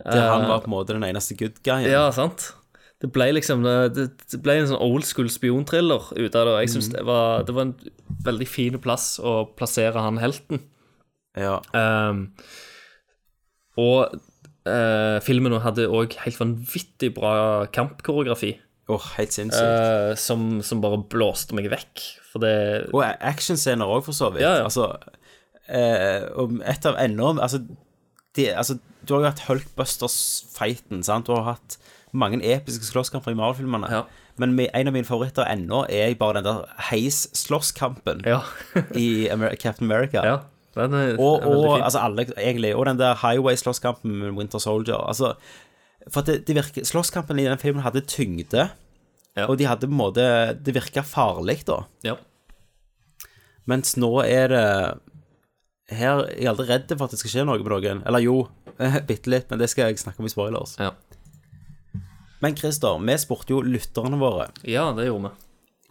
Der 0.00 0.30
han 0.30 0.46
var 0.48 0.62
på 0.62 0.70
en 0.70 0.74
måte 0.76 0.94
den 0.94 1.04
eneste 1.04 1.34
good 1.36 1.58
guyen. 1.66 1.90
Ja, 1.90 2.06
sant. 2.14 2.52
Det 3.00 3.08
ble 3.14 3.30
liksom 3.32 3.62
Det, 3.64 4.08
det 4.28 4.40
ble 4.44 4.58
en 4.60 4.68
sånn 4.68 4.82
old 4.84 5.06
school 5.08 5.30
spionthriller 5.32 6.10
ut 6.12 6.34
av 6.36 6.46
det. 6.46 6.52
Og 6.52 6.60
jeg 6.60 6.72
syns 6.74 6.90
Mm. 6.90 6.96
det, 6.98 7.04
var, 7.08 7.44
det 7.48 7.54
var 7.56 7.62
en 7.68 7.76
veldig 8.26 8.48
fin 8.48 8.76
plass 8.82 9.14
å 9.22 9.46
plassere 9.56 10.02
han 10.04 10.20
helten. 10.20 10.60
Ja. 11.38 11.60
Um, 11.72 12.26
og 13.80 14.18
uh, 14.68 15.18
filmen 15.24 15.54
hadde 15.64 15.88
òg 15.88 16.16
helt 16.24 16.40
vanvittig 16.40 17.14
bra 17.16 17.66
kampkoreografi. 17.72 18.58
Åh, 18.90 19.06
helt 19.16 19.32
sinnssykt. 19.32 19.62
Uh, 19.64 20.12
som, 20.18 20.58
som 20.66 20.82
bare 20.82 21.00
blåste 21.12 21.56
meg 21.56 21.70
vekk. 21.72 22.04
For 22.32 22.42
det 22.42 22.54
Og 22.92 23.04
actionscener 23.06 23.86
òg, 23.88 24.04
for 24.04 24.16
så 24.16 24.28
vidt. 24.34 24.44
Ja, 24.44 24.58
ja. 24.60 24.66
Altså, 24.68 24.90
uh, 25.70 26.60
et 26.68 26.90
av 26.90 26.98
enda 27.00 27.32
altså, 27.46 27.62
altså, 28.36 28.76
Du 29.06 29.14
har 29.14 29.22
jo 29.22 29.30
hatt 29.30 29.46
Hulkbusters-fighten, 29.48 31.00
sant? 31.06 31.30
Du 31.30 31.32
har 31.38 31.54
hatt 31.54 31.79
mange 32.12 32.40
episke 32.42 32.84
slåsskamper 32.88 33.32
i 33.32 33.38
Marvel-filmene. 33.38 33.90
Ja. 33.92 34.04
Men 34.40 34.54
en 34.58 34.88
av 34.88 34.94
mine 34.94 35.04
favoritter 35.06 35.44
ennå 35.46 35.84
er 35.92 36.14
bare 36.18 36.40
den 36.40 36.44
der 36.48 36.64
heis-slåsskampen 36.90 38.22
Ja. 38.26 38.40
i 38.96 39.28
Amer 39.30 39.54
Captain 39.56 39.86
America. 39.90 40.22
Ja, 40.24 40.36
den 40.74 40.94
er, 40.94 41.16
Og, 41.20 41.42
den 41.42 41.64
er 41.80 41.84
altså 41.84 41.98
alle, 42.06 42.24
egentlig. 42.36 42.74
Og 42.76 42.86
den 42.86 42.98
der 42.98 43.14
highway-slåsskampen 43.20 44.10
med 44.22 44.32
Winter 44.38 44.58
Soldier. 44.58 44.96
Altså, 45.06 45.34
for 46.08 46.22
det, 46.26 46.46
det 46.48 46.56
virker, 46.56 46.84
Slåsskampen 46.88 47.38
i 47.38 47.44
den 47.44 47.58
filmen 47.58 47.82
hadde 47.84 48.00
tyngde, 48.06 48.70
Ja. 49.36 49.44
og 49.46 49.58
de 49.58 49.66
hadde 49.68 49.86
på 49.86 49.92
en 49.92 49.98
måte 50.00 50.22
Det 50.58 50.74
virka 50.74 51.02
farlig, 51.06 51.60
da. 51.68 51.84
Ja. 52.02 52.16
Mens 53.70 53.94
nå 53.96 54.08
er 54.24 54.48
det 54.50 54.64
Her 55.94 56.24
er 56.24 56.32
jeg 56.38 56.48
aldri 56.50 56.66
redd 56.66 56.92
for 56.96 57.04
at 57.06 57.10
det 57.14 57.20
skal 57.20 57.30
skje 57.34 57.44
noe 57.46 57.58
med 57.62 57.70
noen. 57.70 58.02
Eller 58.06 58.22
jo, 58.24 58.48
bitte 59.10 59.30
litt, 59.30 59.48
men 59.50 59.58
det 59.58 59.68
skal 59.70 59.90
jeg 59.90 59.98
snakke 60.02 60.22
om 60.22 60.26
i 60.26 60.32
spoilers. 60.32 60.76
Ja. 60.80 60.92
Men 62.40 62.56
Christer, 62.56 62.98
vi 63.04 63.16
spurte 63.20 63.52
jo 63.52 63.60
lytterne 63.64 64.16
våre 64.20 64.48
ja, 64.64 64.86
det 64.96 65.06
gjorde 65.10 65.28
vi. 65.30 65.46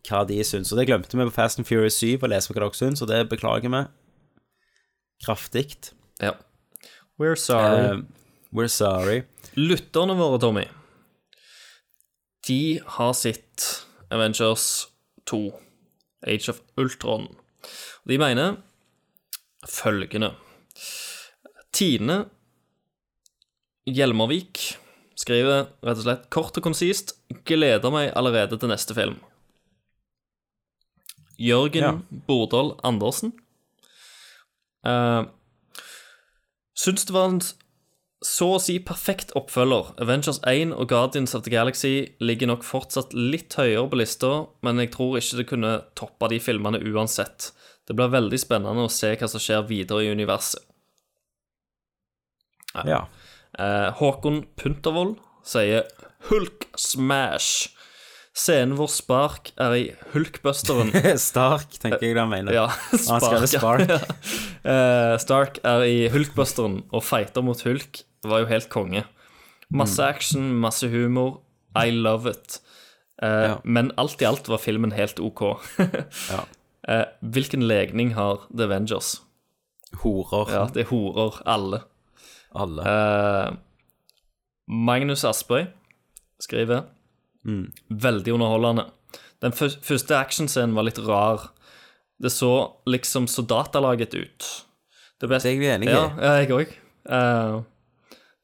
hva 0.09 0.23
de 0.25 0.39
syns. 0.47 0.71
Og 0.73 0.79
det 0.79 0.87
glemte 0.89 1.17
vi 1.17 1.27
på 1.27 1.35
Fast 1.35 1.59
and 1.61 1.67
Furious 1.69 1.99
7 2.01 2.23
å 2.25 2.29
lese 2.31 2.49
hva 2.49 2.57
dere 2.57 2.77
syns, 2.77 3.03
og 3.05 3.11
det 3.11 3.19
beklager 3.29 3.69
vi 3.69 3.83
kraftig. 5.25 5.93
Ja. 6.23 6.33
We're 7.19 7.35
sorry. 7.35 7.83
Eh, 7.85 8.01
we're 8.55 8.71
sorry. 8.71 9.23
Lytterne 9.59 10.15
våre, 10.17 10.39
Tommy, 10.41 10.65
de 12.47 12.79
har 12.95 13.13
sett 13.13 13.85
Avengers 14.09 14.87
2, 15.29 15.41
Age 16.25 16.49
of 16.49 16.61
Ultron. 16.79 17.27
De 18.07 18.17
mener 18.17 18.55
følgende 19.67 20.31
Tine 21.75 22.23
Hjelmervik 23.85 24.77
skriver 25.19 25.67
rett 25.83 25.99
og 25.99 26.05
slett 26.05 26.29
kort 26.33 26.57
og 26.57 26.65
konsist 26.65 27.17
gleder 27.47 27.91
meg 27.93 28.13
allerede 28.17 28.59
til 28.59 28.71
neste 28.71 28.95
film. 28.97 29.19
Jørgen 31.39 31.83
Ja. 31.83 31.93
Bordal 32.27 32.73
Andersen 32.83 33.31
uh, 34.87 35.23
syns 36.75 37.05
det 37.07 37.15
var 37.15 37.31
en 37.31 37.41
så 38.19 38.49
å 38.57 38.59
si 38.59 38.75
perfekt 38.83 39.31
oppfølger. 39.39 39.93
Avengers 40.03 40.41
1 40.43 40.73
og 40.75 40.89
Guardians 40.91 41.35
of 41.37 41.45
the 41.45 41.53
Galaxy 41.53 42.11
ligger 42.19 42.49
nok 42.51 42.65
fortsatt 42.67 43.13
litt 43.15 43.55
høyere 43.55 43.85
på 43.87 43.99
lista, 44.01 44.31
men 44.59 44.81
jeg 44.83 44.91
tror 44.91 45.15
ikke 45.19 45.39
det 45.39 45.45
kunne 45.47 45.71
toppa 45.95 46.27
de 46.27 46.41
filmene 46.43 46.81
uansett. 46.83 47.53
Det 47.87 47.95
blir 47.95 48.11
veldig 48.11 48.39
spennende 48.41 48.83
å 48.83 48.91
se 48.91 49.13
hva 49.15 49.29
som 49.31 49.39
skjer 49.39 49.63
videre 49.69 50.03
i 50.03 50.11
universet. 50.11 50.65
Ja. 52.85 53.05
Eh, 53.59 53.89
Håkon 53.99 54.43
Puntervold 54.59 55.17
sier 55.45 55.83
Hulk 56.29 56.67
smash. 56.79 57.69
Scenen 58.39 58.75
hvor 58.77 58.87
Spark 58.87 59.49
er 59.59 59.73
i 59.75 59.85
Hulkbusteren 60.13 60.93
Stark, 61.19 61.73
tenker 61.81 62.05
jeg 62.07 62.15
han 62.15 62.29
mener. 62.31 62.53
Ja, 62.55 62.67
Han 63.09 63.23
har 63.25 63.45
Spark. 63.51 63.89
ja. 63.89 63.97
Eh, 64.63 65.15
Stark 65.19 65.59
er 65.67 65.83
i 65.89 65.97
Hulkbusteren 66.13 66.83
og 66.95 67.03
fighter 67.03 67.43
mot 67.43 67.59
Hulk. 67.67 68.03
Det 68.23 68.31
var 68.31 68.45
jo 68.45 68.49
helt 68.51 68.69
konge. 68.71 69.03
Masse 69.69 69.99
Mm. 70.01 70.07
action, 70.09 70.45
masse 70.63 70.87
humor. 70.89 71.41
I 71.75 71.89
love 71.91 72.29
it. 72.31 72.59
Eh, 73.21 73.27
Ja. 73.49 73.57
Men 73.63 73.91
alt 73.97 74.21
i 74.21 74.25
alt 74.25 74.47
var 74.47 74.57
filmen 74.63 74.91
helt 74.95 75.19
OK. 75.19 75.43
Ja. 76.31 76.45
Eh, 76.87 77.05
hvilken 77.21 77.67
legning 77.67 78.13
har 78.15 78.45
The 78.55 78.63
Avengers? 78.69 79.17
Horer. 80.03 80.49
Ja, 80.53 80.63
det 80.73 80.85
er 80.85 80.89
horer, 80.93 81.41
alle. 81.45 81.81
Alle. 82.55 82.85
Eh, 82.85 83.51
Magnus 84.69 85.25
Aspøy 85.25 85.67
skriver 86.41 86.87
Veldig 87.89 88.33
underholdende. 88.35 88.89
Den 89.41 89.55
første 89.55 90.17
actionscenen 90.17 90.75
var 90.75 90.85
litt 90.85 90.99
rar. 91.01 91.49
Det 92.19 92.31
så 92.33 92.75
liksom 92.89 93.27
så 93.31 93.45
datalaget 93.47 94.13
ut. 94.13 94.47
Det 95.19 95.29
beste, 95.29 95.49
Det 95.49 95.57
er 95.57 95.63
jeg 95.63 95.75
enig 95.75 95.87
i. 95.87 95.91
Ja, 95.91 96.09
ja 96.19 96.33
jeg 96.39 96.51
òg. 96.51 96.75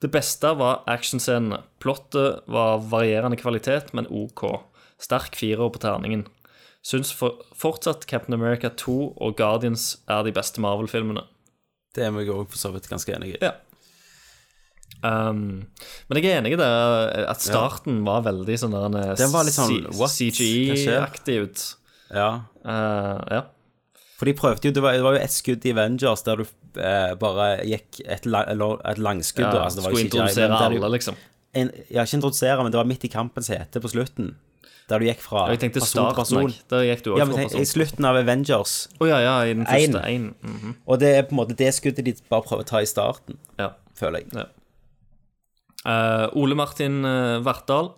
det 0.02 0.11
beste 0.11 0.56
var 0.57 0.84
actionscenene. 0.88 1.61
Plottet 1.80 2.41
var 2.48 2.80
varierende 2.80 3.38
kvalitet, 3.38 3.94
men 3.94 4.07
OK. 4.10 4.64
Sterk 4.98 5.36
firer 5.36 5.69
på 5.69 5.80
terningen. 5.80 6.26
Syns 6.86 7.11
for, 7.14 7.41
fortsatt 7.56 8.06
Captain 8.07 8.34
America 8.34 8.69
2 8.69 9.15
og 9.18 9.38
Guardians 9.38 9.98
er 10.07 10.23
de 10.23 10.32
beste 10.32 10.61
Marvel-filmene. 10.61 11.23
Det 11.95 12.03
er 12.03 12.11
jeg 12.11 12.30
òg 12.30 12.49
for 12.52 12.60
så 12.60 12.72
vidt 12.76 12.90
ganske 12.91 13.11
enig 13.15 13.36
i. 13.36 13.38
Ja. 13.41 13.56
Um, 15.04 15.68
men 16.10 16.18
jeg 16.18 16.32
er 16.32 16.40
enig 16.40 16.54
i 16.56 16.60
det, 16.60 16.70
at 17.30 17.42
starten 17.44 18.00
var 18.08 18.24
veldig 18.26 18.56
sånn 18.58 18.74
der 18.74 18.86
en 18.88 18.96
Den 19.20 19.34
var 19.34 19.46
litt 19.46 19.54
sånn, 19.58 19.70
C- 19.70 19.82
what? 19.92 19.98
Hva 20.00 20.10
skjer? 20.10 20.40
CGI-aktig 20.40 21.36
ut. 21.44 21.66
Ja. 22.16 22.30
Uh, 22.66 23.20
ja. 23.30 23.42
For 24.16 24.30
de 24.30 24.34
prøvde 24.38 24.70
jo, 24.70 24.74
det 24.76 24.82
var, 24.84 24.96
det 24.96 25.04
var 25.04 25.18
jo 25.18 25.22
et 25.26 25.36
skudd 25.36 25.66
i 25.68 25.74
Avengers 25.76 26.24
der 26.24 26.40
du 26.40 26.46
eh, 26.80 27.14
bare 27.20 27.50
gikk 27.68 28.00
et, 28.06 28.26
la, 28.26 28.46
et 28.48 29.02
langskudd. 29.02 29.44
Ja, 29.44 29.66
altså, 29.66 29.82
det 29.82 29.86
var 29.86 29.92
jo 29.92 30.00
skulle 30.00 30.08
introdusere 30.08 30.48
du- 30.48 30.78
alle, 30.80 30.92
liksom. 30.96 31.18
En, 31.56 31.72
ja, 31.92 32.04
ikke 32.04 32.18
introdusere, 32.22 32.64
men 32.64 32.72
det 32.72 32.80
var 32.80 32.88
midt 32.88 33.04
i 33.08 33.12
kampens 33.12 33.52
hete 33.52 33.80
på 33.84 33.92
slutten. 33.92 34.34
Der 34.90 35.02
du 35.02 35.08
gikk 35.08 35.22
fra 35.24 35.48
ja, 35.48 35.56
Jeg 35.56 35.64
tenkte 35.64 35.80
person 35.82 35.88
til 35.90 36.14
starten, 36.14 36.18
person. 36.20 36.68
Der 36.70 36.84
gikk 36.86 37.04
du 37.04 37.12
også 37.14 37.20
ja, 37.20 37.26
men 37.26 37.36
fra 37.36 37.46
person 37.48 37.64
I 37.64 37.70
slutten 37.70 38.06
av 38.06 38.20
Avengers. 38.20 38.74
Å 39.02 39.08
ja, 39.10 39.20
ja, 39.24 39.36
i 39.50 39.54
den 39.56 39.66
første 39.66 40.02
En. 40.06 40.28
Mm 40.42 40.60
-hmm. 40.62 40.76
Og 40.86 41.00
det 41.00 41.16
er 41.18 41.22
på 41.24 41.32
en 41.34 41.40
måte 41.42 41.58
det 41.58 41.74
skuddet 41.74 42.06
de 42.06 42.14
bare 42.30 42.42
prøver 42.42 42.64
å 42.64 42.68
ta 42.68 42.82
i 42.82 42.86
starten, 42.86 43.38
Ja. 43.58 43.70
føler 43.96 44.20
jeg. 44.20 44.28
Ja. 44.34 44.46
Eh, 45.86 46.28
Ole 46.34 46.56
Martin 46.57 47.03
uh, 47.06 47.44
Vartdal 47.45 47.91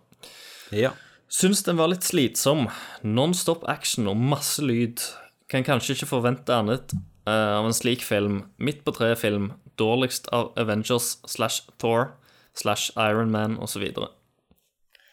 Ja. 0.75 0.91
syns 1.31 1.63
den 1.63 1.77
var 1.79 1.87
litt 1.87 2.03
slitsom. 2.03 2.67
Non-stop 3.03 3.63
action 3.71 4.09
og 4.11 4.17
masse 4.19 4.63
lyd. 4.63 4.99
Kan 5.47 5.63
kanskje 5.63 5.95
ikke 5.95 6.09
forvente 6.09 6.51
annet 6.51 6.91
uh, 7.27 7.61
av 7.61 7.69
en 7.69 7.75
slik 7.75 8.03
film. 8.03 8.41
Midt 8.59 8.83
på 8.83 8.91
treet-film. 8.97 9.53
Dårligst 9.79 10.27
av 10.35 10.51
Avengers 10.59 11.17
slash 11.29 11.69
Thor 11.79 12.11
slash 12.57 12.91
Iron 12.97 13.31
Man 13.31 13.55
osv. 13.61 13.85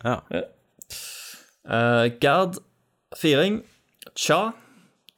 Ja. 0.02 0.18
Uh, 1.68 2.10
Gerd 2.20 2.59
Firing. 3.16 3.62
Tja, 4.18 4.52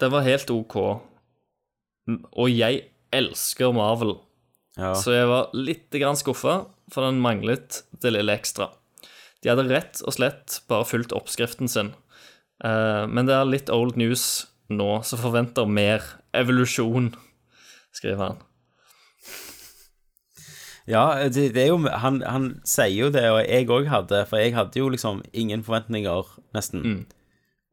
det 0.00 0.12
var 0.12 0.26
helt 0.26 0.50
OK. 0.52 0.76
Og 2.36 2.48
jeg 2.52 2.84
elsker 3.16 3.72
Marvel. 3.74 4.18
Ja. 4.76 4.92
Så 4.98 5.14
jeg 5.16 5.28
var 5.30 5.54
litt 5.56 5.88
grann 5.96 6.18
skuffa, 6.20 6.66
for 6.92 7.06
den 7.06 7.20
manglet 7.22 7.82
det 8.02 8.12
lille 8.14 8.34
ekstra. 8.36 8.70
De 9.42 9.50
hadde 9.52 9.68
rett 9.68 10.00
og 10.06 10.16
slett 10.16 10.60
bare 10.70 10.86
fulgt 10.88 11.14
oppskriften 11.14 11.68
sin. 11.70 11.92
Eh, 12.64 13.04
men 13.06 13.28
det 13.28 13.34
er 13.36 13.48
litt 13.48 13.70
old 13.72 13.98
news 14.00 14.46
nå, 14.72 15.02
som 15.06 15.20
forventer 15.22 15.68
mer 15.70 16.02
evolusjon, 16.34 17.12
skriver 17.94 18.22
han. 18.24 18.42
Ja, 20.86 21.28
det, 21.28 21.48
det 21.54 21.64
er 21.64 21.72
jo 21.72 21.80
han, 21.90 22.20
han 22.22 22.46
sier 22.66 22.94
jo 22.94 23.10
det, 23.10 23.24
og 23.32 23.40
jeg 23.42 23.66
òg 23.74 23.88
hadde, 23.90 24.22
for 24.30 24.38
jeg 24.38 24.54
hadde 24.54 24.78
jo 24.78 24.90
liksom 24.92 25.24
ingen 25.34 25.64
forventninger, 25.66 26.28
nesten. 26.54 26.84
Mm. 26.86 27.00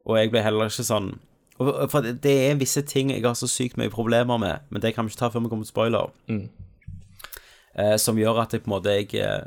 Og 0.10 0.18
jeg 0.18 0.34
ble 0.34 0.41
heller 0.44 0.68
ikke 0.68 0.84
sånn 0.84 1.14
For 1.56 2.03
det 2.03 2.18
det 2.26 2.34
er 2.49 2.57
visse 2.60 2.81
ting 2.84 3.14
jeg 3.14 3.23
har 3.23 3.38
så 3.40 3.48
sykt 3.48 3.77
mye 3.80 3.91
problemer 3.94 4.41
med, 4.41 4.65
men 4.73 4.81
det 4.84 4.95
kan 4.95 5.06
vi 5.06 5.14
ikke 5.14 5.22
ta 5.22 5.30
før 5.31 5.45
vi 5.45 5.52
kommer 5.53 5.68
til 5.68 5.72
spoiler, 5.72 6.10
Mm. 6.27 6.49
Eh, 7.75 7.95
som 7.97 8.17
gjør 8.17 8.41
at 8.43 8.53
jeg 8.53 8.63
på 8.63 8.69
en 8.71 8.75
måte 8.75 8.93
jeg 8.95 9.13
eh, 9.15 9.45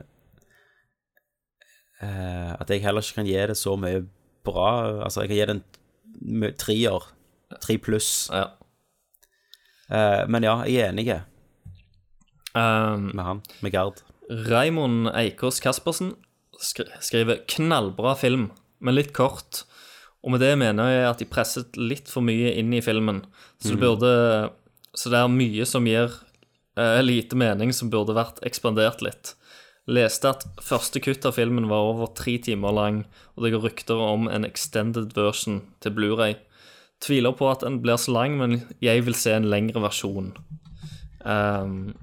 eh, 2.02 2.52
At 2.60 2.70
jeg 2.70 2.82
heller 2.84 3.04
ikke 3.04 3.20
kan 3.20 3.26
gi 3.30 3.38
det 3.52 3.56
så 3.58 3.76
mye 3.80 4.04
bra. 4.46 5.02
Altså, 5.04 5.22
jeg 5.24 5.28
kan 5.30 5.36
gi 5.36 5.46
det 5.46 5.56
en 5.56 6.54
treer. 6.58 7.08
Tre 7.62 7.78
pluss. 7.78 8.28
Ja. 8.32 8.48
Eh, 9.90 10.26
men 10.28 10.42
ja, 10.46 10.58
jeg 10.66 10.82
er 10.82 10.92
enig 10.92 11.22
Um, 12.56 13.10
med 13.12 13.24
han, 13.24 13.40
med 13.60 13.74
Gerd. 13.74 13.98
Raimond 14.48 15.10
Eikås 15.12 15.60
Kaspersen 15.60 16.14
skri 16.56 16.86
skriver 17.04 17.42
'knallbra 17.44 18.14
film', 18.16 18.50
men 18.80 18.94
litt 18.94 19.12
kort. 19.12 19.64
Og 20.24 20.30
med 20.32 20.40
det 20.40 20.56
mener 20.58 20.88
jeg 20.88 21.10
at 21.10 21.18
de 21.18 21.26
presset 21.28 21.76
litt 21.76 22.08
for 22.08 22.24
mye 22.24 22.54
inn 22.56 22.72
i 22.72 22.80
filmen. 22.80 23.26
Så 23.60 23.76
det 23.76 23.76
Mm. 23.76 23.80
burde 23.80 24.50
Så 24.96 25.10
det 25.10 25.18
er 25.20 25.28
mye 25.28 25.66
som 25.66 25.84
gir 25.84 26.08
eh, 26.76 27.02
lite 27.02 27.38
mening, 27.38 27.72
som 27.72 27.90
burde 27.92 28.16
vært 28.16 28.42
ekspandert 28.46 29.04
litt. 29.04 29.34
Leste 29.86 30.32
at 30.32 30.42
første 30.62 30.98
kutt 31.02 31.26
av 31.28 31.36
filmen 31.36 31.68
var 31.70 31.92
over 31.92 32.10
tre 32.18 32.36
timer 32.42 32.74
lang, 32.74 33.04
og 33.36 33.44
det 33.44 33.52
går 33.54 33.66
rykter 33.68 34.00
om 34.02 34.26
en 34.26 34.46
extended 34.46 35.14
version 35.14 35.60
til 35.84 35.94
Blu-ray. 35.94 36.34
Tviler 37.04 37.36
på 37.36 37.50
at 37.50 37.62
den 37.62 37.78
blir 37.84 38.00
så 38.00 38.14
lang, 38.16 38.34
men 38.40 38.62
jeg 38.82 39.04
vil 39.06 39.14
se 39.14 39.36
en 39.36 39.46
lengre 39.52 39.84
versjon. 39.84 40.32
Um, 41.26 41.94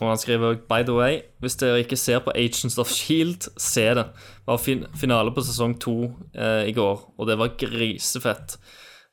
og 0.00 0.08
han 0.10 0.20
skriver 0.20 0.58
By 0.68 0.82
the 0.84 0.96
way, 0.96 1.20
hvis 1.40 1.56
dere 1.60 1.82
ikke 1.84 1.98
ser 2.00 2.22
på 2.24 2.34
Agents 2.34 2.78
of 2.82 2.90
Shield, 2.90 3.48
se 3.56 3.86
det. 3.94 4.04
Det 4.04 4.50
var 4.50 4.60
fin 4.60 4.84
finale 4.98 5.32
på 5.34 5.44
sesong 5.46 5.76
to 5.80 5.96
eh, 6.34 6.66
i 6.68 6.74
går, 6.76 7.04
og 7.16 7.28
det 7.30 7.38
var 7.38 7.54
grisefett. 7.60 8.58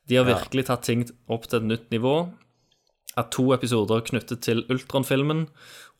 De 0.10 0.18
har 0.18 0.28
virkelig 0.28 0.66
tatt 0.68 0.84
ting 0.84 1.06
opp 1.32 1.46
til 1.48 1.62
et 1.62 1.70
nytt 1.70 1.92
nivå. 1.94 2.16
Er 3.22 3.30
to 3.34 3.46
episoder 3.54 4.02
knyttet 4.08 4.42
til 4.48 4.64
Ultron-filmen, 4.74 5.46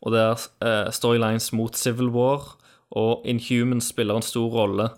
og 0.02 0.12
det 0.16 0.20
er 0.26 0.44
eh, 0.66 0.90
storylines 0.94 1.50
mot 1.54 1.76
Civil 1.78 2.10
War, 2.14 2.50
og 2.92 3.22
Inhumans 3.28 3.88
spiller 3.92 4.18
en 4.18 4.26
stor 4.26 4.50
rolle. 4.52 4.90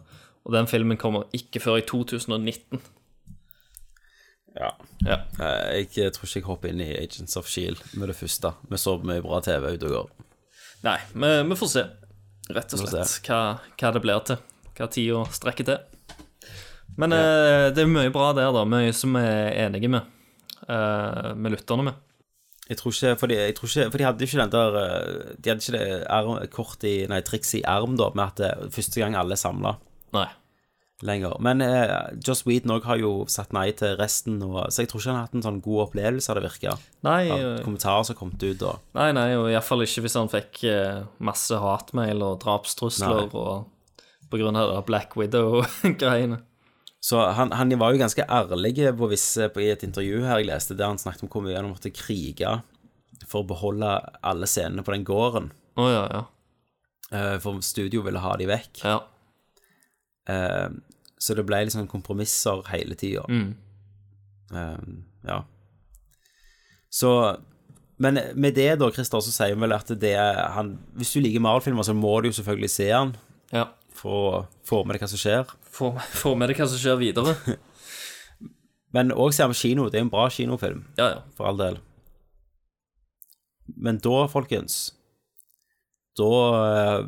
Og 0.45 0.53
den 0.57 0.67
filmen 0.69 0.97
kommer 1.01 1.29
ikke 1.37 1.61
før 1.63 1.79
i 1.81 1.85
2019. 1.89 2.81
Ja. 4.55 4.71
Ja. 5.07 5.17
Eh, 5.41 5.87
Jeg 5.97 6.13
tror 6.15 6.29
ikke 6.29 6.39
jeg 6.41 6.47
hopper 6.49 6.71
inn 6.71 6.81
i 6.85 6.91
Agents 6.97 7.37
of 7.41 7.49
Shield 7.51 7.81
med 7.99 8.09
det 8.13 8.17
første. 8.19 8.53
Vi 8.71 8.79
så 8.81 8.97
mye 9.03 9.23
bra 9.25 9.41
TV 9.45 9.73
ute 9.75 9.89
og 9.91 9.95
går. 9.97 10.11
Nei, 10.85 10.99
vi, 11.15 11.31
vi 11.51 11.57
får 11.59 11.71
se, 11.73 11.85
rett 12.55 12.75
og 12.77 12.83
slett, 12.85 13.15
hva, 13.27 13.41
hva 13.81 13.93
det 13.97 14.03
blir 14.05 14.25
til. 14.29 14.43
Hva 14.77 14.89
tida 14.93 15.23
strekker 15.35 15.69
til. 15.71 15.79
Men 17.01 17.15
eh, 17.17 17.69
det 17.75 17.83
er 17.83 17.91
mye 17.91 18.13
bra 18.15 18.31
der, 18.37 18.53
da. 18.55 18.63
Mye 18.69 18.93
som 18.95 19.17
vi 19.17 19.23
er 19.27 19.55
enige 19.67 19.91
med. 19.97 20.11
eh, 20.69 21.33
med 21.35 21.57
lytterne 21.57 21.89
med. 21.91 22.01
Jeg 22.71 22.79
tror 22.81 22.95
ikke, 22.95 23.17
for 23.21 23.29
de, 23.29 23.41
tror 23.53 23.69
ikke, 23.69 23.91
for 23.93 24.01
de 24.01 24.07
hadde 24.07 24.25
ikke 24.25 24.41
den 24.41 24.53
der 24.55 24.79
eh, 24.81 25.35
De 25.37 25.51
hadde 25.51 25.61
ikke 25.61 25.75
det 25.77 25.99
arm, 26.09 26.39
kort 26.55 26.87
i, 26.89 26.95
nei, 27.11 27.21
triks 27.27 27.53
i 27.59 27.65
arm, 27.69 27.99
da, 28.01 28.09
med 28.17 28.25
at 28.25 28.41
det 28.41 28.49
er 28.53 28.73
første 28.73 29.03
gang 29.03 29.19
alle 29.21 29.37
samla 29.37 29.77
lenger. 31.05 31.37
Men 31.45 31.61
eh, 31.65 31.93
Joss 32.25 32.45
Whedon 32.47 32.77
òg 32.77 32.87
har 32.89 33.01
jo 33.01 33.13
sagt 33.31 33.55
nei 33.57 33.69
til 33.77 33.97
resten, 33.99 34.41
og, 34.47 34.61
så 34.73 34.85
jeg 34.85 34.91
tror 34.91 35.03
ikke 35.03 35.11
han 35.11 35.19
har 35.19 35.29
hatt 35.29 35.37
en 35.39 35.47
sånn 35.47 35.61
god 35.65 35.83
opplevelse 35.89 36.31
av 36.33 36.39
det 36.39 36.47
virka. 36.47 36.77
Nei, 37.07 37.21
Av 37.29 37.43
eh, 37.43 37.61
kommentarer 37.67 38.07
som 38.07 38.15
har 38.15 38.21
kommet 38.23 38.45
ut, 38.47 38.65
og 38.65 38.97
nei, 38.99 39.11
nei, 39.17 39.29
og 39.39 39.51
iallfall 39.53 39.85
ikke 39.87 40.07
hvis 40.07 40.19
han 40.21 40.33
fikk 40.33 40.65
eh, 40.71 41.05
masse 41.25 41.61
hatmail 41.61 42.25
og 42.25 42.41
drapstrusler 42.45 43.29
og 43.29 43.71
på 44.33 44.41
grunn 44.41 44.59
av 44.59 44.79
Black 44.89 45.15
Widow-greiene. 45.19 46.41
Så 47.05 47.21
han, 47.37 47.53
han 47.53 47.73
var 47.77 47.93
jo 47.93 48.01
ganske 48.01 48.25
ærlig 48.33 48.79
på 48.97 49.09
visse, 49.11 49.51
på, 49.53 49.61
i 49.61 49.73
et 49.75 49.83
intervju 49.85 50.23
her 50.25 50.41
jeg 50.41 50.49
leste, 50.49 50.77
der 50.79 50.89
han 50.89 51.01
snakket 51.01 51.27
om 51.27 51.33
hvor 51.35 51.45
mye 51.45 51.59
han 51.59 51.69
måtte 51.69 51.93
krige 51.93 52.55
for 53.29 53.43
å 53.43 53.49
beholde 53.49 53.91
alle 54.25 54.49
scenene 54.49 54.85
på 54.87 54.95
den 54.95 55.05
gården. 55.05 55.51
Oh, 55.77 55.91
ja, 55.93 56.05
ja. 56.09 56.23
Uh, 57.13 57.35
For 57.43 57.61
studio 57.61 58.01
ville 58.07 58.23
ha 58.25 58.33
de 58.41 58.47
vekk. 58.49 58.81
Ja. 58.87 59.03
Uh, 60.29 60.73
Så 61.21 61.37
det 61.37 61.45
ble 61.47 61.61
liksom 61.67 61.89
kompromisser 61.89 62.65
hele 62.73 62.97
tida. 63.01 63.25
Mm. 63.29 63.53
ja. 65.25 65.39
Så 66.93 67.11
Men 67.97 68.19
med 68.35 68.55
det, 68.55 68.79
da, 68.79 68.91
Christer, 68.93 69.21
så 69.25 69.33
sier 69.33 69.55
han 69.55 69.63
vel 69.63 69.73
at 69.77 69.89
det 70.01 70.13
er 70.19 70.41
han 70.55 70.75
Hvis 70.95 71.15
du 71.15 71.21
liker 71.23 71.43
Marvel-filmer, 71.43 71.83
så 71.87 71.95
må 71.97 72.21
du 72.21 72.29
jo 72.29 72.37
selvfølgelig 72.37 72.71
se 72.71 72.89
han 72.91 73.15
ja. 73.53 73.69
for 73.95 74.29
å 74.29 74.43
få 74.67 74.83
med 74.85 74.97
deg 74.97 75.05
hva 75.05 75.11
som 75.13 75.21
skjer. 75.21 75.55
Få 75.75 76.35
med 76.39 76.49
deg 76.53 76.61
hva 76.61 76.69
som 76.71 76.79
skjer 76.79 77.01
videre. 77.01 77.35
Men 78.95 79.11
òg 79.11 79.33
se 79.35 79.47
på 79.51 79.57
kino. 79.59 79.89
Det 79.91 79.99
er 79.99 80.05
en 80.07 80.13
bra 80.13 80.29
kinofilm, 80.31 80.85
Ja, 80.99 81.09
ja. 81.17 81.23
for 81.35 81.49
all 81.51 81.59
del. 81.59 81.81
Men 83.77 83.97
da, 84.05 84.27
folkens 84.29 84.93
Da 86.21 86.27
eh, 86.69 87.07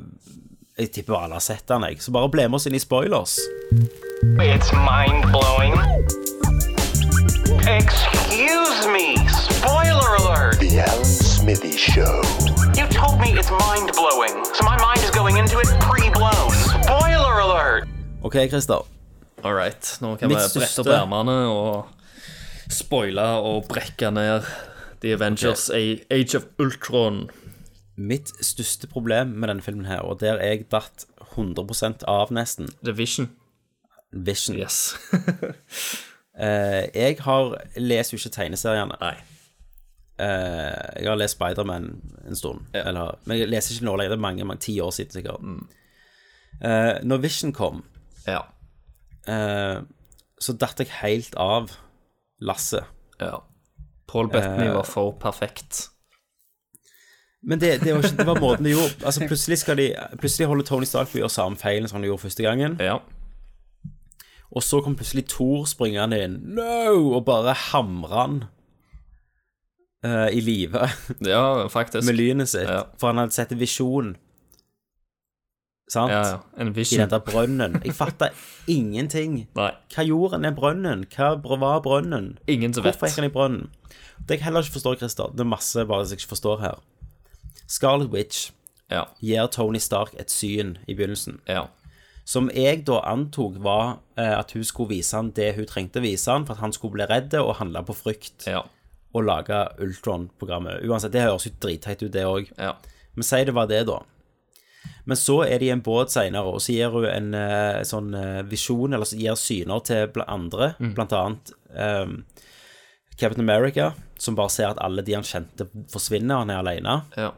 Jeg 0.80 0.90
tipper 0.96 1.18
alle 1.20 1.36
har 1.36 1.44
sett 1.44 1.66
den, 1.68 1.84
jeg. 1.86 2.00
Så 2.02 2.10
bare 2.16 2.30
ble 2.32 2.48
med 2.48 2.58
oss 2.58 2.66
inn 2.66 2.74
i 2.74 2.80
spoilers. 2.82 3.36
It's 4.42 4.72
mind 4.82 5.28
blowing. 5.30 5.76
Excuse 7.70 8.88
me. 8.90 9.14
Spoiler 9.30 10.10
alert. 10.20 10.58
The 10.60 10.80
Alan 10.80 11.04
Smithy 11.04 11.76
Show. 11.76 12.20
You 12.76 12.88
told 12.90 13.20
me 13.20 13.30
it's 13.38 13.50
mind 13.50 13.92
blowing, 13.94 14.42
so 14.56 14.64
my 14.64 14.76
mind 14.80 15.00
is 15.04 15.10
going 15.10 15.36
into 15.36 15.58
it 15.60 15.68
pre 15.86 16.10
blown. 16.10 16.50
Spoiler 16.82 17.40
alert. 17.46 17.88
OK, 18.26 18.48
Christer. 18.50 18.82
All 19.44 19.54
right. 19.54 19.98
Nå 20.00 20.16
kan 20.16 20.28
vi 20.28 20.34
Mitt 20.34 20.54
brette 20.56 20.82
opp 20.82 20.88
ermene 20.90 21.34
og 21.46 22.72
spoile 22.74 23.26
og 23.38 23.68
brekke 23.70 24.10
ned 24.10 24.48
The 25.04 25.12
Avengers 25.14 25.68
okay. 25.70 26.00
Age 26.10 26.34
of 26.40 26.48
Ultron. 26.58 27.28
Mitt 27.94 28.32
største 28.42 28.90
problem 28.90 29.36
med 29.38 29.52
denne 29.52 29.62
filmen 29.62 29.86
her, 29.86 30.02
og 30.02 30.18
der 30.24 30.42
jeg 30.42 30.66
datt 30.74 31.06
100 31.36 32.02
av 32.10 32.34
nesten 32.34 32.72
The 32.82 32.96
Vision. 32.98 33.30
Vision. 34.10 34.58
Yes. 34.58 34.96
Eh, 36.36 36.82
jeg 36.92 37.16
har 37.24 37.54
leser 37.80 38.12
jo 38.12 38.18
ikke 38.20 38.34
tegneseriene. 38.34 38.98
Nei. 39.00 39.14
Eh, 40.20 40.98
jeg 41.00 41.08
har 41.08 41.16
lest 41.16 41.38
Spiderman 41.38 41.86
en 42.28 42.36
stund. 42.36 42.66
Eller, 42.76 43.14
men 43.24 43.38
jeg 43.38 43.48
leser 43.48 43.72
ikke 43.72 43.86
nå 43.88 43.94
lenger. 43.96 44.12
Det 44.12 44.18
er 44.18 44.24
mange, 44.26 44.44
mange 44.44 44.60
ti 44.60 44.74
år 44.84 44.92
siden 44.92 45.14
sikkert. 45.14 45.40
Mm. 45.40 45.62
Eh, 46.60 46.92
når 47.08 47.22
Vision 47.24 47.54
kom, 47.56 47.80
Ja. 48.26 48.42
eh, 49.28 49.82
så 50.40 50.52
datt 50.52 50.78
jeg 50.82 50.90
helt 51.02 51.34
av 51.40 51.70
lasset. 52.40 52.84
ja. 53.20 53.38
Paul 54.06 54.28
Bettany 54.30 54.68
Eh, 54.68 54.74
var 54.74 54.84
for 54.86 55.12
perfekt. 55.18 55.88
Men 57.42 57.58
det, 57.58 57.80
det, 57.82 57.92
var 57.94 58.04
ikke, 58.04 58.16
det 58.20 58.26
var 58.26 58.38
måten 58.40 58.64
de 58.64 58.70
gjorde 58.70 59.04
Altså 59.06 59.26
Plutselig 59.26 59.58
skal 59.58 59.76
de 59.78 59.84
Plutselig 60.18 60.46
holder 60.48 60.64
Tony 60.66 60.86
Stark 60.88 61.10
på 61.10 61.18
å 61.18 61.20
gjøre 61.20 61.30
samme 61.34 61.58
feilen 61.60 61.88
som 61.90 61.98
han 61.98 62.06
gjorde 62.08 62.22
første 62.22 62.42
gangen. 62.46 62.76
Ja. 62.82 62.96
Og 64.50 64.62
så 64.62 64.80
kom 64.82 64.94
plutselig 64.98 65.26
Thor 65.30 65.66
springende 65.66 66.20
inn 66.22 66.36
No! 66.56 67.16
og 67.18 67.24
bare 67.26 67.54
hamrer 67.66 68.14
han 68.14 68.38
eh, 70.06 70.28
i 70.38 70.40
live 70.40 70.86
Ja, 71.26 71.66
faktisk. 71.68 72.06
med 72.06 72.14
lynet 72.18 72.48
sitt. 72.48 72.68
Ja. 72.70 72.84
For 72.98 73.10
han 73.10 73.18
hadde 73.24 73.34
sett 73.36 73.52
en 73.52 73.60
visjon. 73.62 74.14
Sant? 75.88 76.10
Ja, 76.10 76.22
ja. 76.26 76.38
En 76.58 76.68
I 76.68 76.74
vision. 76.74 77.00
den 77.00 77.10
der 77.10 77.18
brønnen. 77.22 77.80
Jeg 77.84 77.94
fatta 77.94 78.28
ingenting. 78.66 79.46
Nei. 79.54 79.70
Hva 79.94 80.02
gjorde 80.06 80.32
han 80.34 80.44
i 80.44 80.48
den 80.48 80.56
brønnen? 80.58 81.04
Hva 81.14 81.36
var 81.60 81.80
brønnen? 81.84 82.32
Ingen 82.50 82.74
som 82.74 82.82
vet. 82.84 82.96
Hvorfor 82.96 83.06
gikk 83.12 83.20
han 83.22 83.28
i 83.30 83.34
brønnen? 83.34 83.68
Det 84.26 84.38
jeg 84.38 84.44
heller 84.48 84.62
ikke 84.64 84.72
forstår, 84.80 84.96
Christer, 84.98 85.30
det 85.32 85.40
er 85.44 85.50
masse 85.50 85.84
bare 85.86 86.06
som 86.06 86.16
jeg 86.16 86.22
ikke 86.24 86.32
forstår 86.34 86.60
her. 86.64 86.78
Scarlet 87.68 88.10
Witch 88.10 88.50
Ja. 88.90 89.04
gir 89.20 89.46
Tony 89.50 89.78
Stark 89.78 90.14
et 90.18 90.30
syn 90.30 90.78
i 90.88 90.94
begynnelsen. 90.94 91.40
Ja. 91.48 91.66
Som 92.24 92.50
jeg 92.54 92.84
da 92.86 93.00
antok 93.06 93.58
var 93.62 93.98
eh, 94.18 94.38
at 94.38 94.52
hun 94.52 94.64
skulle 94.64 94.88
vise 94.96 95.14
han 95.16 95.30
det 95.30 95.54
hun 95.56 95.66
trengte 95.66 95.98
å 96.00 96.02
vise 96.02 96.30
han 96.30 96.46
for 96.46 96.54
at 96.54 96.60
han 96.60 96.72
skulle 96.72 96.92
bli 96.98 97.06
redd 97.06 97.34
og 97.34 97.56
handle 97.60 97.82
på 97.86 97.94
frykt 97.94 98.46
Ja. 98.46 98.62
og 99.14 99.24
lage 99.24 99.60
Ultron-programmet. 99.78 100.82
Uansett, 100.86 101.12
det 101.12 101.22
høres 101.22 101.46
jo 101.46 101.52
dritteit 101.62 102.02
ut, 102.02 102.12
det 102.12 102.24
òg. 102.26 102.50
Ja. 102.58 102.74
Men 103.14 103.22
si 103.22 103.44
det 103.44 103.54
var 103.54 103.66
det, 103.66 103.86
da. 103.86 104.00
Men 105.06 105.18
så 105.20 105.36
er 105.46 105.60
de 105.62 105.68
i 105.68 105.72
en 105.74 105.82
båt 105.86 106.10
seinere, 106.10 106.50
og 106.50 106.62
så 106.64 106.74
gir 106.74 106.90
hun 106.90 107.06
en 107.06 107.28
uh, 107.38 107.82
sånn 107.86 108.10
uh, 108.14 108.42
visjon, 108.50 108.92
eller 108.96 109.06
så 109.06 109.18
gir 109.20 109.38
syner 109.38 109.82
til 109.86 110.08
bl 110.14 110.24
andre, 110.26 110.72
Mm. 110.82 110.94
blant 110.96 111.14
annet 111.14 111.52
um, 111.78 112.16
Captain 113.16 113.44
America, 113.44 113.92
som 114.18 114.34
bare 114.36 114.50
ser 114.50 114.72
at 114.72 114.80
alle 114.82 115.04
de 115.06 115.14
han 115.14 115.24
kjente, 115.24 115.68
forsvinner, 115.92 116.42
han 116.42 116.50
er 116.50 116.58
alene. 116.60 116.96
Ja. 117.16 117.30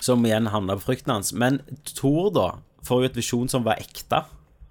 Som 0.00 0.24
igjen 0.26 0.46
handler 0.52 0.78
på 0.78 0.86
frykten 0.92 1.12
hans. 1.16 1.32
Men 1.32 1.58
Thor, 1.96 2.30
da, 2.34 2.46
får 2.86 3.02
jo 3.02 3.10
et 3.10 3.18
visjon 3.18 3.50
som 3.50 3.66
var 3.66 3.82
ekte, 3.82 4.22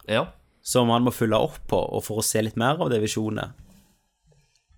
ja. 0.08 0.26
som 0.64 0.90
han 0.94 1.04
må 1.06 1.12
følge 1.14 1.38
opp 1.38 1.60
på, 1.68 1.78
og 1.78 2.04
for 2.08 2.22
å 2.22 2.26
se 2.26 2.42
litt 2.42 2.58
mer 2.60 2.80
av 2.82 2.90
det 2.94 3.02
visjonet. 3.04 3.52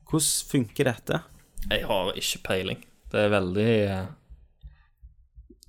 Hvordan 0.10 0.50
funker 0.52 0.90
dette? 0.90 1.22
Jeg 1.70 1.86
har 1.90 2.12
ikke 2.20 2.42
peiling. 2.46 2.84
Det 3.12 3.24
er 3.26 3.32
veldig 3.34 3.72
eh, 3.90 4.06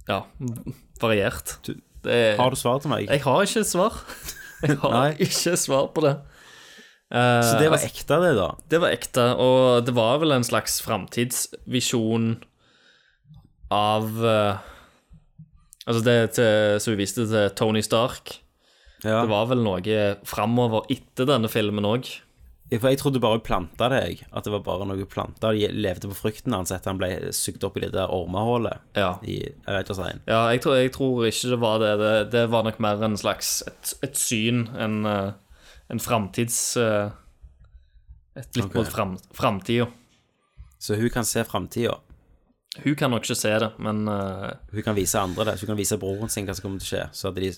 Ja, 0.07 0.23
variert. 1.03 1.57
Det 1.67 1.77
er, 2.07 2.37
Har 2.39 2.55
du 2.55 2.59
svar 2.59 2.79
til 2.83 2.93
meg? 2.93 3.09
Jeg 3.11 3.23
har 3.25 3.43
ikke 3.43 3.65
svar. 3.67 4.01
Jeg 4.65 4.79
har 4.81 4.95
Nei. 4.95 5.11
ikke 5.27 5.57
svar 5.61 5.91
på 5.93 6.05
det. 6.07 6.15
Uh, 7.13 7.43
Så 7.45 7.59
det 7.61 7.69
var 7.71 7.77
altså, 7.77 7.91
ekte, 7.93 8.17
det, 8.23 8.31
da? 8.39 8.47
Det 8.73 8.81
var 8.83 8.95
ekte, 8.95 9.27
og 9.39 9.85
det 9.87 9.95
var 9.95 10.17
vel 10.23 10.35
en 10.35 10.47
slags 10.47 10.81
framtidsvisjon 10.83 12.33
av 13.75 14.09
uh, 14.23 14.65
Altså 15.87 16.01
det 16.03 16.17
til, 16.35 16.81
som 16.83 16.95
vi 16.95 16.99
viste 17.05 17.29
til 17.31 17.51
Tony 17.55 17.79
Stark. 17.85 18.41
Ja. 19.05 19.21
Det 19.21 19.29
var 19.31 19.45
vel 19.53 19.61
noe 19.63 19.99
framover 20.27 20.89
etter 20.91 21.29
denne 21.29 21.47
filmen 21.53 21.87
òg. 21.87 22.09
For 22.67 22.91
jeg 22.91 22.99
trodde 22.99 23.21
bare 23.23 23.39
hun 23.39 23.45
planta 23.47 23.87
det, 23.93 23.99
jeg. 24.03 24.27
At 24.35 24.47
det 24.47 24.51
var 24.51 24.63
bare 24.67 24.87
noe 24.91 25.05
planta. 25.07 25.53
De 25.55 25.69
levde 25.71 26.09
på 26.11 26.17
frukten 26.19 26.55
hans 26.57 26.73
etter 26.75 26.91
han 26.91 26.99
ble 26.99 27.11
sugd 27.37 27.63
opp 27.67 27.77
i 27.79 27.85
det 27.85 27.93
der 27.95 28.11
ormehullet 28.11 28.83
Ja. 28.99 29.13
i 29.23 29.37
1. 29.71 29.93
Ja, 30.27 30.41
jeg 30.51 30.63
tror, 30.65 30.75
jeg 30.81 30.91
tror 30.97 31.27
ikke 31.29 31.53
det 31.53 31.61
var 31.63 31.79
det. 31.79 31.93
det. 32.01 32.15
Det 32.33 32.43
var 32.51 32.67
nok 32.67 32.81
mer 32.83 33.05
en 33.07 33.15
slags 33.17 33.63
et, 33.71 33.95
et 34.03 34.19
syn, 34.19 34.67
en, 34.75 35.07
eh, 35.07 35.31
en 35.95 36.03
framtids 36.03 36.59
eh, 36.77 37.11
Et 38.37 38.57
litt 38.59 38.67
okay. 38.67 38.81
mot 38.83 38.91
fram, 38.91 39.15
framtida. 39.33 39.87
Så 40.79 40.99
hun 40.99 41.09
kan 41.11 41.25
se 41.25 41.45
framtida. 41.45 41.95
Hun 42.83 42.97
kan 42.99 43.11
nok 43.11 43.25
ikke 43.25 43.39
se 43.39 43.55
det, 43.63 43.71
men 43.79 44.09
eh, 44.09 44.51
Hun 44.73 44.83
kan 44.83 44.97
vise 44.99 45.19
andre 45.23 45.45
det. 45.45 45.55
Så 45.57 45.65
hun 45.65 45.73
kan 45.77 45.79
vise 45.79 45.97
broren 46.03 46.29
sin 46.29 46.45
hva 46.45 46.53
som 46.59 46.67
kommer 46.67 46.83
til 46.83 46.91
å 46.91 46.91
skje. 46.91 47.07
Så 47.17 47.31
at 47.31 47.39
de 47.39 47.53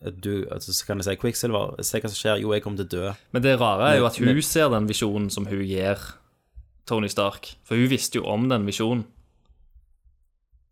du, 0.00 0.46
altså, 0.50 0.72
så 0.72 0.86
kan 0.86 0.96
jeg 0.98 1.04
si 1.04 1.16
Quicksilver, 1.20 1.74
se 1.84 2.00
hva 2.00 2.08
som 2.08 2.16
skjer. 2.16 2.40
Jo, 2.40 2.52
jeg 2.54 2.62
kommer 2.64 2.78
til 2.80 2.86
å 2.86 2.92
dø. 2.94 3.12
Men 3.32 3.42
det 3.44 3.58
rare 3.60 3.90
er 3.92 3.98
jo 3.98 4.06
at 4.06 4.16
hun 4.16 4.26
Men- 4.30 4.42
ser 4.42 4.70
den 4.72 4.86
visjonen 4.88 5.30
som 5.30 5.44
hun 5.46 5.60
gir 5.66 5.98
Tony 6.86 7.08
Stark. 7.08 7.54
For 7.64 7.76
hun 7.76 7.88
visste 7.88 8.14
jo 8.16 8.24
om 8.24 8.48
den 8.48 8.64
visjonen. 8.66 9.04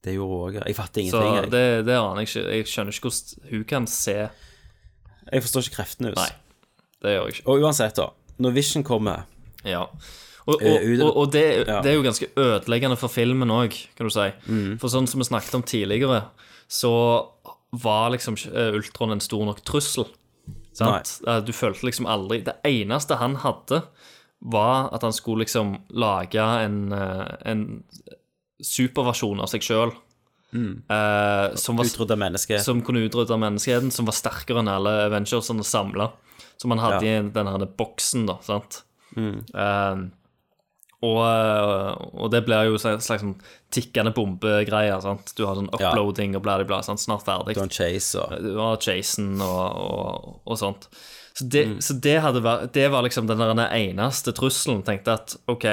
Det 0.04 0.14
gjorde 0.14 0.38
hun 0.38 0.62
òg. 0.62 0.66
Jeg 0.66 0.76
fatter 0.78 1.02
Så 1.10 1.20
ingenting. 1.20 1.34
Jeg. 1.42 1.50
det, 1.50 1.86
det 1.86 1.96
aner 1.98 2.22
jeg 2.22 2.28
ikke. 2.28 2.44
Jeg 2.56 2.66
skjønner 2.70 2.94
ikke 2.96 3.10
hvordan 3.10 3.50
hun 3.52 3.64
kan 3.64 3.86
se 3.90 4.14
jeg 5.28 5.42
forstår 5.44 5.66
ikke 5.66 5.76
kreftene 5.76 6.08
hennes. 6.08 6.22
Nei, 6.22 6.30
det 7.04 7.10
gjør 7.12 7.26
jeg 7.28 7.34
ikke. 7.34 7.46
Og 7.52 7.64
uansett, 7.66 7.98
da. 7.98 8.06
Når 8.40 8.54
Vision 8.56 8.84
kommer 8.86 9.26
Ja. 9.66 9.82
Og, 10.48 10.54
og, 10.54 10.62
Eh, 10.64 11.02
og, 11.04 11.16
og 11.16 11.32
det, 11.32 11.66
Ja. 11.68 11.82
det 11.82 11.90
er 11.90 11.96
jo 11.98 12.02
ganske 12.06 12.28
ødeleggende 12.34 12.96
for 12.96 13.08
filmen 13.12 13.50
òg, 13.52 13.74
kan 13.98 14.06
du 14.06 14.10
si. 14.10 14.30
Mm. 14.48 14.78
For 14.80 14.88
sånn 14.88 15.06
som 15.06 15.20
vi 15.20 15.26
snakket 15.28 15.54
om 15.54 15.62
tidligere, 15.62 16.22
så 16.70 17.28
var 17.72 18.10
liksom 18.14 18.36
eh, 18.52 18.74
Ultron 18.74 19.10
en 19.12 19.20
stor 19.20 19.44
nok 19.44 19.60
trussel. 19.64 20.06
Sant? 20.72 21.20
Eh, 21.26 21.40
Du 21.44 21.52
følte 21.52 21.84
liksom 21.88 22.06
aldri 22.06 22.40
Det 22.46 22.54
eneste 22.64 23.16
han 23.18 23.34
hadde, 23.42 23.82
var 24.40 24.88
at 24.94 25.02
han 25.02 25.12
skulle 25.12 25.42
liksom 25.44 25.76
lage 25.90 26.38
en, 26.38 26.92
eh, 26.92 27.36
en 27.44 27.84
superversjon 28.62 29.40
av 29.42 29.50
seg 29.50 29.62
sjøl. 29.66 29.92
Mm. 30.54 30.82
Uh, 30.88 31.54
som, 31.60 31.76
var- 31.76 31.84
som 32.64 32.80
kunne 32.80 33.02
utrydde 33.04 33.36
menneskeheten, 33.36 33.90
som 33.92 34.06
var 34.08 34.16
sterkere 34.16 34.62
enn 34.62 34.70
alle 34.72 34.94
Avengersene 35.10 35.64
samla. 35.66 36.10
Som 36.56 36.70
han 36.72 36.80
hadde 36.80 37.04
Ja. 37.06 37.20
i 37.20 37.28
den 37.30 37.46
her 37.46 37.66
boksen, 37.66 38.26
da, 38.26 38.38
sant. 38.42 38.82
Mm. 39.14 39.44
Eh, 39.54 39.96
og, 41.02 41.18
eh, 41.22 42.06
og 42.18 42.30
det 42.32 42.40
blir 42.46 42.66
jo 42.72 42.78
slags 42.80 43.06
sånn 43.06 43.36
tikkende 43.70 44.10
bombegreier. 44.16 45.00
sant? 45.02 45.32
Du 45.36 45.44
har 45.46 45.54
sånn 45.54 45.70
uploading 45.72 46.34
og 46.36 46.42
bla, 46.42 46.56
bla. 46.64 46.80
Sant? 46.82 46.98
Snart 47.00 47.22
ferdig. 47.26 47.54
Don 47.54 47.68
Chase 47.70 48.16
og 48.18 48.34
Du 48.42 48.56
har 48.58 48.76
Jason 48.82 49.40
og, 49.40 49.78
og, 49.78 50.40
og 50.46 50.58
sånt. 50.58 50.88
Så 51.38 51.46
det, 51.48 51.66
Mm. 51.68 51.76
så 51.80 51.94
det, 52.02 52.16
vært, 52.42 52.72
det 52.72 52.90
var 52.90 53.02
liksom 53.06 53.28
den 53.28 53.38
der 53.38 53.70
eneste 53.70 54.32
trusselen. 54.34 54.82
Tenkte 54.82 55.12
at 55.14 55.36
OK, 55.46 55.64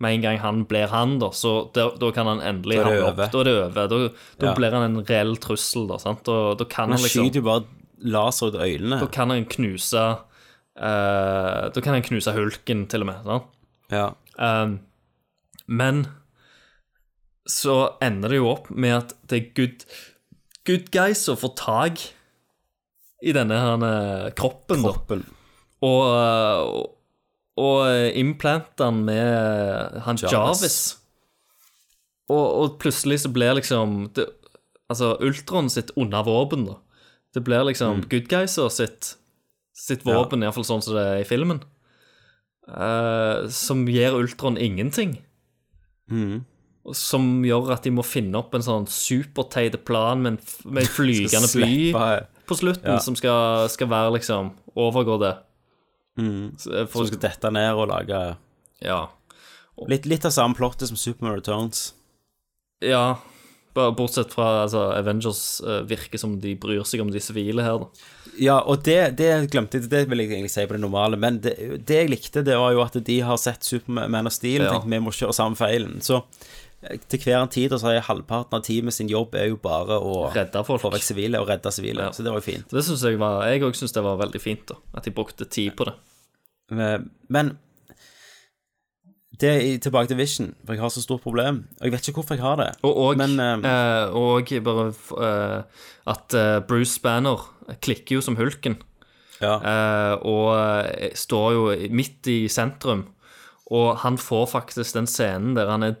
med 0.00 0.14
en 0.14 0.20
gang 0.22 0.38
han 0.38 0.64
blir 0.68 0.86
han, 0.92 1.18
da, 1.18 1.30
så 1.32 1.72
da, 1.72 1.88
da 1.98 2.10
kan 2.12 2.26
han 2.26 2.40
endelig 2.44 2.76
hamle 2.84 3.08
opp. 3.08 3.16
Da 3.32 3.40
er 3.40 3.44
det 3.48 3.54
over. 3.56 3.88
Da, 3.88 4.10
da 4.38 4.46
Ja. 4.46 4.54
blir 4.54 4.70
han 4.76 4.84
en 4.84 5.04
reell 5.08 5.36
trussel, 5.40 5.88
da. 5.88 5.96
sant? 5.98 6.22
Da, 6.28 6.52
da 6.54 6.64
kan 6.68 6.90
Han 6.90 6.98
han 6.98 7.02
liksom 7.06 7.24
skyter 7.24 7.40
jo 7.40 7.42
bare 7.48 7.64
laser 8.04 8.52
ut 8.52 8.60
øynene. 8.60 9.00
Da 9.00 9.06
kan 9.06 9.30
han 9.30 9.44
knuse 9.46 10.04
uh, 10.78 11.68
Da 11.72 11.80
kan 11.82 11.94
han 11.94 12.02
knuse 12.06 12.32
hulken, 12.36 12.86
til 12.88 13.00
og 13.02 13.06
med. 13.06 13.24
sant? 13.24 13.44
Ja. 13.90 14.10
Um, 14.38 14.78
men 15.66 16.06
så 17.48 17.96
ender 18.04 18.32
det 18.32 18.40
jo 18.40 18.52
opp 18.52 18.70
med 18.70 18.94
at 18.96 19.16
det 19.28 19.38
er 19.38 19.50
good, 19.56 19.84
good 20.68 20.88
guys 20.94 21.24
som 21.24 21.38
får 21.40 21.54
tak 21.58 22.04
i 23.24 23.34
denne 23.34 23.56
her 23.58 23.82
eh, 23.82 24.28
kroppen, 24.38 24.84
Kroppen. 24.84 25.24
Og, 25.82 26.02
eh, 26.12 26.84
og, 27.58 27.78
implanter 28.18 28.90
han 28.90 29.00
med 29.06 29.98
han 30.04 30.20
Jarvis. 30.20 30.32
Jarvis. 30.32 30.78
Og, 32.28 32.44
og 32.44 32.76
plutselig 32.82 33.22
så 33.24 33.32
blir 33.32 33.56
liksom 33.58 34.12
det, 34.14 34.28
Altså 34.88 35.18
Ultron 35.20 35.66
sitt 35.68 35.90
onde 36.00 36.20
våpen, 36.24 36.62
da. 36.64 36.78
Det 37.36 37.42
blir 37.44 37.66
liksom 37.68 38.06
good 38.08 38.28
guys 38.30 38.54
og 38.56 38.70
sitt, 38.72 39.16
sitt 39.76 40.06
Ja. 40.06 40.14
våpen, 40.16 40.40
iallfall 40.40 40.64
sånn 40.64 40.80
som 40.80 40.94
det 40.96 41.04
er 41.04 41.18
i 41.20 41.26
filmen. 41.28 41.60
Eh, 42.68 43.48
som 43.48 43.86
gir 43.88 44.12
Ultron 44.14 44.58
ingenting. 44.60 45.16
Mm. 46.10 46.44
Som 46.92 47.42
gjør 47.44 47.72
at 47.74 47.82
de 47.84 47.92
må 47.92 48.04
finne 48.04 48.36
opp 48.40 48.54
en 48.56 48.64
sånn 48.64 48.86
superteit 48.88 49.76
plan 49.88 50.20
med 50.22 50.36
en, 50.36 50.40
med 50.72 50.82
en 50.84 50.90
flygende 50.98 51.48
by 51.54 52.24
på 52.48 52.56
slutten, 52.56 52.94
Ja. 52.94 52.98
som 53.04 53.16
skal, 53.16 53.66
skal 53.68 53.88
være 53.92 54.14
liksom 54.18 54.54
Overgå 54.78 55.18
det. 55.20 55.34
Mm. 56.18 56.54
Eh, 56.54 56.86
for- 56.86 57.04
Som 57.04 57.06
skal 57.12 57.24
dette 57.30 57.50
ned 57.52 57.74
og 57.74 57.88
lage 57.88 58.36
Ja. 58.84 59.08
litt, 59.88 60.06
litt 60.06 60.24
av 60.24 60.32
samme 60.32 60.54
plottet 60.54 60.88
som 60.88 60.96
Superman 60.96 61.34
Returns. 61.40 61.92
Ja. 62.80 63.16
Bortsett 63.74 64.32
fra 64.34 64.64
altså, 64.64 64.88
Avengers 64.96 65.60
eh, 65.60 65.82
virker 65.86 66.18
som 66.18 66.38
de 66.40 66.54
bryr 66.58 66.82
seg 66.88 67.00
om 67.04 67.10
de 67.10 67.20
sivile 67.20 67.62
her, 67.62 67.78
da. 67.78 67.86
Ja, 68.38 68.60
og 68.60 68.82
det, 68.86 69.16
det 69.18 69.50
glemte 69.50 69.78
jeg, 69.80 69.88
det 69.90 70.04
vil 70.08 70.18
jeg 70.22 70.30
egentlig 70.30 70.50
si 70.54 70.64
på 70.66 70.76
det 70.76 70.80
normale, 70.84 71.16
men 71.18 71.40
det, 71.44 71.56
det 71.88 71.96
jeg 72.04 72.10
likte, 72.12 72.44
det 72.46 72.54
var 72.58 72.72
jo 72.76 72.82
at 72.84 72.96
de 73.04 73.20
har 73.26 73.36
sett 73.42 73.66
Superman 73.66 74.26
og 74.30 74.32
Steel 74.34 74.62
og 74.62 74.68
Ja. 74.68 74.72
tenkt 74.78 74.90
vi 74.92 75.00
må 75.02 75.10
kjøre 75.14 75.34
samme 75.34 75.56
feilen. 75.58 75.98
Så 76.04 76.22
til 77.10 77.18
hver 77.24 77.40
en 77.42 77.48
tid, 77.50 77.72
og 77.74 77.80
så 77.82 77.90
er 77.96 78.04
halvparten 78.06 78.54
av 78.54 78.62
teamet 78.62 78.94
sin 78.94 79.08
jobb 79.10 79.34
er 79.34 79.48
jo 79.50 79.56
bare 79.58 79.96
å 79.98 80.28
Redde 80.32 80.60
folk. 80.64 80.80
få 80.84 80.92
vekk 80.94 81.02
sivile 81.02 81.40
og 81.42 81.48
redde 81.50 81.72
sivile. 81.74 82.04
Ja. 82.06 82.10
Så 82.14 82.22
det 82.22 82.30
var 82.30 82.38
jo 82.38 82.46
fint. 82.52 82.68
Det 82.70 82.84
synes 82.86 83.02
jeg 83.02 83.18
var 83.18 83.42
Jeg 83.50 83.62
òg 83.66 83.74
syns 83.74 83.92
det 83.96 84.04
var 84.06 84.16
veldig 84.20 84.40
fint, 84.40 84.66
da. 84.70 84.76
At 84.94 85.02
de 85.04 85.10
brukte 85.10 85.48
tid 85.50 85.74
på 85.74 85.88
det. 85.90 85.94
Eh, 86.70 86.98
Men 87.28 87.58
det 89.40 89.50
er 89.54 89.78
tilbake 89.78 90.10
til 90.10 90.18
Vision, 90.18 90.54
for 90.64 90.74
jeg 90.74 90.82
har 90.82 90.90
så 90.90 91.02
stort 91.04 91.22
problem. 91.22 91.62
Og 91.78 91.86
jeg 91.86 91.92
vet 91.92 92.08
ikke 92.08 92.22
hvorfor 92.22 92.34
jeg 92.34 92.42
har 92.42 92.56
det. 92.58 92.68
Og, 92.82 92.96
og, 92.96 93.16
Men, 93.20 93.38
uh, 93.38 94.10
og 94.16 94.50
bare 94.64 94.88
uh, 95.14 95.62
at 96.10 96.36
Bruce 96.66 97.00
Banner 97.00 97.46
klikker 97.80 98.16
jo 98.16 98.24
som 98.24 98.36
hulken. 98.36 98.78
Eh, 99.42 100.14
og 100.26 100.48
eh, 100.56 101.14
står 101.14 101.54
jo 101.54 101.64
midt 101.94 102.28
i 102.30 102.40
sentrum. 102.50 103.06
Og 103.76 103.98
han 104.00 104.16
får 104.16 104.46
faktisk 104.48 104.96
den 104.96 105.06
scenen 105.10 105.52
der 105.58 105.68
han 105.68 105.84
er 105.84 105.98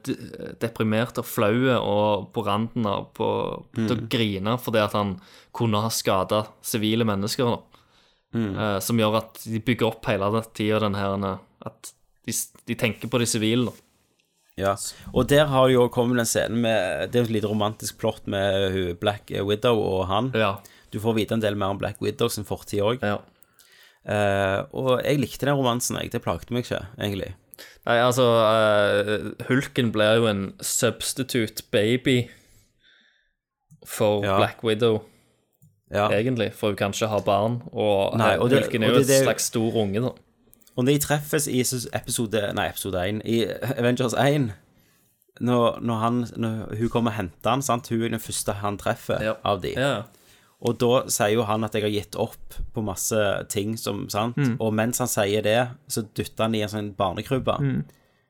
deprimert 0.62 1.18
og 1.20 1.26
flau 1.28 1.68
og 1.76 2.30
på 2.32 2.44
randen 2.46 2.86
av 2.88 3.10
på, 3.16 3.28
til 3.76 3.92
å 3.92 3.98
Mm. 3.98 4.06
grine 4.08 4.54
fordi 4.56 4.80
at 4.80 4.96
han 4.96 5.18
kunne 5.52 5.82
ha 5.84 5.90
skada 5.92 6.46
sivile 6.64 7.04
mennesker. 7.04 7.58
Mm. 8.32 8.56
Uh, 8.56 8.78
som 8.80 8.96
gjør 8.96 9.20
at 9.20 9.44
de 9.44 9.60
bygger 9.60 9.86
opp 9.86 10.06
hele 10.06 10.42
tida 10.52 10.80
den 10.80 10.94
her 10.94 11.38
At 11.64 11.92
de, 12.28 12.34
de 12.68 12.76
tenker 12.78 13.10
på 13.12 13.18
de 13.22 13.26
sivile. 13.30 13.70
da. 13.70 13.84
Ja, 14.58 14.72
og 15.14 15.28
der 15.30 15.46
har 15.46 15.68
jo 15.70 15.84
kommet 15.94 16.18
en 16.18 16.26
scene 16.26 16.56
med 16.58 17.12
Det 17.12 17.18
er 17.20 17.22
jo 17.22 17.28
et 17.28 17.34
lite 17.36 17.46
romantisk 17.50 17.98
plott 18.00 18.24
med 18.26 18.96
Black 18.98 19.30
Widow 19.30 19.78
og 19.78 20.06
han. 20.10 20.32
Du 20.90 20.98
får 20.98 21.14
vite 21.14 21.36
en 21.36 21.42
del 21.44 21.54
mer 21.60 21.70
om 21.74 21.78
Black 21.78 22.00
Widow 22.02 22.26
sin 22.32 22.44
fortid 22.48 22.80
òg. 22.82 22.98
og 24.72 25.02
jeg 25.04 25.20
likte 25.20 25.46
den 25.46 25.54
romansen, 25.58 25.98
jeg. 26.00 26.10
Det 26.10 26.22
plagte 26.24 26.52
meg 26.54 26.64
ikke, 26.64 26.80
egentlig. 26.98 27.34
Nei, 27.86 27.96
altså 28.02 28.24
uh, 28.24 29.30
Hulken 29.48 29.92
blir 29.94 30.18
jo 30.20 30.26
en 30.30 30.42
substitute 30.64 31.62
baby 31.70 32.28
for 33.86 34.24
Ja. 34.24 34.36
Black 34.38 34.62
Widow, 34.64 35.02
egentlig. 36.10 36.52
For 36.54 36.68
hun 36.72 36.76
kan 36.76 36.92
ikke 36.92 37.08
ha 37.08 37.20
barn, 37.24 37.60
og, 37.72 38.16
Nei, 38.18 38.34
og 38.38 38.50
det- 38.50 38.64
Hulken 38.64 38.82
er 38.82 38.88
jo 38.92 38.96
en 39.04 39.04
slags 39.24 39.44
stor 39.52 39.76
unge, 39.84 40.00
da. 40.02 40.10
Og 40.78 40.86
når 40.86 40.94
de 40.94 41.02
treffes 41.02 41.48
i 41.50 41.60
episode 41.96 42.42
Nei, 42.54 42.68
episode 42.70 43.00
1 43.02 43.22
I 43.26 43.40
Avengers 43.74 44.14
1 44.14 44.52
Når, 45.40 45.80
når, 45.82 45.98
han, 46.04 46.20
når 46.38 46.76
hun 46.78 46.92
kommer 46.92 47.10
og 47.12 47.18
henter 47.18 47.50
han 47.56 47.64
sant? 47.66 47.90
Hun 47.90 48.04
er 48.06 48.14
den 48.14 48.22
første 48.22 48.54
han 48.62 48.78
treffer 48.78 49.34
av 49.42 49.60
de 49.64 49.74
Ja. 49.74 49.90
Og 50.58 50.78
da 50.82 51.04
sier 51.06 51.36
jo 51.36 51.44
han 51.46 51.66
at 51.66 51.74
jeg 51.74 51.84
har 51.86 51.94
gitt 51.94 52.18
opp 52.18 52.56
På 52.74 52.82
masse 52.86 53.18
ting 53.50 53.76
som, 53.78 54.06
sant? 54.10 54.38
Mm. 54.38 54.56
Og 54.62 54.74
mens 54.74 55.02
han 55.02 55.10
sier 55.10 55.42
det 55.46 55.58
Så 55.90 56.06
dytter 56.14 56.46
han 56.48 56.54
i 56.58 56.62
en 56.66 56.72
sånn 56.72 56.94
barnekrybbe 56.98 57.58
Mm. 57.62 57.80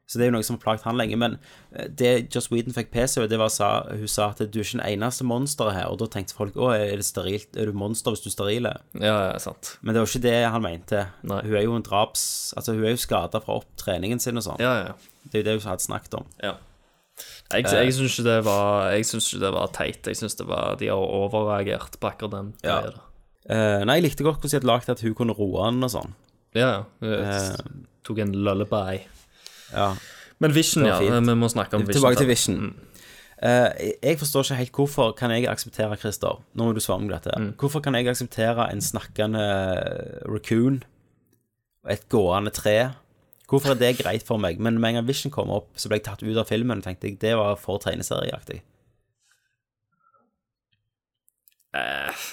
Så 0.08 0.16
det 0.16 0.24
er 0.24 0.30
jo 0.30 0.36
noe 0.38 0.46
som 0.46 0.56
har 0.56 0.62
plaget 0.62 0.86
han 0.88 0.96
lenge 0.96 1.18
Men 1.20 1.34
eh, 1.76 1.84
det 2.00 2.12
Joss 2.32 2.46
Whedon 2.48 2.72
fikk 2.72 2.88
PC 2.94 3.26
Det 3.28 3.36
var 3.40 3.50
sa, 3.52 3.66
hun 3.92 4.08
sa 4.08 4.30
at 4.32 4.38
du 4.40 4.56
er 4.56 4.64
ikke 4.64 4.78
den 4.78 4.84
eneste 4.86 5.26
monsteret 5.28 5.76
her 5.76 5.90
Og 5.92 5.98
da 6.00 6.08
tenkte 6.14 6.36
folk, 6.38 6.56
å 6.56 6.70
er 6.72 6.94
det 6.96 7.04
sterilt 7.04 7.58
Er 7.60 7.68
du 7.68 7.76
monster 7.76 8.14
hvis 8.16 8.24
du 8.24 8.30
er 8.30 8.34
sterile? 8.36 8.72
Ja, 8.96 9.16
ja, 9.28 9.34
sant. 9.42 9.74
Men 9.82 9.92
det 9.92 10.00
var 10.00 10.08
ikke 10.08 10.24
det 10.24 10.36
han 10.54 10.64
mente. 10.64 11.02
Nei. 11.28 11.42
Hun 11.44 11.58
er 11.60 11.66
jo 11.66 11.74
en 11.76 11.84
draps... 11.84 12.24
Altså, 12.56 12.72
hun 12.78 12.86
er 12.88 12.94
jo 12.96 13.02
skada 13.04 13.42
fra 13.44 13.58
opptreningen 13.60 14.22
sin 14.24 14.40
og 14.40 14.46
sånn. 14.48 14.62
Ja, 14.64 14.72
ja. 14.88 14.96
Det 15.28 15.42
er 15.42 15.44
jo 15.44 15.48
det 15.50 15.56
hun 15.58 15.68
hadde 15.74 15.84
snakket 15.84 16.16
om. 16.22 16.26
Ja. 16.40 16.54
Jeg, 17.52 17.66
Eh. 17.66 17.84
jeg 17.84 17.94
syns 17.96 18.14
ikke 18.14 18.24
det 18.28 18.38
var 18.46 18.90
Jeg 18.94 19.06
synes 19.08 19.28
ikke 19.28 19.40
det 19.42 19.52
var 19.58 19.70
teit. 19.74 20.06
Jeg 20.06 20.18
syns 20.20 20.36
det 20.38 20.46
var 20.48 20.76
De 20.78 20.88
har 20.92 20.96
overreagert 21.18 21.98
på 22.00 22.10
akkurat 22.12 22.34
den. 22.36 22.50
Ja. 22.64 22.78
Eh, 23.48 23.84
nei, 23.88 23.98
jeg 23.98 24.08
likte 24.08 24.24
godt 24.26 24.40
hvordan 24.40 24.52
de 24.52 24.58
hadde 24.60 24.70
lagd 24.72 24.90
at 24.92 25.04
hun 25.04 25.14
kunne 25.18 25.36
roe 25.36 25.64
han 25.64 25.82
og 25.84 25.92
sånn. 25.92 26.16
Ja, 26.56 26.68
ja. 26.68 26.82
Uh, 27.04 27.56
Tok 28.08 28.20
en 28.24 28.32
lullaby. 28.36 29.02
Ja. 29.72 29.92
Men 30.38 30.54
Vision, 30.54 30.86
ja. 30.86 30.98
Vi 31.00 31.34
må 31.34 31.48
snakke 31.50 31.76
om 31.76 31.86
Vision. 31.86 32.00
Tilbake 32.00 32.20
til. 32.20 32.30
Vision. 32.30 32.60
Mm. 32.68 32.76
Uh, 33.38 33.70
jeg 34.02 34.18
forstår 34.18 34.48
ikke 34.48 34.58
helt 34.58 34.78
hvorfor 34.80 35.12
kan 35.14 35.30
jeg 35.30 35.44
akseptere, 35.46 35.94
Christer 35.96 36.40
Nå 36.58 36.64
må 36.66 36.72
du 36.74 36.80
svare 36.82 37.04
meg 37.04 37.12
dette. 37.14 37.34
Mm. 37.38 37.52
Hvorfor 37.60 37.82
kan 37.84 37.94
jeg 37.94 38.08
akseptere 38.10 38.66
en 38.72 38.82
snakkende 38.82 39.44
raccoon 40.26 40.80
og 41.84 41.92
et 41.94 42.08
gående 42.10 42.50
tre? 42.54 42.78
Hvorfor 43.48 43.72
er 43.72 43.78
det 43.80 44.00
greit 44.02 44.26
for 44.26 44.42
meg? 44.42 44.58
Men 44.58 44.80
med 44.80 44.90
en 44.90 44.98
gang 45.00 45.06
Vision 45.08 45.32
kom 45.32 45.52
opp, 45.54 45.70
så 45.78 45.88
ble 45.88 46.00
jeg 46.00 46.08
tatt 46.10 46.24
ut 46.26 46.36
av 46.36 46.50
filmen 46.50 46.82
tenkte 46.82 47.08
jeg 47.08 47.20
det 47.22 47.36
var 47.38 47.54
for 47.60 47.80
tegneserieaktig. 47.82 48.60
Uh. 51.76 52.26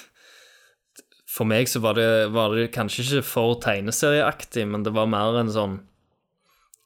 For 1.36 1.48
meg 1.48 1.68
så 1.68 1.82
var 1.84 1.98
det, 1.98 2.32
var 2.32 2.54
det 2.56 2.70
kanskje 2.74 3.04
ikke 3.04 3.26
for 3.28 3.58
tegneserieaktig, 3.62 4.66
men 4.72 4.84
det 4.86 4.94
var 4.96 5.08
mer 5.10 5.38
en 5.38 5.52
sånn 5.52 5.74
eh, 5.78 5.95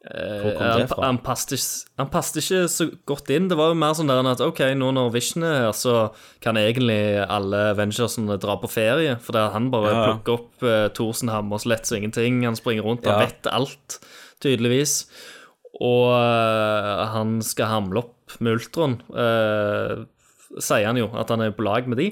Hvor 0.01 0.55
kom 0.57 0.63
det 0.65 0.69
han, 0.73 0.89
fra? 0.89 1.03
han, 1.05 1.19
han 2.01 2.09
passet 2.09 2.39
ikke 2.41 2.61
så 2.73 2.87
godt 3.05 3.29
inn. 3.37 3.51
Det 3.51 3.57
var 3.61 3.69
jo 3.69 3.77
mer 3.83 3.93
sånn 3.99 4.09
der 4.09 4.25
at 4.31 4.41
OK, 4.41 4.63
nå 4.81 4.89
når 4.97 5.11
Vision 5.13 5.45
er 5.45 5.59
her, 5.67 5.75
så 5.77 5.97
kan 6.41 6.57
egentlig 6.57 6.97
alle 7.27 7.61
Avengersene 7.75 8.39
dra 8.41 8.57
på 8.63 8.71
ferie. 8.73 9.19
For 9.21 9.37
det 9.37 9.43
han 9.53 9.69
bare 9.75 9.91
Ja, 9.93 9.99
ja. 9.99 10.07
plukker 10.15 10.39
opp 10.39 10.65
uh, 10.65 10.87
Thorsen 10.97 11.29
hammer 11.29 11.61
så 11.61 11.69
lett 11.75 11.85
som 11.91 11.99
ingenting. 12.01 12.41
Han 12.49 12.57
springer 12.57 12.89
rundt, 12.89 13.05
han 13.05 13.21
Ja. 13.21 13.27
vet 13.29 13.51
alt, 13.53 13.99
tydeligvis. 14.41 15.03
Og 15.81 16.09
uh, 16.17 17.05
han 17.13 17.37
skal 17.45 17.69
hamle 17.71 18.01
opp 18.07 18.39
med 18.41 18.57
Ultron, 18.57 18.99
Uh, 19.13 20.07
sier 20.59 20.89
han 20.89 20.97
jo, 20.99 21.07
at 21.15 21.29
han 21.31 21.45
er 21.45 21.53
på 21.55 21.63
lag 21.63 21.87
med 21.87 22.01
de. 22.01 22.09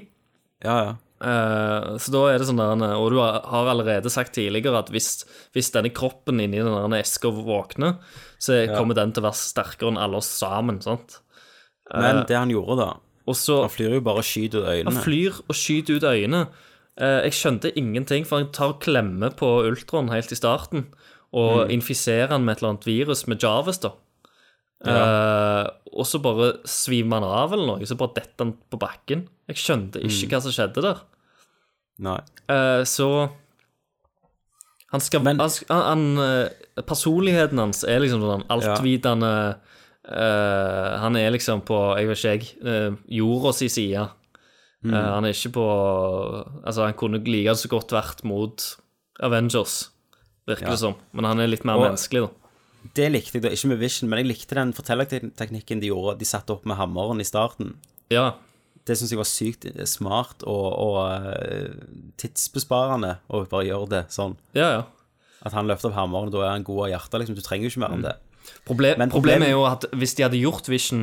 Ja, 0.63 0.77
ja. 0.85 0.93
Eh, 1.21 1.97
så 1.99 2.13
da 2.15 2.21
er 2.31 2.39
det 2.39 2.47
sånn 2.47 2.61
der 2.61 2.95
Og 2.95 3.11
du 3.11 3.17
har 3.19 3.43
allerede 3.73 4.07
sagt 4.11 4.35
tidligere 4.37 4.79
at 4.79 4.91
hvis, 4.95 5.25
hvis 5.53 5.73
denne 5.75 5.91
kroppen 5.91 6.39
inni 6.41 6.59
den 6.63 6.93
eska 6.95 7.29
våkner, 7.35 7.99
så 8.39 8.67
Ja. 8.67 8.77
kommer 8.79 8.95
den 8.95 9.11
til 9.13 9.23
å 9.23 9.27
være 9.27 9.35
sterkere 9.35 9.89
enn 9.91 9.99
alle 9.99 10.17
oss 10.17 10.29
sammen, 10.31 10.81
sant? 10.81 11.19
Men 11.93 12.19
Eh, 12.19 12.25
det 12.27 12.37
han 12.37 12.51
gjorde, 12.51 12.77
da 12.79 12.95
og 13.29 13.35
så, 13.37 13.61
Han 13.63 13.71
flyr 13.71 13.95
jo 13.95 14.01
bare 14.01 14.19
og 14.19 14.25
skyter 14.25 14.63
ut 14.63 14.69
øynene. 14.73 14.93
Han 14.95 15.03
flyr 15.05 15.41
og 15.49 15.55
skyter 15.55 15.97
ut 15.97 16.03
øynene. 16.03 16.49
Eh, 16.97 17.23
jeg 17.29 17.33
skjønte 17.33 17.73
ingenting, 17.77 18.25
for 18.25 18.39
han 18.39 18.51
tar 18.53 18.73
klemme 18.81 19.29
på 19.37 19.67
Ultron 19.69 20.09
helt 20.09 20.33
i 20.33 20.35
starten 20.35 20.87
og 21.35 21.69
Mm. 21.69 21.71
infiserer 21.81 22.29
han 22.29 22.45
med 22.45 22.57
et 22.57 22.63
eller 22.63 22.71
annet 22.73 22.85
virus 22.87 23.27
med 23.29 23.39
Jarvis, 23.41 23.81
da. 23.81 23.91
Ja. 24.87 24.95
Eh, 24.95 25.71
og 25.99 26.07
så 26.07 26.21
bare 26.23 26.53
svimer 26.69 27.19
han 27.19 27.25
av 27.25 27.53
eller 27.57 27.67
noe, 27.67 27.87
så 27.89 27.97
bare 27.99 28.15
detter 28.21 28.45
han 28.45 28.53
på 28.71 28.79
bakken. 28.79 29.27
Jeg 29.49 29.57
skjønte 29.57 29.99
ikke 30.05 30.29
Mm. 30.29 30.31
hva 30.31 30.41
som 30.45 30.53
skjedde 30.55 30.83
der. 30.85 31.01
Nei. 31.99 32.21
Uh, 32.49 32.85
så 32.87 33.09
han 34.93 35.01
skal 35.01 35.25
han, 35.27 35.41
han, 35.41 35.51
han, 35.69 36.05
eh, 36.23 36.83
Personligheten 36.87 37.59
hans 37.59 37.83
er 37.85 37.99
liksom 38.01 38.23
sånn 38.23 38.45
altvitende 38.55 39.33
eh, 40.09 40.93
Han 41.03 41.17
er 41.19 41.33
liksom 41.35 41.65
på, 41.67 41.77
jeg 41.99 42.07
vet 42.09 42.21
ikke 42.23 42.31
jeg, 42.37 42.47
uh, 42.65 42.97
jorda 43.19 43.53
si 43.53 43.69
side. 43.69 44.07
Mm. 44.87 44.95
Han 44.95 45.25
er 45.27 45.35
ikke 45.35 45.51
på 45.59 45.67
Altså, 46.65 46.85
han 46.87 46.95
kunne 46.95 47.19
like 47.27 47.57
så 47.59 47.69
godt 47.69 47.91
vært 47.91 48.23
mot 48.25 48.63
Avengers, 49.21 49.89
virker 50.47 50.69
Ja. 50.69 50.71
det 50.71 50.79
som. 50.79 50.95
Men 51.13 51.25
han 51.25 51.41
er 51.41 51.49
litt 51.51 51.65
mer 51.67 51.75
Og- 51.75 51.89
menneskelig, 51.91 52.29
da. 52.29 52.48
Det 52.95 53.09
likte 53.13 53.39
jeg 53.39 53.43
da, 53.45 53.51
ikke 53.55 53.69
med 53.73 53.81
Vision, 53.83 54.09
men 54.11 54.21
jeg 54.23 54.29
likte 54.31 54.55
den 54.59 54.73
fortellerteknikken 54.77 55.81
de 55.83 55.91
gjorde. 55.91 56.19
De 56.21 56.27
satte 56.29 56.55
opp 56.55 56.65
med 56.69 56.79
hammeren 56.79 57.21
i 57.21 57.27
starten. 57.27 57.75
Ja. 58.13 58.33
Det 58.89 58.97
syns 58.97 59.11
jeg 59.13 59.19
var 59.21 59.29
sykt 59.29 59.67
smart 59.91 60.45
og, 60.49 60.69
og 60.81 60.99
eh, 61.13 61.75
tidsbesparende 62.23 63.17
å 63.29 63.43
bare 63.51 63.67
gjøre 63.69 63.91
det 63.93 64.03
sånn. 64.15 64.37
Ja, 64.57 64.71
ja. 64.79 64.87
At 65.47 65.55
han 65.55 65.69
løfter 65.71 65.91
opp 65.93 65.99
hammeren, 65.99 66.31
og 66.31 66.35
da 66.35 66.47
er 66.47 66.55
han 66.57 66.65
god 66.67 66.87
av 66.87 66.91
hjertet. 66.95 67.21
Liksom. 67.23 67.37
Du 67.39 67.45
trenger 67.47 67.69
jo 67.69 67.73
ikke 67.75 67.83
mer 67.85 67.95
enn 67.99 68.07
det. 68.07 68.17
Proble 68.65 68.95
Men 68.99 69.11
problemet 69.13 69.51
er 69.51 69.53
jo 69.55 69.67
at 69.69 69.85
hvis 69.93 70.15
de 70.17 70.25
hadde 70.25 70.41
gjort 70.41 70.71
Vision 70.73 71.03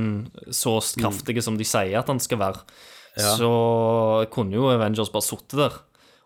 så 0.50 0.80
kraftige 0.98 1.44
som 1.46 1.60
de 1.60 1.68
sier 1.68 2.00
at 2.00 2.10
han 2.12 2.20
skal 2.24 2.42
være, 2.42 2.64
Ja. 3.16 3.36
så 3.40 4.26
kunne 4.34 4.58
jo 4.58 4.66
Avengers 4.74 5.08
bare 5.14 5.24
sittet 5.24 5.56
der 5.62 5.76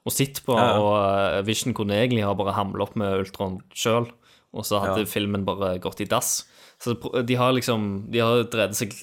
og 0.07 0.13
sett 0.15 0.39
på, 0.45 0.55
Ja, 0.57 0.63
ja. 0.71 0.79
og 0.79 0.95
eh, 1.03 1.41
Vision 1.45 1.75
kunne 1.77 1.93
egentlig 1.99 2.23
ha 2.25 2.31
bare 2.33 2.55
hamlet 2.55 2.81
opp 2.87 2.95
med 2.97 3.19
Ultron 3.19 3.59
sjøl, 3.75 4.07
og 4.53 4.65
så 4.65 4.79
hadde 4.81 5.03
Ja. 5.05 5.09
filmen 5.09 5.45
bare 5.45 5.77
gått 5.79 6.01
i 6.01 6.05
dass. 6.09 6.45
Så 6.79 6.95
de 7.25 7.35
har 7.35 7.51
liksom 7.53 8.09
De 8.11 8.19
har 8.19 8.43
drevet 8.45 8.75
seg 8.75 8.93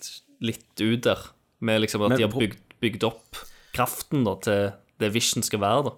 litt 0.40 0.80
ut 0.80 1.02
der, 1.02 1.18
med 1.60 1.80
liksom 1.82 2.02
at 2.04 2.08
Men 2.10 2.18
de 2.18 2.24
har 2.26 2.32
bygd, 2.32 2.58
bygd 2.80 3.04
opp 3.04 3.36
kraften 3.76 4.24
da 4.24 4.34
til 4.40 4.72
det 4.98 5.12
Vision 5.12 5.42
skal 5.44 5.60
være, 5.60 5.84
da. 5.84 5.92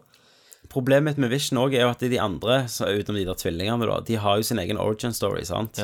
Problemet 0.69 1.17
med 1.19 1.31
Vision 1.31 1.59
også 1.63 1.79
er 1.79 1.85
jo 1.87 1.91
at 1.95 2.01
de 2.01 2.19
andre, 2.21 2.69
så 2.69 2.87
utenom 2.91 3.17
de 3.17 3.25
der 3.25 3.35
tvillingene, 3.39 3.87
da, 3.87 4.01
de 4.01 4.17
har 4.17 4.37
jo 4.37 4.43
sin 4.43 4.59
egen 4.59 4.77
origin 4.77 5.15
story, 5.15 5.45
sant? 5.45 5.79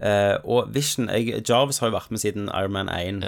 Eh, 0.00 0.36
og 0.44 0.72
Vision 0.74 1.08
jeg, 1.08 1.42
Jarvis 1.46 1.78
har 1.82 1.90
jo 1.90 1.96
vært 1.98 2.10
med 2.10 2.20
siden 2.22 2.48
Iron 2.54 2.72
Man 2.72 2.88
1 2.88 3.22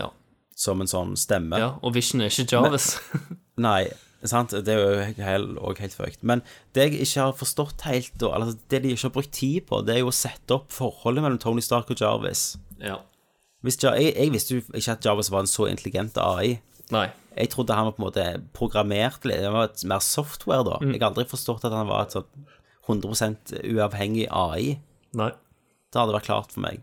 som 0.56 0.80
en 0.80 0.86
sånn 0.88 1.16
stemme. 1.18 1.58
Ja, 1.60 1.74
og 1.82 1.92
Vision 1.94 2.22
er 2.24 2.30
ikke 2.32 2.46
Jarvis. 2.50 2.96
Nei, 3.58 3.88
sant? 4.24 4.54
Det 4.64 4.72
er 4.72 4.80
jo 4.80 5.24
helt, 5.26 5.58
helt 5.80 5.96
føkt. 5.96 6.22
Men 6.26 6.42
det 6.74 6.86
jeg 6.86 7.02
ikke 7.04 7.26
har 7.26 7.36
forstått 7.36 7.84
helt, 7.86 8.14
da, 8.22 8.32
eller 8.36 8.54
det 8.72 8.82
de 8.84 8.94
ikke 8.94 9.08
har 9.08 9.16
brukt 9.18 9.34
tid 9.36 9.66
på, 9.68 9.82
det 9.86 9.96
er 9.96 10.02
jo 10.04 10.12
å 10.12 10.16
sette 10.16 10.56
opp 10.56 10.72
forholdet 10.74 11.24
mellom 11.24 11.40
Tony 11.42 11.64
Stark 11.64 11.92
og 11.92 12.00
Jarvis. 12.00 12.54
Ja. 12.80 13.00
Hvis 13.66 13.78
jeg, 13.82 14.12
jeg 14.14 14.32
visste 14.34 14.56
jo 14.56 14.64
ikke 14.72 14.96
at 14.96 15.06
Jarvis 15.06 15.32
var 15.34 15.44
en 15.44 15.50
så 15.50 15.68
intelligent 15.70 16.18
AI. 16.22 16.58
Nei. 16.94 17.08
Jeg 17.36 17.50
trodde 17.52 17.76
han 17.76 17.88
var 17.88 17.96
på 17.96 18.00
en 18.00 18.06
måte 18.06 18.26
programmert 18.56 19.26
litt. 19.28 19.42
Det 19.44 19.52
var 19.52 19.68
et 19.68 19.82
mer 19.88 20.04
software, 20.04 20.64
da. 20.64 20.78
Mm. 20.80 20.94
Jeg 20.94 21.02
har 21.02 21.10
aldri 21.10 21.26
forstått 21.28 21.66
at 21.68 21.74
han 21.74 21.90
var 21.90 22.06
et 22.06 22.16
sånn 22.16 22.46
100% 22.86 23.56
uavhengig 23.74 24.28
AI. 24.30 24.76
Nei. 25.18 25.32
Det 25.90 26.00
hadde 26.00 26.14
vært 26.14 26.28
klart 26.28 26.54
for 26.54 26.62
meg. 26.64 26.80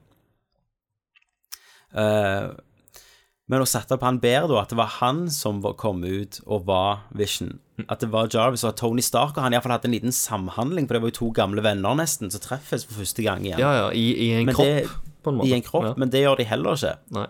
Eh, 1.93 2.51
men 3.51 3.59
å 3.61 3.67
sette 3.67 3.91
opp 3.97 4.03
han 4.07 4.19
bedre, 4.23 4.47
da, 4.53 4.61
at 4.63 4.69
det 4.71 4.77
var 4.79 4.91
han 5.01 5.25
som 5.29 5.61
kom 5.77 6.03
ut 6.03 6.39
og 6.45 6.65
var 6.65 7.01
Vision. 7.11 7.59
At 7.89 7.99
det 7.99 8.09
var 8.13 8.29
Jarvis 8.31 8.63
og 8.63 8.75
Tony 8.79 9.01
Stark 9.03 9.35
og 9.37 9.43
han 9.43 9.53
iallfall 9.53 9.73
hadde 9.75 9.89
en 9.89 9.95
liten 9.97 10.13
samhandling, 10.15 10.87
for 10.87 10.95
det 10.95 11.01
var 11.03 11.11
jo 11.11 11.17
to 11.19 11.29
gamle 11.35 11.61
venner 11.65 11.95
nesten 11.99 12.31
som 12.31 12.39
treffes 12.43 12.85
for 12.87 13.01
første 13.01 13.25
gang 13.25 13.43
igjen. 13.43 13.59
Ja, 13.59 13.73
ja, 13.81 13.87
i, 13.91 14.05
i 14.15 14.31
en 14.37 14.45
Men 14.45 14.55
kropp, 14.55 14.65
det- 14.65 14.89
på 15.23 15.31
en 15.33 15.37
måte. 15.41 15.47
I 15.49 15.53
en 15.57 15.61
kropp, 15.65 15.83
Ja. 15.89 15.93
men 15.97 16.09
det 16.09 16.21
gjør 16.23 16.37
de 16.37 16.43
heller 16.43 16.73
ikke. 16.79 16.97
Nei. 17.11 17.27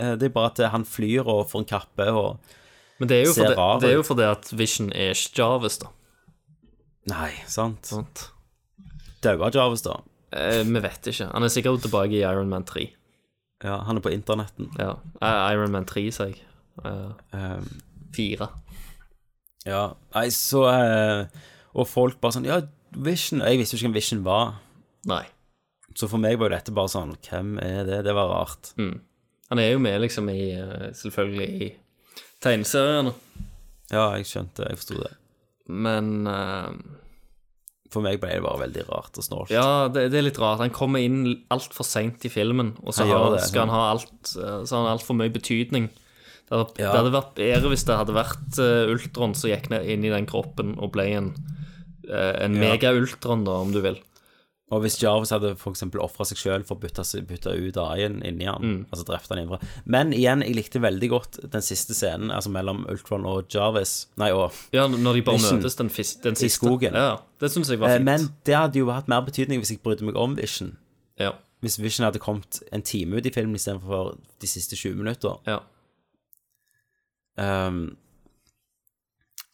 Eh, 0.00 0.14
Det 0.16 0.22
er 0.26 0.34
bare 0.34 0.50
at 0.52 0.70
han 0.72 0.84
flyr 0.84 1.26
og 1.26 1.48
får 1.50 1.58
en 1.60 1.64
kappe 1.64 2.06
og 2.12 2.38
Men 2.98 3.08
det 3.08 3.16
er 3.20 3.24
jo 3.26 3.32
ser 3.34 3.44
fordi, 3.44 3.56
rar 3.56 3.80
det 3.80 3.90
er 3.90 3.94
jo 3.94 4.02
fordi 4.02 4.22
at 4.30 4.50
Vision 4.52 4.92
er 4.92 5.10
ikke 5.12 5.34
Jarvis, 5.38 5.78
da. 5.78 5.88
Nei, 7.06 7.30
sant. 7.46 7.84
Sant. 7.86 8.30
Daua 9.22 9.50
Jarvis, 9.52 9.82
da? 9.82 9.98
Eh, 10.32 10.62
vi 10.64 10.80
vet 10.80 11.02
ikke. 11.12 11.28
Han 11.32 11.42
er 11.42 11.48
sikkert 11.52 11.82
tilbake 11.84 12.12
i 12.16 12.22
Iron 12.24 12.48
Man 12.48 12.64
3. 12.64 12.88
Ja, 13.64 13.78
han 13.88 13.96
er 13.96 14.04
på 14.04 14.12
internetten. 14.12 14.68
Ja. 14.78 14.94
Ironman 15.22 15.52
Iron 15.54 15.72
Man 15.78 15.86
3, 15.88 16.04
sa 16.12 16.28
jeg. 16.28 16.42
Eh, 16.84 17.10
Um, 17.34 17.68
Fire. 18.14 18.48
Ja, 19.66 19.94
nei, 20.14 20.28
så 20.34 20.64
eh, 20.68 21.26
Og 21.74 21.86
folk 21.88 22.18
bare 22.20 22.34
sånn 22.36 22.44
Ja, 22.46 22.58
Vision 22.92 23.40
Jeg 23.40 23.58
visste 23.58 23.74
jo 23.74 23.78
ikke 23.80 23.86
hvem 23.88 23.94
Vision 23.96 24.24
var. 24.26 24.58
Nei. 25.08 25.22
Så 25.96 26.08
for 26.10 26.20
meg 26.22 26.36
var 26.38 26.50
jo 26.50 26.56
dette 26.56 26.74
bare 26.74 26.90
sånn 26.92 27.14
Hvem 27.24 27.56
er 27.62 27.86
det? 27.88 28.02
Det 28.06 28.14
var 28.14 28.30
rart. 28.32 28.72
Mm. 28.76 28.98
Han 29.50 29.62
er 29.62 29.70
jo 29.72 29.80
med, 29.82 30.00
liksom, 30.04 30.28
i 30.34 30.50
eh, 30.58 30.90
Selvfølgelig 30.98 31.48
i 31.64 31.70
tegneseriene. 32.44 33.14
Ja, 33.92 34.10
jeg 34.18 34.26
skjønte. 34.28 34.66
Jeg 34.68 34.80
forsto 34.80 34.98
det. 35.00 35.12
Men 35.72 36.26
eh, 36.28 36.70
For 37.92 38.02
meg 38.02 38.16
ble 38.22 38.30
det 38.32 38.42
bare 38.42 38.62
veldig 38.64 38.84
rart 38.88 39.18
og 39.20 39.24
snålt. 39.26 39.50
Ja, 39.54 39.86
det, 39.92 40.08
det 40.10 40.18
er 40.18 40.24
litt 40.26 40.38
rart. 40.40 40.62
Han 40.62 40.72
kommer 40.74 41.02
inn 41.04 41.44
altfor 41.52 41.86
seint 41.86 42.24
i 42.26 42.30
filmen, 42.32 42.72
og 42.82 42.96
så 42.96 43.04
har, 43.06 43.36
skal 43.44 43.66
han 43.66 43.74
ha 43.74 43.82
alt 43.92 44.32
eh, 44.40 44.62
Så 44.64 44.74
har 44.74 44.86
han 44.86 44.94
altfor 44.96 45.18
mye 45.18 45.30
betydning. 45.34 45.90
Det 46.48 46.52
hadde, 46.56 46.72
Ja. 46.80 46.90
det 46.92 46.98
hadde 47.02 47.12
vært 47.14 47.34
bedre 47.38 47.70
hvis 47.72 47.84
det 47.88 47.94
hadde 48.00 48.16
vært 48.16 48.58
uh, 48.60 48.90
Ultron 48.92 49.32
som 49.38 49.48
gikk 49.52 49.70
ned 49.72 49.86
inn 49.88 50.02
i 50.04 50.10
den 50.12 50.26
kroppen 50.28 50.74
og 50.76 50.90
ble 50.96 51.06
en, 51.16 51.30
uh, 52.08 52.34
en 52.44 52.56
Ja. 52.58 52.64
mega-Ultron, 52.66 53.44
da, 53.46 53.60
om 53.64 53.72
du 53.72 53.80
vil. 53.84 54.00
Og 54.72 54.80
hvis 54.80 54.96
Jarvis 55.02 55.28
hadde 55.30 55.50
eksempel 55.60 56.00
ofra 56.00 56.24
seg 56.24 56.38
sjøl 56.40 56.62
for 56.64 56.78
å 56.78 56.80
bytte, 56.80 57.04
bytte 57.28 57.52
ut 57.52 57.76
AI-en 57.76 58.22
inni 58.24 58.46
han, 58.48 58.62
Mm. 58.62 58.86
altså 58.90 59.04
drept 59.04 59.28
han 59.28 59.38
innenfra 59.38 59.60
Men 59.84 60.12
igjen, 60.16 60.40
jeg 60.42 60.54
likte 60.56 60.80
veldig 60.80 61.10
godt 61.10 61.50
den 61.52 61.60
siste 61.62 61.92
scenen, 61.94 62.30
altså 62.32 62.48
mellom 62.50 62.86
Ultron 62.88 63.26
og 63.26 63.46
Jarvis 63.52 64.06
Nei, 64.16 64.30
og 64.32 64.52
Ja, 64.72 64.86
når 64.88 65.12
de 65.14 65.22
bare 65.22 65.36
Vision 65.36 65.58
møtes, 65.60 65.76
den, 65.76 65.90
fis- 65.90 66.16
den 66.22 66.32
i 66.32 66.48
skogen. 66.48 66.94
Ja, 66.94 67.18
det 67.38 67.50
syns 67.52 67.68
jeg 67.68 67.78
var 67.78 67.88
Eh, 67.90 67.96
fint. 67.98 68.04
Men 68.06 68.28
det 68.44 68.54
hadde 68.56 68.76
jo 68.80 68.90
hatt 68.90 69.06
mer 69.06 69.20
betydning 69.20 69.60
hvis 69.60 69.70
jeg 69.70 69.82
brydde 69.82 70.02
meg 70.02 70.16
om 70.16 70.34
Vision. 70.34 70.76
Ja. 71.20 71.32
Hvis 71.62 71.78
Vision 71.78 72.04
hadde 72.04 72.18
kommet 72.18 72.62
en 72.72 72.82
time 72.82 73.16
ut 73.20 73.26
i 73.26 73.30
filmen 73.30 73.54
istedenfor 73.56 74.16
de 74.40 74.46
siste 74.46 74.76
20 74.76 74.96
minutter. 74.96 75.38
Ja. 75.46 75.60
Um, 77.36 77.96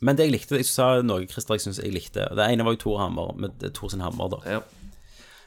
men 0.02 0.16
det 0.16 0.26
jeg 0.26 0.32
likte 0.34 0.56
Jeg 0.56 0.66
sa 0.68 1.00
noe, 1.02 1.26
Christer, 1.26 1.54
jeg 1.56 1.60
syns 1.66 1.80
jeg 1.82 1.92
likte. 1.94 2.26
Det 2.36 2.46
ene 2.52 2.64
var 2.64 2.72
jo 2.76 2.82
Thor 2.84 2.98
Hammer, 3.02 3.34
med 3.40 3.58
Thor 3.74 3.88
sin 3.92 4.00
hammer, 4.04 4.28
da. 4.28 4.40
Ja. 4.46 4.60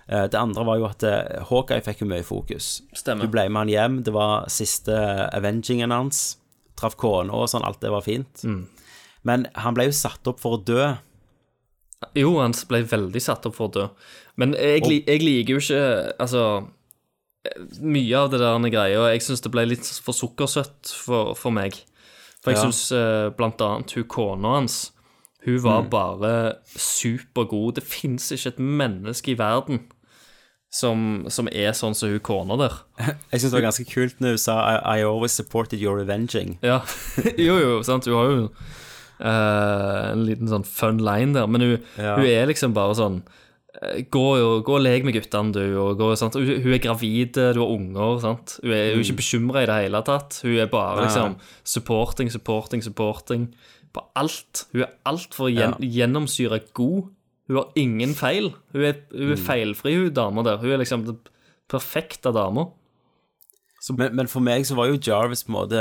Eh, 0.09 0.27
Det 0.27 0.35
andre 0.39 0.65
var 0.65 0.77
jo 0.77 0.85
at 0.89 1.03
eh, 1.03 1.43
Hawkeye 1.49 1.81
fikk 1.81 2.01
jo 2.03 2.07
mye 2.09 2.23
fokus. 2.23 2.81
Stemmer. 2.93 3.25
Du 3.25 3.31
ble 3.31 3.47
med 3.49 3.59
han 3.61 3.69
hjem. 3.73 4.03
Det 4.03 4.13
var 4.13 4.47
siste 4.51 4.91
avengingen 5.33 5.91
hans. 5.91 6.37
Traff 6.75 6.95
kona 6.97 7.31
og 7.33 7.47
sånn. 7.49 7.63
Alt 7.63 7.79
det 7.81 7.91
var 7.93 8.01
fint. 8.01 8.43
Mm. 8.43 8.67
Men 9.23 9.47
han 9.55 9.73
ble 9.77 9.85
jo 9.87 9.91
satt 9.95 10.27
opp 10.27 10.39
for 10.43 10.57
å 10.57 10.63
dø. 10.65 10.95
Jo, 12.19 12.33
han 12.41 12.51
ble 12.67 12.81
veldig 12.83 13.21
satt 13.23 13.45
opp 13.47 13.55
for 13.55 13.69
å 13.69 13.71
dø. 13.71 13.87
Men 14.35 14.53
jeg, 14.59 14.81
og... 14.83 14.91
jeg 15.07 15.21
liker 15.23 15.53
jo 15.53 15.59
ikke 15.61 16.13
Altså 16.19 16.67
Mye 17.83 18.17
av 18.17 18.31
det 18.33 18.39
der 18.41 18.63
greia 18.73 19.03
Jeg 19.13 19.21
syns 19.21 19.43
det 19.45 19.51
ble 19.53 19.65
litt 19.67 19.85
for 20.01 20.15
sukkersøtt 20.17 20.89
for, 20.89 21.33
for 21.37 21.53
meg. 21.53 21.77
For 22.43 22.51
jeg 22.51 22.57
Ja. 22.59 22.63
syns 22.65 22.81
eh, 22.97 23.29
blant 23.37 23.61
annet 23.61 23.91
hun 23.95 24.03
kona 24.09 24.55
hans 24.57 24.91
Hun 25.45 25.59
var 25.63 25.83
Mm. 25.83 25.89
bare 25.91 26.33
supergod. 26.75 27.75
Det 27.75 27.83
fins 27.83 28.31
ikke 28.31 28.47
et 28.53 28.59
menneske 28.59 29.31
i 29.31 29.37
verden 29.39 29.83
som, 30.73 31.25
som 31.29 31.49
er 31.53 31.75
sånn 31.77 31.93
som 31.97 32.09
hun 32.09 32.21
kona 32.25 32.57
der. 32.57 32.77
Jeg 33.31 33.43
syns 33.43 33.51
det 33.51 33.57
var 33.59 33.67
ganske 33.67 33.85
kult 33.91 34.23
når 34.23 34.37
hun 34.37 34.41
sa 34.41 34.55
I, 34.73 34.77
I 34.97 35.05
always 35.05 35.35
supported 35.37 35.81
your 35.81 36.01
avenging. 36.01 36.57
Ja, 36.65 36.81
jo, 37.47 37.59
jo, 37.61 37.77
sant. 37.85 38.09
Hun 38.09 38.17
har 38.17 38.31
jo 38.31 38.47
uh, 39.21 40.11
en 40.15 40.25
liten 40.25 40.49
sånn 40.49 40.65
fun 40.67 41.01
line 41.03 41.37
der, 41.37 41.47
men 41.49 41.67
hun, 41.67 41.77
Ja. 42.01 42.17
hun 42.17 42.25
er 42.25 42.49
liksom 42.49 42.73
bare 42.75 42.97
sånn 42.97 43.21
eh, 43.83 44.01
Gå, 44.09 44.23
og, 44.39 44.63
gå 44.65 44.79
og 44.79 44.83
lek 44.85 45.05
med 45.05 45.15
guttene, 45.19 45.53
du. 45.53 45.77
Og 45.83 45.93
gå, 46.01 46.09
sant? 46.17 46.39
Hun, 46.41 46.65
hun 46.65 46.73
er 46.73 46.81
gravid, 46.81 47.37
du 47.37 47.61
har 47.61 47.69
unger. 47.77 48.17
Sant? 48.25 48.57
Hun 48.63 48.73
er, 48.73 48.91
hun 48.95 49.03
er 49.03 49.05
ikke 49.05 49.21
bekymra 49.21 49.63
i 49.63 49.69
det 49.69 49.79
hele 49.85 50.03
tatt. 50.09 50.41
Hun 50.45 50.57
er 50.57 50.73
bare 50.73 51.05
liksom 51.05 51.37
supporting, 51.61 52.33
supporting, 52.33 52.81
supporting 52.85 53.51
på 53.93 54.01
alt. 54.17 54.65
Hun 54.73 54.87
er 54.87 54.95
altfor 55.09 55.53
gjen, 55.53 55.77
gjennomsyra 55.81 56.63
god. 56.73 57.11
Hun 57.49 57.57
har 57.59 57.71
ingen 57.75 58.13
feil. 58.15 58.51
Hun 58.73 58.85
er, 58.87 59.01
hun 59.11 59.33
er 59.35 59.41
feilfri, 59.41 59.95
hun 59.99 60.13
dama 60.15 60.43
der. 60.47 60.57
Hun 60.61 60.71
er 60.71 60.79
liksom 60.83 61.03
den 61.07 61.17
perfekte 61.71 62.31
dama. 62.35 62.69
Men, 63.97 64.13
men 64.15 64.29
for 64.31 64.39
meg 64.45 64.63
så 64.67 64.77
var 64.79 64.87
jo 64.87 64.95
Jarvis 65.03 65.41
på 65.43 65.51
en 65.51 65.55
måte 65.57 65.79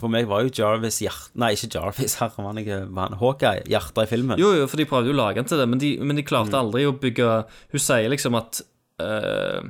For 0.00 0.08
meg 0.12 0.24
var 0.30 0.46
jo 0.46 0.52
Jarvis 0.56 1.02
hjert... 1.04 1.26
Nei, 1.36 1.50
ikke 1.56 1.68
Jarvis, 1.76 2.14
herre 2.20 2.44
mann, 2.44 2.60
jeg 2.64 2.86
var 2.96 3.12
Hawkeye. 3.20 3.64
Hjertet 3.68 4.06
i 4.06 4.10
filmen. 4.14 4.40
Jo, 4.40 4.54
jo, 4.56 4.66
for 4.68 4.80
de 4.80 4.86
prøvde 4.88 5.08
jo 5.12 5.16
å 5.16 5.20
lage 5.20 5.40
den 5.42 5.48
til 5.50 5.60
det, 5.60 5.66
men 5.68 5.80
de, 5.82 5.90
men 6.00 6.16
de 6.16 6.24
klarte 6.24 6.56
aldri 6.56 6.86
å 6.88 6.94
bygge 7.00 7.28
Hun 7.74 7.80
sier 7.84 8.08
liksom 8.12 8.36
at 8.40 8.62
uh, 9.04 9.60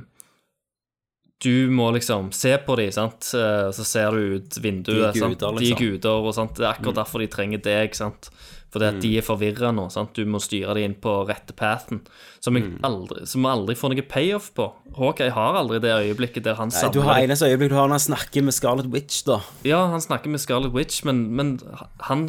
du 1.43 1.69
må 1.69 1.91
liksom 1.93 2.31
se 2.33 2.55
på 2.65 2.75
dem, 2.79 2.89
sant, 2.95 3.27
Eh, 3.37 3.67
så 3.75 3.83
ser 3.85 4.15
du 4.15 4.37
ut 4.39 4.55
vinduet. 4.63 5.13
De 5.13 5.19
er 5.19 5.19
sant? 5.19 5.35
guder, 5.37 5.51
De 5.51 5.53
er 5.53 5.59
liksom. 5.67 5.83
guder, 5.83 6.23
og 6.25 6.33
sant? 6.33 6.55
det 6.57 6.65
er 6.65 6.71
akkurat 6.71 6.95
Mm. 6.95 7.01
derfor 7.03 7.19
de 7.21 7.27
trenger 7.35 7.61
deg. 7.61 7.93
sant? 7.95 8.29
Fordi 8.71 8.85
at 8.89 8.97
de 9.01 9.17
er 9.17 9.21
forvirra 9.23 9.69
nå. 9.73 9.85
sant? 9.89 10.13
Du 10.13 10.25
må 10.25 10.41
styre 10.43 10.73
dem 10.75 10.83
inn 10.91 10.95
på 10.99 11.25
rette 11.27 11.53
pathen, 11.55 12.01
som, 12.43 12.53
Mm. 12.53 12.79
aldri, 12.83 13.25
som 13.25 13.45
aldri 13.45 13.75
får 13.75 13.93
noe 13.95 14.01
payoff 14.03 14.49
på. 14.53 14.73
Hawkeye 14.97 15.31
har 15.31 15.55
aldri 15.55 15.79
det 15.79 15.93
øyeblikket 15.95 16.43
der 16.43 16.55
han 16.55 16.69
Nei, 16.69 16.89
du 16.91 16.99
har 17.01 17.15
eneste 17.21 17.47
øyeblikk 17.47 17.69
du 17.69 17.75
har 17.75 17.87
når 17.87 17.95
han 17.99 18.07
snakker 18.11 18.43
med 18.43 18.53
Scarlet 18.53 18.85
Witch, 18.91 19.23
da. 19.25 19.39
Ja, 19.63 19.87
han 19.87 20.01
snakker 20.01 20.27
med 20.29 20.39
Scarlet 20.41 20.73
Witch, 20.73 21.03
men, 21.05 21.33
men 21.35 21.59
han 22.01 22.27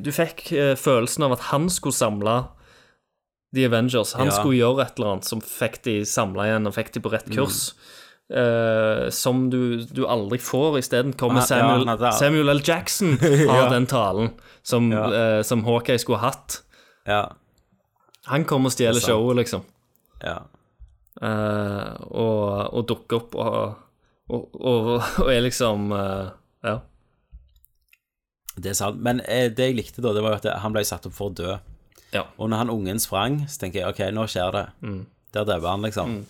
Du 0.00 0.10
fikk 0.10 0.50
eh, 0.52 0.74
følelsen 0.74 1.22
av 1.24 1.32
at 1.32 1.40
han 1.52 1.68
skulle 1.68 1.92
samle 1.94 2.48
The 3.54 3.64
Avengers. 3.66 4.12
Han 4.14 4.26
Ja. 4.26 4.32
skulle 4.32 4.58
gjøre 4.58 4.80
et 4.86 4.98
eller 4.98 5.12
annet 5.12 5.24
som 5.24 5.40
fikk 5.40 5.82
de 5.82 6.00
samla 6.04 6.44
igjen, 6.48 6.66
og 6.66 6.74
fikk 6.74 6.92
de 6.92 7.00
på 7.00 7.10
rett 7.12 7.30
kurs. 7.30 7.74
Eh, 8.28 9.08
som 9.10 9.46
du, 9.50 9.80
du 9.88 10.02
aldri 10.06 10.36
får. 10.38 10.78
Isteden 10.82 11.14
kommer 11.16 11.40
Samuel, 11.40 11.86
ja, 11.88 12.10
Samuel 12.12 12.48
L. 12.52 12.60
Jackson 12.64 13.14
har 13.20 13.62
Ja. 13.62 13.68
den 13.72 13.86
talen 13.86 14.30
som, 14.62 14.90
Ja. 14.92 15.06
Uh, 15.38 15.42
som 15.42 15.64
Hawkeye 15.64 15.98
skulle 15.98 16.18
hatt. 16.18 16.62
Ja. 17.06 17.30
Han 18.26 18.44
kommer 18.44 18.68
og 18.68 18.72
stjeler 18.76 19.00
er 19.00 19.06
showet, 19.06 19.36
liksom. 19.40 19.64
Ja. 20.20 20.42
Uh, 21.22 21.96
og, 22.12 22.74
og 22.76 22.84
dukker 22.86 23.16
opp 23.16 23.34
og, 23.34 23.74
og, 24.28 24.60
og, 24.60 24.92
er 25.32 25.40
liksom 25.40 25.88
Ja. 25.96 26.76
Det 28.58 28.74
er 28.74 28.76
sant. 28.76 29.00
Men 29.00 29.22
det 29.24 29.70
jeg 29.70 29.76
likte 29.78 30.02
da, 30.04 30.12
det 30.12 30.20
var 30.22 30.36
jo 30.36 30.40
at 30.42 30.60
han 30.60 30.74
ble 30.74 30.84
satt 30.84 31.06
opp 31.08 31.14
for 31.16 31.30
å 31.30 31.34
dø. 31.38 31.56
Ja. 32.12 32.26
Og 32.36 32.50
når 32.50 32.66
han 32.66 32.70
ungen 32.74 33.00
sprang, 33.00 33.46
så 33.48 33.62
tenker 33.62 33.80
jeg 33.80 33.88
OK, 33.88 34.00
nå 34.12 34.26
skjer 34.28 34.52
det. 34.52 34.66
Mm. 34.82 35.06
Der 35.32 35.46
dauer 35.48 35.70
han, 35.70 35.86
liksom. 35.86 36.26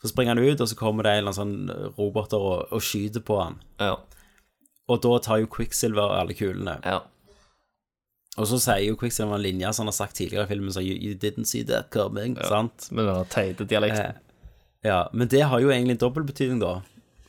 Så 0.00 0.08
springer 0.08 0.34
han 0.34 0.44
ut, 0.44 0.60
og 0.60 0.68
så 0.68 0.76
kommer 0.78 1.04
det 1.04 1.12
en 1.12 1.22
eller 1.22 1.34
annen 1.36 1.66
sånn 1.68 1.94
roboter 1.98 2.40
og, 2.40 2.70
og 2.72 2.84
skyter 2.84 3.24
på 3.24 3.36
han. 3.40 3.58
Ja. 3.82 3.98
Og 4.90 5.02
da 5.04 5.16
tar 5.22 5.42
jo 5.42 5.50
Quicksilver 5.52 6.16
alle 6.16 6.34
kulene. 6.34 6.78
Ja. 6.86 7.02
Og 8.40 8.48
så 8.48 8.60
sier 8.62 8.86
jo 8.86 8.96
Quicksilver 9.00 9.36
en 9.36 9.44
linje 9.44 9.72
som 9.74 9.84
han 9.84 9.92
har 9.92 9.98
sagt 9.98 10.16
tidligere 10.16 10.46
i 10.48 10.52
filmen, 10.54 10.72
så 10.72 10.82
you, 10.84 10.96
you 10.96 11.18
didn't 11.18 11.50
see 11.50 11.66
that 11.68 11.90
coming, 11.92 12.38
sant? 12.48 12.88
Med 12.94 13.10
den 13.10 13.28
teite 13.32 13.66
dialekten. 13.68 14.16
Eh, 14.16 14.88
ja, 14.88 15.02
men 15.12 15.28
det 15.28 15.44
har 15.50 15.60
jo 15.60 15.68
egentlig 15.68 15.98
en 15.98 16.04
dobbeltbetydning, 16.06 16.62
da. 16.62 16.78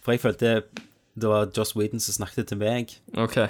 For 0.02 0.16
jeg 0.16 0.24
følte 0.24 0.54
det 1.20 1.28
var 1.28 1.50
Joss 1.52 1.76
Whedon 1.76 2.00
som 2.00 2.16
snakket 2.22 2.48
til 2.52 2.62
meg. 2.62 2.94
Ok. 3.20 3.42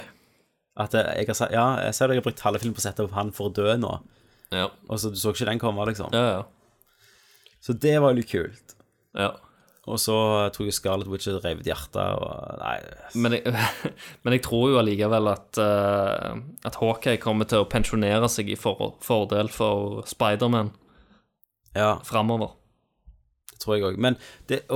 At 0.82 0.94
jeg 0.96 1.28
har 1.28 1.36
sagt 1.36 1.52
Ja, 1.54 1.66
jeg 1.84 1.94
ser 1.94 2.10
deg 2.10 2.18
har 2.18 2.24
brukt 2.26 2.42
halve 2.42 2.58
filmen 2.62 2.74
på 2.74 2.82
å 2.82 2.86
sette 2.88 3.04
opp 3.04 3.14
han 3.14 3.30
for 3.34 3.50
å 3.50 3.54
dø 3.54 3.76
nå. 3.78 3.92
Ja. 4.52 4.66
Og 4.88 4.98
så 5.00 5.12
du 5.12 5.18
så 5.20 5.32
ikke 5.32 5.48
den 5.48 5.60
komme, 5.62 5.84
liksom. 5.88 6.10
Ja, 6.16 6.40
ja. 6.40 7.10
Så 7.62 7.76
det 7.78 7.94
var 8.02 8.12
jo 8.12 8.18
litt 8.18 8.32
kult. 8.32 8.74
Ja. 9.18 9.32
Og 9.90 9.98
så 9.98 10.14
tok 10.54 10.68
jeg 10.68 10.76
Scarlet 10.76 11.08
Witch 11.10 11.26
og 11.32 11.40
rev 11.42 11.58
ut 11.58 11.66
hjertet 11.66 11.98
og 11.98 12.58
Nei. 12.60 12.76
Men 13.18 13.34
jeg, 13.34 13.50
men 14.22 14.36
jeg 14.36 14.42
tror 14.46 14.68
jo 14.70 14.78
allikevel 14.78 15.30
at, 15.32 15.58
uh, 15.58 16.36
at 16.68 16.78
Hawkeye 16.78 17.18
kommer 17.22 17.48
til 17.50 17.64
å 17.64 17.68
pensjonere 17.70 18.28
seg 18.30 18.52
i 18.54 18.58
for, 18.58 18.92
fordel 19.02 19.50
for 19.50 20.04
Spiderman 20.06 20.70
Ja, 21.74 21.96
framover. 22.06 22.52
det 23.50 23.58
tror 23.64 23.74
jeg 23.74 23.88
òg. 23.88 23.98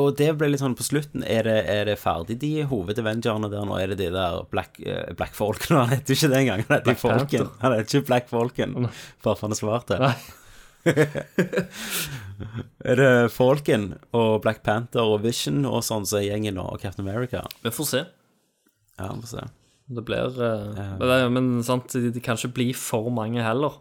Og 0.00 0.08
det 0.18 0.32
ble 0.40 0.48
litt 0.50 0.62
sånn 0.64 0.74
på 0.78 0.86
slutten. 0.88 1.22
Er 1.22 1.46
det, 1.46 1.56
er 1.70 1.86
det 1.86 1.96
ferdig, 2.02 2.40
de 2.42 2.50
hoved-avengerne 2.66 3.50
der 3.52 3.62
nå? 3.68 3.78
Er 3.78 3.92
det 3.94 4.00
de 4.00 4.08
der 4.16 4.40
Black, 4.50 4.80
uh, 4.82 5.12
Black 5.14 5.38
Folkene? 5.38 5.78
Han 5.84 5.94
heter 5.94 6.18
ikke 6.18 6.32
det 6.34 6.42
engang. 6.42 6.64
Han 6.66 6.74
heter 6.80 6.90
Black 6.90 7.04
Folken. 7.04 7.46
Han 7.62 7.76
heter 7.78 7.86
ikke 8.00 8.08
Black 8.10 8.28
Folken, 8.34 8.74
bare 9.22 9.38
for 9.38 9.46
han 9.46 9.54
er 9.54 9.60
svart. 9.62 9.86
det. 9.94 10.00
Nei. 10.02 10.16
Er 12.86 13.00
det 13.00 13.12
Falcon 13.32 13.94
og 14.16 14.42
Black 14.44 14.60
Panther 14.66 15.08
og 15.08 15.22
Vision 15.24 15.64
og 15.64 15.80
sånn 15.86 16.04
som 16.08 16.20
er 16.20 16.28
gjengen 16.28 16.58
nå, 16.58 16.66
og 16.74 16.82
Captain 16.82 17.06
America? 17.06 17.40
Vi 17.64 17.72
får 17.72 17.88
se. 17.88 18.02
Ja, 18.98 19.08
vi 19.08 19.24
får 19.24 19.30
se. 19.30 19.44
Det 19.96 20.02
blir 20.02 20.40
uh, 20.42 21.28
men, 21.30 21.62
sant, 21.64 21.94
det, 21.94 22.20
kan 22.24 22.36
ikke 22.36 22.56
bli 22.58 22.68
for 22.76 23.08
mange 23.14 23.44
heller. 23.44 23.78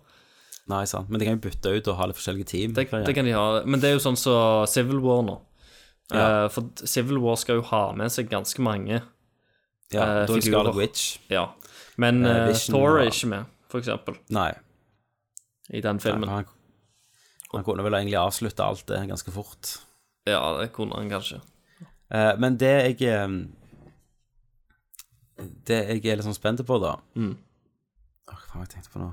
Nei, 0.69 0.83
sant. 0.89 1.09
Men 1.09 1.21
de 1.21 1.27
kan 1.27 1.37
jo 1.37 1.45
bytte 1.45 1.73
ut 1.75 1.89
og 1.91 1.97
ha 1.99 2.07
litt 2.09 2.17
forskjellige 2.17 2.49
team. 2.53 2.73
Det, 2.77 2.87
det 2.89 3.13
kan 3.17 3.27
de 3.27 3.35
ha. 3.35 3.45
Men 3.65 3.81
det 3.81 3.89
er 3.89 3.97
jo 3.97 4.05
sånn 4.05 4.17
som 4.17 4.65
Civil 4.69 5.01
War 5.03 5.21
nå. 5.25 5.39
Ja. 6.13 6.45
Uh, 6.45 6.47
for 6.53 6.85
Civil 6.85 7.19
War 7.21 7.37
skal 7.41 7.59
jo 7.59 7.65
ha 7.71 7.83
med 7.97 8.13
seg 8.13 8.29
ganske 8.29 8.61
mange 8.61 8.99
Ja, 8.99 9.01
eh, 9.01 9.97
da 9.97 10.05
er 10.05 10.27
figurer. 10.29 10.45
Scarlet 10.45 10.77
Witch. 10.77 11.05
Ja. 11.33 11.47
Men 12.01 12.25
eh, 12.25 12.49
Vision 12.51 12.75
Thor 12.75 12.99
er 12.99 13.09
ikke 13.09 13.31
med, 13.31 13.51
for 13.71 13.81
eksempel, 13.81 14.17
Nei. 14.33 14.51
i 15.69 15.81
den 15.81 16.01
filmen. 16.03 16.27
Nei, 16.27 16.41
han, 16.41 16.49
han 17.55 17.63
kunne 17.67 17.83
vel 17.85 17.93
egentlig 17.97 18.19
avslutte 18.19 18.63
alt 18.65 18.85
det 18.91 19.01
ganske 19.09 19.31
fort. 19.31 19.75
Ja, 20.27 20.41
det 20.59 20.71
kunne 20.75 20.95
han 20.99 21.09
kanskje. 21.09 21.41
Eh, 22.11 22.33
men 22.37 22.57
det 22.61 22.73
jeg 22.99 23.01
eh, 23.09 23.27
Det 25.67 25.77
jeg 25.89 26.05
er 26.05 26.15
litt 26.19 26.25
sånn 26.27 26.37
spent 26.37 26.61
på, 26.67 26.77
da 26.83 26.95
Mm. 27.15 27.33
Åh, 27.35 28.33
Hva 28.33 28.37
faen 28.45 28.59
var 28.61 28.65
jeg 28.67 28.73
tenkte 28.75 28.93
på 28.93 29.01
nå? 29.03 29.09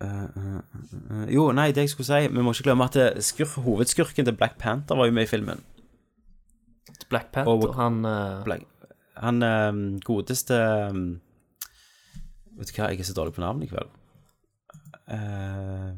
Eh, 0.00 0.24
eh, 0.24 0.58
eh, 0.58 1.30
jo, 1.34 1.48
nei, 1.52 1.72
det 1.74 1.82
jeg 1.86 1.90
skulle 1.90 2.06
si 2.06 2.28
Vi 2.30 2.42
må 2.46 2.52
ikke 2.54 2.68
glemme 2.68 2.86
at 2.86 2.98
skurk, 3.26 3.56
hovedskurken 3.64 4.28
til 4.28 4.36
Black 4.38 4.54
Panther 4.60 4.94
var 4.98 5.08
jo 5.08 5.14
med 5.16 5.26
i 5.26 5.30
filmen. 5.30 5.62
Black 7.10 7.32
Panther, 7.34 7.50
Og- 7.52 7.74
han 7.74 8.04
eh, 8.04 8.44
Black, 8.44 8.62
han 9.16 9.42
eh, 9.42 9.72
godeste 10.06 10.54
eh, 10.54 11.00
Vet 12.58 12.70
du 12.70 12.74
hva, 12.78 12.90
jeg 12.90 13.00
er 13.00 13.06
så 13.06 13.14
dårlig 13.14 13.34
på 13.36 13.42
navn 13.42 13.62
i 13.62 13.68
kveld. 13.70 13.90
Uh, 15.10 15.94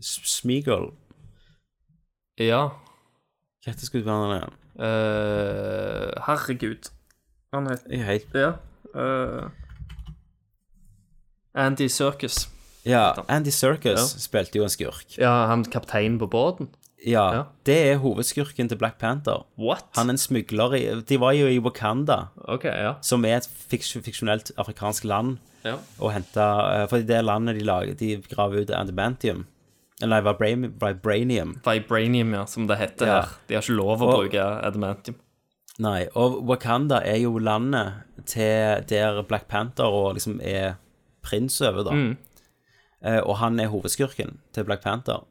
Smeagol. 0.00 0.92
Ja. 2.40 2.68
Hva 3.64 3.72
heter 3.72 3.86
skuespilleren 3.90 4.36
igjen? 4.38 4.54
Uh, 4.78 6.12
Herregud. 6.28 6.90
Han 7.52 7.66
heter 7.70 7.92
er 7.98 8.04
helt 8.12 8.34
Ja. 8.38 8.52
Uh, 8.94 9.50
Andy 11.58 11.88
Circus. 11.88 12.46
Ja, 12.86 13.12
Andy 13.28 13.50
Serkis 13.50 13.98
Ja. 13.98 14.20
spilte 14.22 14.58
jo 14.58 14.62
en 14.64 14.70
skurk. 14.72 15.18
Ja, 15.18 15.46
han 15.50 15.64
kapteinen 15.64 16.18
på 16.18 16.26
båten. 16.30 16.68
Ja, 17.06 17.32
Ja. 17.34 17.42
det 17.66 17.76
er 17.92 17.96
hovedskurken 17.98 18.68
til 18.68 18.76
Black 18.78 18.98
Panther. 18.98 19.44
What? 19.58 19.84
Han 19.96 20.08
er 20.08 20.12
en 20.12 20.18
smugler 20.18 20.72
i 20.74 21.00
De 21.00 21.20
var 21.20 21.32
jo 21.32 21.46
i 21.46 21.58
Wakanda, 21.58 22.28
okay, 22.48 22.70
ja. 22.72 22.94
som 23.02 23.24
er 23.24 23.36
et 23.36 23.46
fiksjonelt 23.70 24.52
afrikansk 24.56 25.04
land, 25.04 25.38
Ja. 25.64 25.76
og 26.00 26.12
hente 26.12 26.88
For 26.88 26.96
i 26.98 27.02
det 27.02 27.24
landet 27.24 27.58
de 27.58 27.64
lager 27.64 27.94
De 27.98 28.16
graver 28.30 28.60
ut. 28.62 28.70
Eller 28.70 30.20
nei, 30.20 30.20
vibranium. 30.22 31.56
Vibranium, 31.66 32.32
ja, 32.34 32.44
som 32.46 32.66
det 32.68 32.78
heter 32.78 33.06
Ja. 33.06 33.20
her. 33.22 33.28
De 33.48 33.54
har 33.54 33.62
ikke 33.62 33.76
lov 33.76 33.98
å 34.00 34.06
Og- 34.08 34.30
bruke 34.30 34.38
adamantium. 34.64 35.16
Nei, 35.80 36.06
og 36.14 36.42
Wakanda 36.46 37.00
er 37.04 37.16
jo 37.18 37.38
landet 37.38 37.92
til 38.26 38.84
der 38.88 39.22
Black 39.22 39.48
Panther 39.48 39.84
og 39.84 40.14
liksom 40.14 40.40
er 40.42 40.74
prins 41.22 41.60
over, 41.60 41.84
da. 41.84 41.90
Mm. 41.90 42.16
Eh, 43.04 43.20
og 43.20 43.36
han 43.38 43.60
er 43.60 43.68
hovedskurken 43.68 44.38
til 44.52 44.64
Black 44.64 44.82
Panther. 44.82 45.24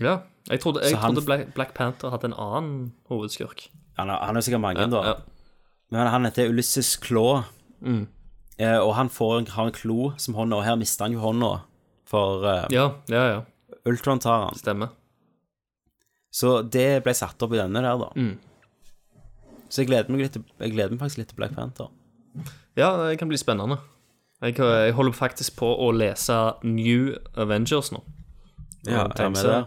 Ja. 0.00 0.18
Jeg 0.50 0.60
trodde, 0.60 0.80
jeg 0.82 0.98
han- 0.98 1.14
trodde 1.14 1.24
Black, 1.26 1.54
Black 1.54 1.74
Panther 1.74 2.10
hadde 2.10 2.24
en 2.24 2.34
annen 2.34 2.92
hovedskurk. 3.10 3.68
Han 3.98 4.08
han 4.08 4.36
er 4.36 4.40
sikkert 4.40 4.60
mange, 4.60 4.80
Ja, 4.80 4.86
da. 4.86 5.02
ja. 5.06 5.14
Men 5.90 6.06
han 6.06 6.24
heter 6.24 6.48
Ulysses 6.48 6.96
Claw. 6.96 7.44
Mm. 7.82 8.06
Eh, 8.58 8.78
og 8.78 8.94
han 8.94 9.10
får 9.10 9.38
en, 9.38 9.46
har 9.56 9.70
en 9.70 9.74
klo 9.74 10.12
som 10.20 10.36
hånda, 10.38 10.60
og 10.60 10.66
her 10.66 10.76
mister 10.78 11.08
han 11.08 11.16
jo 11.16 11.22
hånda. 11.24 11.52
For 12.08 12.44
eh, 12.46 12.66
Ja, 12.74 12.90
ja, 13.10 13.24
ja. 13.32 13.40
Ultron 13.88 14.22
tar 14.22 14.46
han. 14.46 14.58
Stemmer. 14.58 14.94
Så 16.34 16.60
det 16.62 17.04
ble 17.04 17.14
satt 17.14 17.42
opp 17.46 17.54
i 17.54 17.60
denne 17.60 17.82
der, 17.84 17.98
da. 18.00 18.10
Mm. 18.18 18.36
Så 19.68 19.82
jeg 19.82 19.90
gleder 19.90 20.10
meg 20.12 20.26
litt 20.26 20.36
Jeg 20.38 20.72
gleder 20.74 20.92
meg 20.94 21.02
faktisk 21.02 21.22
litt 21.22 21.30
til 21.32 21.38
Black 21.38 21.54
Panther. 21.56 21.90
Ja, 22.78 22.90
det 22.98 23.18
kan 23.20 23.30
bli 23.30 23.38
spennende. 23.38 23.78
Jeg, 24.42 24.58
jeg 24.58 24.94
holder 24.98 25.14
faktisk 25.16 25.56
på 25.60 25.68
å 25.80 25.92
lese 25.94 26.36
New 26.66 27.14
Avengers 27.38 27.92
nå. 27.94 28.02
Ja, 28.84 29.06
jeg 29.06 29.24
er 29.24 29.32
med 29.32 29.46
det. 29.46 29.60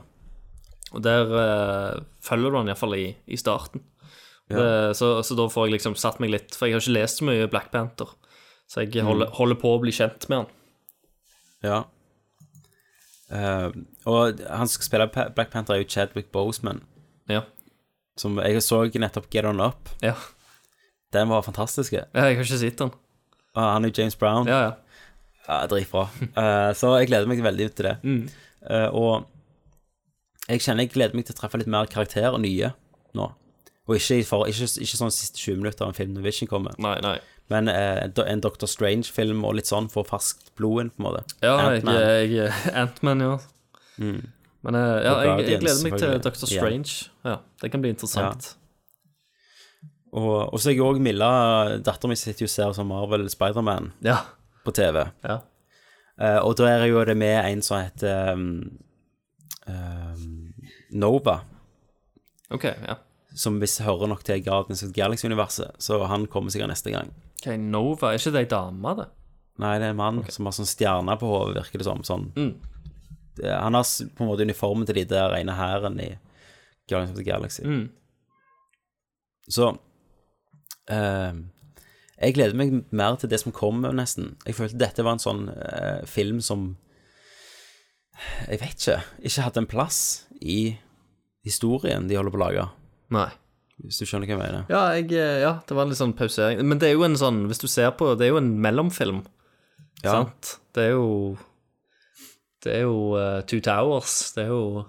Og 0.95 1.03
der 1.03 1.31
uh, 1.31 2.03
følger 2.23 2.53
du 2.53 2.59
han 2.59 2.69
iallfall 2.69 2.95
i, 2.99 3.07
i 3.25 3.39
starten. 3.39 3.83
Ja. 4.51 4.59
Det, 4.59 4.67
så, 4.99 5.17
så 5.25 5.35
da 5.35 5.47
får 5.51 5.67
jeg 5.67 5.75
liksom 5.75 5.97
satt 5.99 6.21
meg 6.23 6.29
litt 6.31 6.55
For 6.55 6.69
jeg 6.69 6.77
har 6.77 6.83
ikke 6.85 6.93
lest 6.95 7.19
så 7.19 7.25
mye 7.27 7.49
Black 7.51 7.71
Panther. 7.73 8.13
Så 8.67 8.83
jeg 8.83 9.03
holder, 9.03 9.27
Mm. 9.27 9.33
holder 9.37 9.55
på 9.55 9.69
å 9.75 9.79
bli 9.81 9.91
kjent 9.91 10.27
med 10.29 10.37
han. 10.37 10.47
Ja. 11.63 11.83
Eh, 13.31 13.69
og 14.07 14.39
han 14.47 14.67
som 14.67 14.81
spiller 14.83 15.07
Pa- 15.11 15.29
Black 15.29 15.51
Panther, 15.51 15.75
er 15.75 15.83
jo 15.83 15.89
Chadwick 15.89 16.31
Boseman. 16.31 16.81
Ja. 17.29 17.41
Som 18.17 18.37
jeg 18.39 18.61
så 18.63 18.85
nettopp 18.99 19.29
Get 19.31 19.45
On 19.45 19.59
Up. 19.61 19.89
Ja. 20.01 20.15
Den 21.11 21.29
var 21.29 21.41
fantastisk. 21.43 21.93
Ja, 21.93 22.05
jeg 22.13 22.21
har 22.23 22.43
ikke 22.43 22.57
sett 22.59 22.79
han. 22.79 22.91
Og 23.55 23.63
han 23.63 23.85
er 23.85 23.89
jo 23.91 24.01
James 24.01 24.15
Brown. 24.15 24.47
Ja, 24.47 24.59
ja. 24.61 24.71
Ja, 25.47 25.61
Dritbra. 25.67 26.09
Eh, 26.35 26.73
så 26.75 26.97
jeg 26.99 27.07
gleder 27.07 27.27
meg 27.27 27.39
veldig 27.39 27.69
til 27.75 27.85
det. 27.87 27.95
Mm. 28.03 28.29
Eh, 28.69 28.89
og 28.91 29.27
jeg 30.49 30.59
kjenner 30.59 30.83
jeg 30.83 30.91
gleder 30.91 31.15
meg 31.15 31.25
til 31.25 31.35
å 31.35 31.39
treffe 31.39 31.57
litt 31.61 31.67
mer 31.71 31.85
karakterer, 31.87 32.35
nye, 32.39 32.73
nå. 33.15 33.29
Og 33.87 33.95
ikke, 33.95 34.25
for, 34.27 34.43
ikke, 34.51 34.67
ikke 34.83 34.99
sånn 34.99 35.13
siste 35.15 35.39
20 35.39 35.61
minutter 35.61 35.85
av 35.85 35.93
en 35.93 35.95
film 35.95 36.13
når 36.17 36.23
Vision 36.27 36.47
kommer. 36.51 36.75
Nei, 36.83 36.97
nei. 36.99 37.19
Men 37.49 37.69
eh, 37.71 38.09
en 38.27 38.41
Doctor 38.43 38.67
Strange-film 38.67 39.45
og 39.47 39.55
litt 39.55 39.69
sånn, 39.69 39.87
får 39.91 40.07
ferskt 40.09 40.49
blod 40.59 40.81
inn, 40.83 40.89
på 40.91 40.99
en 41.01 41.05
måte. 41.07 41.21
Ja, 41.41 41.53
jeg, 41.71 41.83
Ant-Man. 41.83 41.99
jeg 42.33 42.73
Antman, 42.81 43.23
ja. 43.23 43.37
Mm. 43.97 44.17
Men 44.67 44.75
eh, 44.75 44.93
ja, 45.05 45.13
jeg, 45.23 45.45
jeg 45.47 45.61
gleder 45.63 45.83
meg 45.85 45.99
til. 46.01 46.15
Doctor 46.25 46.51
Ja. 46.51 46.59
Strange. 46.59 46.95
Ja, 47.23 47.37
det 47.61 47.71
kan 47.71 47.83
bli 47.85 47.93
interessant. 47.95 48.49
Og, 50.17 50.53
og 50.53 50.59
så 50.59 50.71
er 50.71 50.75
jeg 50.77 50.83
òg 50.87 50.99
Milla, 51.03 51.29
dattera 51.83 52.09
mi, 52.11 52.15
sitter 52.19 52.45
jo 52.45 52.49
og 52.49 52.53
ser 52.53 52.73
som 52.75 52.87
Marvel 52.91 53.27
Spiderman 53.31 53.91
Ja. 54.05 54.21
på 54.65 54.73
TV. 54.75 55.05
Ja. 55.23 55.39
Eh, 56.19 56.39
og 56.41 56.55
da 56.57 56.69
er 56.71 56.85
jo 56.89 57.03
det 57.05 57.15
med 57.19 57.37
en 57.45 57.61
som 57.61 57.77
heter 57.79 58.33
um, 58.33 58.47
um, 59.69 60.53
Nova. 60.97 61.41
OK, 62.51 62.63
ja. 62.65 62.95
Som 63.37 63.59
hvis 63.61 63.77
hører 63.85 64.09
nok 64.09 64.23
til 64.25 64.41
Guardians 64.41 64.81
of 64.85 64.93
Galaxy-universet. 64.95 65.77
Så 65.83 65.99
han 66.09 66.25
kommer 66.31 66.53
sikkert 66.53 66.71
neste 66.73 66.93
gang. 66.93 67.11
Ok, 67.37 67.51
Nova, 67.61 68.11
er 68.11 68.21
ikke 68.21 68.33
det 68.33 68.45
ei 68.47 68.49
dame, 68.49 68.95
det? 68.97 69.11
Nei, 69.61 69.75
det 69.81 69.87
er 69.87 69.93
en 69.93 69.99
mann 69.99 70.23
som 70.33 70.49
har 70.49 70.55
sånn 70.57 70.69
stjerne 70.69 71.17
på 71.17 71.29
hodet, 71.29 71.57
virker 71.59 71.81
det 71.81 71.87
som. 71.87 72.01
Sånn. 72.05 72.31
Mm. 72.37 72.51
Det, 73.37 73.51
han 73.51 73.77
har 73.77 73.85
på 73.85 74.25
en 74.25 74.31
måte 74.31 74.45
uniformen 74.45 74.89
til 74.89 74.99
de 74.99 75.05
der 75.09 75.35
ene 75.37 75.57
hæren 75.57 75.99
i 76.01 76.11
Guardians 76.89 77.13
of 77.13 77.19
the 77.19 77.25
Galaxy. 77.25 77.65
Mm. 77.65 77.87
Så 79.47 79.69
eh, 80.91 81.37
Jeg 82.17 82.35
gleder 82.35 82.57
meg 82.59 82.73
mer 82.91 83.15
til 83.21 83.31
det 83.31 83.39
som 83.43 83.55
kommer, 83.55 83.93
nesten. 83.95 84.35
Jeg 84.45 84.57
følte 84.57 84.81
dette 84.81 85.05
var 85.05 85.17
en 85.17 85.23
sånn 85.23 85.47
eh, 85.53 86.03
film 86.09 86.41
som 86.41 86.71
Jeg 88.47 88.61
vet 88.63 88.81
ikke. 88.81 88.99
Ikke 89.21 89.45
hadde 89.45 89.63
en 89.63 89.69
plass 89.69 90.01
i 90.41 90.77
historien 91.47 92.09
de 92.09 92.17
holder 92.17 92.33
på 92.33 92.39
å 92.41 92.45
lage. 92.45 92.67
Nei. 93.13 93.29
Hvis 93.85 93.99
du 94.01 94.07
skjønner 94.09 94.25
hva 94.25 94.33
jeg 94.33 94.41
mener. 94.41 94.63
Ja, 94.73 94.81
jeg, 94.97 95.11
eh, 95.13 95.39
ja, 95.43 95.51
det 95.67 95.75
var 95.77 95.85
en 95.85 95.91
litt 95.93 95.99
sånn 95.99 96.15
pausering. 96.17 96.63
Men 96.65 96.79
det 96.81 96.89
er 96.89 96.95
jo 96.97 97.05
en 97.05 97.17
sånn, 97.19 97.43
hvis 97.49 97.61
du 97.61 97.67
ser 97.69 97.91
på, 97.99 98.15
det 98.17 98.25
er 98.27 98.31
jo 98.33 98.39
en 98.41 98.55
mellomfilm. 98.63 99.21
Ja. 100.01 100.15
Sant? 100.15 100.55
Det 100.77 100.89
er 100.89 100.95
jo 100.95 101.37
Det 102.61 102.73
er 102.73 102.83
jo 102.85 102.97
uh, 103.17 103.41
Two 103.49 103.61
Towers. 103.65 104.15
Det 104.35 104.43
er 104.45 104.49
jo 104.53 104.85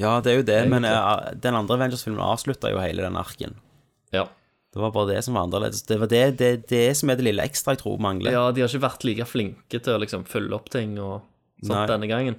Ja, 0.00 0.16
det 0.22 0.32
er 0.32 0.38
jo 0.40 0.46
det, 0.46 0.60
men 0.70 0.86
Egentlig. 0.86 1.32
eh, 1.32 1.40
den 1.44 1.58
andre 1.58 1.76
Avengers-filmen 1.76 2.22
avslutta 2.24 2.70
jo 2.72 2.80
hele 2.82 3.04
den 3.04 3.18
arken. 3.18 3.58
Ja. 4.14 4.24
Det 4.72 4.80
var 4.80 4.94
bare 4.94 5.12
det 5.12 5.24
som 5.26 5.34
var 5.36 5.44
annerledes. 5.46 5.82
Det 5.86 5.98
var 6.00 6.08
det, 6.10 6.22
det, 6.40 6.52
det 6.70 6.84
som 6.96 7.10
er 7.12 7.18
det 7.18 7.26
lille 7.26 7.44
ekstra 7.44 7.74
jeg 7.74 7.82
tror 7.82 8.00
mangler. 8.00 8.32
Ja, 8.32 8.46
de 8.54 8.62
har 8.64 8.70
ikke 8.70 8.86
vært 8.86 9.04
like 9.04 9.26
flinke 9.28 9.82
til 9.82 9.94
å 9.98 10.00
liksom 10.00 10.24
følge 10.30 10.56
opp 10.56 10.70
ting 10.72 10.94
og 10.96 11.26
sånt 11.60 11.74
Nei. 11.76 11.86
denne 11.90 12.08
gangen. 12.10 12.38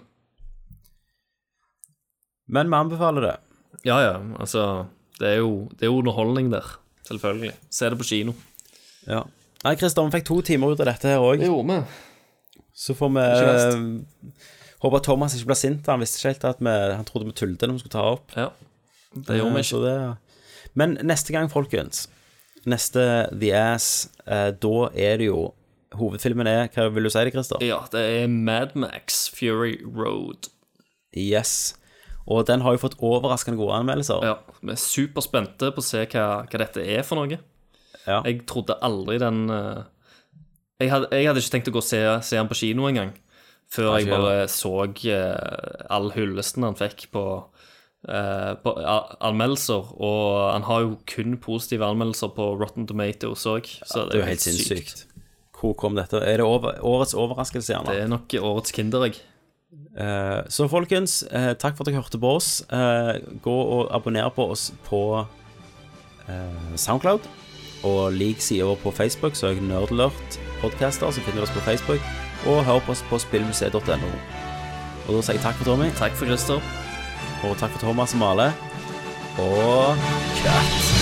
Men 2.47 2.71
vi 2.71 2.79
anbefaler 2.79 3.27
det. 3.27 3.35
Ja, 3.87 3.99
ja, 4.01 4.15
altså 4.39 4.87
Det 5.19 5.27
er 5.29 5.37
jo, 5.41 5.67
det 5.77 5.85
er 5.85 5.91
jo 5.91 5.99
underholdning 6.01 6.49
der, 6.51 6.65
selvfølgelig. 7.07 7.53
Se 7.69 7.89
det 7.89 7.97
på 7.99 8.07
kino. 8.07 8.33
Ja. 9.07 9.23
Nei, 9.63 9.75
Christer, 9.79 10.03
vi 10.07 10.17
fikk 10.17 10.25
to 10.27 10.41
timer 10.41 10.73
ut 10.73 10.79
av 10.83 10.89
dette 10.89 11.07
her 11.13 11.21
òg. 11.23 11.43
gjorde 11.45 11.77
vi. 11.79 12.61
Så 12.73 12.95
får 12.97 13.11
vi 13.13 13.23
eh, 13.23 14.33
håpe 14.83 14.97
at 14.99 15.03
Thomas 15.07 15.35
ikke 15.37 15.51
blir 15.51 15.59
sint. 15.59 15.85
Han 15.87 16.01
visste 16.01 16.17
ikke 16.19 16.33
helt 16.33 16.45
at 16.49 16.59
vi, 16.59 16.73
han 16.97 17.05
trodde 17.05 17.25
vi 17.29 17.35
tullet 17.37 17.61
når 17.61 17.77
vi 17.77 17.83
skulle 17.83 17.95
ta 17.95 18.05
opp. 18.15 18.33
Ja, 18.35 18.49
det 19.15 19.37
gjorde 19.39 19.53
vi 19.53 19.61
ikke. 19.63 19.69
så 19.69 19.81
det- 19.85 20.17
Men 20.75 20.97
neste 21.05 21.31
gang, 21.31 21.49
folkens, 21.53 22.07
neste 22.65 23.29
The 23.39 23.51
Ass, 23.53 24.09
eh, 24.25 24.51
da 24.51 24.89
er 24.95 25.17
det 25.17 25.27
jo 25.29 25.53
Hovedfilmen 25.93 26.47
er 26.47 26.67
Hva 26.73 26.87
vil 26.91 27.03
du 27.03 27.09
si 27.13 27.21
det, 27.23 27.33
Christer? 27.35 27.61
Ja, 27.61 27.83
det 27.91 28.01
er 28.23 28.27
Mad 28.27 28.71
Max 28.75 29.29
Fury 29.29 29.77
Road. 29.85 30.47
Yes. 31.15 31.75
Og 32.31 32.45
den 32.47 32.63
har 32.63 32.75
jo 32.75 32.83
fått 32.85 32.99
overraskende 33.03 33.59
gode 33.59 33.75
anmeldelser. 33.81 34.23
Ja, 34.23 34.37
vi 34.61 34.71
er 34.71 34.79
superspente 34.79 35.73
på 35.75 35.83
å 35.83 35.85
se 35.85 36.05
hva, 36.05 36.27
hva 36.47 36.61
dette 36.61 36.83
er 36.83 37.03
for 37.03 37.19
noe. 37.19 37.39
Ja. 38.07 38.21
Jeg 38.23 38.45
trodde 38.47 38.79
aldri 38.83 39.17
den 39.21 39.45
eh, 39.51 39.83
jeg, 40.81 40.91
hadde, 40.91 41.09
jeg 41.15 41.27
hadde 41.29 41.43
ikke 41.43 41.53
tenkt 41.55 41.69
å 41.71 41.75
gå 41.75 41.81
og 41.83 41.87
se, 41.87 42.01
se 42.25 42.39
den 42.39 42.49
på 42.49 42.59
kino 42.59 42.87
engang. 42.89 43.13
Før 43.73 43.95
jeg 43.97 44.09
bare 44.11 44.45
så 44.51 44.73
eh, 44.85 45.85
all 45.93 46.11
hyllesten 46.13 46.65
han 46.67 46.77
fikk 46.77 47.07
på, 47.15 47.23
eh, 48.05 48.51
på 48.63 48.73
anmeldelser. 49.23 49.93
Og 49.97 50.27
han 50.51 50.67
har 50.67 50.83
jo 50.85 50.97
kun 51.09 51.37
positive 51.41 51.87
anmeldelser 51.87 52.33
på 52.35 52.51
Rotten 52.59 52.87
Tomatoes 52.89 53.47
òg, 53.49 53.69
så 53.81 54.07
Det 54.09 54.19
er 54.19 54.23
jo 54.23 54.31
helt 54.31 54.45
sinnssykt. 54.45 55.05
Hvor 55.57 55.77
kom 55.79 55.95
dette? 55.95 56.19
Er 56.19 56.41
det 56.41 56.45
over, 56.45 56.75
årets 56.83 57.15
overraskelse, 57.15 57.71
gjerne? 57.71 57.93
Det 57.93 58.03
er 58.03 58.11
nok 58.11 58.35
årets 58.41 58.75
Kinderegg. 58.75 59.21
Eh, 59.93 60.41
så 60.49 60.67
folkens, 60.67 61.23
eh, 61.23 61.53
takk 61.53 61.77
for 61.77 61.83
at 61.83 61.91
dere 61.91 62.01
hørte 62.01 62.19
på 62.19 62.35
oss. 62.35 62.61
Eh, 62.71 63.19
gå 63.41 63.57
og 63.77 63.93
abonner 63.93 64.29
på 64.29 64.49
oss 64.51 64.71
på 64.89 65.27
Soundcloud. 66.75 67.19
Og 67.83 68.13
lik 68.13 68.39
sida 68.39 68.63
vår 68.63 68.77
på 68.79 68.93
Facebook, 68.95 69.35
søk 69.35 69.59
Nerdlert 69.61 70.39
podcaster, 70.61 71.11
så 71.11 71.19
finner 71.19 71.41
du 71.41 71.43
oss 71.43 71.51
på 71.51 71.59
Facebook. 71.59 71.99
Og 72.47 72.63
hør 72.63 72.79
på 72.79 72.91
oss 72.91 73.03
på 73.09 73.19
spillmuseet.no. 73.19 74.11
Og 75.07 75.15
da 75.15 75.21
sier 75.21 75.35
jeg 75.35 75.43
takk 75.43 75.59
for 75.59 75.65
Tommy. 75.65 75.91
Takk 75.99 76.15
for 76.15 76.25
Christer. 76.25 76.63
Og 77.43 77.57
takk 77.59 77.75
for 77.75 77.83
Thomas 77.83 78.15
og 78.15 78.23
Male. 78.23 78.53
Og 79.37 79.97
cut! 80.39 80.92